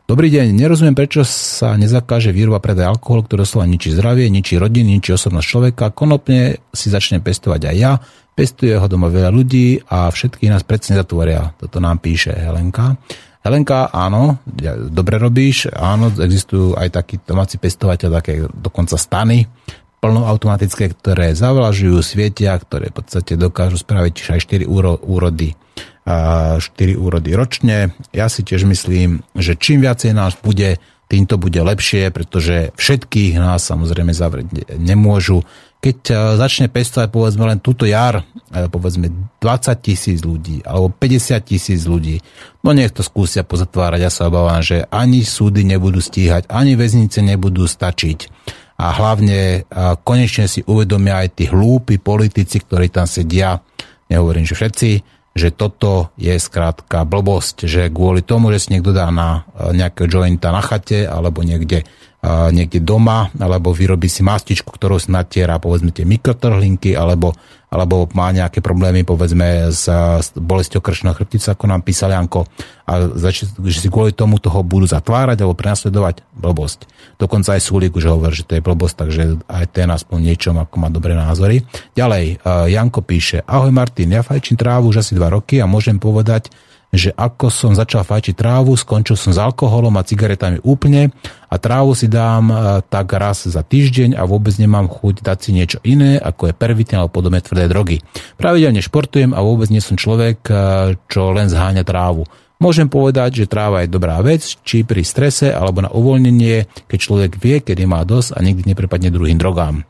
Dobrý 0.10 0.34
deň, 0.34 0.57
nerozumiem, 0.57 0.98
prečo 0.98 1.22
sa 1.22 1.77
nezakáže 1.77 2.34
výroba 2.34 2.57
predaj 2.57 2.98
alkohol, 2.98 3.30
ktorý 3.30 3.45
doslova 3.45 3.69
ničí 3.69 3.94
zdravie, 3.94 4.26
ničí 4.34 4.57
rodiny, 4.57 4.98
ničí 4.98 5.14
osobnosť 5.14 5.45
človeka. 5.45 5.94
Konopne 5.94 6.65
si 6.73 6.90
začne 6.90 7.22
pestovať 7.22 7.69
aj 7.69 7.76
ja. 7.77 8.02
Pestuje 8.34 8.73
ho 8.73 8.90
doma 8.90 9.14
veľa 9.14 9.30
ľudí 9.30 9.86
a 9.86 10.10
všetkých 10.10 10.49
nás 10.49 10.65
predsa 10.65 10.98
nezatvoria. 10.98 11.53
Toto 11.61 11.77
nám 11.77 12.02
píše 12.02 12.34
Helenka. 12.34 12.98
Helenka, 13.45 13.94
áno, 13.94 14.41
dobre 14.90 15.22
robíš, 15.22 15.69
áno, 15.69 16.10
existujú 16.10 16.73
aj 16.73 16.90
takí 16.90 17.22
domáci 17.22 17.61
pestovateľ, 17.61 18.10
také 18.10 18.49
dokonca 18.49 18.98
stany, 18.98 19.45
plnoautomatické, 20.02 20.90
ktoré 20.90 21.38
zavlažujú, 21.38 22.02
svietia, 22.02 22.57
ktoré 22.57 22.90
v 22.90 22.98
podstate 22.98 23.38
dokážu 23.38 23.77
spraviť 23.77 24.14
aj 24.34 24.40
4 24.41 24.65
úrody 25.06 25.53
4 26.57 26.98
úrody 26.98 27.38
ročne. 27.38 27.94
Ja 28.10 28.26
si 28.27 28.41
tiež 28.41 28.65
myslím, 28.65 29.22
že 29.38 29.53
čím 29.53 29.86
viacej 29.86 30.18
nás 30.18 30.34
bude, 30.41 30.81
tým 31.10 31.26
to 31.26 31.38
bude 31.38 31.57
lepšie, 31.57 32.10
pretože 32.10 32.73
všetkých 32.77 33.38
nás 33.38 33.65
samozrejme 33.65 34.14
zavrieť 34.14 34.77
nemôžu. 34.77 35.45
Keď 35.80 35.98
e, 36.11 36.14
začne 36.36 36.68
pestovať 36.68 37.07
povedzme 37.07 37.48
len 37.48 37.64
túto 37.64 37.88
jar, 37.88 38.27
e, 38.52 38.68
povedzme 38.68 39.10
20 39.40 39.80
tisíc 39.80 40.19
ľudí 40.22 40.60
alebo 40.68 40.91
50 40.91 41.40
tisíc 41.40 41.88
ľudí, 41.88 42.19
no 42.61 42.76
nech 42.76 42.91
to 42.91 42.99
skúsia 42.99 43.48
pozatvárať, 43.48 43.99
ja 44.03 44.11
sa 44.11 44.27
obávam, 44.27 44.60
že 44.60 44.84
ani 44.91 45.23
súdy 45.23 45.64
nebudú 45.64 46.03
stíhať, 46.03 46.52
ani 46.52 46.76
väznice 46.76 47.23
nebudú 47.23 47.64
stačiť 47.64 48.19
a 48.80 48.86
hlavne 48.95 49.40
e, 49.40 49.60
konečne 50.07 50.48
si 50.48 50.64
uvedomia 50.64 51.19
aj 51.23 51.30
tí 51.36 51.45
hlúpi 51.52 51.99
politici, 51.99 52.64
ktorí 52.64 52.88
tam 52.88 53.07
sedia, 53.07 53.60
nehovorím, 54.07 54.48
že 54.48 54.56
všetci, 54.56 55.19
že 55.38 55.53
toto 55.53 56.10
je 56.18 56.34
skrátka 56.35 57.06
blbosť, 57.06 57.69
že 57.69 57.93
kvôli 57.93 58.26
tomu, 58.26 58.49
že 58.49 58.65
si 58.65 58.73
niekto 58.73 58.91
dá 58.91 59.14
na 59.14 59.45
e, 59.56 59.77
nejakého 59.77 60.10
jointa 60.10 60.49
na 60.49 60.60
chate 60.60 61.06
alebo 61.06 61.45
niekde, 61.45 61.85
e, 61.85 62.26
niekde 62.49 62.81
doma, 62.81 63.30
alebo 63.38 63.72
vyrobí 63.72 64.10
si 64.10 64.26
mastičku, 64.26 64.73
ktorú 64.73 64.97
si 64.97 65.14
natiera 65.14 65.61
povedzme 65.61 65.93
tie 65.93 66.03
mikrotrhlinky, 66.03 66.97
alebo 66.97 67.38
alebo 67.70 68.10
má 68.18 68.34
nejaké 68.34 68.66
problémy 68.66 69.06
povedzme 69.06 69.70
s, 69.70 69.86
s 69.86 70.28
bolesťou 70.34 70.82
krčného 70.82 71.14
chrbtica, 71.14 71.54
ako 71.54 71.66
nám 71.70 71.86
písal 71.86 72.12
Janko, 72.12 72.50
a 72.90 73.14
zači, 73.14 73.46
že 73.46 73.86
si 73.86 73.90
kvôli 73.94 74.18
tomu 74.18 74.41
toho 74.41 74.66
budú 74.66 74.90
zatvárať 74.90 75.46
alebo 75.46 75.54
prenasledovať 75.54 76.26
blbosť. 76.34 76.90
Dokonca 77.22 77.54
aj 77.54 77.62
Sulík 77.62 77.94
už 77.94 78.10
hovorí, 78.10 78.34
že 78.34 78.50
to 78.50 78.58
je 78.58 78.66
blbosť, 78.66 78.96
takže 79.06 79.24
aj 79.46 79.66
ten 79.70 79.86
aspoň 79.86 80.18
niečom, 80.34 80.58
ako 80.58 80.76
má 80.82 80.90
dobré 80.90 81.14
názory. 81.14 81.62
Ďalej, 81.94 82.41
uh, 82.41 82.66
Janko 82.66 83.06
píše, 83.06 83.46
ahoj 83.46 83.70
Martin, 83.70 84.18
ja 84.18 84.26
fajčím 84.26 84.58
trávu 84.58 84.90
už 84.90 85.06
asi 85.06 85.14
dva 85.14 85.30
roky 85.30 85.62
a 85.62 85.70
môžem 85.70 86.02
povedať, 86.02 86.50
že 86.90 87.14
ako 87.14 87.53
som 87.53 87.72
začal 87.78 88.02
fajčiť 88.02 88.34
trávu, 88.34 88.74
skončil 88.74 89.14
som 89.14 89.30
s 89.30 89.38
alkoholom 89.38 89.94
a 89.94 90.06
cigaretami 90.06 90.57
úplne 90.66 91.14
a 91.45 91.56
trávu 91.61 91.94
si 91.94 92.10
dám 92.10 92.49
e, 92.49 92.56
tak 92.90 93.14
raz 93.14 93.45
za 93.45 93.61
týždeň 93.61 94.18
a 94.18 94.26
vôbec 94.26 94.57
nemám 94.57 94.90
chuť 94.90 95.22
dať 95.22 95.38
si 95.38 95.49
niečo 95.53 95.78
iné, 95.86 96.18
ako 96.18 96.49
je 96.49 96.57
pervitin 96.57 96.98
alebo 96.98 97.22
podobné 97.22 97.45
tvrdé 97.45 97.70
drogy. 97.70 98.02
Pravidelne 98.41 98.82
športujem 98.82 99.38
a 99.38 99.40
vôbec 99.45 99.70
nie 99.70 99.86
som 99.86 100.02
človek, 100.02 100.38
e, 100.49 100.53
čo 101.06 101.30
len 101.30 101.45
zháňa 101.45 101.86
trávu. 101.86 102.26
Môžem 102.60 102.91
povedať, 102.91 103.45
že 103.45 103.52
tráva 103.52 103.86
je 103.86 103.94
dobrá 103.94 104.20
vec, 104.20 104.44
či 104.44 104.84
pri 104.84 105.06
strese 105.06 105.53
alebo 105.53 105.80
na 105.80 105.94
uvoľnenie, 105.94 106.90
keď 106.91 106.98
človek 106.99 107.32
vie, 107.40 107.64
kedy 107.64 107.88
má 107.88 108.03
dosť 108.03 108.36
a 108.36 108.44
nikdy 108.44 108.74
neprepadne 108.74 109.14
druhým 109.14 109.40
drogám. 109.40 109.88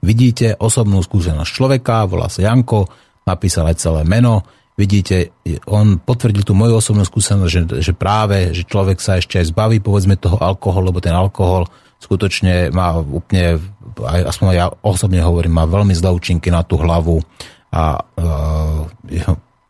Vidíte 0.00 0.56
osobnú 0.56 1.04
skúsenosť 1.04 1.50
človeka, 1.50 2.08
volá 2.08 2.32
sa 2.32 2.44
Janko, 2.44 2.88
napísal 3.28 3.68
aj 3.68 3.80
celé 3.80 4.00
meno, 4.08 4.44
vidíte, 4.74 5.30
on 5.70 6.02
potvrdil 6.02 6.42
tú 6.42 6.52
moju 6.54 6.78
osobnú 6.78 7.06
skúsenosť, 7.06 7.50
že, 7.50 7.60
že 7.80 7.92
práve, 7.94 8.50
že 8.50 8.66
človek 8.66 8.98
sa 8.98 9.22
ešte 9.22 9.38
aj 9.38 9.54
zbaví, 9.54 9.78
povedzme, 9.78 10.18
toho 10.18 10.38
alkoholu, 10.42 10.90
lebo 10.90 10.98
ten 10.98 11.14
alkohol 11.14 11.70
skutočne 12.02 12.74
má 12.74 12.98
úplne, 12.98 13.62
aj, 14.02 14.20
aspoň 14.34 14.46
ja 14.52 14.66
osobne 14.82 15.22
hovorím, 15.22 15.62
má 15.62 15.64
veľmi 15.64 15.94
zlé 15.94 16.10
účinky 16.10 16.50
na 16.50 16.66
tú 16.66 16.76
hlavu 16.76 17.22
a 17.70 18.02
uh, 18.02 18.84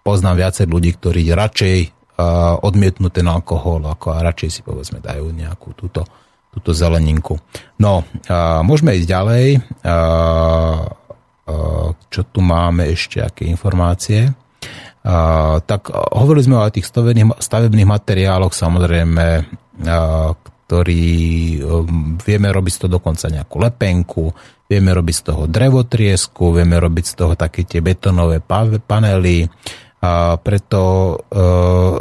poznám 0.02 0.48
viacej 0.48 0.66
ľudí, 0.66 0.96
ktorí 0.96 1.30
radšej 1.30 1.78
uh, 1.84 2.58
odmietnú 2.64 3.12
ten 3.12 3.28
alkohol, 3.28 3.84
ako 3.84 4.16
a 4.16 4.24
radšej 4.24 4.50
si 4.50 4.60
povedzme 4.64 5.04
dajú 5.04 5.30
nejakú 5.30 5.76
túto, 5.76 6.04
túto 6.48 6.72
zeleninku. 6.72 7.38
No, 7.76 8.02
uh, 8.04 8.60
môžeme 8.64 8.96
ísť 8.96 9.08
ďalej. 9.08 9.46
Uh, 9.84 10.84
uh, 11.48 11.88
čo 12.08 12.20
tu 12.28 12.40
máme 12.40 12.88
ešte, 12.88 13.20
aké 13.20 13.46
informácie? 13.46 14.32
Tak 15.04 15.92
hovorili 15.92 16.48
sme 16.48 16.56
o 16.56 16.72
tých 16.72 16.88
stavebných, 16.88 17.84
materiáloch, 17.84 18.56
samozrejme, 18.56 19.44
ktorý 20.64 21.04
um, 21.60 22.16
vieme 22.16 22.48
robiť 22.48 22.72
z 22.72 22.78
toho 22.80 22.92
dokonca 22.96 23.28
nejakú 23.28 23.56
lepenku, 23.60 24.24
vieme 24.64 24.96
robiť 24.96 25.14
z 25.14 25.22
toho 25.28 25.42
drevotriesku, 25.44 26.56
vieme 26.56 26.80
robiť 26.80 27.04
z 27.04 27.14
toho 27.14 27.32
také 27.36 27.68
tie 27.68 27.84
betonové 27.84 28.40
panely, 28.40 29.44
a 30.04 30.36
preto 30.36 30.80
uh, 31.16 31.96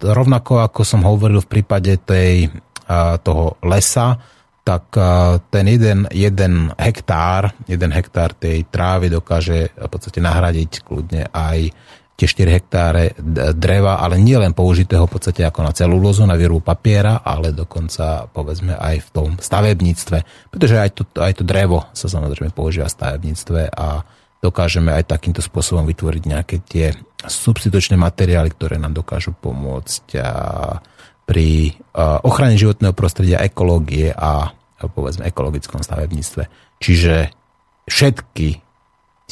rovnako 0.00 0.60
ako 0.60 0.80
som 0.84 1.00
hovoril 1.04 1.40
v 1.40 1.48
prípade 1.48 1.96
tej, 2.04 2.52
uh, 2.88 3.16
toho 3.20 3.56
lesa, 3.64 4.20
tak 4.60 4.92
uh, 4.96 5.40
ten 5.48 5.64
jeden, 5.64 6.04
jeden 6.12 6.72
hektár, 6.76 7.56
jeden 7.64 7.88
hektár 7.92 8.36
tej 8.36 8.68
trávy 8.68 9.08
dokáže 9.08 9.72
v 9.72 9.88
podstate 9.88 10.20
nahradiť 10.20 10.84
kľudne 10.84 11.32
aj 11.32 11.72
tie 12.12 12.28
4 12.28 12.56
hektáre 12.56 13.16
dreva, 13.56 13.98
ale 13.98 14.20
nie 14.20 14.36
len 14.36 14.52
použitého 14.54 15.08
v 15.08 15.12
podstate 15.16 15.42
ako 15.42 15.60
na 15.64 15.72
celulózu, 15.72 16.22
na 16.28 16.38
výrobu 16.38 16.60
papiera, 16.62 17.24
ale 17.24 17.56
dokonca 17.56 18.28
povedzme 18.30 18.76
aj 18.76 18.96
v 19.00 19.08
tom 19.10 19.28
stavebníctve. 19.40 20.48
Pretože 20.52 20.76
aj 20.78 20.90
to, 20.92 21.02
aj 21.18 21.32
to 21.40 21.44
drevo 21.44 21.88
sa 21.96 22.06
samozrejme 22.06 22.52
používa 22.52 22.86
v 22.86 22.94
stavebníctve 22.94 23.60
a 23.74 24.04
dokážeme 24.42 24.90
aj 24.92 25.08
takýmto 25.08 25.40
spôsobom 25.42 25.86
vytvoriť 25.86 26.22
nejaké 26.26 26.56
tie 26.66 26.90
substitučné 27.22 27.94
materiály, 27.94 28.50
ktoré 28.54 28.74
nám 28.76 28.98
dokážu 28.98 29.32
pomôcť 29.38 30.18
pri 31.22 31.78
ochrane 32.26 32.58
životného 32.58 32.90
prostredia, 32.92 33.42
ekológie 33.46 34.10
a 34.10 34.50
povedzme 34.82 35.30
ekologickom 35.30 35.86
stavebníctve. 35.86 36.42
Čiže 36.82 37.30
všetky 37.86 38.71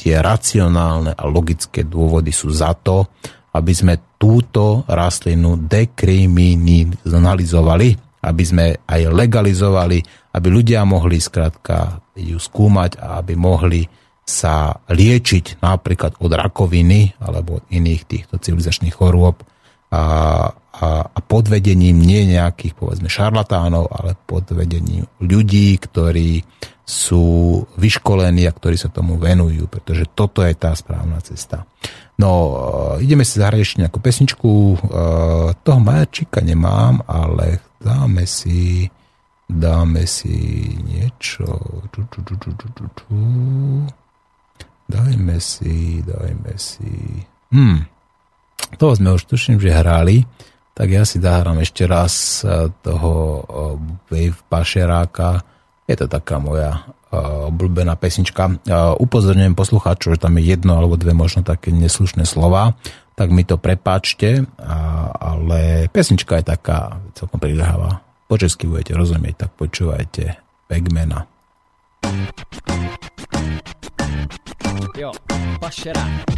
tie 0.01 0.25
racionálne 0.25 1.13
a 1.13 1.29
logické 1.29 1.85
dôvody 1.85 2.33
sú 2.33 2.49
za 2.49 2.73
to, 2.73 3.05
aby 3.53 3.77
sme 3.77 4.17
túto 4.17 4.89
rastlinu 4.89 5.69
dekriminalizovali, 5.69 7.89
aby 8.25 8.45
sme 8.45 8.81
aj 8.89 9.13
legalizovali, 9.13 10.01
aby 10.33 10.49
ľudia 10.49 10.89
mohli 10.89 11.21
skrátka 11.21 12.01
ju 12.17 12.41
skúmať 12.41 12.97
a 12.97 13.21
aby 13.21 13.37
mohli 13.37 13.85
sa 14.25 14.73
liečiť 14.89 15.61
napríklad 15.61 16.17
od 16.23 16.33
rakoviny 16.33 17.13
alebo 17.21 17.61
od 17.61 17.65
iných 17.69 18.03
týchto 18.07 18.39
civilizačných 18.39 18.95
chorôb. 18.95 19.43
A, 19.91 20.47
a, 20.55 21.03
a 21.03 21.19
pod 21.19 21.51
vedením 21.51 21.99
nie 21.99 22.31
nejakých 22.31 22.79
povedzme 22.79 23.11
šarlatánov, 23.11 23.91
ale 23.91 24.15
pod 24.15 24.47
vedením 24.55 25.03
ľudí, 25.19 25.75
ktorí 25.83 26.47
sú 26.91 27.63
vyškolení 27.79 28.51
a 28.51 28.53
ktorí 28.53 28.75
sa 28.75 28.91
tomu 28.91 29.15
venujú, 29.15 29.71
pretože 29.71 30.11
toto 30.11 30.43
je 30.43 30.51
tá 30.59 30.75
správna 30.75 31.23
cesta. 31.23 31.63
No, 32.19 32.31
e, 32.99 33.07
ideme 33.07 33.23
si 33.23 33.39
zahrať 33.39 33.61
ešte 33.63 33.81
nejakú 33.87 34.03
pesničku. 34.03 34.51
E, 34.51 34.77
toho 35.55 35.81
majačika 35.81 36.43
nemám, 36.43 37.07
ale 37.07 37.63
dáme 37.79 38.27
si 38.27 38.91
dáme 39.51 40.07
si 40.07 40.31
niečo. 40.87 41.47
Ču, 41.91 42.01
ču, 42.07 42.21
ču, 42.23 42.35
ču, 42.39 42.51
ču, 42.55 42.87
ču. 42.95 43.19
Dajme 44.87 45.37
si, 45.43 46.03
dajme 46.03 46.55
si. 46.55 47.23
Hm, 47.51 47.83
toho 48.79 48.93
sme 48.95 49.15
už 49.15 49.27
tuším, 49.27 49.59
že 49.59 49.75
hrali, 49.75 50.23
tak 50.75 50.91
ja 50.91 51.03
si 51.03 51.19
zahrám 51.19 51.59
ešte 51.63 51.87
raz 51.87 52.47
eh, 52.47 52.71
toho 52.83 53.43
Wave 54.07 54.41
Pašeráka. 54.47 55.43
Je 55.91 55.99
to 55.99 56.07
taká 56.07 56.39
moja 56.39 56.87
eh, 57.11 57.19
obľúbená 57.51 57.99
pesnička. 57.99 58.63
Upozorňujem 59.03 59.59
poslucháčov, 59.59 60.15
že 60.15 60.23
tam 60.23 60.39
je 60.39 60.47
jedno 60.47 60.79
alebo 60.79 60.95
dve 60.95 61.11
možno 61.11 61.43
také 61.43 61.75
neslušné 61.75 62.23
slova, 62.23 62.79
tak 63.19 63.35
mi 63.35 63.45
to 63.45 63.61
prepáčte, 63.61 64.49
ale 65.21 65.93
pesnička 65.93 66.41
je 66.41 66.57
taká 66.57 67.05
celkom 67.13 67.37
pridrháva. 67.37 68.01
Po 68.25 68.41
česky 68.41 68.65
budete 68.65 68.97
rozumieť, 68.97 69.45
tak 69.45 69.51
počúvajte 69.61 70.41
Pegmana. 70.71 71.29
Jo, 74.97 75.13
pašerák. 75.61 76.31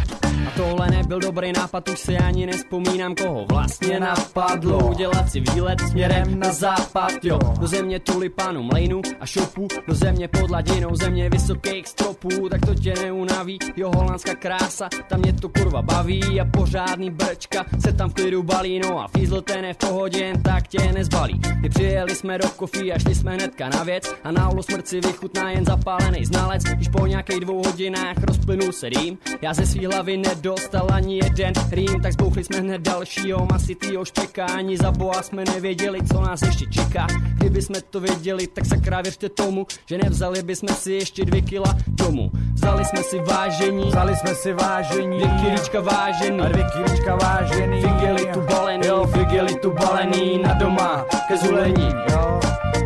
A 0.47 0.51
tohle 0.57 0.87
nebyl 0.87 1.19
dobrý 1.19 1.51
nápad, 1.51 1.89
už 1.89 1.99
si 1.99 2.17
ani 2.17 2.45
nespomínám, 2.45 3.15
koho 3.15 3.45
vlastně 3.45 3.99
napadlo. 3.99 4.87
Udělat 4.89 5.31
si 5.31 5.39
výlet 5.39 5.81
směrem 5.81 6.39
na 6.39 6.53
západ, 6.53 7.11
jo. 7.23 7.39
Do 7.59 7.67
země 7.67 7.99
tulipánu, 7.99 8.63
mlejnu 8.63 9.01
a 9.19 9.25
šopu 9.25 9.67
Do 9.87 9.95
země 9.95 10.27
pod 10.27 10.49
ladinou, 10.49 10.95
země 10.95 11.29
vysokých 11.29 11.87
stropů. 11.87 12.49
Tak 12.49 12.65
to 12.65 12.75
tě 12.75 12.93
neunaví, 13.01 13.59
jo 13.75 13.91
holandská 13.95 14.35
krása 14.35 14.89
Tam 15.09 15.19
mě 15.19 15.33
to 15.33 15.49
kurva 15.49 15.81
baví. 15.81 16.41
A 16.41 16.45
pořádný 16.45 17.09
brčka 17.09 17.65
Se 17.79 17.93
tam 17.93 18.09
v 18.09 18.13
klidu 18.13 18.43
balí, 18.43 18.79
no 18.79 18.99
a 18.99 19.07
fízl 19.07 19.41
ten 19.41 19.65
je 19.65 19.73
v 19.73 19.77
pohodě, 19.77 20.19
jen 20.19 20.41
tak 20.41 20.67
tě 20.67 20.91
nezbalí. 20.91 21.41
My 21.61 21.69
přijeli 21.69 22.15
jsme 22.15 22.37
do 22.37 22.49
kofí 22.49 22.93
a 22.93 22.99
šli 22.99 23.15
jsme 23.15 23.33
hnedka 23.33 23.69
na 23.69 23.83
věc 23.83 24.15
A 24.23 24.31
na 24.31 24.49
ulu 24.49 24.63
smrt 24.63 24.87
si 24.87 25.01
vychutná 25.01 25.51
jen 25.51 25.65
zapálený 25.65 26.25
znalec. 26.25 26.63
Když 26.63 26.87
po 26.87 27.07
nějakých 27.07 27.39
dvou 27.39 27.63
hodinách 27.65 28.17
rozplynul 28.33 28.71
se 28.71 28.89
dým 28.89 29.17
Já 29.41 29.53
ze 29.53 29.65
svý 29.65 29.85
hlavy 29.85 30.17
nedostal 30.17 30.87
ani 30.93 31.19
jeden 31.23 31.53
rým, 31.71 32.01
tak 32.01 32.13
zbouchli 32.13 32.43
jsme 32.43 32.57
hned 32.57 32.81
dalšího 32.81 33.47
masitýho 33.51 34.05
špeka, 34.05 34.45
ani 34.45 34.77
za 34.77 34.91
boha 34.91 35.21
jsme 35.23 35.43
nevěděli, 35.45 35.99
co 36.13 36.21
nás 36.21 36.41
ještě 36.41 36.65
čeká. 36.65 37.07
Kdyby 37.35 37.61
jsme 37.61 37.81
to 37.89 37.99
věděli, 37.99 38.47
tak 38.47 38.65
sakra 38.65 39.01
věřte 39.01 39.29
tomu, 39.29 39.67
že 39.85 39.97
nevzali 39.97 40.43
bychom 40.43 40.69
si 40.69 40.91
ještě 40.93 41.25
dvě 41.25 41.41
kila 41.41 41.75
domů. 41.87 42.31
Vzali 42.53 42.85
jsme 42.85 43.03
si 43.03 43.19
vážení, 43.19 43.83
Vzali 43.83 44.15
jsme 44.15 44.35
si 44.35 44.53
vážení. 44.53 45.17
dvě 45.19 45.29
kilíčka 45.41 45.81
vážený, 45.81 46.39
A 46.41 46.47
dvě 46.47 46.65
kilička 46.73 47.15
vážený. 47.15 47.81
figeli 47.81 48.25
tu 48.33 48.41
balený, 48.41 48.87
Jo, 48.87 49.05
figeli 49.07 49.55
tu 49.55 49.71
balený 49.71 50.39
na 50.43 50.53
doma. 50.53 51.05
ke 51.27 51.37
zulení. 51.37 51.89
Jo. 52.11 52.39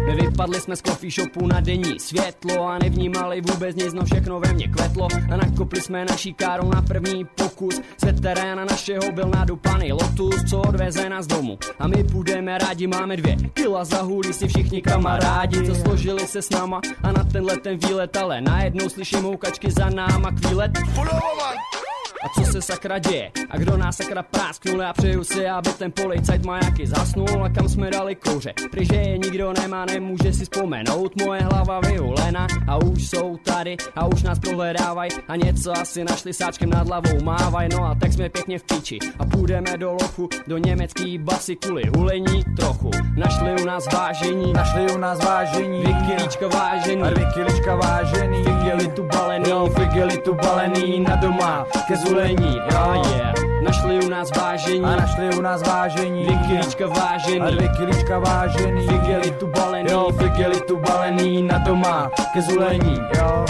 My 0.07 0.15
vypadli 0.15 0.61
jsme 0.61 0.75
z 0.75 0.81
coffee 0.81 1.11
shopu 1.11 1.47
na 1.47 1.59
denní 1.59 1.99
světlo 1.99 2.67
a 2.67 2.77
nevnímali 2.77 3.41
vůbec 3.41 3.75
nic, 3.75 3.93
no 3.93 4.05
všechno 4.05 4.39
ve 4.39 4.53
mně 4.53 4.67
kvetlo 4.67 5.07
a 5.31 5.37
nakopli 5.37 5.81
jsme 5.81 6.05
naší 6.05 6.33
károu 6.33 6.69
na 6.69 6.81
první 6.81 7.25
pokus. 7.25 7.81
Z 7.97 8.03
veterána 8.03 8.65
našeho 8.65 9.11
byl 9.11 9.29
nadupaný 9.29 9.91
Lotus, 9.91 10.43
co 10.49 10.59
odveze 10.59 11.09
nás 11.09 11.27
domů. 11.27 11.57
A 11.79 11.87
my 11.87 12.03
půjdeme 12.03 12.57
rádi, 12.57 12.87
máme 12.87 13.17
dvě 13.17 13.35
kila 13.53 13.85
za 13.85 14.01
hůlí 14.01 14.33
si 14.33 14.47
všichni 14.47 14.81
kamarádi, 14.81 15.65
co 15.65 15.75
složili 15.75 16.27
se 16.27 16.41
s 16.41 16.49
náma 16.49 16.81
a 17.03 17.11
na 17.11 17.23
tenhle 17.23 17.57
ten 17.57 17.77
výlet, 17.77 18.17
ale 18.17 18.41
najednou 18.41 18.89
slyším 18.89 19.23
houkačky 19.23 19.71
za 19.71 19.89
náma 19.89 20.31
kvílet. 20.31 20.71
A 22.27 22.29
co 22.41 22.51
se 22.51 22.61
sakra 22.61 22.99
děje? 22.99 23.31
A 23.49 23.57
kdo 23.57 23.77
nás 23.77 23.97
sakra 23.97 24.23
prásknul? 24.23 24.81
Já 24.81 24.93
přeju 24.93 25.23
si, 25.23 25.47
aby 25.47 25.69
ten 25.69 25.91
policajt 25.91 26.45
majaky 26.45 26.87
zasnul 26.87 27.43
a 27.45 27.49
kam 27.49 27.69
jsme 27.69 27.91
dali 27.91 28.15
kouře. 28.15 28.53
Protože 28.71 28.95
je 28.95 29.17
nikdo 29.17 29.53
nemá, 29.61 29.85
nemůže 29.85 30.33
si 30.33 30.43
vzpomenout. 30.43 31.21
Moje 31.25 31.41
hlava 31.41 31.79
vyhulena 31.79 32.47
a 32.67 32.75
už 32.77 33.07
jsou 33.09 33.37
tady 33.37 33.77
a 33.95 34.05
už 34.05 34.23
nás 34.23 34.39
prohledávaj 34.39 35.09
a 35.27 35.35
něco 35.35 35.71
asi 35.77 36.03
našli 36.03 36.33
sáčkem 36.33 36.69
nad 36.69 36.87
hlavou 36.87 37.23
mávaj. 37.23 37.69
No 37.69 37.83
a 37.85 37.95
tak 37.95 38.13
jsme 38.13 38.29
pěkně 38.29 38.59
v 38.59 38.63
píči 38.63 38.99
a 39.19 39.25
půjdeme 39.25 39.77
do 39.77 39.91
lochu, 39.93 40.29
do 40.47 40.57
německý 40.57 41.17
basy 41.17 41.55
kvůli 41.55 41.83
hulení 41.97 42.43
trochu. 42.57 42.91
Našli 43.17 43.61
u 43.61 43.65
nás 43.65 43.85
vážení, 43.93 44.53
Našli 44.53 44.91
u 44.91 44.97
nás 44.97 45.23
vážení. 45.25 45.83
dvě 45.83 45.93
kilíčka 45.93 46.47
vážený, 46.47 47.01
A 47.03 47.09
dvě 47.09 47.25
kilička 47.33 47.75
vážený. 47.75 48.43
figeli 48.43 48.87
tu 48.87 49.03
balený, 49.03 49.49
Jo, 49.49 49.69
figeli 49.79 50.17
tu 50.17 50.33
balený 50.33 50.99
na 50.99 51.15
doma. 51.15 51.65
ke 51.87 51.95
zulení, 51.97 52.16
Oh 52.17 53.17
yeah. 53.17 53.33
Našli 53.61 54.05
u 54.05 54.09
nás 54.09 54.29
vážení, 54.37 54.83
A 54.85 54.95
našli 54.95 55.35
u 55.37 55.41
nás 55.41 55.61
vážení. 55.67 56.23
dvě 56.25 56.37
kilíčka 56.47 56.87
vážený, 56.87 57.41
A 57.41 57.49
dvě 57.49 57.69
kilička 57.77 58.19
vážený. 58.19 58.87
figeli 58.87 59.31
tu 59.31 59.47
balený, 59.47 59.89
Jo, 59.91 60.11
figeli 60.17 60.61
tu 60.61 60.77
balený 60.77 61.43
na 61.43 61.57
doma. 61.57 62.11
ke 62.33 62.41
zulení. 62.41 62.99
Jo. 63.17 63.45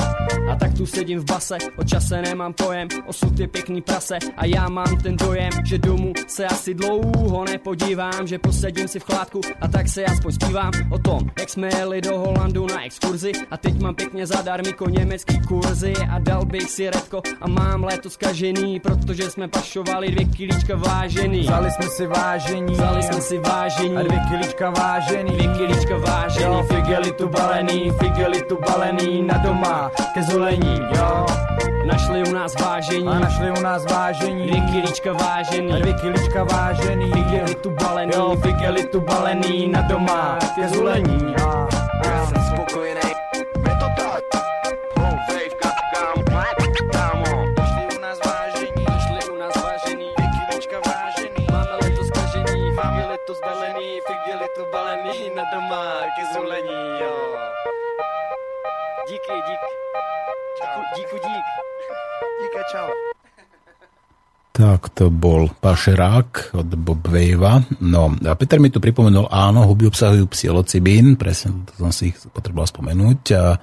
A 0.52 0.56
tak 0.56 0.74
tu 0.78 0.86
sedím 0.86 1.20
v 1.20 1.24
base, 1.26 1.58
o 1.78 1.84
čase 1.84 2.22
nemám 2.22 2.54
pojem, 2.54 2.88
osud 3.06 3.40
je 3.40 3.48
pěkný 3.48 3.82
prase 3.82 4.18
a 4.38 4.46
já 4.46 4.70
mám 4.70 4.98
ten 5.04 5.16
dojem, 5.18 5.50
že 5.66 5.78
domů 5.78 6.14
se 6.28 6.46
asi 6.46 6.74
dlouho 6.74 7.46
nepodívám, 7.46 8.28
že 8.28 8.40
posedím 8.40 8.88
si 8.88 9.00
v 9.00 9.04
chládku 9.04 9.42
a 9.62 9.68
tak 9.68 9.88
se 9.88 10.06
aspoň 10.06 10.32
zpívám 10.32 10.72
o 10.92 10.98
tom, 11.00 11.20
jak 11.40 11.50
jsme 11.50 11.70
jeli 11.78 12.02
do 12.02 12.18
Holandu 12.18 12.68
na 12.68 12.86
exkurzi 12.86 13.32
a 13.52 13.58
teď 13.58 13.82
mám 13.82 13.96
pěkně 13.96 14.28
zadarmiko 14.28 14.90
německý 14.90 15.40
kurzy 15.48 15.94
a 16.12 16.20
dal 16.20 16.46
bych 16.46 16.70
si 16.72 16.90
redko 16.90 17.22
a 17.42 17.48
mám 17.48 17.84
léto 17.84 18.10
zkažený, 18.10 18.80
protože 18.80 19.30
jsme 19.30 19.48
pašovali 19.48 20.12
dvě 20.12 20.26
kilíčka 20.26 20.76
vážený. 20.76 21.40
Vzali 21.40 21.72
jsme 21.72 21.88
si 21.90 22.08
vážení. 22.08 22.74
Vzali 22.74 23.04
jsme 23.04 23.22
si 23.22 23.38
vážení, 23.38 23.96
A 23.98 24.02
dvě 24.04 24.20
kilička 24.30 24.70
vážený. 24.70 25.32
dvě 25.38 25.48
kilíčka 25.58 25.98
vážený, 25.98 26.46
Jo, 26.46 26.66
figeli 26.72 27.12
tu 27.12 27.28
balený, 27.30 27.92
figeli 28.00 28.42
tu 28.42 28.58
balený 28.68 29.24
na 29.24 29.38
doma. 29.38 29.92
ke 30.14 30.24
zulení. 30.38 30.82
Jo. 30.98 31.26
Našli 31.86 32.24
u 32.30 32.34
nás 32.34 32.54
vážení, 32.62 33.08
A 33.08 33.20
našli 33.20 33.52
u 33.52 33.62
nás 33.62 33.86
vážení. 33.86 34.48
dvě 34.48 34.62
kilíčka 34.62 35.14
vážený, 35.14 35.74
A 35.74 35.78
dvě 35.80 35.94
kilička 35.94 36.44
vážený. 36.44 37.12
figeli 37.12 37.56
tu 37.56 37.70
balený, 37.70 38.12
Jo, 38.16 38.36
figeli 38.42 38.84
tu 38.86 39.00
balený 39.02 39.68
na 39.68 39.82
doma. 39.82 40.38
Ke 40.56 40.70
zulení. 40.70 41.34
Jo. 41.40 41.68
Já 42.06 42.26
jsem 42.26 42.42
spokojený, 42.44 43.02
čau. 62.78 62.90
Tak 64.58 64.90
to 64.98 65.14
bol 65.14 65.54
Pašerák 65.54 66.58
od 66.58 66.70
Bob 66.82 67.06
Wavea. 67.06 67.62
No 67.86 68.10
a 68.10 68.34
Peter 68.34 68.58
mi 68.58 68.74
tu 68.74 68.82
pripomenul, 68.82 69.30
áno, 69.30 69.70
huby 69.70 69.86
obsahujú 69.86 70.26
psilocibín, 70.34 71.14
presne 71.14 71.62
to 71.70 71.78
som 71.78 71.94
si 71.94 72.10
ich 72.10 72.18
potreboval 72.34 72.66
spomenúť. 72.66 73.22
A, 73.38 73.54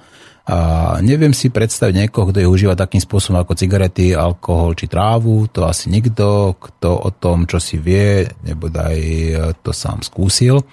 a 0.47 0.57
neviem 1.03 1.35
si 1.35 1.51
predstaviť 1.51 1.95
niekoho, 1.99 2.31
kto 2.31 2.39
ich 2.39 2.47
užíva 2.47 2.79
takým 2.79 3.03
spôsobom 3.03 3.43
ako 3.43 3.59
cigarety, 3.59 4.15
alkohol 4.15 4.71
či 4.71 4.87
trávu. 4.87 5.51
To 5.51 5.67
asi 5.67 5.91
nikto, 5.91 6.55
kto 6.55 6.95
o 6.95 7.11
tom, 7.11 7.43
čo 7.43 7.59
si 7.59 7.75
vie, 7.75 8.23
nebodaj 8.47 8.95
e, 8.95 9.31
to 9.59 9.75
sám 9.75 9.99
skúsil. 9.99 10.63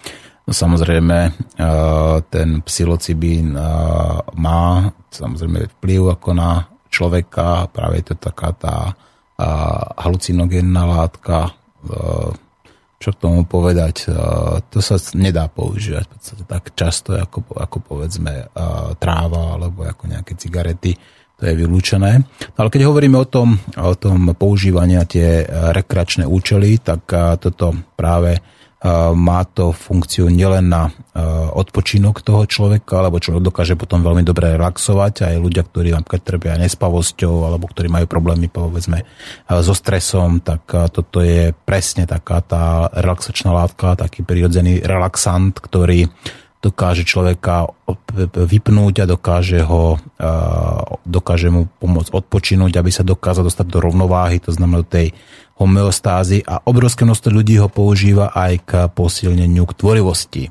No 0.47 0.55
samozrejme, 0.55 1.19
e, 1.27 1.31
ten 2.31 2.62
psilocibín 2.62 3.59
e, 3.59 3.62
má 4.39 4.86
samozrejme 5.10 5.66
vplyv 5.82 6.14
ako 6.14 6.31
na 6.31 6.72
človeka, 6.93 7.73
práve 7.73 8.05
je 8.05 8.12
to 8.12 8.16
taká 8.20 8.52
tá 8.52 8.77
a 9.43 9.48
halucinogénna 9.98 10.82
látka, 10.86 11.51
e, 11.51 11.52
čo 13.02 13.10
k 13.10 13.20
tomu 13.20 13.43
povedať, 13.43 14.06
e, 14.06 14.14
to 14.70 14.78
sa 14.78 15.01
nedá 15.19 15.51
používať 15.51 16.05
v 16.06 16.12
podstate 16.14 16.43
tak 16.47 16.64
často, 16.78 17.19
ako, 17.19 17.59
ako 17.59 17.77
povedzme 17.82 18.32
e, 18.32 18.47
tráva 19.02 19.59
alebo 19.59 19.82
ako 19.82 20.05
nejaké 20.06 20.39
cigarety, 20.39 20.94
to 21.35 21.43
je 21.51 21.59
vylúčené. 21.59 22.23
No, 22.23 22.59
ale 22.60 22.70
keď 22.70 22.86
hovoríme 22.86 23.19
o 23.19 23.27
tom, 23.27 23.59
o 23.74 23.94
tom 23.98 24.31
používaní 24.39 24.94
na 24.94 25.02
tie 25.02 25.43
rekreačné 25.51 26.23
účely, 26.23 26.78
tak 26.78 27.02
toto 27.43 27.74
práve 27.98 28.39
má 29.15 29.47
to 29.47 29.71
funkciu 29.71 30.27
nielen 30.27 30.67
na 30.67 30.91
odpočinok 31.55 32.19
toho 32.19 32.51
človeka, 32.51 32.99
alebo 32.99 33.23
človek 33.23 33.47
dokáže 33.47 33.75
potom 33.79 34.03
veľmi 34.03 34.27
dobre 34.27 34.59
relaxovať. 34.59 35.15
Aj 35.23 35.39
ľudia, 35.39 35.63
ktorí 35.63 35.95
napríklad 35.95 36.23
trpia 36.27 36.59
nespavosťou, 36.59 37.47
alebo 37.47 37.71
ktorí 37.71 37.87
majú 37.87 38.11
problémy 38.11 38.51
povedzme 38.51 39.07
so 39.47 39.71
stresom, 39.71 40.43
tak 40.43 40.67
toto 40.91 41.23
je 41.23 41.55
presne 41.55 42.11
taká 42.11 42.43
tá 42.43 42.91
relaxačná 42.91 43.55
látka, 43.55 43.95
taký 43.95 44.27
prirodzený 44.27 44.83
relaxant, 44.83 45.55
ktorý 45.55 46.11
dokáže 46.63 47.03
človeka 47.03 47.75
vypnúť 48.39 49.03
a 49.03 49.11
dokáže, 49.11 49.67
ho, 49.67 49.99
dokáže 51.03 51.51
mu 51.51 51.67
pomôcť 51.67 52.15
odpočinúť, 52.15 52.79
aby 52.79 52.91
sa 52.95 53.03
dokázal 53.03 53.51
dostať 53.51 53.67
do 53.67 53.83
rovnováhy, 53.83 54.39
to 54.39 54.55
znamená 54.55 54.87
do 54.87 54.91
tej 54.91 55.11
homeostázy 55.59 56.45
a 56.45 56.62
obrovské 56.65 57.03
množstvo 57.03 57.31
ľudí 57.33 57.61
ho 57.61 57.69
používa 57.69 58.33
aj 58.33 58.53
k 58.65 58.70
posilneniu 58.93 59.69
k 59.69 59.77
tvorivosti. 59.77 60.45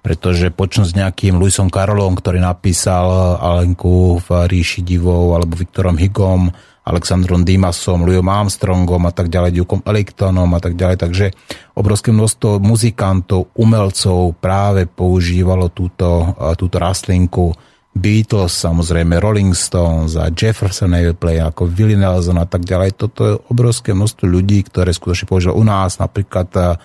Pretože 0.00 0.54
počnú 0.54 0.86
s 0.86 0.94
nejakým 0.94 1.34
Luisom 1.34 1.66
Karolom, 1.66 2.14
ktorý 2.14 2.38
napísal 2.38 3.36
Alenku 3.42 4.22
v 4.22 4.28
ríši 4.46 4.86
divov 4.86 5.34
alebo 5.34 5.58
Viktorom 5.58 5.98
Higom 5.98 6.54
Alexandrom 6.86 7.42
Dimasom, 7.42 8.06
Louisom 8.06 8.30
Armstrongom 8.30 9.02
a 9.10 9.12
tak 9.12 9.26
ďalej, 9.26 9.58
Dukeom 9.58 9.82
Ellingtonom 9.82 10.46
a 10.54 10.60
tak 10.62 10.78
ďalej. 10.78 10.96
Takže 11.02 11.26
obrovské 11.74 12.14
množstvo 12.14 12.62
muzikantov, 12.62 13.50
umelcov 13.58 14.38
práve 14.38 14.86
používalo 14.86 15.66
túto, 15.74 16.38
túto 16.54 16.78
rastlinku. 16.78 17.50
Beatles, 17.96 18.52
samozrejme 18.52 19.16
Rolling 19.16 19.56
Stones 19.56 20.20
a 20.20 20.28
Jefferson 20.28 20.92
Airplane 20.92 21.48
ako 21.48 21.64
Willie 21.72 21.96
Nelson 21.96 22.36
a 22.36 22.44
tak 22.44 22.68
ďalej. 22.68 23.00
Toto 23.00 23.20
je 23.24 23.40
obrovské 23.48 23.96
množstvo 23.96 24.28
ľudí, 24.28 24.60
ktoré 24.68 24.92
skutočne 24.92 25.24
používali 25.24 25.56
u 25.56 25.64
nás, 25.64 25.96
napríklad 25.96 26.48
uh, 26.52 26.76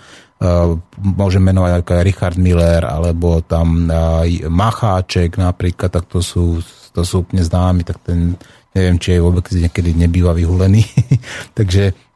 môžem 0.95 1.43
menovať 1.43 1.83
ako 1.83 1.91
Richard 2.07 2.37
Miller, 2.39 2.87
alebo 2.87 3.43
tam 3.43 3.91
uh, 3.91 4.23
Macháček 4.47 5.35
napríklad, 5.35 5.91
tak 5.91 6.07
to 6.07 6.23
sú, 6.23 6.63
to 6.95 7.03
sú 7.03 7.27
úplne 7.27 7.43
známi, 7.43 7.83
tak 7.83 7.99
ten 8.07 8.39
neviem, 8.71 8.95
či 8.95 9.19
je 9.19 9.23
vôbec 9.23 9.43
niekedy 9.51 9.91
nebýva 9.91 10.31
vyhulený. 10.31 10.87
Takže 11.59 12.10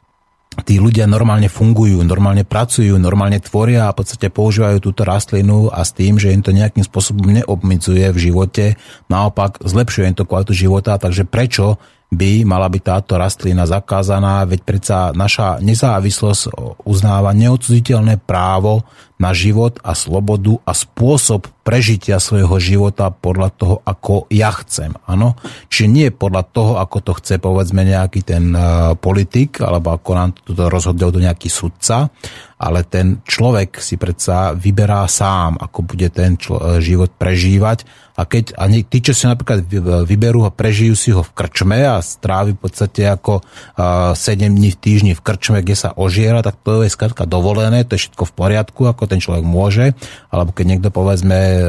tí 0.64 0.80
ľudia 0.80 1.03
normálne 1.03 1.52
fungujú, 1.52 1.99
normálne 2.07 2.48
pracujú, 2.48 2.95
normálne 2.95 3.44
tvoria 3.44 3.90
a 3.90 3.94
v 3.94 4.06
podstate 4.06 4.32
používajú 4.32 4.80
túto 4.80 5.03
rastlinu 5.03 5.68
a 5.68 5.84
s 5.84 5.91
tým, 5.91 6.15
že 6.15 6.32
im 6.32 6.40
to 6.40 6.56
nejakým 6.56 6.86
spôsobom 6.88 7.27
neobmedzuje 7.27 8.07
v 8.15 8.18
živote, 8.18 8.65
naopak 9.11 9.60
zlepšuje 9.60 10.14
im 10.14 10.15
to 10.15 10.23
kvalitu 10.23 10.56
života, 10.56 10.95
takže 10.95 11.27
prečo 11.27 11.76
by 12.16 12.48
mala 12.48 12.72
byť 12.72 12.84
táto 12.84 13.20
rastlina 13.20 13.68
zakázaná, 13.68 14.48
veď 14.48 14.60
predsa 14.64 14.98
naša 15.12 15.60
nezávislosť 15.60 16.56
uznáva 16.88 17.36
neodziteľné 17.36 18.24
právo 18.24 18.88
na 19.16 19.32
život 19.32 19.80
a 19.80 19.96
slobodu 19.96 20.60
a 20.68 20.76
spôsob 20.76 21.48
prežitia 21.64 22.20
svojho 22.20 22.60
života 22.60 23.08
podľa 23.16 23.50
toho, 23.56 23.76
ako 23.88 24.28
ja 24.28 24.52
chcem. 24.60 24.92
Ano? 25.08 25.40
Čiže 25.72 25.88
nie 25.88 26.08
podľa 26.12 26.44
toho, 26.52 26.72
ako 26.84 26.98
to 27.00 27.12
chce 27.24 27.40
povedzme 27.40 27.88
nejaký 27.88 28.28
ten 28.28 28.52
uh, 28.52 28.92
politik, 29.00 29.64
alebo 29.64 29.96
ako 29.96 30.10
nám 30.14 30.30
to 30.36 30.68
rozhodol 30.68 31.16
do 31.16 31.24
nejaký 31.24 31.48
sudca, 31.48 32.12
ale 32.56 32.88
ten 32.88 33.19
človek 33.27 33.84
si 33.84 33.99
predsa 33.99 34.56
vyberá 34.56 35.03
sám, 35.11 35.60
ako 35.60 35.80
bude 35.84 36.07
ten 36.07 36.40
člo- 36.40 36.80
život 36.80 37.11
prežívať. 37.11 37.84
A 38.15 38.23
keď 38.23 38.56
a 38.56 38.72
tí, 38.72 39.03
čo 39.03 39.11
si 39.11 39.27
napríklad 39.27 39.68
vyberú 40.07 40.48
a 40.48 40.56
prežijú 40.56 40.95
si 40.95 41.11
ho 41.11 41.19
v 41.19 41.36
krčme 41.36 41.84
a 41.84 41.99
strávi 41.99 42.56
v 42.56 42.61
podstate 42.64 43.03
ako 43.11 43.44
uh, 43.44 44.15
7 44.15 44.56
dní 44.56 44.72
v 44.72 44.80
týždni 44.80 45.11
v 45.19 45.19
krčme, 45.19 45.60
kde 45.60 45.76
sa 45.76 45.91
ožiera, 45.99 46.40
tak 46.40 46.56
to 46.64 46.88
je 46.88 46.95
skrátka 46.95 47.27
dovolené, 47.27 47.84
to 47.84 47.99
je 47.99 48.07
všetko 48.07 48.23
v 48.23 48.34
poriadku, 48.40 48.82
ako 48.88 49.03
ten 49.11 49.19
človek 49.19 49.44
môže, 49.44 49.91
alebo 50.32 50.56
keď 50.56 50.65
niekto 50.65 50.90
povedzme 50.95 51.36
uh, 51.36 51.60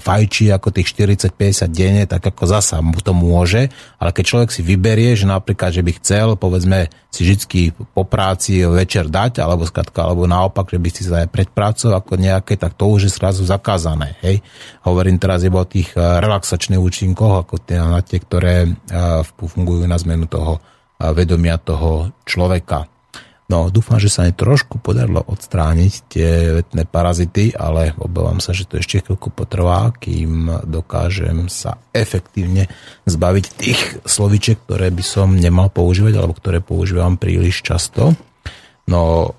fajčí 0.00 0.48
ako 0.48 0.72
tých 0.72 0.88
40-50 0.96 1.68
denne, 1.68 2.08
tak 2.08 2.24
ako 2.24 2.48
zasa 2.48 2.80
mu 2.80 2.96
to 2.96 3.12
môže, 3.12 3.68
ale 4.00 4.16
keď 4.16 4.24
človek 4.24 4.48
si 4.48 4.64
vyberie, 4.64 5.12
že 5.12 5.28
napríklad, 5.28 5.76
že 5.76 5.84
by 5.84 5.92
chcel 6.00 6.40
povedzme 6.40 6.88
si 7.12 7.28
vždy 7.28 7.76
po 7.92 8.08
práci 8.08 8.64
večer 8.64 9.12
dať, 9.12 9.44
alebo 9.44 9.68
skrátka, 9.68 10.08
alebo 10.08 10.21
naopak, 10.26 10.70
že 10.70 10.78
by 10.78 10.88
si 10.90 11.02
sa 11.06 11.24
aj 11.24 11.28
pred 11.30 11.48
prácou 11.50 11.94
ako 11.94 12.18
nejaké, 12.18 12.58
tak 12.58 12.74
to 12.74 12.88
už 12.88 13.08
je 13.08 13.12
zrazu 13.12 13.46
zakázané. 13.46 14.18
Hej? 14.24 14.40
Hovorím 14.86 15.20
teraz 15.20 15.42
iba 15.46 15.62
o 15.62 15.68
tých 15.68 15.94
eh, 15.94 16.00
relaxačných 16.20 16.80
účinkoch, 16.80 17.46
ako 17.46 17.54
tie, 17.62 17.78
na 17.78 18.00
tie, 18.02 18.18
ktoré 18.18 18.66
eh, 18.66 18.72
fungujú 19.26 19.84
na 19.86 19.98
zmenu 19.98 20.26
toho 20.26 20.58
eh, 20.58 21.10
vedomia 21.12 21.58
toho 21.58 22.10
človeka. 22.26 22.92
No, 23.52 23.68
dúfam, 23.68 24.00
že 24.00 24.08
sa 24.08 24.24
mi 24.24 24.32
trošku 24.32 24.80
podarilo 24.80 25.20
odstrániť 25.28 25.92
tie 26.08 26.28
vetné 26.64 26.88
parazity, 26.88 27.52
ale 27.52 27.92
obávam 28.00 28.40
sa, 28.40 28.56
že 28.56 28.64
to 28.64 28.80
ešte 28.80 29.04
chvíľku 29.04 29.28
potrvá, 29.28 29.92
kým 29.92 30.48
dokážem 30.64 31.52
sa 31.52 31.76
efektívne 31.92 32.72
zbaviť 33.04 33.44
tých 33.52 33.80
slovičiek, 34.08 34.56
ktoré 34.56 34.88
by 34.88 35.04
som 35.04 35.36
nemal 35.36 35.68
používať, 35.68 36.16
alebo 36.16 36.32
ktoré 36.32 36.64
používam 36.64 37.20
príliš 37.20 37.60
často. 37.60 38.16
No, 38.90 39.34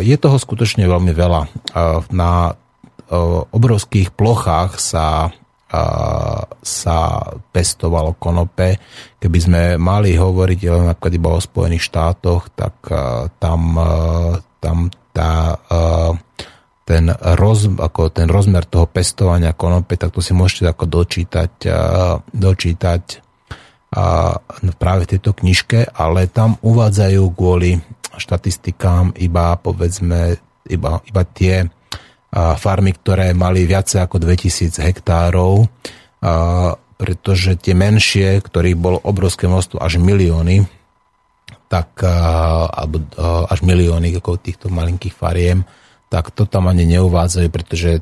je 0.00 0.16
toho 0.16 0.38
skutočne 0.40 0.88
veľmi 0.88 1.12
veľa. 1.12 1.42
Na 2.12 2.56
obrovských 3.52 4.12
plochách 4.16 4.80
sa 4.80 5.32
sa 6.64 6.98
pestovalo 7.52 8.16
konope. 8.16 8.80
Keby 9.20 9.38
sme 9.38 9.62
mali 9.76 10.16
hovoriť 10.16 10.58
len 10.64 10.88
napríklad 10.88 11.12
iba 11.12 11.28
o 11.36 11.44
Spojených 11.44 11.84
štátoch, 11.84 12.48
tak 12.56 12.88
tam, 13.36 13.60
tam 14.64 14.76
tá, 15.12 15.60
ten, 16.88 17.04
roz, 17.12 17.68
ako 17.68 18.08
ten 18.08 18.32
rozmer 18.32 18.64
toho 18.64 18.88
pestovania 18.88 19.52
konope, 19.52 20.00
tak 20.00 20.08
to 20.08 20.24
si 20.24 20.32
môžete 20.32 20.72
ako 20.72 20.88
dočítať, 20.88 21.52
dočítať 22.32 23.02
práve 24.80 25.00
v 25.04 25.10
tejto 25.16 25.36
knižke, 25.36 25.92
ale 26.00 26.32
tam 26.32 26.56
uvádzajú 26.64 27.22
kvôli 27.36 27.76
štatistikám 28.16 29.12
iba 29.20 29.58
povedzme 29.60 30.40
iba, 30.68 31.00
iba 31.04 31.22
tie 31.28 31.68
farmy, 32.32 32.92
ktoré 32.92 33.32
mali 33.32 33.64
viacej 33.64 34.04
ako 34.04 34.20
2000 34.20 34.84
hektárov, 34.84 35.64
pretože 37.00 37.56
tie 37.56 37.72
menšie, 37.72 38.40
ktorých 38.44 38.76
bolo 38.76 39.00
obrovské 39.00 39.48
množstvo, 39.48 39.80
až 39.80 39.96
milióny, 39.96 40.68
tak, 41.72 42.04
alebo 42.72 43.00
až 43.48 43.60
milióny 43.64 44.12
ako 44.20 44.40
týchto 44.40 44.68
malinkých 44.68 45.16
fariem, 45.16 45.64
tak 46.08 46.32
to 46.32 46.48
tam 46.48 46.72
ani 46.72 46.88
neuvádzajú, 46.88 47.48
pretože 47.52 48.00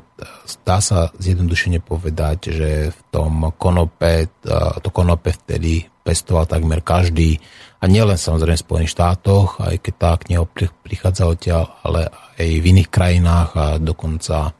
dá 0.63 0.79
sa 0.79 1.11
zjednodušene 1.19 1.83
povedať, 1.83 2.55
že 2.55 2.69
v 2.95 2.99
tom 3.11 3.51
konope, 3.59 4.31
to 4.79 4.89
konope 4.91 5.35
vtedy 5.35 5.87
pestoval 6.07 6.47
takmer 6.47 6.79
každý, 6.79 7.39
a 7.77 7.83
nielen 7.85 8.17
samozrejme 8.17 8.57
v 8.57 8.65
Spojených 8.65 8.93
štátoch, 8.97 9.61
aj 9.61 9.75
keď 9.85 9.93
tá 9.97 10.11
kniha 10.17 10.43
prichádza 10.81 11.29
odtiaľ, 11.29 11.77
ale 11.85 12.09
aj 12.41 12.47
v 12.49 12.65
iných 12.73 12.89
krajinách 12.89 13.49
a 13.53 13.65
dokonca 13.77 14.57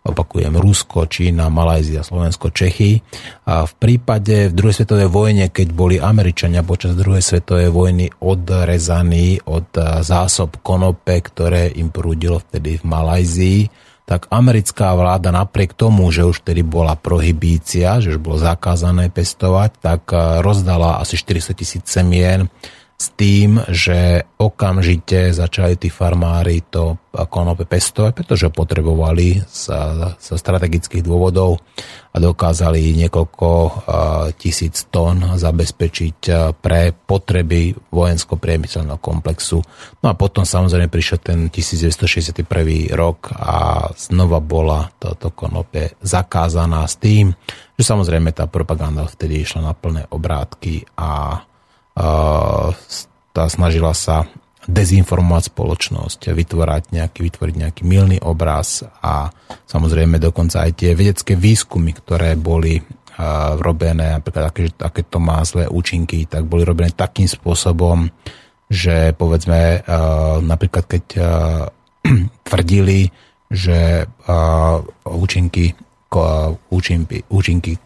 opakujem 0.00 0.56
Rusko, 0.56 1.04
Čína, 1.10 1.52
Malajzia, 1.52 2.00
Slovensko, 2.00 2.48
Čechy. 2.54 2.96
A 3.44 3.68
v 3.68 3.72
prípade 3.76 4.48
v 4.48 4.56
druhej 4.56 4.80
svetovej 4.80 5.12
vojne, 5.12 5.52
keď 5.52 5.68
boli 5.76 6.00
Američania 6.00 6.64
počas 6.64 6.96
druhej 6.96 7.20
svetovej 7.20 7.68
vojny 7.68 8.08
odrezaní 8.24 9.44
od 9.44 9.68
zásob 10.00 10.64
konope, 10.64 11.20
ktoré 11.20 11.68
im 11.76 11.92
prúdilo 11.92 12.40
vtedy 12.40 12.80
v 12.80 12.84
Malajzii, 12.88 13.60
tak 14.10 14.26
americká 14.34 14.90
vláda 14.98 15.30
napriek 15.30 15.78
tomu, 15.78 16.10
že 16.10 16.26
už 16.26 16.42
vtedy 16.42 16.66
bola 16.66 16.98
prohibícia, 16.98 18.02
že 18.02 18.10
už 18.10 18.18
bolo 18.18 18.42
zakázané 18.42 19.06
pestovať, 19.06 19.70
tak 19.78 20.02
rozdala 20.42 20.98
asi 20.98 21.14
400 21.14 21.54
tisíc 21.54 21.86
semien 21.86 22.50
s 23.00 23.16
tým, 23.16 23.64
že 23.72 24.28
okamžite 24.36 25.32
začali 25.32 25.80
tí 25.80 25.88
farmári 25.88 26.60
to 26.68 27.00
konope 27.32 27.64
pestovať, 27.64 28.12
pretože 28.12 28.52
potrebovali 28.52 29.40
sa, 29.48 30.12
sa 30.20 30.34
strategických 30.36 31.00
dôvodov 31.00 31.64
a 32.12 32.16
dokázali 32.20 32.92
niekoľko 33.00 33.48
tisíc 34.36 34.84
tón 34.92 35.40
zabezpečiť 35.40 36.18
pre 36.60 36.92
potreby 36.92 37.72
vojensko-priemyselného 37.88 39.00
komplexu. 39.00 39.64
No 40.04 40.12
a 40.12 40.14
potom 40.14 40.44
samozrejme 40.44 40.92
prišiel 40.92 41.24
ten 41.24 41.48
1961 41.48 42.44
rok 42.92 43.32
a 43.32 43.88
znova 43.96 44.44
bola 44.44 44.92
toto 45.00 45.32
konope 45.32 45.96
zakázaná 46.04 46.84
s 46.84 47.00
tým, 47.00 47.32
že 47.80 47.82
samozrejme 47.82 48.28
tá 48.36 48.44
propaganda 48.44 49.08
vtedy 49.08 49.40
išla 49.40 49.72
na 49.72 49.72
plné 49.72 50.04
obrátky 50.12 50.84
a 51.00 51.40
tá 53.30 53.44
snažila 53.46 53.92
sa 53.92 54.26
dezinformovať 54.68 55.50
spoločnosť, 55.50 56.20
vytvárať 56.36 56.92
nejaký, 56.92 57.20
vytvoriť 57.26 57.54
nejaký 57.56 57.82
milný 57.88 58.18
obraz 58.20 58.84
a 59.00 59.32
samozrejme 59.64 60.20
dokonca 60.20 60.68
aj 60.68 60.72
tie 60.76 60.90
vedecké 60.92 61.34
výskumy, 61.34 61.96
ktoré 61.96 62.36
boli 62.36 62.78
uh, 62.78 63.56
robené, 63.58 64.20
napríklad 64.20 64.52
aké, 64.52 64.62
aké 64.76 65.02
to 65.08 65.18
má 65.18 65.40
zlé 65.42 65.64
účinky, 65.66 66.28
tak 66.28 66.44
boli 66.44 66.62
robené 66.62 66.92
takým 66.92 67.26
spôsobom, 67.26 68.06
že 68.70 69.16
povedzme 69.16 69.80
uh, 69.80 70.38
napríklad 70.44 70.84
keď 70.86 71.04
uh, 71.16 71.24
tvrdili, 72.48 73.10
že 73.50 74.06
účinky 75.10 75.74
účinky, 76.74 77.22
účinky 77.30 77.78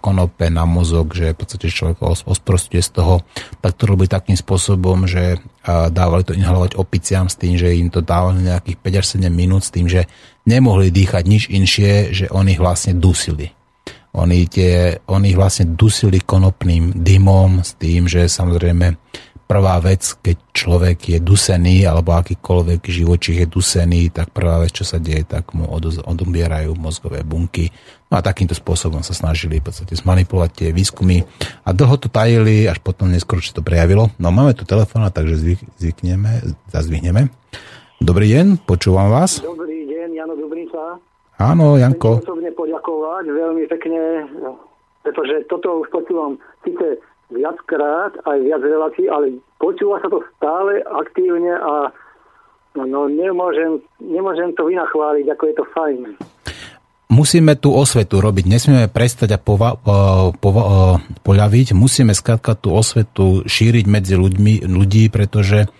konope 0.00 0.48
na 0.48 0.64
mozog, 0.64 1.12
že 1.12 1.36
v 1.36 1.38
podstate 1.44 1.68
človek 1.68 2.00
osprostuje 2.24 2.80
z 2.80 2.96
toho, 2.96 3.20
tak 3.60 3.76
to 3.76 3.84
robí 3.84 4.08
takým 4.08 4.40
spôsobom, 4.40 5.04
že 5.04 5.36
dávali 5.92 6.24
to 6.24 6.32
inhalovať 6.32 6.80
opiciam 6.80 7.28
s 7.28 7.36
tým, 7.36 7.60
že 7.60 7.76
im 7.76 7.92
to 7.92 8.00
dávali 8.00 8.48
nejakých 8.48 8.78
5 8.80 9.00
až 9.04 9.06
7 9.20 9.28
minút 9.28 9.68
s 9.68 9.72
tým, 9.72 9.84
že 9.84 10.08
nemohli 10.48 10.88
dýchať 10.88 11.24
nič 11.28 11.52
inšie, 11.52 11.92
že 12.16 12.32
oni 12.32 12.56
ich 12.56 12.62
vlastne 12.64 12.96
dusili. 12.96 13.52
Oni, 14.16 14.48
tie, 14.48 15.04
oni 15.04 15.36
ich 15.36 15.38
vlastne 15.38 15.76
dusili 15.76 16.24
konopným 16.24 17.04
dymom 17.04 17.60
s 17.60 17.76
tým, 17.76 18.08
že 18.08 18.24
samozrejme 18.32 18.96
prvá 19.48 19.80
vec, 19.80 20.04
keď 20.20 20.36
človek 20.52 20.98
je 21.16 21.18
dusený, 21.24 21.88
alebo 21.88 22.12
akýkoľvek 22.12 22.84
živočích 22.84 23.42
je 23.42 23.48
dusený, 23.48 24.12
tak 24.12 24.28
prvá 24.36 24.60
vec, 24.60 24.76
čo 24.76 24.84
sa 24.84 25.00
deje, 25.00 25.24
tak 25.24 25.56
mu 25.56 25.64
odobierajú 26.04 26.76
mozgové 26.76 27.24
bunky. 27.24 27.72
No 28.12 28.20
a 28.20 28.24
takýmto 28.24 28.52
spôsobom 28.52 29.00
sa 29.00 29.16
snažili 29.16 29.64
v 29.64 29.72
podstate 29.72 29.96
zmanipulovať 29.96 30.50
tie 30.52 30.68
výskumy 30.76 31.24
a 31.64 31.72
dlho 31.72 31.96
to 31.96 32.12
tajili, 32.12 32.68
až 32.68 32.76
potom 32.84 33.08
neskôr 33.08 33.40
sa 33.40 33.56
to 33.56 33.64
prejavilo. 33.64 34.12
No 34.20 34.28
máme 34.28 34.52
tu 34.52 34.68
telefón, 34.68 35.08
takže 35.08 35.40
zvyk, 35.40 35.60
zvykneme, 35.80 36.44
zazvihneme. 36.68 37.32
Dobrý 38.04 38.28
deň, 38.28 38.68
počúvam 38.68 39.08
vás. 39.08 39.40
Dobrý 39.40 39.88
deň, 39.88 40.08
Jano 40.12 40.36
Dubnica. 40.36 41.00
Áno, 41.40 41.80
Janko. 41.80 42.20
Chcem 42.20 42.36
osobne 42.36 42.52
poďakovať 42.52 43.24
veľmi 43.32 43.64
pekne, 43.70 44.00
pretože 45.06 45.48
toto 45.48 45.80
už 45.80 45.88
počúvam 45.88 46.36
síce 46.66 47.00
viackrát, 47.28 48.12
aj 48.24 48.38
viac 48.40 48.62
relácií, 48.64 49.06
ale 49.08 49.40
počúva 49.60 50.00
sa 50.00 50.08
to 50.08 50.24
stále 50.36 50.80
aktívne 50.84 51.52
a 51.52 51.92
no, 52.76 52.82
no 52.88 53.00
nemôžem, 53.08 53.84
nemôžem 54.00 54.56
to 54.56 54.64
vynachváliť, 54.68 55.26
ako 55.28 55.42
je 55.44 55.54
to 55.54 55.64
fajn. 55.76 56.00
Musíme 57.08 57.56
tú 57.56 57.72
osvetu 57.72 58.20
robiť, 58.20 58.44
nesmieme 58.44 58.86
prestať 58.92 59.32
a 59.32 59.38
pova, 59.40 59.80
po, 59.80 60.36
po, 60.36 60.50
poľaviť, 61.24 61.72
musíme 61.72 62.12
skrátka 62.12 62.52
tú 62.52 62.76
osvetu 62.76 63.48
šíriť 63.48 63.84
medzi 63.88 64.12
ľuďmi, 64.12 64.68
ľudí, 64.68 65.08
pretože 65.08 65.72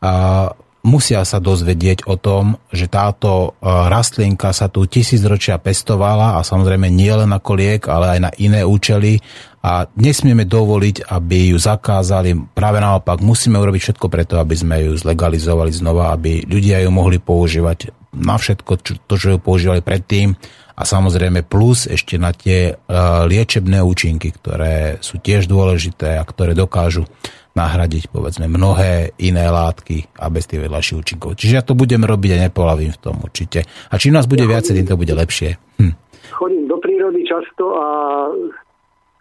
a, 0.00 0.48
musia 0.82 1.22
sa 1.22 1.38
dozvedieť 1.38 2.10
o 2.10 2.18
tom, 2.18 2.58
že 2.74 2.90
táto 2.90 3.54
rastlinka 3.62 4.50
sa 4.50 4.66
tu 4.66 4.86
tisícročia 4.86 5.58
pestovala 5.62 6.38
a 6.38 6.46
samozrejme 6.46 6.90
nie 6.90 7.10
len 7.10 7.30
ako 7.30 7.52
liek, 7.54 7.82
ale 7.86 8.18
aj 8.18 8.20
na 8.20 8.30
iné 8.38 8.66
účely 8.66 9.22
a 9.62 9.86
nesmieme 9.94 10.42
dovoliť, 10.42 11.06
aby 11.06 11.54
ju 11.54 11.58
zakázali. 11.58 12.34
Práve 12.50 12.82
naopak, 12.82 13.22
musíme 13.22 13.62
urobiť 13.62 13.80
všetko 13.80 14.06
preto, 14.10 14.42
aby 14.42 14.58
sme 14.58 14.76
ju 14.90 14.98
zlegalizovali 14.98 15.70
znova, 15.70 16.10
aby 16.10 16.42
ľudia 16.42 16.82
ju 16.82 16.90
mohli 16.90 17.22
používať 17.22 17.94
na 18.18 18.36
všetko, 18.36 18.72
to, 19.06 19.14
čo 19.14 19.26
ju 19.34 19.38
používali 19.38 19.80
predtým 19.80 20.34
a 20.72 20.82
samozrejme 20.82 21.46
plus 21.46 21.86
ešte 21.86 22.18
na 22.18 22.34
tie 22.34 22.74
uh, 22.74 23.24
liečebné 23.28 23.78
účinky, 23.80 24.34
ktoré 24.34 24.98
sú 24.98 25.20
tiež 25.20 25.46
dôležité 25.46 26.18
a 26.18 26.26
ktoré 26.26 26.56
dokážu 26.56 27.06
nahradiť 27.52 28.08
povedzme 28.08 28.48
mnohé 28.48 29.12
iné 29.20 29.44
látky 29.48 30.16
a 30.16 30.32
bez 30.32 30.48
tých 30.48 30.64
vedľajších 30.64 30.98
účinkov. 30.98 31.36
Čiže 31.36 31.56
ja 31.56 31.62
to 31.64 31.76
budem 31.76 32.00
robiť 32.02 32.30
a 32.36 32.42
nepolavím 32.48 32.92
v 32.92 33.02
tom 33.02 33.20
určite. 33.20 33.64
A 33.92 33.94
čím 34.00 34.16
nás 34.16 34.24
bude 34.24 34.44
ja 34.44 34.50
viacej, 34.56 34.76
tým 34.80 34.88
to 34.88 35.00
bude 35.00 35.12
lepšie. 35.12 35.60
Hm. 35.80 35.94
Chodím 36.32 36.64
do 36.64 36.76
prírody 36.80 37.28
často 37.28 37.76
a 37.76 37.86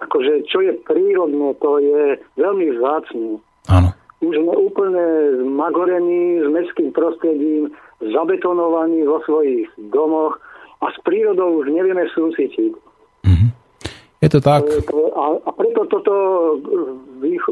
akože 0.01 0.47
čo 0.47 0.63
je 0.63 0.73
prírodné, 0.87 1.53
to 1.59 1.71
je 1.77 2.17
veľmi 2.39 2.67
vzácne. 2.79 3.37
Áno. 3.69 3.89
Už 4.21 4.37
sme 4.37 4.53
úplne 4.53 5.03
zmagorení 5.41 6.45
s 6.45 6.47
mestským 6.49 6.93
prostredím, 6.93 7.73
zabetonovaní 7.99 9.01
vo 9.05 9.21
svojich 9.25 9.65
domoch 9.89 10.37
a 10.81 10.89
s 10.89 10.97
prírodou 11.05 11.61
už 11.61 11.69
nevieme 11.73 12.05
súcitiť. 12.13 12.73
Mm-hmm. 13.25 13.49
Je 14.21 14.29
to 14.29 14.37
tak. 14.37 14.61
A, 15.17 15.23
a 15.41 15.49
preto 15.57 15.89
toto 15.89 16.13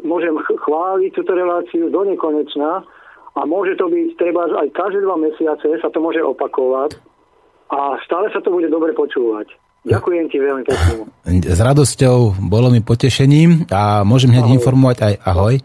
môžem 0.06 0.38
chváliť 0.38 1.12
túto 1.18 1.34
reláciu 1.34 1.90
do 1.90 2.02
nekonečna 2.06 2.86
a 3.34 3.40
môže 3.50 3.74
to 3.74 3.90
byť 3.90 4.08
treba 4.22 4.46
aj 4.54 4.70
každé 4.78 5.02
dva 5.02 5.18
mesiace 5.18 5.82
sa 5.82 5.90
to 5.90 5.98
môže 5.98 6.22
opakovať 6.22 7.02
a 7.74 7.98
stále 8.06 8.30
sa 8.30 8.42
to 8.46 8.54
bude 8.54 8.70
dobre 8.70 8.94
počúvať. 8.94 9.50
Ďakujem 9.82 10.26
ti 10.30 10.38
veľmi 10.38 10.64
pekne. 10.68 11.10
S 11.56 11.60
radosťou, 11.62 12.38
bolo 12.38 12.70
mi 12.70 12.86
potešením 12.86 13.66
a 13.74 14.06
môžem 14.06 14.30
hneď 14.30 14.46
ahoj. 14.46 14.56
informovať 14.60 14.98
aj 15.02 15.14
ahoj. 15.26 15.56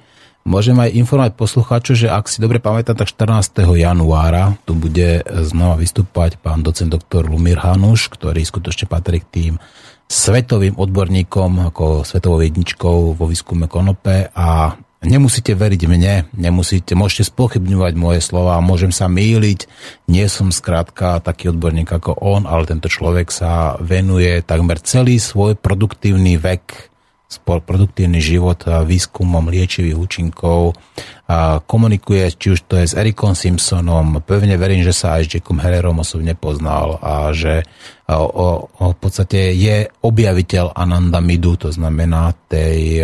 Môžem 0.45 0.77
aj 0.77 0.93
informovať 0.93 1.33
poslucháčov, 1.41 1.95
že 1.97 2.09
ak 2.13 2.29
si 2.29 2.37
dobre 2.45 2.61
pamätám, 2.61 3.01
tak 3.01 3.09
14. 3.09 3.65
januára 3.81 4.61
tu 4.69 4.77
bude 4.77 5.25
znova 5.25 5.81
vystúpať 5.81 6.37
pán 6.37 6.61
docent 6.61 6.93
doktor 6.93 7.25
Lumír 7.25 7.65
Hanuš, 7.65 8.13
ktorý 8.13 8.45
skutočne 8.45 8.85
patrí 8.85 9.25
k 9.25 9.29
tým 9.33 9.53
svetovým 10.09 10.77
odborníkom, 10.77 11.71
ako 11.73 12.05
svetovou 12.05 12.41
jedničkou 12.45 13.19
vo 13.19 13.25
výskume 13.25 13.67
konope 13.67 14.31
a 14.35 14.77
Nemusíte 15.05 15.53
veriť 15.53 15.85
mne, 15.85 16.33
nemusíte, 16.33 16.97
môžete 16.97 17.29
spochybňovať 17.29 17.93
moje 17.93 18.25
slova, 18.25 18.57
môžem 18.65 18.89
sa 18.89 19.05
míliť, 19.05 19.69
nie 20.09 20.25
som 20.33 20.49
skrátka 20.49 21.21
taký 21.21 21.53
odborník 21.53 21.93
ako 21.93 22.17
on, 22.25 22.49
ale 22.49 22.65
tento 22.65 22.89
človek 22.89 23.29
sa 23.29 23.77
venuje 23.85 24.41
takmer 24.41 24.81
celý 24.81 25.21
svoj 25.21 25.61
produktívny 25.61 26.41
vek, 26.41 26.94
produktívny 27.45 28.23
život 28.23 28.63
výskumom 28.65 29.51
liečivých 29.51 29.99
účinkov, 29.99 30.79
komunikuje, 31.67 32.31
či 32.37 32.55
už 32.55 32.61
to 32.71 32.79
je 32.79 32.87
s 32.87 32.95
Ericom 32.95 33.35
Simpsonom, 33.35 34.23
pevne 34.23 34.55
verím, 34.55 34.87
že 34.87 34.95
sa 34.95 35.19
aj 35.19 35.23
s 35.27 35.31
Jackom 35.39 35.59
Hellerom 35.59 35.99
osobne 35.99 36.39
poznal 36.39 37.01
a 37.03 37.35
že 37.35 37.67
o, 38.07 38.23
o, 38.23 38.47
v 38.93 38.99
podstate 39.01 39.51
je 39.57 39.89
objaviteľ 40.05 40.79
anandamidu, 40.79 41.59
to 41.59 41.75
znamená 41.75 42.37
tej, 42.47 43.03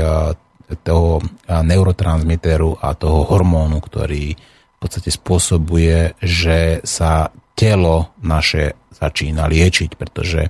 toho 0.85 1.25
neurotransmiteru 1.49 2.79
a 2.79 2.95
toho 2.95 3.27
hormónu, 3.27 3.83
ktorý 3.83 4.37
v 4.37 4.79
podstate 4.79 5.11
spôsobuje, 5.13 6.17
že 6.23 6.81
sa 6.87 7.35
telo 7.59 8.15
naše 8.25 8.79
začína 8.95 9.49
liečiť, 9.49 9.97
pretože 9.97 10.49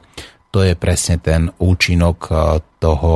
to 0.51 0.67
je 0.67 0.75
presne 0.75 1.23
ten 1.23 1.47
účinok 1.63 2.19
toho, 2.83 3.15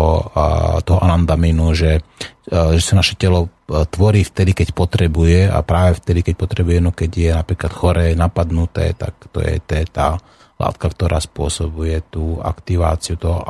toho 0.86 1.00
anandaminu, 1.02 1.74
že, 1.74 1.98
že 2.46 2.82
sa 2.82 2.94
naše 2.94 3.18
telo 3.18 3.50
tvorí 3.66 4.22
vtedy, 4.22 4.54
keď 4.54 4.76
potrebuje 4.76 5.50
a 5.50 5.58
práve 5.66 5.98
vtedy, 5.98 6.20
keď 6.22 6.34
potrebuje, 6.38 6.78
no 6.78 6.94
keď 6.94 7.10
je 7.10 7.30
napríklad 7.34 7.72
choré, 7.74 8.06
napadnuté, 8.14 8.94
tak 8.94 9.18
to 9.34 9.42
je 9.42 9.58
tá 9.90 10.20
látka, 10.54 10.86
ktorá 10.86 11.18
spôsobuje 11.18 12.14
tú 12.14 12.38
aktiváciu 12.38 13.18
toho 13.18 13.42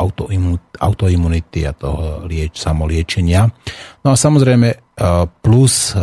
autoimunity 0.81 1.69
a 1.69 1.77
toho 1.77 2.24
lieč, 2.24 2.56
samoliečenia. 2.56 3.44
No 4.02 4.09
a 4.12 4.16
samozrejme 4.16 4.69
e, 4.73 4.78
plus 5.44 5.93
e, 5.93 6.01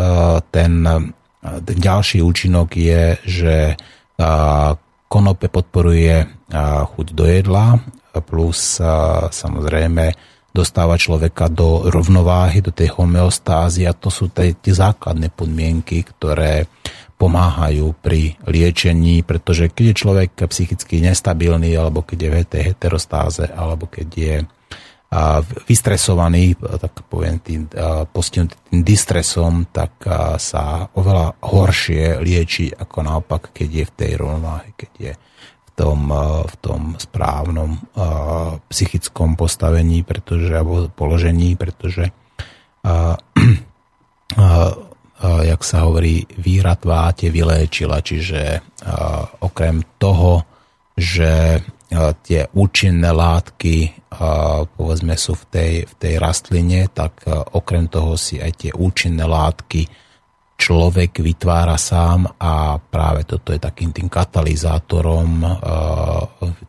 ten, 0.54 0.86
e, 0.86 0.98
ten 1.42 1.78
ďalší 1.78 2.22
účinok 2.22 2.70
je, 2.78 3.04
že 3.26 3.56
konope 5.12 5.52
podporuje 5.52 6.48
chuť 6.88 7.08
do 7.12 7.28
jedla, 7.28 7.76
plus 8.24 8.80
samozrejme 9.28 10.16
dostáva 10.56 10.96
človeka 10.96 11.52
do 11.52 11.92
rovnováhy, 11.92 12.64
do 12.64 12.72
tej 12.72 12.96
homeostázy 12.96 13.84
a 13.88 13.92
to 13.92 14.08
sú 14.08 14.32
tie, 14.32 14.56
tie 14.56 14.72
základné 14.72 15.32
podmienky, 15.36 16.08
ktoré 16.08 16.68
pomáhajú 17.20 17.92
pri 18.00 18.40
liečení, 18.48 19.24
pretože 19.24 19.68
keď 19.68 19.84
je 19.92 20.00
človek 20.00 20.30
psychicky 20.48 21.04
nestabilný, 21.04 21.76
alebo 21.76 22.02
keď 22.04 22.18
je 22.20 22.30
v 22.32 22.48
tej 22.48 22.64
heterostáze, 22.74 23.46
alebo 23.52 23.88
keď 23.88 24.08
je 24.12 24.36
vystresovaný, 25.68 26.56
tak 26.56 27.04
poviem, 27.12 27.36
tým, 27.44 27.68
postihnutý 28.16 28.56
tým 28.72 28.80
distresom, 28.80 29.68
tak 29.68 30.00
sa 30.40 30.88
oveľa 30.96 31.36
horšie 31.44 32.24
lieči, 32.24 32.72
ako 32.72 32.98
naopak, 33.04 33.52
keď 33.52 33.70
je 33.70 33.86
v 33.92 33.96
tej 34.00 34.12
rovnováhe, 34.16 34.72
keď 34.80 34.92
je 34.96 35.14
v 35.68 35.70
tom, 35.76 36.00
v 36.48 36.56
tom 36.64 36.82
správnom 36.96 37.76
psychickom 38.72 39.36
postavení, 39.36 40.08
pretože, 40.08 40.56
alebo 40.56 40.88
položení, 40.96 41.60
pretože 41.60 42.16
jak 45.28 45.62
sa 45.68 45.78
hovorí, 45.84 46.24
výhradvá 46.40 47.12
tie 47.12 47.28
vyléčila, 47.28 48.00
čiže 48.00 48.64
okrem 49.44 49.84
toho, 50.00 50.48
že 50.96 51.60
tie 52.24 52.48
účinné 52.56 53.12
látky 53.12 54.08
povedzme 54.76 55.20
sú 55.20 55.36
v 55.36 55.46
tej, 55.52 55.74
v 55.88 55.94
tej 56.00 56.14
rastline, 56.20 56.88
tak 56.92 57.28
okrem 57.28 57.92
toho 57.92 58.16
si 58.16 58.40
aj 58.40 58.52
tie 58.56 58.72
účinné 58.72 59.28
látky 59.28 59.88
človek 60.62 61.26
vytvára 61.26 61.74
sám 61.74 62.38
a 62.38 62.78
práve 62.78 63.26
toto 63.26 63.50
je 63.50 63.58
takým 63.58 63.90
tým 63.90 64.06
katalizátorom 64.08 65.42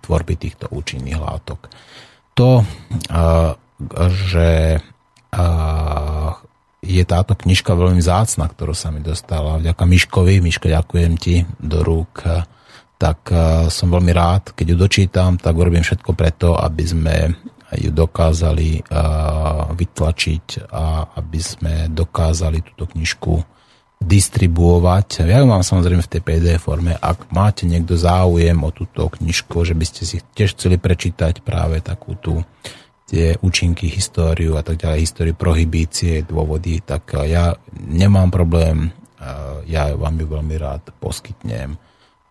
tvorby 0.01 0.35
týchto 0.41 0.73
účinných 0.73 1.21
látok. 1.21 1.69
To, 2.33 2.65
že 4.09 4.81
je 6.83 7.03
táto 7.05 7.37
knižka 7.37 7.77
veľmi 7.77 8.01
zácna, 8.01 8.49
ktorú 8.49 8.73
sa 8.73 8.89
mi 8.89 9.05
dostala. 9.05 9.61
Vďaka 9.61 9.85
Miškovi, 9.85 10.41
Miško, 10.41 10.73
ďakujem 10.73 11.13
ti 11.21 11.45
do 11.61 11.85
rúk, 11.85 12.25
tak 13.03 13.35
eh, 13.35 13.67
som 13.67 13.91
veľmi 13.91 14.15
rád, 14.15 14.55
keď 14.55 14.67
ju 14.71 14.77
dočítam, 14.79 15.35
tak 15.35 15.59
urobím 15.59 15.83
všetko 15.83 16.15
preto, 16.15 16.55
aby 16.55 16.85
sme 16.87 17.17
ju 17.75 17.91
dokázali 17.91 18.79
eh, 18.79 18.85
vytlačiť 19.75 20.71
a 20.71 21.11
aby 21.19 21.41
sme 21.43 21.75
dokázali 21.91 22.63
túto 22.63 22.87
knižku 22.95 23.43
distribuovať. 24.03 25.27
Ja 25.31 25.39
ju 25.43 25.47
mám 25.47 25.63
samozrejme 25.63 26.03
v 26.03 26.11
tej 26.11 26.23
PDF 26.27 26.67
forme. 26.67 26.99
Ak 26.99 27.31
máte 27.31 27.71
niekto 27.71 27.95
záujem 27.95 28.59
o 28.59 28.75
túto 28.75 29.07
knižku, 29.07 29.63
že 29.63 29.79
by 29.79 29.85
ste 29.87 30.03
si 30.03 30.19
tiež 30.19 30.59
chceli 30.59 30.79
prečítať 30.79 31.43
práve 31.43 31.79
takú 31.83 32.19
tú 32.19 32.43
tie 33.07 33.39
účinky, 33.39 33.87
históriu 33.87 34.59
a 34.59 34.63
tak 34.67 34.83
ďalej, 34.83 35.07
históriu 35.07 35.35
prohibície, 35.39 36.27
dôvody, 36.27 36.83
tak 36.83 37.15
ja 37.29 37.55
nemám 37.77 38.33
problém, 38.33 38.89
ja 39.69 39.93
vám 39.95 40.17
ju 40.17 40.27
veľmi 40.33 40.57
rád 40.57 40.91
poskytnem. 40.97 41.77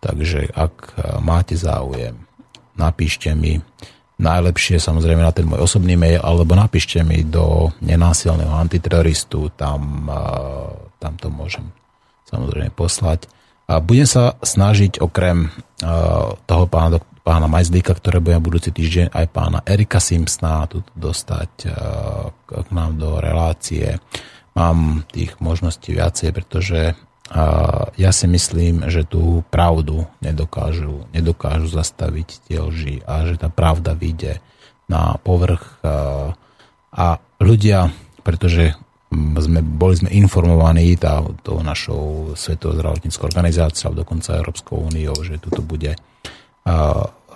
Takže 0.02 0.50
ak 0.50 0.98
máte 1.22 1.54
záujem, 1.54 2.18
napíšte 2.74 3.38
mi, 3.38 3.62
najlepšie 4.18 4.82
samozrejme 4.82 5.22
na 5.22 5.34
ten 5.34 5.46
môj 5.46 5.66
osobný 5.66 5.98
mail, 5.98 6.22
alebo 6.22 6.58
napíšte 6.58 7.06
mi 7.06 7.22
do 7.22 7.70
nenásilného 7.86 8.54
antiteroristu, 8.54 9.54
tam, 9.54 10.10
uh, 10.10 10.74
tam 10.98 11.18
to 11.22 11.30
môžem 11.30 11.70
samozrejme 12.30 12.74
poslať. 12.74 13.30
A 13.70 13.78
budem 13.78 14.10
sa 14.10 14.38
snažiť 14.42 15.02
okrem 15.02 15.50
uh, 15.50 16.34
toho 16.46 16.66
pána, 16.66 17.02
pána 17.22 17.46
Majzlíka, 17.46 17.94
ktoré 17.94 18.18
bude 18.22 18.42
budúci 18.42 18.74
týždeň, 18.74 19.14
aj 19.14 19.26
pána 19.30 19.62
Erika 19.66 20.02
Simpsona 20.02 20.66
tu 20.66 20.82
dostať 20.98 21.70
k 22.50 22.70
nám 22.74 22.98
do 22.98 23.22
relácie. 23.22 24.02
Mám 24.58 25.06
tých 25.14 25.38
možností 25.38 25.94
viacej, 25.94 26.34
pretože 26.34 26.98
ja 27.96 28.12
si 28.12 28.28
myslím, 28.28 28.92
že 28.92 29.08
tú 29.08 29.48
pravdu 29.48 30.04
nedokážu, 30.20 31.08
nedokážu 31.16 31.72
zastaviť 31.72 32.52
tie 32.52 32.60
lži 32.60 32.96
a 33.08 33.24
že 33.24 33.40
tá 33.40 33.48
pravda 33.48 33.96
vyjde 33.96 34.44
na 34.92 35.16
povrch. 35.24 35.80
A, 36.92 37.08
ľudia, 37.40 37.88
pretože 38.28 38.76
sme, 39.16 39.64
boli 39.64 39.96
sme 39.96 40.12
informovaní 40.12 41.00
tá, 41.00 41.24
tou 41.40 41.64
našou 41.64 42.36
Svetovou 42.36 42.76
zdravotníckou 42.76 43.24
organizáciou, 43.28 43.96
dokonca 43.96 44.36
Európskou 44.36 44.92
úniou, 44.92 45.16
že 45.24 45.40
toto 45.40 45.64
bude 45.64 45.96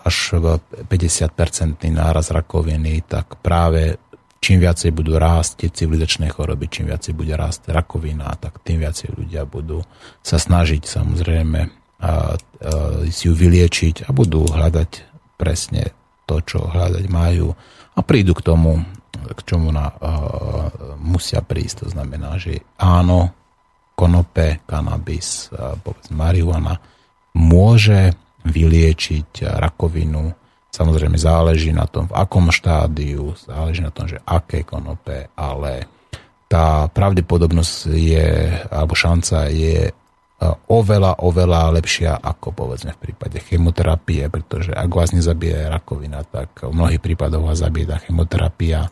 až 0.05 0.37
50-percentný 0.85 1.89
náraz 1.89 2.29
rakoviny, 2.29 3.01
tak 3.09 3.41
práve 3.41 3.97
čím 4.45 4.61
viacej 4.61 4.93
budú 4.93 5.17
rásť 5.17 5.65
tie 5.65 5.69
civilizačné 5.73 6.29
choroby, 6.29 6.69
čím 6.69 6.93
viacej 6.93 7.17
bude 7.17 7.33
rásť 7.33 7.73
rakovina, 7.73 8.29
tak 8.37 8.61
tým 8.61 8.85
viacej 8.85 9.17
ľudia 9.17 9.41
budú 9.49 9.81
sa 10.21 10.37
snažiť 10.37 10.85
samozrejme 10.85 11.59
a, 11.65 11.65
a, 11.65 12.13
si 13.09 13.25
ju 13.25 13.33
vyliečiť 13.33 14.05
a 14.05 14.13
budú 14.13 14.45
hľadať 14.45 14.91
presne 15.33 15.89
to, 16.29 16.45
čo 16.45 16.61
hľadať 16.61 17.09
majú 17.09 17.57
a 17.97 17.99
prídu 18.05 18.37
k 18.37 18.45
tomu, 18.45 18.85
k 19.17 19.39
čomu 19.49 19.73
na, 19.73 19.89
a, 19.89 19.93
musia 21.01 21.41
prísť. 21.41 21.89
To 21.89 21.97
znamená, 21.97 22.37
že 22.37 22.61
áno, 22.77 23.33
konope, 23.97 24.61
kanabis, 24.69 25.49
a, 25.49 25.73
povedz, 25.73 26.13
marihuana 26.13 26.77
môže 27.33 28.13
vyliečiť 28.45 29.41
rakovinu, 29.57 30.44
Samozrejme 30.75 31.15
záleží 31.15 31.71
na 31.71 31.87
tom, 31.87 32.11
v 32.11 32.19
akom 32.19 32.51
štádiu, 32.51 33.31
záleží 33.39 33.79
na 33.79 33.95
tom, 33.95 34.11
že 34.11 34.19
aké 34.27 34.67
konope, 34.67 35.31
ale 35.39 35.87
tá 36.51 36.91
pravdepodobnosť 36.91 37.95
je, 37.95 38.27
alebo 38.67 38.91
šanca 38.91 39.47
je 39.55 39.87
e, 39.87 39.93
oveľa, 40.67 41.23
oveľa 41.23 41.79
lepšia 41.79 42.19
ako 42.19 42.51
povedzme 42.51 42.91
v 42.91 43.01
prípade 43.07 43.39
chemoterapie, 43.39 44.27
pretože 44.27 44.75
ak 44.75 44.91
vás 44.91 45.15
nezabije 45.15 45.71
rakovina, 45.71 46.27
tak 46.27 46.67
v 46.67 46.75
mnohých 46.75 46.99
prípadoch 46.99 47.55
vás 47.55 47.63
zabije 47.63 47.95
tá 47.95 47.97
chemoterapia. 48.03 48.91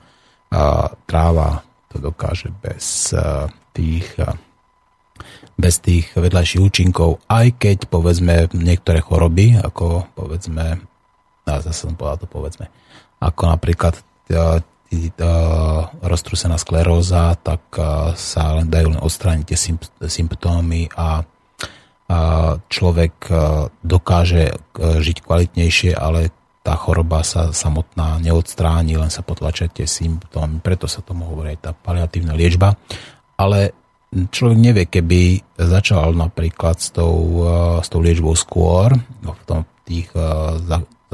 Tráva 1.04 1.66
to 1.92 2.00
dokáže 2.00 2.48
bez 2.64 3.12
e, 3.12 3.52
tých 3.76 4.08
e, 4.24 4.32
bez 5.54 5.84
tých 5.84 6.16
vedľajších 6.16 6.64
účinkov, 6.64 7.22
aj 7.30 7.60
keď 7.62 7.78
povedzme 7.92 8.50
niektoré 8.58 9.04
choroby, 9.04 9.62
ako 9.62 10.10
povedzme 10.18 10.93
a 11.48 11.60
zase 11.60 11.88
som 11.88 11.98
povedal 11.98 12.24
to 12.24 12.28
povedzme, 12.28 12.72
ako 13.20 13.52
napríklad 13.52 14.00
uh, 14.00 14.60
roztrusená 16.06 16.62
skleróza, 16.62 17.34
tak 17.42 17.66
sa 18.14 18.44
len 18.54 18.70
dajú 18.70 18.94
len 18.94 19.02
odstrániť 19.02 19.46
tie 19.50 19.58
symptómy 20.06 20.86
a 20.94 21.26
človek 22.70 23.14
dokáže 23.82 24.54
žiť 24.78 25.18
kvalitnejšie, 25.26 25.98
ale 25.98 26.30
tá 26.62 26.78
choroba 26.78 27.26
sa 27.26 27.50
samotná 27.50 28.22
neodstráni, 28.22 29.02
len 29.02 29.10
sa 29.10 29.26
potlačia 29.26 29.66
tie 29.66 29.90
symptómy, 29.90 30.62
preto 30.62 30.86
sa 30.86 31.02
tomu 31.02 31.26
hovorí 31.26 31.58
aj 31.58 31.60
tá 31.66 31.72
paliatívna 31.74 32.38
liečba. 32.38 32.78
Ale 33.34 33.74
človek 34.14 34.58
nevie, 34.62 34.86
keby 34.86 35.42
začal 35.58 36.14
napríklad 36.14 36.78
s 36.78 36.94
tou, 36.94 37.42
s 37.82 37.90
tou 37.90 37.98
liečbou 37.98 38.38
skôr, 38.38 38.94
v 39.26 39.44
tom, 39.50 39.66
tých 39.90 40.14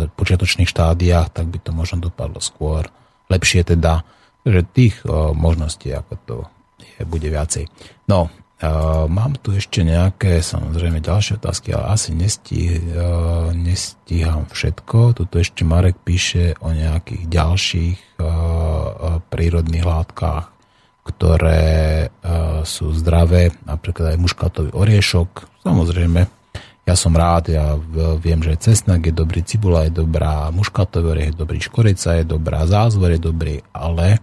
počiatočných 0.07 0.71
štádiách, 0.71 1.35
tak 1.35 1.51
by 1.51 1.59
to 1.59 1.76
možno 1.76 2.07
dopadlo 2.07 2.39
skôr. 2.39 2.88
Lepšie 3.27 3.67
teda, 3.67 4.07
že 4.47 4.63
tých 4.63 5.03
možností 5.35 5.91
ako 5.91 6.13
to 6.23 6.38
je, 6.80 7.03
bude 7.03 7.27
viacej. 7.27 7.67
No, 8.07 8.31
mám 9.11 9.35
tu 9.39 9.55
ešte 9.55 9.84
nejaké 9.84 10.39
samozrejme 10.39 11.03
ďalšie 11.03 11.39
otázky, 11.39 11.76
ale 11.76 11.95
asi 11.95 12.15
nestih, 12.15 12.80
nestíham 13.55 14.47
všetko. 14.47 15.19
Tuto 15.19 15.35
ešte 15.39 15.67
Marek 15.67 15.99
píše 16.03 16.55
o 16.63 16.71
nejakých 16.71 17.23
ďalších 17.27 18.19
prírodných 19.27 19.85
látkach, 19.88 20.55
ktoré 21.03 22.07
sú 22.67 22.91
zdravé, 22.95 23.55
napríklad 23.63 24.15
aj 24.15 24.23
muškátový 24.23 24.71
oriešok. 24.76 25.63
Samozrejme, 25.63 26.38
ja 26.89 26.97
som 26.97 27.13
rád, 27.13 27.53
ja 27.53 27.77
viem, 28.17 28.41
že 28.41 28.57
cesnak 28.57 29.05
je 29.05 29.13
dobrý, 29.13 29.45
cibula 29.45 29.85
je 29.85 29.93
dobrá, 29.93 30.49
muškatový 30.49 31.29
je 31.29 31.37
dobrý, 31.37 31.61
škorica 31.61 32.17
je 32.17 32.25
dobrá, 32.25 32.65
zázvor 32.65 33.13
je 33.13 33.21
dobrý, 33.21 33.61
ale 33.69 34.17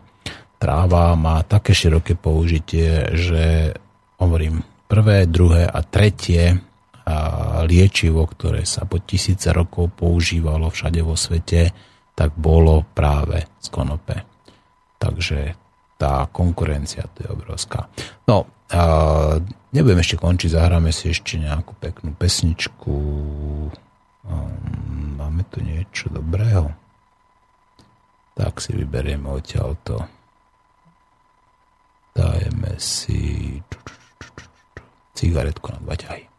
tráva 0.59 1.15
má 1.15 1.47
také 1.47 1.71
široké 1.71 2.19
použitie, 2.19 3.15
že 3.15 3.71
hovorím, 4.19 4.67
prvé, 4.91 5.31
druhé 5.31 5.63
a 5.71 5.79
tretie 5.87 6.59
liečivo, 7.71 8.27
ktoré 8.27 8.67
sa 8.67 8.83
po 8.83 8.99
tisíce 8.99 9.55
rokov 9.55 9.95
používalo 9.95 10.67
všade 10.67 10.99
vo 11.07 11.15
svete, 11.15 11.71
tak 12.19 12.35
bolo 12.35 12.83
práve 12.83 13.47
z 13.63 13.69
konope. 13.71 14.27
Takže 14.99 15.55
tá 15.95 16.27
konkurencia 16.35 17.07
to 17.15 17.23
je 17.23 17.29
obrovská. 17.31 17.87
No, 18.27 18.56
a 18.73 18.83
nebudem 19.71 20.03
ešte 20.03 20.19
končiť, 20.19 20.59
zahráme 20.59 20.91
si 20.91 21.15
ešte 21.15 21.39
nejakú 21.39 21.79
peknú 21.79 22.11
pesničku. 22.19 22.95
Máme 25.17 25.43
tu 25.51 25.63
niečo 25.63 26.11
dobrého. 26.11 26.75
Tak 28.35 28.59
si 28.59 28.75
vyberieme 28.75 29.31
odtiaľto. 29.31 30.05
Dajeme 32.17 32.75
si 32.81 33.61
cigaretku 35.17 35.73
na 35.73 35.81
dva 35.81 35.97
ťahy. 35.97 36.36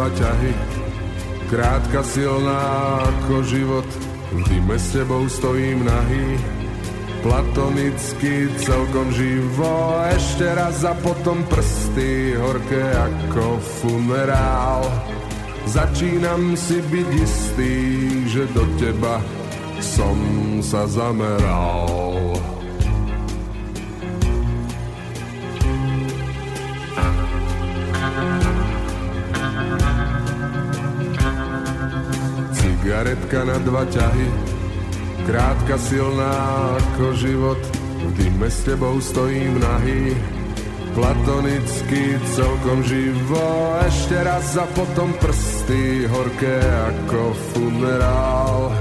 Dva 0.00 0.08
ťahy, 0.16 0.52
krátka 1.52 2.00
silná 2.00 2.64
ako 3.04 3.44
život, 3.44 3.84
v 4.32 4.40
dime 4.48 4.80
s 4.80 4.96
tebou 4.96 5.28
stojím 5.28 5.84
nahý, 5.84 6.40
platonicky 7.20 8.48
celkom 8.64 9.12
živo, 9.12 10.00
ešte 10.08 10.56
raz 10.56 10.88
a 10.88 10.96
potom 11.04 11.44
prsty 11.52 12.32
horké 12.32 12.80
ako 12.80 13.60
funerál. 13.60 14.88
Začínam 15.68 16.56
si 16.56 16.80
byť 16.80 17.08
istý, 17.20 17.76
že 18.24 18.48
do 18.56 18.64
teba 18.80 19.20
som 19.84 20.16
sa 20.64 20.88
zameral. 20.88 22.29
Cigaretka 32.90 33.46
na 33.46 33.54
dva 33.62 33.86
ťahy, 33.86 34.28
krátka 35.22 35.78
silná 35.78 36.34
ako 36.74 37.14
život, 37.22 37.62
v 38.02 38.10
dime 38.18 38.50
s 38.50 38.66
tebou 38.66 38.98
stojím 38.98 39.62
nahý, 39.62 40.18
platonicky 40.98 42.18
celkom 42.34 42.82
živo, 42.82 43.78
ešte 43.86 44.18
raz 44.26 44.58
a 44.58 44.66
potom 44.74 45.14
prsty 45.22 46.10
horké 46.10 46.58
ako 46.90 47.30
funerál. 47.54 48.74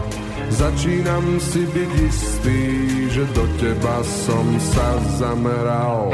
Začínam 0.57 1.37
si 1.37 1.69
byť 1.69 1.91
istý, 2.09 2.61
že 3.13 3.29
do 3.37 3.45
teba 3.61 4.01
som 4.25 4.57
sa 4.57 4.89
zameral. 5.21 6.09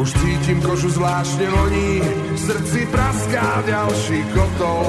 Už 0.00 0.16
cítim 0.16 0.64
kožu 0.64 0.88
zvláštne 0.88 1.44
voní, 1.44 2.00
v 2.32 2.38
srdci 2.40 2.88
praská 2.88 3.60
ďalší 3.68 4.24
kotol. 4.32 4.88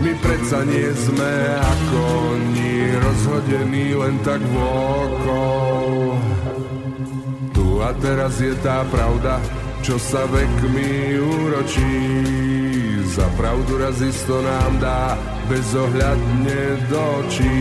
My 0.00 0.12
predsa 0.24 0.64
nie 0.64 0.88
sme 0.96 1.32
ako 1.60 2.00
oni, 2.32 2.96
rozhodení 2.96 3.92
len 3.92 4.16
tak 4.24 4.40
vôkol. 4.40 6.16
Tu 7.52 7.66
a 7.76 7.92
teraz 8.00 8.40
je 8.40 8.56
tá 8.64 8.88
pravda, 8.88 9.36
čo 9.84 10.00
sa 10.00 10.24
vekmi 10.24 11.20
úročí. 11.20 12.00
Za 13.04 13.28
pravdu 13.36 13.76
raz 13.84 14.00
isto 14.00 14.40
nám 14.40 14.80
dá 14.80 15.12
bezohľadne 15.52 16.88
do 16.88 17.00
očí. 17.20 17.60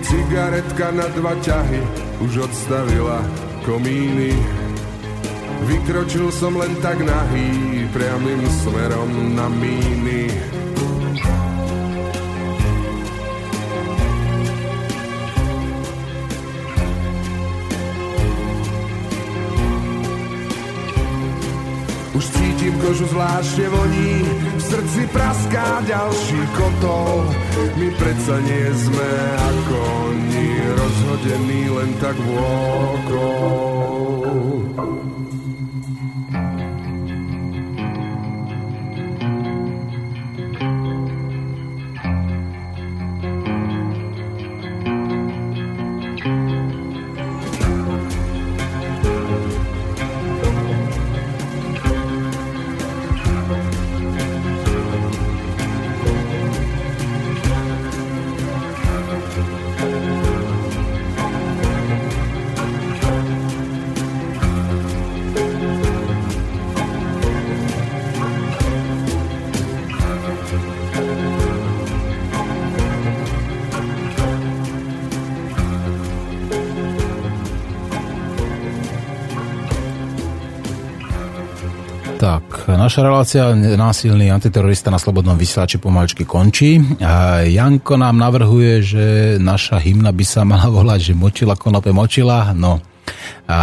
Cigaretka 0.00 0.88
na 0.96 1.04
dva 1.12 1.36
ťahy 1.44 1.84
už 2.24 2.48
odstavila 2.48 3.20
komíny. 3.68 4.64
Vykročil 5.66 6.30
som 6.30 6.54
len 6.54 6.78
tak 6.78 7.02
nahý, 7.02 7.90
priamým 7.90 8.46
smerom 8.62 9.34
na 9.34 9.50
míny. 9.50 10.30
Už 22.14 22.24
cítim 22.30 22.74
kožu 22.78 23.10
zvláštne 23.10 23.66
voní, 23.66 24.22
v 24.54 24.62
srdci 24.62 25.02
praská 25.10 25.82
ďalší 25.82 26.40
kotol. 26.54 27.26
My 27.74 27.90
predsa 27.98 28.38
nie 28.38 28.70
sme 28.70 29.10
ako 29.34 29.76
oni, 30.14 30.48
rozhodení 30.78 31.62
len 31.74 31.90
tak 31.98 32.14
vôkol. 32.22 33.46
Naša 82.86 83.02
relácia 83.02 83.50
násilný 83.74 84.30
antiterorista 84.30 84.94
na 84.94 85.02
slobodnom 85.02 85.34
vysielači 85.34 85.82
pomaličky 85.82 86.22
končí. 86.22 86.78
A 87.02 87.42
Janko 87.42 87.98
nám 87.98 88.14
navrhuje, 88.14 88.78
že 88.78 89.04
naša 89.42 89.82
hymna 89.82 90.14
by 90.14 90.22
sa 90.22 90.46
mala 90.46 90.70
volať, 90.70 91.10
že 91.10 91.18
močila 91.18 91.58
konope 91.58 91.90
močila. 91.90 92.54
No, 92.54 92.78
a 93.50 93.58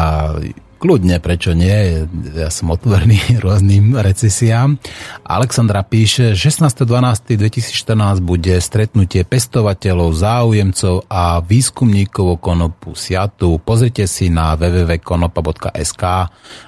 kľudne, 0.75 1.23
prečo 1.23 1.55
nie? 1.55 2.03
Ja 2.35 2.51
som 2.51 2.75
otvorený 2.75 3.15
rôznym 3.47 3.95
recesiám. 3.95 4.75
Alexandra 5.23 5.87
píše, 5.87 6.35
16.12.2014 6.35 8.19
bude 8.19 8.59
stretnutie 8.59 9.23
pestovateľov, 9.23 10.19
záujemcov 10.19 11.07
a 11.07 11.39
výskumníkov 11.39 12.25
o 12.27 12.35
konopu 12.35 12.91
Siatu. 12.91 13.55
Pozrite 13.63 14.03
si 14.03 14.27
na 14.27 14.59
www.konopa.sk. 14.59 16.03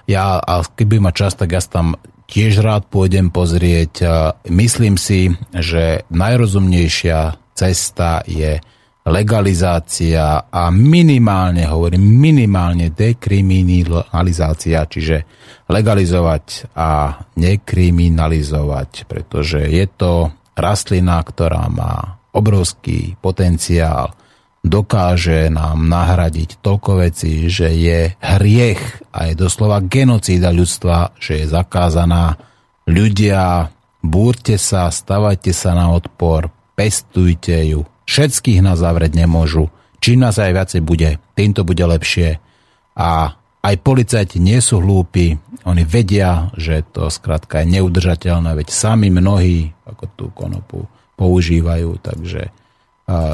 Ja, 0.08 0.40
a 0.40 0.64
keď 0.64 0.86
by 0.88 0.98
ma 1.04 1.12
čas, 1.12 1.36
tak 1.36 1.52
ja 1.52 1.60
tam 1.60 2.00
tiež 2.26 2.62
rád 2.62 2.90
pôjdem 2.90 3.30
pozrieť. 3.30 4.06
Myslím 4.50 4.98
si, 4.98 5.34
že 5.54 6.06
najrozumnejšia 6.10 7.38
cesta 7.56 8.26
je 8.26 8.60
legalizácia 9.06 10.50
a 10.50 10.74
minimálne, 10.74 11.70
hovorím, 11.70 12.02
minimálne 12.02 12.90
dekriminalizácia, 12.90 14.82
čiže 14.90 15.18
legalizovať 15.70 16.74
a 16.74 17.22
nekriminalizovať, 17.38 19.06
pretože 19.06 19.62
je 19.70 19.86
to 19.94 20.34
rastlina, 20.58 21.22
ktorá 21.22 21.70
má 21.70 22.18
obrovský 22.34 23.14
potenciál, 23.22 24.10
dokáže 24.66 25.54
nám 25.54 25.86
nahradiť 25.86 26.58
toľko 26.66 27.06
vecí, 27.06 27.46
že 27.46 27.70
je 27.70 28.18
hriech 28.18 28.82
a 29.14 29.30
je 29.30 29.34
doslova 29.38 29.86
genocída 29.86 30.50
ľudstva, 30.50 31.14
že 31.22 31.46
je 31.46 31.54
zakázaná. 31.54 32.42
Ľudia, 32.90 33.70
búrte 34.02 34.58
sa, 34.58 34.90
stavajte 34.90 35.54
sa 35.54 35.78
na 35.78 35.94
odpor, 35.94 36.50
pestujte 36.74 37.56
ju, 37.70 37.86
Všetkých 38.06 38.62
nás 38.62 38.80
zavrieť 38.80 39.18
nemôžu. 39.18 39.74
Čím 39.98 40.22
nás 40.22 40.38
aj 40.38 40.54
viacej 40.54 40.82
bude, 40.86 41.18
tým 41.34 41.58
to 41.58 41.66
bude 41.66 41.82
lepšie. 41.82 42.38
A 42.94 43.34
aj 43.66 43.76
policajti 43.82 44.38
nie 44.38 44.62
sú 44.62 44.78
hlúpi, 44.78 45.42
oni 45.66 45.82
vedia, 45.82 46.54
že 46.54 46.86
to 46.94 47.10
skrátka 47.10 47.66
je 47.66 47.82
neudržateľné, 47.82 48.54
veď 48.54 48.70
sami 48.70 49.10
mnohí 49.10 49.74
ako 49.90 50.06
tú 50.14 50.26
konopu 50.38 50.86
používajú, 51.18 51.98
takže 52.06 52.54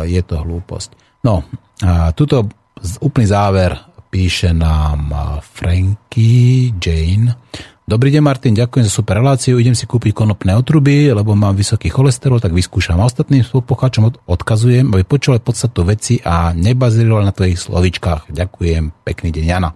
je 0.08 0.22
to 0.24 0.36
hlúposť. 0.40 0.96
No, 1.22 1.46
a 1.86 2.10
tuto 2.18 2.50
úplný 2.98 3.30
záver 3.30 3.78
píše 4.10 4.58
nám 4.58 5.14
Frankie 5.46 6.74
Jane. 6.82 7.38
Dobrý 7.86 8.08
deň, 8.10 8.24
Martin, 8.24 8.56
ďakujem 8.56 8.88
za 8.88 8.94
super 8.94 9.20
reláciu. 9.20 9.60
Idem 9.60 9.76
si 9.76 9.84
kúpiť 9.84 10.16
konopné 10.16 10.56
otruby, 10.56 11.12
lebo 11.12 11.36
mám 11.36 11.60
vysoký 11.60 11.92
cholesterol, 11.92 12.40
tak 12.40 12.56
vyskúšam. 12.56 12.98
A 12.98 13.06
ostatným 13.06 13.44
spolupochačom 13.44 14.26
odkazujem, 14.26 14.90
aby 14.96 15.04
počúvali 15.04 15.44
podstatu 15.44 15.84
veci 15.84 16.18
a 16.24 16.56
nebazírovali 16.56 17.28
na 17.28 17.36
tvojich 17.36 17.60
slovičkách. 17.60 18.32
Ďakujem, 18.32 19.04
pekný 19.04 19.30
deň, 19.36 19.46
Jana. 19.46 19.70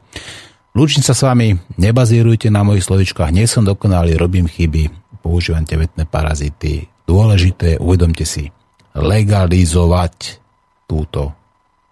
Lúčim 0.76 1.04
sa 1.04 1.12
s 1.12 1.28
vami, 1.28 1.56
nebazírujte 1.76 2.48
na 2.52 2.64
mojich 2.64 2.88
slovičkách, 2.88 3.32
nie 3.32 3.48
som 3.48 3.64
dokonalý, 3.68 4.16
robím 4.16 4.48
chyby, 4.48 4.92
používam 5.20 5.64
tevetné 5.68 6.08
parazity. 6.08 6.88
Dôležité, 7.06 7.80
uvedomte 7.80 8.24
si, 8.24 8.52
legalizovať 8.96 10.45
túto 10.86 11.34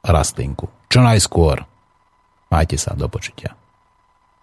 rastlinku. 0.05 0.69
Čo 0.89 1.01
najskôr. 1.01 1.65
Majte 2.53 2.77
sa, 2.77 2.93
do 2.93 3.09
počutia. 3.09 3.57